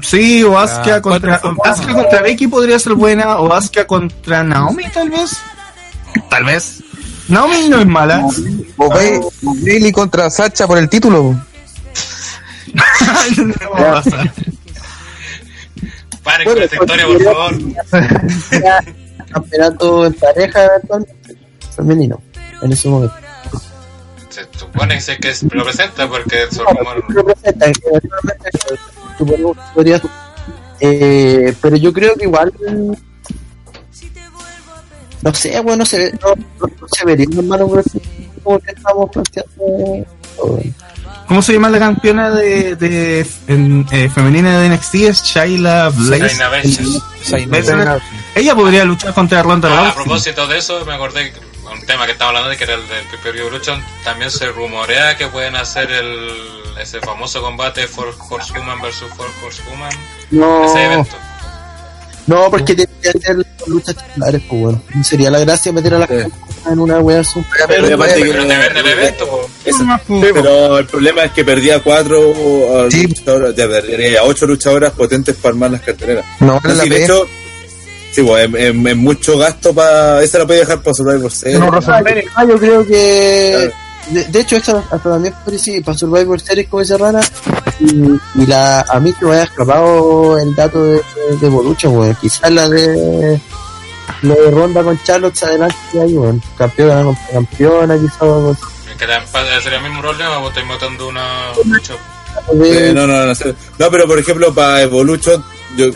Sí, 0.02 0.42
o 0.44 0.58
Asuka 0.58 0.96
Ah, 0.96 1.02
contra 1.02 1.40
Asuka 1.64 1.92
contra 1.94 2.22
Becky 2.22 2.46
podría 2.48 2.78
ser 2.78 2.94
buena, 2.94 3.38
o 3.40 3.52
Asuka 3.52 3.86
contra 3.86 4.42
Naomi 4.44 4.84
tal 4.92 5.10
vez. 5.10 5.32
Tal 6.30 6.44
vez. 6.44 6.80
Naomi 7.28 7.68
no 7.68 7.80
es 7.80 7.86
mala. 7.86 8.24
O 8.76 8.88
Bailey 8.88 9.92
contra 9.92 10.30
Sacha 10.30 10.66
por 10.66 10.78
el 10.78 10.88
título. 10.88 11.34
No 13.36 13.54
va 13.70 13.98
a 13.98 14.02
pasar. 14.02 14.32
Paren 16.24 16.48
con 16.48 16.58
esta 16.62 16.76
historia, 16.76 17.06
por 17.06 17.22
favor. 17.22 17.52
Campeonato 19.34 20.06
en 20.06 20.12
pareja 20.14 20.70
femenino, 21.74 22.20
en 22.62 22.72
ese 22.72 22.88
momento. 22.88 23.14
Se 24.30 24.42
supone 24.58 24.94
que 24.94 25.00
se- 25.00 25.16
que 25.18 25.34
lo 25.56 25.64
presenta 25.64 26.08
porque 26.08 26.46
No, 26.56 26.64
lo 27.08 27.20
eventualmente, 27.32 28.50
suponemos 29.18 29.56
que 29.56 29.62
podría. 29.74 30.02
Eh, 30.80 31.54
pero 31.60 31.76
yo 31.76 31.92
creo 31.92 32.14
que 32.14 32.24
igual 32.24 32.52
no 35.22 35.32
sé, 35.32 35.58
bueno, 35.60 35.86
se 35.86 36.12
no, 36.12 36.34
no, 36.60 36.66
no 36.80 36.86
se 36.88 37.04
vería 37.06 37.26
hermano 37.38 37.66
como 38.42 38.58
que 38.60 38.72
estamos 38.72 39.10
planteando 39.10 40.06
todo. 40.36 40.60
¿Cómo 41.26 41.40
se 41.42 41.52
llama 41.54 41.70
la 41.70 41.78
campeona 41.78 42.30
de, 42.30 42.76
de 42.76 43.26
en, 43.48 43.86
eh, 43.90 44.10
femenina 44.14 44.58
de 44.60 44.68
NXT? 44.68 44.94
Es 44.96 45.22
Shayla 45.24 45.88
Blaze. 45.88 46.36
Ella 48.34 48.54
podría 48.54 48.84
luchar 48.84 49.14
contra 49.14 49.42
Ronda 49.42 49.68
Ah, 49.70 49.72
a 49.72 49.80
Rousey. 49.92 49.94
propósito 50.04 50.46
de 50.46 50.58
eso, 50.58 50.84
me 50.84 50.94
acordé 50.94 51.32
que 51.32 51.40
un 51.72 51.84
tema 51.86 52.04
que 52.06 52.12
estamos 52.12 52.30
hablando 52.30 52.50
de 52.50 52.56
que 52.56 52.64
era 52.64 52.74
el 52.74 52.86
del 52.88 53.04
Pay 53.22 53.40
Evolution, 53.40 53.82
también 54.04 54.30
se 54.30 54.46
rumorea 54.48 55.16
que 55.16 55.26
pueden 55.28 55.56
hacer 55.56 55.90
el 55.90 56.30
ese 56.80 57.00
famoso 57.00 57.40
combate 57.40 57.86
Four 57.86 58.14
Horsewoman 58.28 58.80
versus 58.82 59.08
Four 59.16 59.30
Horsewoman 59.44 59.92
No, 60.32 60.64
ese 60.66 60.84
evento. 60.84 61.16
No, 62.26 62.50
porque 62.50 62.74
tiene 62.74 62.90
que 63.02 63.08
hacer 63.10 63.36
luchas 63.66 63.96
titulares, 63.96 64.42
pues 64.48 64.62
bueno. 64.62 64.82
No 64.94 65.04
sería 65.04 65.30
la 65.30 65.40
gracia 65.40 65.72
meter 65.72 65.94
a 65.94 65.98
las 66.00 66.08
Sí. 66.08 66.16
en 66.70 66.78
una 66.78 66.98
wea 67.00 67.20
azul. 67.20 67.44
Pero 67.68 67.94
aparte 67.94 68.22
que- 68.22 68.32
vende 68.32 68.80
el 68.80 68.86
evento, 68.86 69.28
po. 69.28 69.48
Eso- 69.64 69.84
pues. 70.06 70.32
pero 70.32 70.78
el 70.78 70.86
problema 70.86 71.24
es 71.24 71.32
que 71.32 71.44
perdía 71.44 71.82
cuatro 71.82 72.88
Sí. 72.90 73.06
luchadoras, 73.06 73.54
ya 73.54 73.68
perdería 73.68 74.22
ocho 74.24 74.46
luchadoras 74.46 74.92
potentes 74.92 75.36
para 75.36 75.50
armar 75.52 75.70
las 75.72 75.82
carteleras. 75.82 76.24
No 76.40 76.60
No, 76.64 76.74
la 76.74 76.84
de 76.84 77.04
hecho, 77.04 77.26
sí, 78.12 78.22
pues, 78.22 78.48
es, 78.48 78.54
es- 78.54 78.86
es 78.86 78.96
mucho 78.96 79.36
gasto 79.38 79.74
para. 79.74 80.22
Esa 80.22 80.38
la 80.38 80.46
puede 80.46 80.60
dejar 80.60 80.80
para 80.80 80.94
Survivor 80.94 81.30
Series. 81.30 81.58
No, 81.60 81.66
WrestleMania. 81.66 82.24
Ah, 82.34 82.44
yo 82.44 82.58
creo 82.58 82.86
que. 82.86 83.70
De, 84.10 84.24
de 84.24 84.40
hecho, 84.40 84.56
esto 84.56 84.78
hasta 84.90 85.10
también 85.10 85.34
fue 85.44 85.58
sí, 85.58 85.80
para 85.80 85.96
Survivor 85.96 86.40
Series 86.40 86.68
como 86.68 86.82
esa 86.82 86.98
rana. 86.98 87.20
Y, 87.80 88.42
y 88.42 88.46
la, 88.46 88.80
a 88.82 89.00
mí 89.00 89.12
que 89.12 89.24
me 89.26 89.32
haya 89.32 89.44
escapado 89.44 90.38
el 90.38 90.54
dato 90.54 90.82
de, 90.82 90.94
de, 90.94 91.36
de 91.40 91.48
Bolucho, 91.48 91.90
weón. 91.90 92.16
Quizás 92.20 92.50
la 92.50 92.68
de. 92.68 93.40
Lo 94.22 94.34
de 94.34 94.50
ronda 94.50 94.82
con 94.82 95.02
Charlotte 95.02 95.34
se 95.34 95.46
adelante 95.46 95.76
ahí, 96.00 96.14
weón. 96.14 96.42
Campeona 96.56 97.04
contra 97.04 97.26
campeona, 97.32 97.98
quizás. 97.98 98.20
weón. 98.20 98.58
Que 98.98 99.06
también 99.06 99.62
sería 99.62 99.78
el 99.78 99.84
mismo 99.84 100.00
problema, 100.00 100.38
vos 100.38 100.50
estáis 100.50 100.66
matando 100.66 101.08
una 101.08 101.52
lucha. 101.64 101.94
Eh, 102.64 102.92
no, 102.94 103.06
no, 103.06 103.26
no, 103.26 103.32
no, 103.78 103.90
pero 103.90 104.06
por 104.06 104.18
ejemplo, 104.18 104.54
para 104.54 104.82
Evolution, 104.82 105.44
yo 105.76 105.86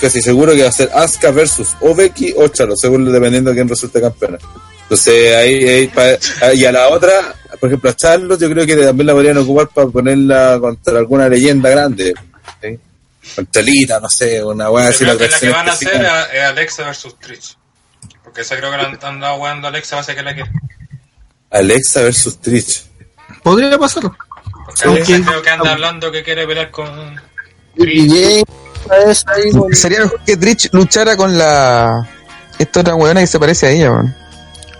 casi 0.00 0.22
seguro 0.22 0.52
que 0.52 0.62
va 0.62 0.68
a 0.68 0.72
ser 0.72 0.90
Asuka 0.94 1.30
versus 1.30 1.76
o 1.80 1.94
Becky 1.94 2.32
o 2.36 2.48
Charlotte, 2.48 2.78
según 2.78 3.10
dependiendo 3.10 3.50
de 3.50 3.56
quién 3.56 3.68
resulte 3.68 4.00
campeona. 4.00 4.38
Entonces, 4.82 5.36
ahí, 5.36 5.64
ahí 5.68 5.88
pa- 5.88 6.52
y 6.54 6.64
a 6.64 6.72
la 6.72 6.88
otra, 6.88 7.34
por 7.58 7.68
ejemplo, 7.68 7.90
a 7.90 7.96
Charlotte, 7.96 8.40
yo 8.40 8.50
creo 8.50 8.66
que 8.66 8.76
también 8.76 9.06
la 9.06 9.12
podrían 9.14 9.38
ocupar 9.38 9.68
para 9.68 9.88
ponerla 9.88 10.58
contra 10.60 10.98
alguna 10.98 11.28
leyenda 11.28 11.70
grande. 11.70 12.12
¿sí? 12.60 12.78
Contra 13.36 13.62
Lita, 13.62 14.00
no 14.00 14.08
sé, 14.10 14.42
una 14.42 14.70
weá 14.70 14.88
así. 14.88 15.04
Creo 15.04 15.16
que 15.16 15.28
la 15.28 15.38
que 15.38 15.48
van 15.50 15.68
a 15.68 15.72
hacer 15.72 16.08
es 16.34 16.42
Alexa 16.42 16.84
versus 16.84 17.18
Trish. 17.18 17.56
Porque 18.24 18.40
esa 18.42 18.56
creo 18.56 18.70
que 18.70 18.76
la 18.76 18.84
han 18.88 18.98
han 19.02 19.20
dado 19.20 19.36
jugando 19.36 19.68
Alexa, 19.68 19.96
va 19.96 20.02
a 20.02 20.04
ser 20.04 20.16
que 20.16 20.22
la 20.22 20.34
que. 20.34 20.44
Alexa 21.50 22.02
versus 22.02 22.38
Trish. 22.40 22.84
Podría 23.42 23.78
pasar. 23.78 24.02
Porque 24.66 24.88
Alexa 24.88 25.20
creo 25.24 25.42
que 25.42 25.50
anda 25.50 25.72
hablando 25.72 26.10
que 26.12 26.22
quiere 26.22 26.46
pelear 26.46 26.70
con. 26.70 27.20
Sería 29.72 30.00
mejor 30.00 30.20
que 30.24 30.36
Trish 30.36 30.68
luchara 30.72 31.16
con 31.16 31.36
la. 31.38 32.08
Esta 32.58 32.80
otra 32.80 32.94
weona 32.94 33.20
que 33.20 33.26
se 33.26 33.38
parece 33.38 33.66
a 33.66 33.70
ella, 33.70 33.90
weón. 33.90 34.14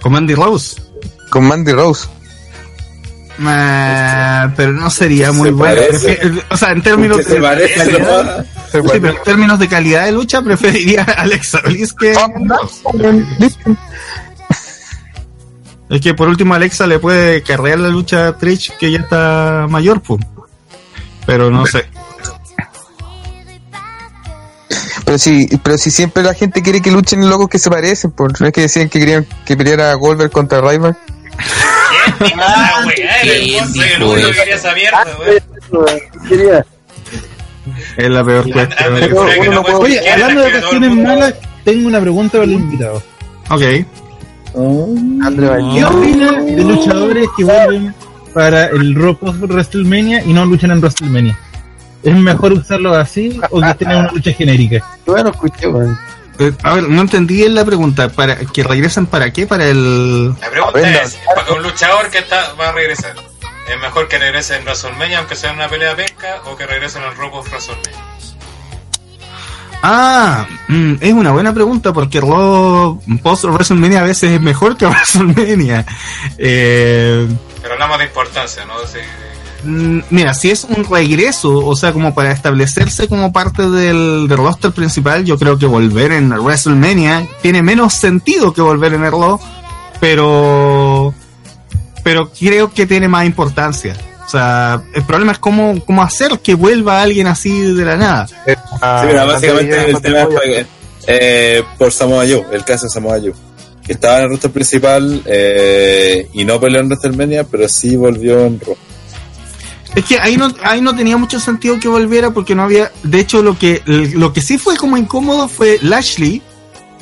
Con 0.02 0.12
Mandy 0.12 0.34
Rose. 0.34 0.82
Con 1.30 1.44
Mandy 1.44 1.72
Rose. 1.72 2.08
Ah, 3.40 4.52
pero 4.56 4.72
no 4.72 4.90
sería 4.90 5.32
muy 5.32 5.48
Se 5.48 5.54
bueno. 5.54 5.80
O 6.50 6.56
sea, 6.56 6.72
en 6.72 6.82
términos 6.82 7.24
se 7.24 7.34
de 7.34 7.40
parece, 7.40 7.74
calidad, 7.74 8.46
¿no? 8.72 8.82
sí, 8.82 8.98
pero 9.00 9.08
en 9.10 9.22
términos 9.24 9.58
de 9.58 9.68
calidad 9.68 10.04
de 10.04 10.12
lucha, 10.12 10.42
preferiría 10.42 11.02
a 11.02 11.22
Alexa 11.22 11.60
Bliss 11.64 11.92
que 11.92 12.14
Listo. 13.38 13.76
Es 15.88 16.00
que 16.00 16.14
por 16.14 16.28
último 16.28 16.54
Alexa 16.54 16.86
le 16.86 16.98
puede 16.98 17.42
carrear 17.42 17.78
la 17.78 17.88
lucha 17.88 18.28
a 18.28 18.38
Trish 18.38 18.72
que 18.78 18.90
ya 18.90 19.00
está 19.00 19.66
mayor, 19.68 20.00
pues. 20.00 20.24
Pero 21.26 21.50
no 21.50 21.66
sé. 21.66 21.86
Pero 25.12 25.18
si, 25.18 25.46
pero 25.62 25.76
si 25.76 25.90
siempre 25.90 26.22
la 26.22 26.32
gente 26.32 26.62
quiere 26.62 26.80
que 26.80 26.90
luchen 26.90 27.28
locos 27.28 27.46
que 27.50 27.58
se 27.58 27.68
parecen, 27.68 28.12
por 28.12 28.40
no 28.40 28.46
es 28.46 28.52
que 28.54 28.62
decían 28.62 28.88
que 28.88 28.98
querían 28.98 29.26
que 29.44 29.58
peleara 29.58 29.92
Goldberg 29.92 30.30
contra 30.30 30.62
Ryback. 30.62 30.96
Ah, 32.38 32.84
el 33.22 33.30
el 33.30 34.02
weón. 34.02 34.32
Quería. 36.28 36.64
Es 37.96 38.08
la 38.08 38.24
peor 38.24 38.50
cuestión. 38.50 38.94
Oye, 39.80 40.10
hablando 40.10 40.40
de 40.40 40.48
el 40.48 40.80
mundo- 40.90 41.08
malas, 41.08 41.34
tengo 41.64 41.88
una 41.88 42.00
pregunta 42.00 42.38
para 42.38 42.46
los 42.46 42.60
invitados. 42.60 43.02
Ok. 43.50 43.62
André 45.24 45.48
¿Qué 45.74 45.84
opina 45.84 46.32
de 46.42 46.64
luchadores 46.64 47.28
que 47.36 47.44
vuelven 47.44 47.94
para 48.32 48.66
el 48.66 48.94
post 49.20 49.40
WrestleMania 49.40 50.22
y 50.24 50.32
no 50.32 50.46
luchan 50.46 50.70
en 50.70 50.78
WrestleMania? 50.80 51.38
¿Es 52.02 52.14
mejor 52.16 52.52
usarlo 52.52 52.94
así 52.94 53.40
o 53.50 53.60
que 53.60 53.74
tengan 53.74 53.98
una 54.00 54.12
lucha 54.12 54.32
genérica? 54.32 54.84
Bueno, 55.06 55.30
escuché. 55.30 55.68
Eh, 56.38 56.52
a 56.62 56.74
ver, 56.74 56.88
no 56.88 57.00
entendí 57.00 57.46
la 57.48 57.64
pregunta. 57.64 58.08
¿Para 58.08 58.36
que 58.36 58.64
regresen 58.64 59.06
para 59.06 59.32
qué? 59.32 59.46
Para 59.46 59.66
el. 59.66 60.30
La 60.40 60.50
pregunta 60.50 60.80
es: 60.80 61.18
para 61.26 61.44
que 61.44 61.52
un 61.52 61.62
luchador 61.62 62.10
que 62.10 62.18
está 62.18 62.54
va 62.54 62.70
a 62.70 62.72
regresar, 62.72 63.14
¿es 63.68 63.80
mejor 63.80 64.08
que 64.08 64.18
regrese 64.18 64.56
en 64.56 64.64
WrestleMania 64.64 65.18
aunque 65.18 65.36
sea 65.36 65.52
una 65.52 65.68
pelea 65.68 65.94
pesca 65.94 66.42
o 66.46 66.56
que 66.56 66.66
regrese 66.66 66.98
en 66.98 67.04
el 67.04 67.16
Raw 67.16 67.30
post 67.30 67.48
WrestleMania? 67.50 67.92
Ah, 69.84 70.46
mm, 70.68 70.94
es 71.00 71.12
una 71.12 71.32
buena 71.32 71.52
pregunta 71.52 71.92
porque 71.92 72.20
Raw 72.20 73.00
post 73.22 73.44
WrestleMania 73.44 74.00
a 74.00 74.04
veces 74.04 74.32
es 74.32 74.40
mejor 74.40 74.76
que 74.76 74.86
WrestleMania. 74.88 75.84
Eh, 76.38 77.28
Pero 77.60 77.74
hablamos 77.74 77.98
de 77.98 78.04
importancia, 78.04 78.64
¿no? 78.64 78.74
Mira, 79.64 80.34
si 80.34 80.50
es 80.50 80.64
un 80.64 80.84
regreso, 80.84 81.64
o 81.64 81.76
sea, 81.76 81.92
como 81.92 82.14
para 82.14 82.32
establecerse 82.32 83.06
como 83.06 83.32
parte 83.32 83.68
del, 83.68 84.26
del 84.28 84.36
roster 84.38 84.72
principal, 84.72 85.24
yo 85.24 85.38
creo 85.38 85.56
que 85.56 85.66
volver 85.66 86.12
en 86.12 86.32
WrestleMania 86.32 87.28
tiene 87.42 87.62
menos 87.62 87.94
sentido 87.94 88.52
que 88.52 88.60
volver 88.60 88.94
en 88.94 89.08
Raw, 89.08 89.38
pero, 90.00 91.14
pero 92.02 92.30
creo 92.32 92.72
que 92.72 92.86
tiene 92.86 93.06
más 93.06 93.24
importancia. 93.24 93.96
O 94.26 94.28
sea, 94.28 94.82
el 94.94 95.04
problema 95.04 95.32
es 95.32 95.38
cómo, 95.38 95.80
cómo 95.84 96.02
hacer 96.02 96.40
que 96.40 96.54
vuelva 96.54 97.02
alguien 97.02 97.26
así 97.26 97.60
de 97.60 97.84
la 97.84 97.96
nada. 97.96 98.26
Sí, 98.26 98.34
mira, 99.06 99.24
básicamente 99.24 99.90
el 99.90 100.00
tema 100.00 100.26
es 100.44 100.66
eh, 101.06 101.62
por 101.78 101.92
Samoa 101.92 102.24
Joe, 102.24 102.44
el 102.52 102.64
caso 102.64 102.86
de 102.86 102.90
Samoa 102.90 103.20
Joe. 103.20 103.34
Que 103.84 103.92
estaba 103.92 104.18
en 104.18 104.24
el 104.24 104.30
roster 104.30 104.50
principal 104.50 105.22
eh, 105.26 106.28
y 106.32 106.44
no 106.44 106.58
peleó 106.60 106.80
en 106.80 106.86
WrestleMania, 106.86 107.44
pero 107.44 107.68
sí 107.68 107.96
volvió 107.96 108.44
en 108.46 108.60
Raw. 108.60 108.76
Es 109.94 110.04
que 110.06 110.18
ahí 110.18 110.36
no, 110.36 110.52
ahí 110.62 110.80
no 110.80 110.96
tenía 110.96 111.16
mucho 111.18 111.38
sentido 111.38 111.78
que 111.78 111.88
volviera 111.88 112.30
porque 112.30 112.54
no 112.54 112.62
había. 112.62 112.90
De 113.02 113.20
hecho, 113.20 113.42
lo 113.42 113.58
que, 113.58 113.82
lo 113.86 114.32
que 114.32 114.40
sí 114.40 114.56
fue 114.58 114.76
como 114.76 114.96
incómodo 114.96 115.48
fue 115.48 115.78
Lashley, 115.82 116.42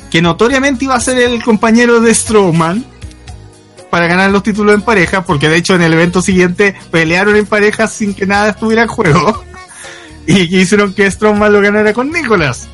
que 0.09 0.21
notoriamente 0.21 0.85
iba 0.85 0.95
a 0.95 0.99
ser 0.99 1.17
el 1.17 1.41
compañero 1.41 2.01
de 2.01 2.13
Strowman 2.13 2.85
para 3.89 4.07
ganar 4.07 4.31
los 4.31 4.43
títulos 4.43 4.75
en 4.75 4.81
pareja, 4.81 5.23
porque 5.23 5.49
de 5.49 5.57
hecho 5.57 5.75
en 5.75 5.81
el 5.81 5.93
evento 5.93 6.21
siguiente 6.21 6.75
pelearon 6.91 7.35
en 7.35 7.45
pareja 7.45 7.87
sin 7.87 8.13
que 8.13 8.25
nada 8.25 8.49
estuviera 8.49 8.83
en 8.83 8.87
juego. 8.87 9.43
Y 10.27 10.55
hicieron 10.55 10.93
que 10.93 11.09
Strowman 11.09 11.51
lo 11.51 11.61
ganara 11.61 11.93
con 11.93 12.11
Nicholas. 12.11 12.69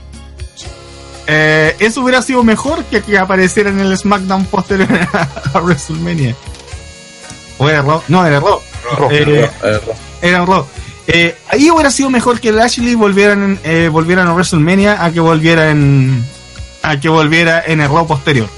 Eh, 1.27 1.75
eso 1.79 2.01
hubiera 2.01 2.21
sido 2.21 2.43
mejor 2.43 2.83
que 2.83 3.01
que 3.01 3.17
apareciera 3.17 3.69
en 3.69 3.79
el 3.79 3.97
SmackDown 3.97 4.45
posterior 4.45 4.89
a, 5.53 5.59
WrestleMania. 5.61 6.35
¿O 7.57 7.69
era 7.69 7.81
Raw? 7.81 8.03
No, 8.09 8.25
era 8.25 8.41
Raw. 8.41 8.59
Raw. 8.97 9.09
Eh. 9.11 9.49
Era 10.21 10.41
un 10.41 10.47
Raw. 10.47 10.65
Eh, 11.07 11.35
ahí 11.49 11.69
hubiera 11.69 11.89
sido 11.89 12.09
mejor 12.09 12.39
que 12.39 12.51
Lashley 12.51 12.95
volvieran, 12.95 13.59
eh, 13.63 13.89
volvieran 13.91 14.27
a 14.27 14.33
WrestleMania 14.33 15.03
a 15.03 15.11
que 15.11 15.21
volviera 15.21 15.71
en 15.71 16.23
a 16.83 16.99
que 16.99 17.09
volviera 17.09 17.63
en 17.65 17.81
el 17.81 17.89
Raw 17.89 18.05
posterior. 18.05 18.49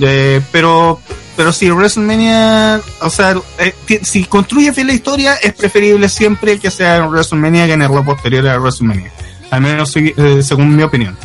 Eh, 0.00 0.40
pero 0.50 1.00
pero 1.36 1.52
si 1.52 1.70
WrestleMania, 1.70 2.80
o 3.00 3.10
sea, 3.10 3.34
eh, 3.58 3.74
si 4.02 4.24
construye 4.24 4.72
bien 4.72 4.88
la 4.88 4.92
historia, 4.92 5.34
es 5.36 5.54
preferible 5.54 6.08
siempre 6.08 6.58
que 6.58 6.70
sea 6.70 6.96
en 6.96 7.06
WrestleMania 7.06 7.66
que 7.66 7.72
en 7.72 7.82
el 7.82 7.88
Raw 7.88 8.04
posterior 8.04 8.46
a 8.48 8.58
WrestleMania. 8.58 9.10
Al 9.50 9.60
menos 9.62 9.90
sí, 9.90 10.12
eh, 10.16 10.42
según 10.42 10.76
mi 10.76 10.82
opinión. 10.82 11.16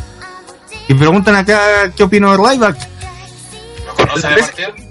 Y 0.88 0.94
preguntan 0.94 1.34
acá 1.34 1.92
qué 1.94 2.04
opino 2.04 2.30
de 2.30 2.36
Ryback. 2.38 2.78
¿Lo 3.86 3.94
conoce 3.94 4.28
de 4.28 4.85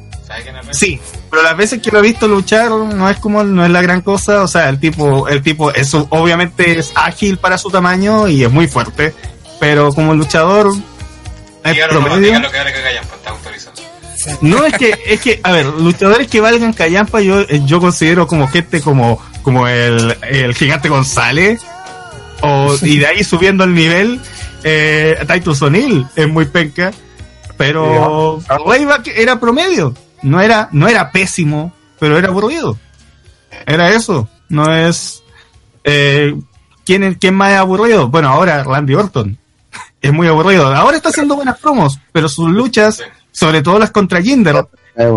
Sí, 0.72 1.00
pero 1.30 1.44
las 1.44 1.56
veces 1.58 1.82
que 1.82 1.92
lo 1.92 2.00
he 2.00 2.02
visto 2.02 2.28
luchar 2.28 2.70
no 2.72 3.10
es 3.10 3.18
como 3.18 3.44
no 3.44 3.64
es 3.64 3.72
la 3.72 3.82
gran 3.82 4.02
cosa, 4.02 4.44
o 4.44 4.48
sea, 4.48 4.70
el 4.70 4.80
tipo 4.80 5.28
el 5.28 5.42
tipo 5.42 5.72
es 5.72 5.94
obviamente 5.94 6.80
es 6.80 6.92
ágil 6.96 7.38
para 7.38 7.58
su 7.58 7.70
tamaño 7.70 8.28
y 8.28 8.44
es 8.44 8.52
muy 8.52 8.68
fuerte, 8.68 9.14
pero 9.60 9.94
como 9.94 10.14
luchador 10.14 10.74
es 11.64 11.88
promedio. 11.88 12.20
dígalo 12.20 12.52
que 12.52 12.58
ahora 12.58 12.74
que 12.74 12.82
callan, 12.82 13.04
está 13.04 13.30
autorizado. 13.30 13.76
No 14.42 14.66
es 14.66 14.74
que 14.74 14.98
es 15.06 15.22
que 15.22 15.40
a 15.44 15.52
ver, 15.52 15.66
luchadores 15.68 16.28
que 16.28 16.42
valgan 16.42 16.74
callampa 16.74 17.22
yo 17.22 17.42
eh, 17.42 17.62
yo 17.66 17.80
considero 17.80 18.28
como 18.28 18.48
gente 18.48 18.82
como 18.82 19.22
como 19.44 19.68
el, 19.68 20.18
el 20.24 20.56
gigante 20.56 20.90
González 20.90 21.62
o 22.42 22.76
y 22.82 22.98
de 22.98 23.08
ahí 23.08 23.24
subiendo 23.24 23.64
el 23.64 23.74
nivel 23.74 24.20
eh, 24.68 25.16
Titus 25.32 25.62
O'Neill 25.62 26.08
es 26.16 26.28
muy 26.28 26.46
penca, 26.46 26.92
pero 27.56 28.42
era 29.16 29.40
promedio, 29.40 29.94
no 30.26 30.42
era 30.42 30.70
no 30.72 30.88
era 30.88 31.12
pésimo, 31.12 31.74
pero 32.00 32.18
era 32.18 32.28
aburrido. 32.30 32.78
Era 33.66 33.90
eso, 33.92 34.28
no 34.50 34.74
es 34.74 35.24
eh, 35.84 36.36
¿quién, 36.86 37.14
¿quién 37.16 37.36
más 37.36 37.54
es 37.54 37.58
aburrido? 37.60 38.10
Bueno, 38.10 38.30
ahora 38.30 38.64
Randy 38.64 38.96
Orton 38.96 39.38
es 40.02 40.12
muy 40.14 40.28
aburrido. 40.28 40.74
Ahora 40.76 40.98
está 40.98 41.10
haciendo 41.10 41.36
buenas 41.36 41.58
promos, 41.60 42.00
pero 42.12 42.28
sus 42.30 42.50
luchas 42.50 43.02
sobre 43.32 43.62
todo 43.62 43.80
las 43.80 43.92
contra 43.92 44.22
Jinder, 44.22 44.66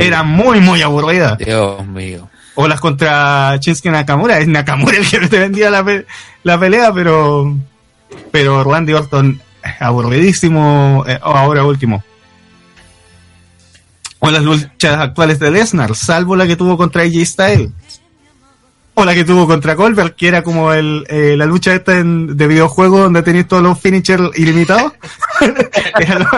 eran 0.00 0.26
muy, 0.28 0.60
muy 0.60 0.82
aburridas. 0.82 1.38
Dios 1.38 1.86
mío. 1.86 2.28
O 2.56 2.66
las 2.66 2.80
contra 2.80 3.56
Shinsuke 3.60 3.90
Nakamura, 3.92 4.38
es 4.40 4.48
Nakamura 4.48 4.96
el 4.96 5.08
que 5.08 5.20
te 5.28 5.38
vendía 5.38 5.70
la, 5.70 5.84
pe- 5.84 6.04
la 6.42 6.58
pelea, 6.58 6.92
pero 6.92 7.56
pero 8.32 8.64
Randy 8.64 8.92
Orton 8.94 9.40
aburridísimo 9.78 11.04
eh, 11.06 11.18
ahora 11.22 11.64
último. 11.64 12.02
O 14.20 14.30
las 14.30 14.42
luchas 14.42 14.98
actuales 15.00 15.38
de 15.38 15.50
Lesnar, 15.50 15.94
salvo 15.94 16.34
la 16.36 16.46
que 16.46 16.56
tuvo 16.56 16.76
contra 16.76 17.02
AJ 17.02 17.24
Styles. 17.24 17.70
O 18.94 19.04
la 19.04 19.14
que 19.14 19.24
tuvo 19.24 19.46
contra 19.46 19.74
Goldberg, 19.74 20.16
que 20.16 20.26
era 20.26 20.42
como 20.42 20.72
el, 20.72 21.04
eh, 21.08 21.34
la 21.36 21.46
lucha 21.46 21.72
esta 21.72 21.98
en- 21.98 22.36
de 22.36 22.46
videojuego 22.48 22.98
donde 22.98 23.22
tenías 23.22 23.46
todos 23.46 23.62
los 23.62 23.78
finishers 23.80 24.36
ilimitados. 24.36 24.92
era 26.00 26.18
lo- 26.18 26.28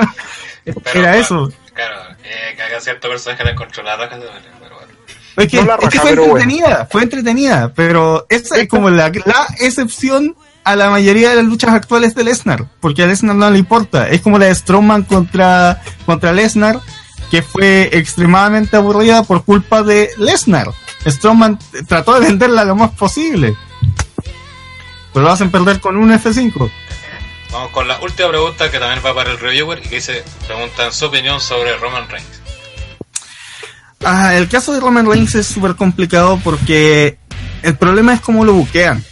era 0.94 1.16
eso. 1.16 1.50
Claro, 1.72 1.94
eh, 2.22 2.54
que 2.56 2.62
haga 2.62 2.80
cierto 2.80 3.08
personaje 3.08 3.42
la 3.44 3.52
raja. 3.96 4.18
Pero 4.18 4.74
bueno. 4.76 4.92
Es 5.36 5.48
que, 5.48 5.56
No 5.56 5.64
la 5.64 5.74
es 5.76 5.80
que 5.80 5.86
raja, 5.86 6.00
fue 6.02 6.10
pero 6.10 6.22
bueno. 6.26 6.36
entretenida, 6.38 6.88
fue 6.90 7.02
entretenida, 7.02 7.72
pero 7.74 8.26
esa 8.28 8.56
es 8.58 8.68
como 8.68 8.90
la, 8.90 9.10
la 9.24 9.46
excepción 9.58 10.36
a 10.64 10.76
la 10.76 10.90
mayoría 10.90 11.30
de 11.30 11.36
las 11.36 11.46
luchas 11.46 11.70
actuales 11.72 12.14
de 12.14 12.24
Lesnar, 12.24 12.66
porque 12.80 13.02
a 13.02 13.06
Lesnar 13.06 13.36
no 13.36 13.48
le 13.48 13.58
importa. 13.58 14.06
Es 14.10 14.20
como 14.20 14.38
la 14.38 14.44
de 14.46 14.54
Strowman 14.54 15.04
contra, 15.04 15.80
contra 16.04 16.34
Lesnar, 16.34 16.78
que 17.30 17.42
fue 17.42 17.90
extremadamente 17.92 18.76
aburrida 18.76 19.22
por 19.22 19.44
culpa 19.44 19.82
de 19.82 20.10
Lesnar. 20.18 20.70
Strowman 21.06 21.58
trató 21.86 22.18
de 22.18 22.26
venderla 22.26 22.64
lo 22.64 22.76
más 22.76 22.90
posible, 22.90 23.56
pero 25.12 25.24
lo 25.24 25.30
hacen 25.30 25.50
perder 25.50 25.80
con 25.80 25.96
un 25.96 26.10
F5. 26.10 26.70
Vamos 27.52 27.70
con 27.70 27.88
la 27.88 27.98
última 28.00 28.28
pregunta 28.28 28.70
que 28.70 28.78
también 28.78 29.02
va 29.04 29.14
para 29.14 29.30
el 29.32 29.38
reviewer 29.38 29.80
y 29.84 29.88
que 29.88 29.96
dice, 29.96 30.24
preguntan 30.46 30.92
su 30.92 31.06
opinión 31.06 31.40
sobre 31.40 31.76
Roman 31.78 32.08
Reigns. 32.08 32.40
Ah, 34.04 34.34
el 34.34 34.48
caso 34.48 34.72
de 34.72 34.80
Roman 34.80 35.06
Reigns 35.06 35.34
es 35.34 35.46
súper 35.46 35.74
complicado 35.74 36.40
porque 36.42 37.18
el 37.62 37.76
problema 37.76 38.14
es 38.14 38.20
cómo 38.20 38.44
lo 38.44 38.52
buquean. 38.52 39.04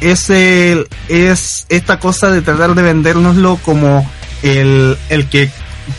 Es, 0.00 0.30
el, 0.30 0.88
es 1.08 1.66
esta 1.68 1.98
cosa 1.98 2.30
de 2.30 2.42
tratar 2.42 2.74
de 2.74 2.82
vendérnoslo 2.82 3.58
como 3.64 4.08
el, 4.42 4.96
el 5.08 5.28
que 5.28 5.50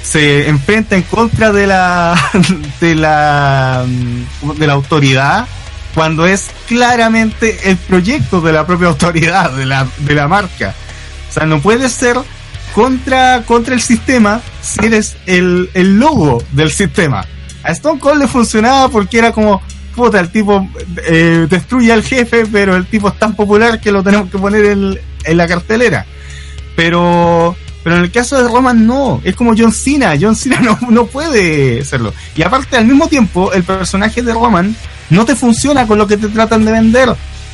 se 0.04 0.50
enfrenta 0.50 0.96
en 0.96 1.04
contra 1.04 1.52
de 1.52 1.68
la, 1.68 2.20
de 2.82 2.96
la, 2.96 3.86
mm, 3.88 4.52
de 4.58 4.68
la 4.68 4.74
autoridad 4.74 5.48
cuando 5.94 6.26
es 6.26 6.50
claramente 6.68 7.70
el 7.70 7.78
proyecto 7.78 8.42
de 8.42 8.54
la 8.54 8.66
propia 8.66 8.88
autoridad, 8.88 9.52
de 9.52 9.66
la, 9.66 9.88
de 10.00 10.16
la 10.16 10.28
marca. 10.28 10.74
O 11.30 11.34
sea, 11.34 11.46
no 11.46 11.62
puedes 11.62 11.92
ser 11.92 12.18
contra, 12.74 13.44
contra 13.46 13.74
el 13.74 13.82
sistema 13.82 14.42
si 14.62 14.86
eres 14.86 15.18
el, 15.26 15.70
el 15.74 15.98
logo 16.00 16.44
del 16.52 16.72
sistema. 16.72 17.26
A 17.64 17.72
Stone 17.72 18.00
Cold 18.00 18.22
le 18.22 18.28
funcionaba 18.28 18.90
porque 18.90 19.20
era 19.20 19.32
como, 19.32 19.62
puta, 19.96 20.20
el 20.20 20.30
tipo 20.30 20.68
eh, 21.06 21.48
destruye 21.50 21.92
al 21.92 22.04
jefe, 22.04 22.46
pero 22.52 22.76
el 22.76 22.86
tipo 22.86 23.10
es 23.10 23.20
tan 23.20 23.36
popular 23.36 23.80
que 23.80 23.92
lo 23.92 24.04
tenemos 24.04 24.30
que 24.30 24.38
poner 24.38 24.66
en, 24.66 25.00
en 25.24 25.38
la 25.38 25.48
cartelera. 25.48 26.06
Pero, 26.76 27.56
pero 27.84 27.98
en 27.98 28.04
el 28.04 28.12
caso 28.12 28.38
de 28.42 28.48
Roman 28.50 28.86
no, 28.86 29.22
es 29.24 29.36
como 29.36 29.54
John 29.58 29.72
Cena, 29.72 30.14
John 30.20 30.36
Cena 30.36 30.60
no, 30.60 30.78
no 30.90 31.06
puede 31.08 31.82
hacerlo. 31.82 32.14
Y 32.36 32.44
aparte, 32.44 32.78
al 32.78 32.86
mismo 32.86 33.08
tiempo, 33.08 33.52
el 33.54 33.64
personaje 33.64 34.22
de 34.22 34.34
Roman 34.34 34.76
no 35.10 35.26
te 35.26 35.36
funciona 35.36 35.88
con 35.88 35.98
lo 35.98 36.08
que 36.08 36.18
te 36.18 36.28
tratan 36.28 36.64
de 36.66 36.72
vender, 36.72 37.10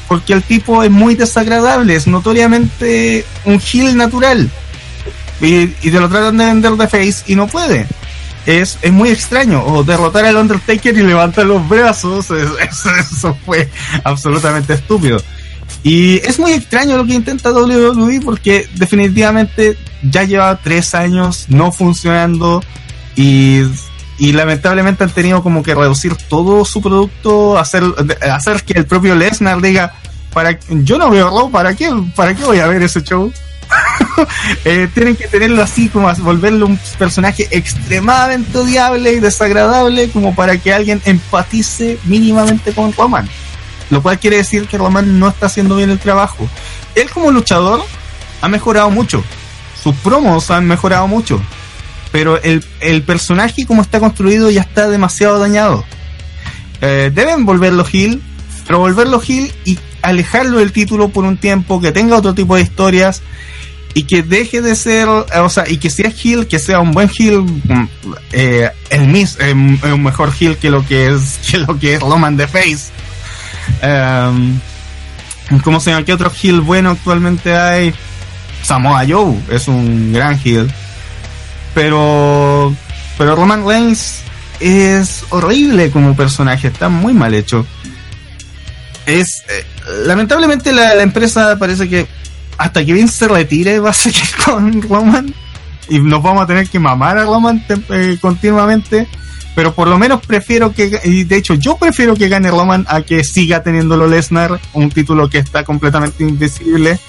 porque 0.07 0.33
el 0.33 0.43
tipo 0.43 0.83
es 0.83 0.91
muy 0.91 1.15
desagradable, 1.15 1.95
es 1.95 2.07
notoriamente 2.07 3.25
un 3.45 3.59
heel 3.61 3.95
natural. 3.97 4.49
Y, 5.41 5.55
y 5.81 5.91
te 5.91 5.99
lo 5.99 6.09
tratan 6.09 6.37
de 6.37 6.45
vender 6.45 6.73
de 6.73 6.87
face 6.87 7.23
y 7.27 7.35
no 7.35 7.47
puede. 7.47 7.85
Es, 8.45 8.77
es 8.81 8.91
muy 8.91 9.09
extraño. 9.09 9.63
O 9.65 9.83
derrotar 9.83 10.25
al 10.25 10.37
Undertaker 10.37 10.97
y 10.97 11.03
levantar 11.03 11.45
los 11.45 11.67
brazos. 11.67 12.31
es- 12.31 12.49
Eso, 12.69 12.89
eso 12.95 13.37
fue 13.45 13.69
absolutamente 14.03 14.73
estúpido. 14.73 15.21
Y 15.83 16.17
es 16.25 16.39
muy 16.39 16.53
extraño 16.53 16.97
lo 16.97 17.05
que 17.05 17.13
intenta 17.13 17.51
WWE 17.51 18.21
porque 18.21 18.67
definitivamente 18.75 19.77
ya 20.03 20.24
lleva 20.24 20.57
tres 20.57 20.95
años 20.95 21.45
no 21.49 21.72
funcionando 21.72 22.64
y, 23.15 23.61
y 24.18 24.34
lamentablemente 24.34 25.03
han 25.03 25.10
tenido 25.10 25.44
como 25.44 25.64
que 25.64 25.76
reducir 25.76 26.15
todo 26.15 26.65
su 26.65 26.82
producto, 26.82 27.57
hacer, 27.57 27.84
hacer 28.32 28.64
que 28.64 28.74
el 28.74 28.86
propio 28.86 29.15
Lesnar 29.15 29.61
diga, 29.61 29.94
para, 30.34 30.60
yo 30.69 30.98
no 30.98 31.10
veo 31.10 31.30
Raw, 31.30 31.52
¿para 31.52 31.76
qué, 31.76 31.90
¿para 32.15 32.36
qué 32.36 32.44
voy 32.44 32.60
a 32.60 32.68
ver 32.68 32.84
ese 32.84 33.02
show? 33.02 33.32
Eh, 34.65 34.90
tienen 34.94 35.15
que 35.15 35.28
tenerlo 35.28 35.61
así 35.61 35.90
como 35.90 36.11
volverlo 36.15 36.65
un 36.65 36.80
personaje 36.98 37.48
extremadamente 37.52 38.57
odiable 38.57 39.14
y 39.14 39.19
desagradable 39.19 40.10
como 40.10 40.34
para 40.34 40.57
que 40.57 40.74
alguien 40.74 41.02
empatice 41.06 41.99
mínimamente 42.06 42.74
con 42.74 42.91
Roman. 42.94 43.30
Lo 43.91 44.02
cual 44.02 44.19
quiere 44.19 44.38
decir 44.38 44.68
que 44.68 44.78
Roman 44.78 45.19
no 45.19 45.28
está 45.28 45.45
haciendo 45.45 45.76
bien 45.76 45.91
el 45.91 45.99
trabajo. 45.99 46.49
Él 46.95 47.10
como 47.11 47.30
luchador 47.30 47.84
ha 48.41 48.48
mejorado 48.48 48.90
mucho. 48.90 49.24
Sus 49.81 49.95
promos 49.95 50.51
han 50.51 50.65
mejorado 50.67 51.07
mucho. 51.07 51.41
Pero 52.11 52.41
el, 52.41 52.63
el 52.79 53.03
personaje 53.03 53.65
como 53.65 53.81
está 53.81 53.99
construido 53.99 54.49
ya 54.49 54.61
está 54.61 54.87
demasiado 54.87 55.39
dañado. 55.39 55.83
Eh, 56.81 57.11
deben 57.13 57.45
volverlo 57.45 57.85
heel, 57.91 58.21
pero 58.65 58.79
volverlo 58.79 59.21
heel 59.21 59.51
y 59.65 59.77
alejarlo 60.01 60.59
del 60.59 60.71
título 60.71 61.09
por 61.09 61.25
un 61.25 61.37
tiempo, 61.37 61.81
que 61.81 61.91
tenga 61.91 62.15
otro 62.15 62.33
tipo 62.33 62.55
de 62.55 62.61
historias 62.61 63.21
y 63.93 64.03
que 64.03 64.21
deje 64.21 64.61
de 64.61 64.75
ser, 64.75 65.07
eh, 65.07 65.39
o 65.39 65.49
sea, 65.49 65.67
y 65.67 65.77
que 65.77 65.89
sea 65.89 66.11
heel, 66.11 66.47
que 66.47 66.59
sea 66.59 66.79
un 66.79 66.91
buen 66.91 67.09
heel, 67.17 67.41
mm, 67.41 67.87
eh, 68.31 68.69
el 68.91 69.07
mis, 69.07 69.37
eh, 69.39 69.53
un 69.53 70.03
mejor 70.03 70.31
heel 70.39 70.57
que 70.57 70.69
lo 70.69 70.85
que 70.85 71.07
es, 71.07 71.39
que 71.51 71.57
lo 71.57 71.79
que 71.79 71.95
es 71.95 71.99
Roman 71.99 72.37
the 72.37 72.47
Face. 72.47 72.91
Um, 73.81 74.59
¿Cómo 75.63 75.79
se 75.79 75.91
llama? 75.91 76.05
¿Qué 76.05 76.13
otro 76.13 76.31
heel 76.31 76.61
bueno 76.61 76.91
actualmente 76.91 77.55
hay? 77.55 77.93
Samoa 78.68 79.06
Joe 79.07 79.39
es 79.49 79.69
un 79.69 80.11
gran 80.11 80.38
heel. 80.44 80.69
Pero, 81.73 82.76
pero 83.18 83.34
Roman 83.34 83.65
Reigns 83.65 84.19
es 84.60 85.23
horrible 85.30 85.89
como 85.89 86.18
personaje, 86.18 86.68
está 86.68 86.89
muy 86.89 87.14
mal 87.14 87.34
hecho. 87.34 87.65
Es, 89.06 89.44
eh, 89.48 89.65
lamentablemente 90.06 90.73
la, 90.73 90.95
la 90.95 91.03
empresa 91.03 91.57
parece 91.57 91.88
que 91.88 92.07
hasta 92.57 92.84
que 92.84 92.91
Vince 92.91 93.19
se 93.19 93.27
retire 93.30 93.80
va 93.80 93.91
a 93.91 93.94
seguir 93.94 94.27
con 94.45 94.81
Roman 94.81 95.34
y 95.88 95.99
nos 95.99 96.22
vamos 96.22 96.44
a 96.44 96.48
tener 96.48 96.68
que 96.68 96.77
mamar 96.77 97.19
a 97.19 97.23
Roman 97.23 97.64
eh, 97.69 98.18
continuamente. 98.19 99.07
Pero 99.56 99.73
por 99.73 99.88
lo 99.88 99.98
menos 99.98 100.26
prefiero 100.26 100.73
que, 100.73 100.99
y 101.06 101.23
de 101.23 101.38
hecho 101.38 101.53
yo 101.53 101.77
prefiero 101.77 102.15
que 102.15 102.27
gane 102.27 102.52
Roman 102.52 102.85
a 102.89 103.02
que 103.02 103.23
siga 103.23 103.64
teniéndolo 103.64 104.07
Lesnar, 104.07 104.60
un 104.73 104.91
título 104.91 105.30
que 105.30 105.38
está 105.38 105.64
completamente 105.64 106.26
invisible. 106.26 106.99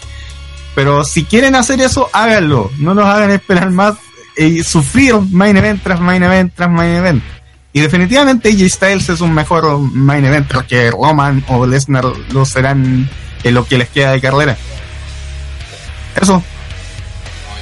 Pero 0.78 1.04
si 1.04 1.24
quieren 1.24 1.56
hacer 1.56 1.80
eso, 1.80 2.08
háganlo. 2.12 2.70
No 2.78 2.94
nos 2.94 3.04
hagan 3.04 3.32
esperar 3.32 3.68
más 3.70 3.96
y 4.36 4.62
sufrir 4.62 5.16
main 5.32 5.56
event 5.56 5.82
tras 5.82 5.98
main 5.98 6.22
event 6.22 6.54
tras 6.54 6.70
main 6.70 6.94
event. 6.94 7.24
Y 7.72 7.80
definitivamente 7.80 8.48
AJ 8.48 8.70
Styles 8.70 9.08
es 9.08 9.20
un 9.20 9.34
mejor 9.34 9.76
main 9.80 10.24
event 10.24 10.46
que 10.68 10.92
Roman 10.92 11.44
o 11.48 11.66
Lesnar 11.66 12.04
lo 12.04 12.44
serán 12.44 13.10
en 13.42 13.54
lo 13.54 13.66
que 13.66 13.76
les 13.76 13.88
queda 13.88 14.12
de 14.12 14.20
carrera. 14.20 14.56
Eso. 16.14 16.34
Muy 16.34 16.42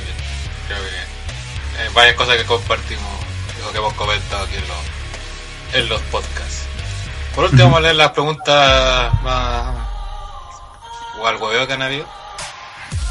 bien. 0.05 0.16
Creo 0.66 0.82
que 0.82 1.86
eh, 1.86 1.90
varias 1.94 2.16
cosas 2.16 2.36
que 2.36 2.44
compartimos, 2.44 3.02
lo 3.64 3.72
que 3.72 3.78
hemos 3.78 3.94
comentado 3.94 4.44
aquí 4.44 4.56
en 4.56 4.68
los, 4.68 5.82
en 5.82 5.88
los 5.88 6.02
podcasts. 6.12 6.66
Por 7.34 7.44
último, 7.44 7.62
vamos 7.62 7.78
a 7.78 7.80
leer 7.80 7.97
las 7.97 8.10
preguntas 8.10 9.22
más. 9.22 9.74
o 11.18 11.26
al 11.26 11.36
hueveo 11.36 11.66
que 11.66 11.72
han 11.72 11.80
habido. 11.80 12.26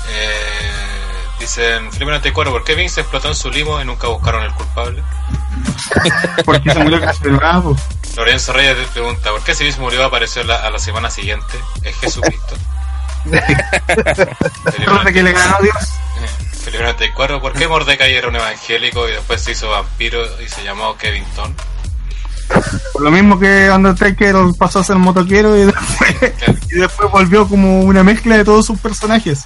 Eh, 0.09 1.21
dicen, 1.39 1.91
Felipe 1.91 2.11
94, 2.11 2.51
¿por 2.51 2.63
qué 2.63 2.75
Vince 2.75 3.01
explotó 3.01 3.27
en 3.29 3.35
su 3.35 3.49
limo 3.49 3.81
y 3.81 3.85
nunca 3.85 4.07
buscaron 4.07 4.43
el 4.43 4.51
culpable? 4.53 5.03
Porque 6.45 6.71
se 6.71 6.79
murió 6.79 6.99
Bravo. 7.21 7.75
Lorenzo 8.15 8.53
Reyes 8.53 8.77
te 8.77 8.83
pregunta, 8.93 9.31
¿por 9.31 9.41
qué 9.43 9.53
si 9.55 9.63
Vince 9.65 9.79
murió 9.81 10.05
apareció 10.05 10.43
la- 10.43 10.57
a 10.65 10.69
la 10.69 10.79
semana 10.79 11.09
siguiente? 11.09 11.53
¿Es 11.83 11.95
Jesucristo? 11.97 12.55
Recuerda 13.25 15.11
que 15.11 15.23
le 15.23 15.31
ganó 15.33 15.57
Dios. 15.61 15.75
Felipe 16.63 16.83
94, 16.83 17.41
¿por 17.41 17.53
qué 17.53 17.67
Mordecai 17.67 18.13
era 18.15 18.27
un 18.27 18.35
evangélico 18.35 19.07
y 19.07 19.11
después 19.11 19.41
se 19.41 19.51
hizo 19.51 19.69
vampiro 19.69 20.21
y 20.41 20.47
se 20.49 20.63
llamó 20.63 20.95
Kevington? 20.97 21.55
Por 22.93 23.01
lo 23.01 23.11
mismo 23.11 23.39
que 23.39 23.69
Undertaker 23.71 24.35
pasó 24.57 24.79
a 24.79 24.83
ser 24.83 24.95
motoquero 24.97 25.55
y 25.57 25.65
después, 25.65 26.15
y 26.71 26.75
después 26.75 27.11
volvió 27.11 27.47
como 27.47 27.81
una 27.81 28.03
mezcla 28.03 28.37
de 28.37 28.45
todos 28.45 28.65
sus 28.65 28.79
personajes. 28.79 29.45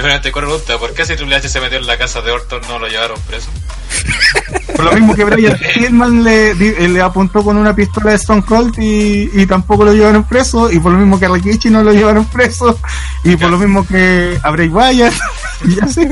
94 0.00 0.48
pregunta, 0.48 0.78
¿por 0.78 0.94
qué 0.94 1.04
si 1.04 1.16
Triple 1.16 1.36
H 1.36 1.48
se 1.48 1.60
metió 1.60 1.78
en 1.78 1.86
la 1.86 1.98
casa 1.98 2.22
de 2.22 2.30
Orton 2.30 2.62
no 2.68 2.78
lo 2.78 2.88
llevaron 2.88 3.20
preso? 3.28 3.50
Por 4.74 4.86
lo 4.86 4.92
mismo 4.92 5.14
que 5.14 5.24
Brian 5.24 5.58
Pillman 5.74 6.24
le, 6.24 6.54
le 6.54 7.00
apuntó 7.00 7.44
con 7.44 7.58
una 7.58 7.74
pistola 7.74 8.10
de 8.10 8.16
Stone 8.16 8.42
Cold 8.42 8.78
y, 8.78 9.30
y 9.34 9.46
tampoco 9.46 9.84
lo 9.84 9.92
llevaron 9.92 10.24
preso. 10.24 10.72
Y 10.72 10.80
por 10.80 10.92
lo 10.92 10.98
mismo 10.98 11.20
que 11.20 11.26
a 11.26 11.28
Rikichi 11.28 11.68
no 11.68 11.82
lo 11.82 11.92
llevaron 11.92 12.24
preso. 12.24 12.78
Y 13.22 13.36
por 13.36 13.50
lo 13.50 13.58
mismo 13.58 13.86
que 13.86 14.38
a 14.42 14.50
Bray 14.50 14.68
Wyatt. 14.68 15.12
y 15.66 15.78
así. 15.84 16.08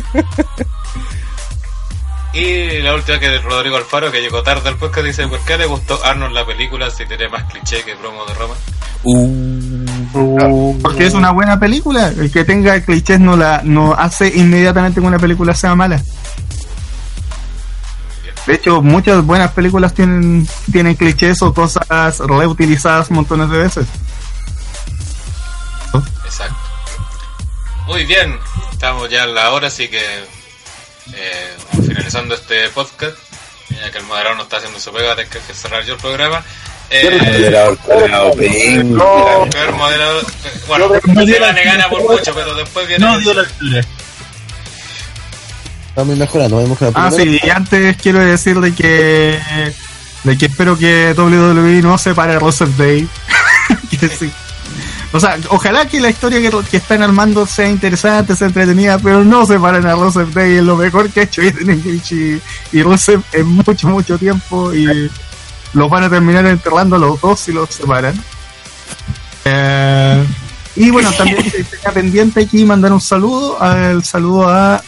Y 2.33 2.79
la 2.83 2.95
última 2.95 3.19
que 3.19 3.35
es 3.35 3.43
Rodrigo 3.43 3.77
Alfaro, 3.77 4.13
que 4.13 4.21
llegó 4.21 4.43
tarde 4.43 4.69
al 4.69 4.77
podcast, 4.77 5.07
dice, 5.07 5.27
¿por 5.27 5.41
qué 5.41 5.59
le 5.59 5.67
gustó 5.67 6.03
Arnold 6.05 6.33
la 6.33 6.47
película 6.47 6.89
si 6.91 7.05
tiene 7.07 7.29
más 7.29 7.45
cliché 7.45 7.83
que 7.83 7.97
promo 7.97 8.25
de 8.25 8.35
Roma? 8.35 8.55
Porque 10.83 11.07
es 11.07 11.15
una 11.15 11.33
buena 11.33 11.59
película. 11.59 12.09
El 12.09 12.31
que 12.31 12.45
tenga 12.45 12.81
clichés 12.83 13.19
no 13.19 13.37
la 13.37 13.63
no 13.65 13.95
hace 13.95 14.29
inmediatamente 14.29 15.01
que 15.01 15.07
una 15.07 15.19
película 15.19 15.55
sea 15.55 15.75
mala. 15.75 16.01
De 18.47 18.55
hecho, 18.55 18.81
muchas 18.81 19.25
buenas 19.25 19.53
películas 19.53 19.93
tienen, 19.93 20.47
tienen 20.73 20.95
clichés 20.95 21.43
o 21.43 21.53
cosas 21.53 22.19
reutilizadas 22.19 23.11
montones 23.11 23.51
de 23.51 23.59
veces. 23.59 23.87
Exacto. 26.25 26.57
Muy 27.87 28.05
bien, 28.07 28.39
estamos 28.73 29.11
ya 29.11 29.25
en 29.25 29.35
la 29.35 29.51
hora, 29.51 29.67
así 29.67 29.89
que 29.89 30.01
eh, 31.15 31.57
finalizando 31.87 32.35
este 32.35 32.69
podcast. 32.71 33.17
Ya 33.71 33.91
que 33.91 33.99
el 33.99 34.05
moderador 34.05 34.37
no 34.37 34.43
está 34.43 34.57
haciendo 34.57 34.81
su 34.81 34.93
pega, 34.93 35.15
tengo 35.15 35.31
que 35.31 35.55
cerrar 35.55 35.85
yo 35.85 35.95
el 35.95 36.01
programa. 36.01 36.43
Eh, 36.91 37.09
Moderador, 37.21 37.79
moderador, 37.87 38.37
venga. 38.37 39.51
peor 39.51 39.73
moderador, 39.77 40.27
bueno, 40.67 40.89
no 41.07 41.23
le 41.23 41.65
gana 41.65 41.89
por 41.89 42.03
mucho, 42.03 42.35
pero 42.35 42.53
después 42.57 42.89
viene. 42.89 43.07
No 43.07 43.17
dio 43.21 43.33
la 43.33 43.43
altura. 43.43 43.85
Vamos 45.95 46.17
mejorando, 46.17 46.57
vamos 46.57 46.71
mejorando. 46.71 46.99
Ah, 46.99 47.11
sí, 47.13 47.41
y 47.41 47.51
antes 47.51 47.97
quiero 47.97 48.19
decir 48.19 48.59
de 48.61 48.75
que 48.75 49.41
de 50.25 50.39
que 50.39 50.47
espero 50.47 50.77
que 50.77 51.15
WWE 51.17 51.81
no 51.83 51.97
se 51.97 52.15
pare 52.15 52.39
Rusev 52.39 52.77
Day. 52.77 53.09
Que 53.91 54.09
sí. 54.09 54.33
O 55.13 55.19
sea, 55.19 55.37
ojalá 55.49 55.87
que 55.89 56.01
la 56.01 56.09
historia 56.11 56.41
que, 56.41 56.57
que 56.71 56.77
están 56.77 57.03
armando 57.03 57.45
sea 57.45 57.69
interesante, 57.69 58.37
sea 58.37 58.47
entretenida, 58.47 58.97
pero 58.99 59.25
no 59.25 59.45
se 59.45 59.59
paren 59.59 59.85
a 59.87 59.95
Rusev 59.95 60.33
Day, 60.33 60.59
es 60.59 60.63
lo 60.63 60.77
mejor 60.77 61.11
que 61.11 61.21
ha 61.21 61.23
hecho 61.25 61.43
English 61.43 62.13
y, 62.13 62.41
y 62.73 62.83
Rusev 62.83 63.21
en 63.33 63.47
mucho, 63.47 63.89
mucho 63.89 64.17
tiempo 64.19 64.73
y 64.73 65.11
los 65.73 65.91
van 65.91 66.05
a 66.05 66.11
terminar 66.11 66.47
enterrando 66.47 66.95
a 66.95 66.99
los 67.01 67.21
dos 67.21 67.41
si 67.41 67.53
los 67.53 67.71
separan. 67.71 68.15
Eh, 69.45 70.25
y 70.77 70.91
bueno, 70.91 71.11
también 71.13 71.43
se 71.51 71.65
tenga 71.65 71.91
pendiente 71.93 72.43
aquí 72.43 72.65
mandar 72.65 72.93
un 72.93 73.01
saludo, 73.01 73.61
al 73.61 74.05
saludo 74.05 74.49
a 74.49 74.83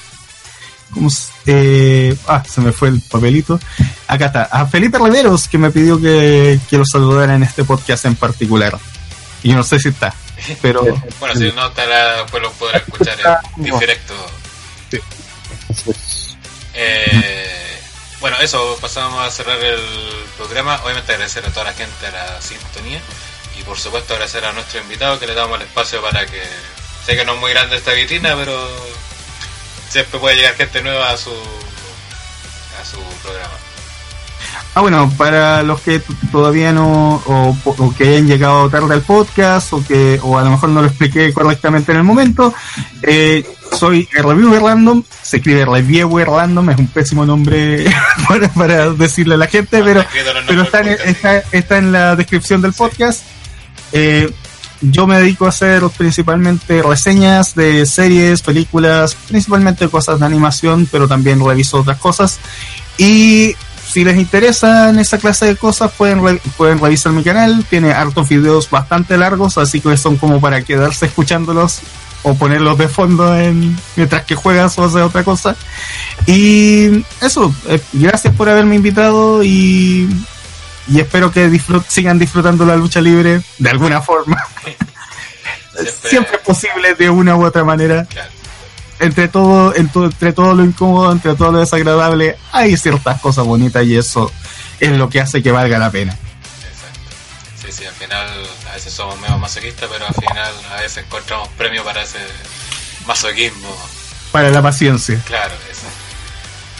¿cómo 0.93 1.11
se- 1.11 1.32
eh, 1.47 2.16
ah, 2.28 2.43
se 2.49 2.61
me 2.61 2.70
fue 2.70 2.89
el 2.90 3.01
papelito. 3.11 3.59
Acá 4.07 4.27
está, 4.27 4.43
a 4.44 4.66
Felipe 4.66 4.99
Riveros, 4.99 5.49
que 5.49 5.59
me 5.59 5.70
pidió 5.73 6.01
que, 6.01 6.61
que 6.70 6.78
lo 6.78 6.85
saludara 6.85 7.35
en 7.35 7.43
este 7.43 7.65
podcast 7.65 8.05
en 8.05 8.15
particular. 8.15 8.78
Y 9.43 9.51
yo 9.51 9.56
no 9.56 9.64
sé 9.64 9.78
si 9.78 9.89
está, 9.89 10.14
pero 10.60 10.82
Bueno, 11.19 11.35
si 11.35 11.51
no, 11.52 11.66
estará, 11.66 12.27
pues 12.27 12.43
lo 12.43 12.52
podrá 12.52 12.78
escuchar 12.78 13.19
en 13.56 13.78
directo. 13.78 14.14
Eh, 16.74 17.81
bueno, 18.20 18.36
eso, 18.40 18.78
pasamos 18.81 19.27
a 19.27 19.31
cerrar 19.31 19.59
el 19.59 19.81
programa. 20.36 20.81
Obviamente 20.85 21.12
agradecer 21.12 21.44
a 21.44 21.51
toda 21.51 21.64
la 21.66 21.73
gente 21.74 22.06
a 22.06 22.10
la 22.10 22.40
sintonía 22.40 23.01
y 23.59 23.62
por 23.64 23.78
supuesto 23.78 24.14
agradecer 24.14 24.44
a 24.44 24.52
nuestro 24.52 24.81
invitado 24.81 25.19
que 25.19 25.27
le 25.27 25.35
damos 25.35 25.60
el 25.60 25.66
espacio 25.66 26.01
para 26.01 26.24
que... 26.27 26.43
Sé 27.05 27.16
que 27.16 27.24
no 27.24 27.35
es 27.35 27.40
muy 27.40 27.51
grande 27.51 27.77
esta 27.77 27.93
vitrina, 27.93 28.36
pero 28.36 28.56
siempre 29.89 30.20
puede 30.20 30.36
llegar 30.36 30.55
gente 30.55 30.82
nueva 30.82 31.10
a 31.10 31.16
su, 31.16 31.32
a 32.81 32.85
su 32.85 33.02
programa. 33.23 33.55
Ah, 34.74 34.81
bueno, 34.81 35.12
para 35.19 35.62
los 35.62 35.81
que 35.81 36.01
todavía 36.31 36.73
no, 36.73 37.23
o, 37.27 37.57
o 37.65 37.95
que 37.95 38.09
hayan 38.09 38.27
llegado 38.27 38.70
tarde 38.70 38.95
al 38.95 39.03
podcast, 39.03 39.73
o 39.74 39.85
que, 39.85 40.19
o 40.23 40.39
a 40.39 40.43
lo 40.43 40.51
mejor 40.51 40.70
no 40.70 40.81
lo 40.81 40.89
expliqué 40.89 41.33
correctamente 41.33 41.93
en 41.93 41.99
el 41.99 42.05
momento, 42.05 42.55
eh, 43.03 43.45
soy 43.70 44.09
el 44.15 44.24
Reviewer 44.24 44.62
Random, 44.62 45.03
se 45.23 45.37
escribe 45.39 45.65
Reviewer 45.65 46.29
Random, 46.29 46.70
es 46.70 46.79
un 46.79 46.87
pésimo 46.87 47.27
nombre 47.27 47.85
para, 48.29 48.49
para 48.49 48.91
decirle 48.91 49.35
a 49.35 49.39
la 49.39 49.47
gente, 49.47 49.83
pero, 49.83 50.05
pero 50.47 50.62
está, 50.62 50.81
en, 50.81 50.89
está, 51.05 51.39
está 51.53 51.79
en 51.79 51.93
la 51.93 52.16
descripción 52.16 52.62
del 52.62 52.73
podcast. 52.73 53.24
Eh, 53.93 54.33
yo 54.81 55.07
me 55.07 55.19
dedico 55.19 55.47
a 55.47 55.51
hacer 55.51 55.83
principalmente 55.97 56.83
reseñas 56.83 57.55
de 57.55 57.87
series, 57.87 58.43
películas, 58.43 59.16
principalmente 59.29 59.89
cosas 59.89 60.19
de 60.19 60.27
animación, 60.27 60.89
pero 60.91 61.07
también 61.07 61.45
reviso 61.45 61.81
otras 61.81 61.99
cosas. 61.99 62.41
Y 62.99 63.55
si 63.93 64.05
les 64.05 64.16
interesa 64.16 64.89
en 64.90 64.98
esa 64.98 65.19
clase 65.19 65.47
de 65.47 65.56
cosas, 65.56 65.93
pueden, 65.93 66.24
re- 66.24 66.40
pueden 66.56 66.78
revisar 66.78 67.12
mi 67.12 67.23
canal. 67.23 67.64
Tiene 67.69 67.93
hartos 67.93 68.28
videos 68.28 68.70
bastante 68.70 69.16
largos, 69.19 69.59
así 69.59 69.81
que 69.81 69.97
son 69.97 70.16
como 70.16 70.40
para 70.40 70.62
quedarse 70.62 71.06
escuchándolos 71.06 71.81
o 72.24 72.35
ponerlos 72.35 72.78
de 72.78 72.89
fondo 72.89 73.36
en, 73.36 73.77
mientras 73.97 74.24
que 74.24 74.35
juegas 74.36 74.78
o 74.78 74.85
haces 74.85 75.02
otra 75.02 75.24
cosa. 75.24 75.56
Y 76.27 77.05
eso, 77.20 77.55
eh, 77.69 77.81
gracias 77.93 78.35
por 78.35 78.48
haberme 78.48 78.77
invitado 78.77 79.43
y, 79.43 80.09
y 80.89 81.01
espero 81.01 81.31
que 81.32 81.48
disfrut- 81.51 81.85
sigan 81.89 82.19
disfrutando 82.19 82.64
la 82.64 82.77
lucha 82.77 83.01
libre 83.01 83.43
de 83.59 83.70
alguna 83.70 84.01
forma. 84.01 84.36
Siempre 86.09 86.36
es 86.36 86.43
posible 86.43 86.94
de 86.94 87.10
una 87.10 87.35
u 87.36 87.44
otra 87.44 87.64
manera. 87.64 88.06
Entre 89.03 89.29
todo, 89.29 89.74
en 89.74 89.89
to- 89.89 90.05
entre 90.07 90.33
todo 90.33 90.55
lo 90.55 90.65
incómodo, 90.65 91.11
entre 91.12 91.35
todo 91.35 91.51
lo 91.53 91.59
desagradable, 91.59 92.37
hay 92.53 92.77
ciertas 92.77 93.20
cosas 93.20 93.45
bonitas 93.45 93.85
y 93.85 93.97
eso 93.97 94.31
es 94.81 94.91
lo 94.93 95.09
que 95.11 95.20
hace 95.20 95.43
que 95.43 95.51
valga 95.51 95.79
la 95.79 95.91
pena. 95.91 96.16
Sí, 97.61 97.73
sí, 97.73 97.85
al 97.85 97.95
final 97.95 98.29
a 98.70 98.74
veces 98.74 98.93
somos 98.93 99.19
medio 99.20 99.37
masoquistas, 99.39 99.89
pero 99.93 100.07
al 100.07 100.15
final 100.15 100.53
a 100.77 100.81
veces 100.83 100.99
encontramos 101.05 101.49
premio 101.59 101.83
para 101.85 102.03
ese 102.03 102.19
masoquismo. 103.07 103.77
Para 104.31 104.51
la 104.51 104.62
paciencia. 104.62 105.20
Claro, 105.27 105.53
eso. 105.70 105.87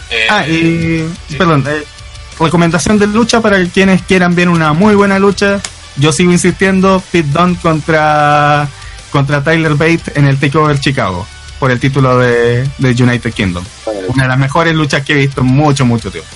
Eh, 0.09 0.27
Ah, 0.29 0.47
y 0.47 1.07
perdón, 1.37 1.65
eh, 1.67 1.83
recomendación 2.39 2.97
de 2.99 3.07
lucha 3.07 3.41
para 3.41 3.63
quienes 3.67 4.01
quieran 4.03 4.33
ver 4.33 4.47
una 4.49 4.73
muy 4.73 4.95
buena 4.95 5.19
lucha. 5.19 5.59
Yo 5.97 6.11
sigo 6.11 6.31
insistiendo, 6.31 7.03
Pete 7.11 7.29
Dunne 7.31 7.57
contra 7.61 8.67
contra 9.11 9.43
Tyler 9.43 9.73
Bate 9.75 10.03
en 10.15 10.25
el 10.25 10.39
Takeover 10.39 10.79
Chicago 10.79 11.27
por 11.63 11.71
el 11.71 11.79
título 11.79 12.17
de, 12.17 12.69
de 12.77 13.03
United 13.03 13.33
Kingdom. 13.33 13.63
Una 14.09 14.23
de 14.23 14.27
las 14.27 14.37
mejores 14.37 14.75
luchas 14.75 15.05
que 15.05 15.13
he 15.13 15.15
visto 15.15 15.39
en 15.39 15.47
mucho, 15.47 15.85
mucho 15.85 16.11
tiempo. 16.11 16.29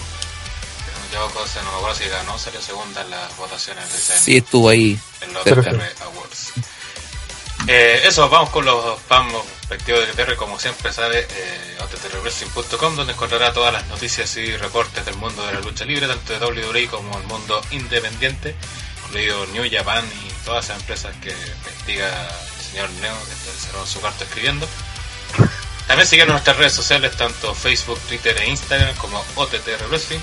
Yo 1.11 1.29
cosa, 1.31 1.61
no 1.63 1.71
me 1.71 1.77
acuerdo 1.79 1.97
si 1.97 2.07
ganó, 2.07 2.39
salió 2.39 2.61
segunda 2.61 3.01
en 3.01 3.09
las 3.09 3.35
votaciones 3.35 3.91
de 3.91 3.97
ese 3.97 4.19
Sí, 4.19 4.37
estuvo 4.37 4.69
ahí. 4.69 4.97
en 5.19 5.33
los 5.33 5.45
Awards. 5.45 6.53
Eh, 7.67 8.03
eso, 8.05 8.29
vamos 8.29 8.51
con 8.51 8.63
los 8.63 9.01
fans 9.01 9.33
respectivos 9.67 10.07
de 10.07 10.13
TR, 10.13 10.37
como 10.37 10.57
siempre 10.61 10.93
sabe, 10.93 11.27
eh, 11.29 11.77
donde 12.79 13.11
encontrará 13.11 13.51
todas 13.51 13.73
las 13.73 13.85
noticias 13.87 14.33
y 14.37 14.55
reportes 14.55 15.03
del 15.03 15.17
mundo 15.17 15.45
de 15.45 15.55
la 15.55 15.59
lucha 15.59 15.83
libre, 15.83 16.07
tanto 16.07 16.39
de 16.39 16.69
WWE 16.69 16.87
como 16.87 17.17
el 17.17 17.27
mundo 17.27 17.61
independiente, 17.71 18.55
incluido 19.03 19.45
New 19.47 19.65
Japan 19.69 20.05
y 20.25 20.45
todas 20.45 20.63
esas 20.63 20.79
empresas 20.79 21.13
que 21.17 21.31
investiga 21.31 22.07
el 22.59 22.63
señor 22.63 22.89
Neo, 23.01 23.13
que 23.25 23.77
en 23.77 23.87
su 23.87 23.99
cuarto 23.99 24.23
escribiendo. 24.23 24.65
También 25.87 26.07
siguen 26.07 26.27
nuestras 26.27 26.57
redes 26.57 26.73
sociales, 26.73 27.15
tanto 27.15 27.55
Facebook, 27.55 27.99
Twitter 28.07 28.37
e 28.37 28.49
Instagram, 28.49 28.95
como 28.97 29.23
OTTR 29.35 29.87
Wrestling. 29.89 30.19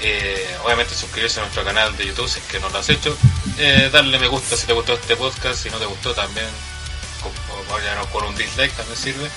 Eh, 0.00 0.56
obviamente 0.64 0.94
suscribirse 0.94 1.40
a 1.40 1.42
nuestro 1.42 1.64
canal 1.64 1.96
de 1.96 2.06
YouTube 2.06 2.28
si 2.28 2.38
es 2.38 2.44
que 2.46 2.60
no 2.60 2.68
lo 2.68 2.78
has 2.78 2.88
hecho. 2.88 3.16
Eh, 3.58 3.88
darle 3.92 4.18
me 4.18 4.28
gusta 4.28 4.56
si 4.56 4.66
te 4.66 4.72
gustó 4.72 4.94
este 4.94 5.16
podcast, 5.16 5.62
si 5.62 5.70
no 5.70 5.78
te 5.78 5.86
gustó 5.86 6.14
también, 6.14 6.46
vayan 7.70 8.04
con 8.06 8.24
un 8.24 8.36
dislike 8.36 8.74
también 8.76 8.96
sirve. 8.96 9.28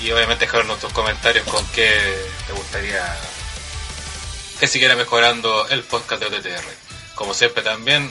Y 0.00 0.10
obviamente 0.10 0.46
dejar 0.46 0.64
nuestros 0.66 0.92
comentarios 0.92 1.46
con 1.46 1.64
qué 1.68 1.90
te 2.46 2.52
gustaría 2.52 3.16
que 4.58 4.66
siguiera 4.66 4.96
mejorando 4.96 5.68
el 5.68 5.82
podcast 5.82 6.22
de 6.22 6.26
OTTR. 6.28 6.64
Como 7.14 7.34
siempre 7.34 7.62
también 7.62 8.10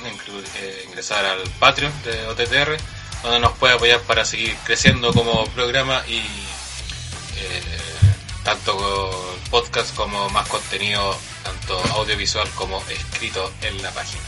eh, 0.55 0.85
ingresar 0.87 1.25
al 1.25 1.41
Patreon 1.59 1.91
de 2.03 2.27
OTTR, 2.27 2.77
donde 3.23 3.39
nos 3.39 3.53
puede 3.57 3.73
apoyar 3.73 4.01
para 4.01 4.25
seguir 4.25 4.55
creciendo 4.65 5.13
como 5.13 5.45
programa 5.47 6.03
y 6.07 6.17
eh, 6.17 7.63
tanto 8.43 9.37
podcast 9.49 9.95
como 9.95 10.29
más 10.29 10.47
contenido, 10.49 11.17
tanto 11.43 11.79
audiovisual 11.95 12.47
como 12.55 12.83
escrito 12.89 13.51
en 13.61 13.81
la 13.81 13.91
página. 13.91 14.23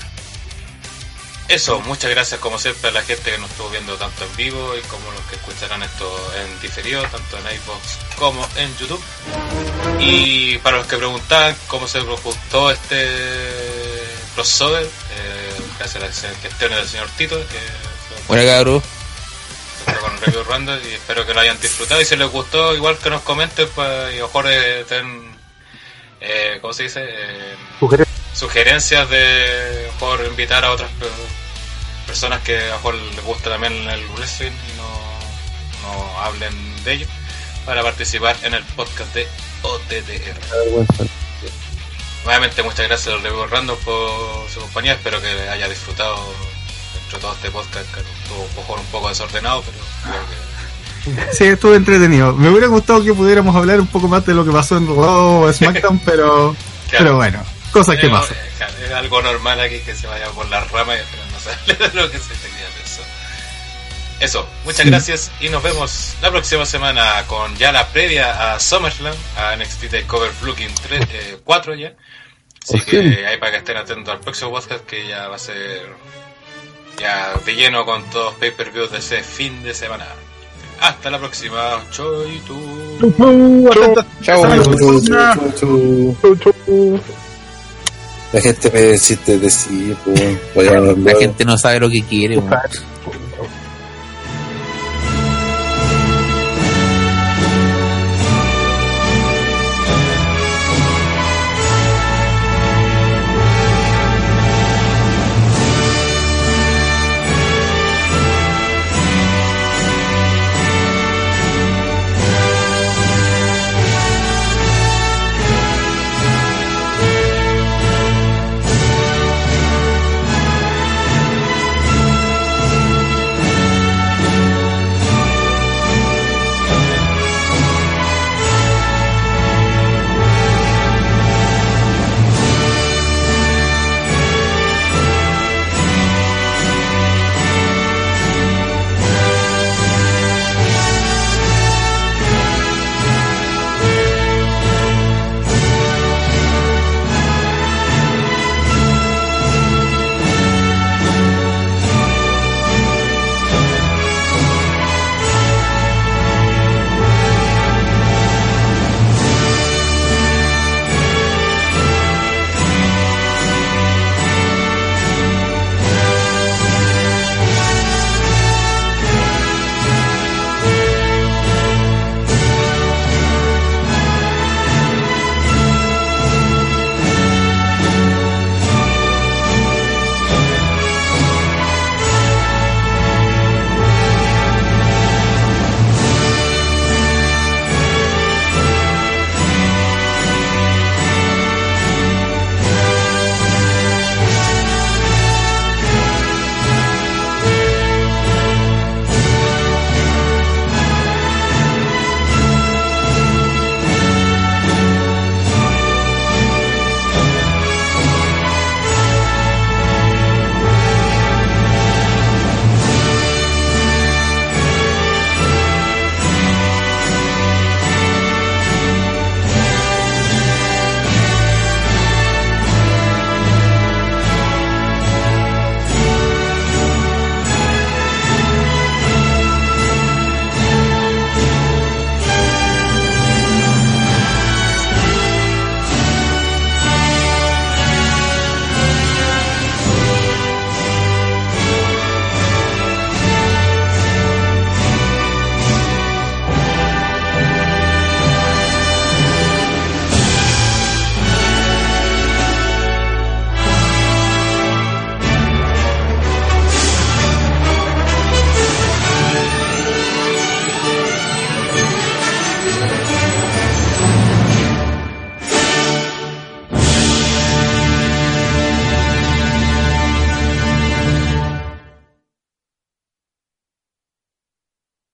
Eso, 1.48 1.80
muchas 1.82 2.10
gracias 2.10 2.40
como 2.40 2.58
siempre 2.58 2.90
a 2.90 2.94
la 2.94 3.04
gente 3.04 3.30
que 3.30 3.38
nos 3.38 3.52
estuvo 3.52 3.70
viendo 3.70 3.96
tanto 3.98 4.26
en 4.26 4.36
vivo 4.36 4.76
y 4.76 4.82
como 4.88 5.12
los 5.12 5.22
que 5.26 5.36
escucharán 5.36 5.84
esto 5.84 6.34
en 6.42 6.60
diferido, 6.60 7.04
tanto 7.04 7.38
en 7.38 7.56
iVoox 7.58 8.16
como 8.18 8.48
en 8.56 8.76
YouTube. 8.78 9.04
Y 10.00 10.58
para 10.60 10.78
los 10.78 10.88
que 10.88 10.98
preguntaban 10.98 11.56
cómo 11.68 11.88
se 11.88 12.00
gustó 12.00 12.72
este 12.72 13.08
crossover, 14.34 14.86
eh, 14.86 15.56
gracias 15.78 16.04
a 16.04 16.08
las 16.08 16.42
gestiones 16.42 16.80
del 16.80 16.88
señor 16.88 17.10
Tito, 17.16 17.38
Bueno, 18.28 18.44
cabrón. 18.46 18.84
Siempre 19.84 20.02
con 20.02 20.18
Review 20.22 20.44
Random 20.44 20.80
y 20.90 20.94
espero 20.94 21.26
que 21.26 21.34
lo 21.34 21.40
hayan 21.42 21.60
disfrutado 21.60 22.02
y 22.02 22.06
si 22.06 22.16
les 22.16 22.30
gustó 22.30 22.74
igual 22.76 22.98
que 22.98 23.10
nos 23.10 23.22
comenten 23.22 23.68
pues, 23.76 24.14
y 24.14 24.18
a 24.18 24.22
lo 24.22 24.28
mejor 24.28 24.46
eh, 24.50 24.84
ten, 24.90 25.36
eh, 26.22 26.58
¿cómo 26.62 26.74
se 26.74 26.84
dice? 26.84 27.06
Eh, 27.08 27.56
sugerencias 28.34 29.10
de 29.10 29.90
invitar 30.28 30.66
a 30.66 30.72
otras 30.72 30.90
pe- 31.00 31.06
personas 32.08 32.42
que 32.42 32.58
a 32.58 32.68
lo 32.70 32.76
mejor 32.76 32.96
les 32.96 33.24
gusta 33.24 33.50
también 33.52 33.74
el 33.90 34.06
wrestling 34.16 34.52
y 34.52 34.78
no, 34.78 34.90
no 35.84 36.22
hablen 36.22 36.84
de 36.84 36.94
ello 36.94 37.08
para 37.66 37.82
participar 37.84 38.36
en 38.44 38.54
el 38.56 38.64
podcast 38.64 39.14
de 39.14 39.28
OTTR. 39.62 40.40
Nuevamente 42.24 42.64
muchas 42.64 42.88
gracias 42.88 43.14
a 43.14 43.18
Review 43.18 43.46
Random 43.48 43.78
por 43.86 44.50
su 44.52 44.60
compañía, 44.62 44.94
espero 44.94 45.22
que 45.22 45.28
haya 45.50 45.68
disfrutado 45.70 46.16
dentro 47.12 47.18
de 47.18 47.22
todo 47.22 47.34
este 47.34 47.52
podcast, 47.52 47.94
que 47.94 48.00
estuvo 48.02 48.42
un 48.42 48.50
poco, 48.56 48.74
un 48.80 48.86
poco 48.88 49.10
desordenado, 49.10 49.64
pero 49.64 49.78
creo 50.04 50.26
que 50.28 51.36
Sí, 51.36 51.44
estuvo 51.46 51.76
entretenido. 51.76 52.34
Me 52.34 52.50
hubiera 52.50 52.66
gustado 52.68 53.04
que 53.04 53.14
pudiéramos 53.14 53.56
hablar 53.56 53.80
un 53.80 53.88
poco 53.88 54.08
más 54.08 54.26
de 54.26 54.34
lo 54.34 54.44
que 54.44 54.52
pasó 54.52 54.78
en 54.78 54.88
Raw 54.88 55.44
o 55.44 55.54
SmackDown, 55.54 56.00
pero, 56.06 56.56
pero 56.90 57.16
bueno, 57.18 57.44
cosas 57.72 57.98
que 57.98 58.10
pasan. 58.10 58.36
eh, 58.36 58.52
claro, 58.58 58.74
Es 58.84 58.92
algo 58.92 59.22
normal 59.22 59.60
aquí 59.60 59.80
que 59.80 59.94
se 59.96 60.08
vaya 60.08 60.28
por 60.30 60.48
las 60.50 60.70
ramas 60.72 60.98
y 60.98 61.00
al 61.02 61.06
final 61.06 61.28
no 61.32 61.40
sale 61.40 61.94
lo 62.02 62.10
que 62.12 62.18
se 62.18 62.34
tenía 62.34 62.66
pensado. 62.76 63.08
Eso, 64.20 64.48
muchas 64.64 64.82
Sí. 64.84 64.90
gracias 64.90 65.32
y 65.42 65.50
nos 65.50 65.62
vemos 65.62 66.14
la 66.24 66.32
próxima 66.32 66.66
semana 66.66 67.24
con 67.28 67.56
ya 67.58 67.72
la 67.72 67.88
previa 67.90 68.54
a 68.56 68.60
SummerSlam, 68.60 69.14
a 69.38 69.56
NXT 69.58 69.90
TakeOver 69.92 70.32
Looking 70.42 70.74
3, 70.88 71.02
eh, 71.12 71.38
4 71.44 71.76
ya. 71.76 71.94
Así 72.64 72.82
que 72.82 73.28
ahí 73.28 73.38
para 73.38 73.52
que 73.52 73.58
estén 73.60 73.78
atentos 73.78 74.12
al 74.12 74.22
próximo 74.22 74.50
podcast 74.50 74.84
que 74.86 75.08
ya 75.08 75.28
va 75.28 75.36
a 75.36 75.40
ser 75.40 75.86
ya 77.00 77.34
de 77.46 77.56
lleno 77.56 77.86
con 77.86 78.04
todos 78.10 78.26
los 78.26 78.36
pay-per-views 78.36 78.92
de 78.92 79.00
ese 79.00 79.24
fin 79.24 79.64
de 79.64 79.74
semana. 79.74 80.06
Hasta 80.82 81.10
la 81.10 81.20
próxima. 81.20 81.84
Choito. 81.92 82.56
La 88.34 88.42
gente 88.42 88.72
me 88.72 88.82
deciste 88.82 89.40
de 89.40 89.50
sí, 89.50 89.96
pues, 90.54 90.72
La 90.98 91.16
gente 91.18 91.46
no 91.46 91.58
sabe 91.58 91.80
lo 91.80 91.90
que 91.90 92.04
quiere, 92.04 92.38
weón. 92.38 92.52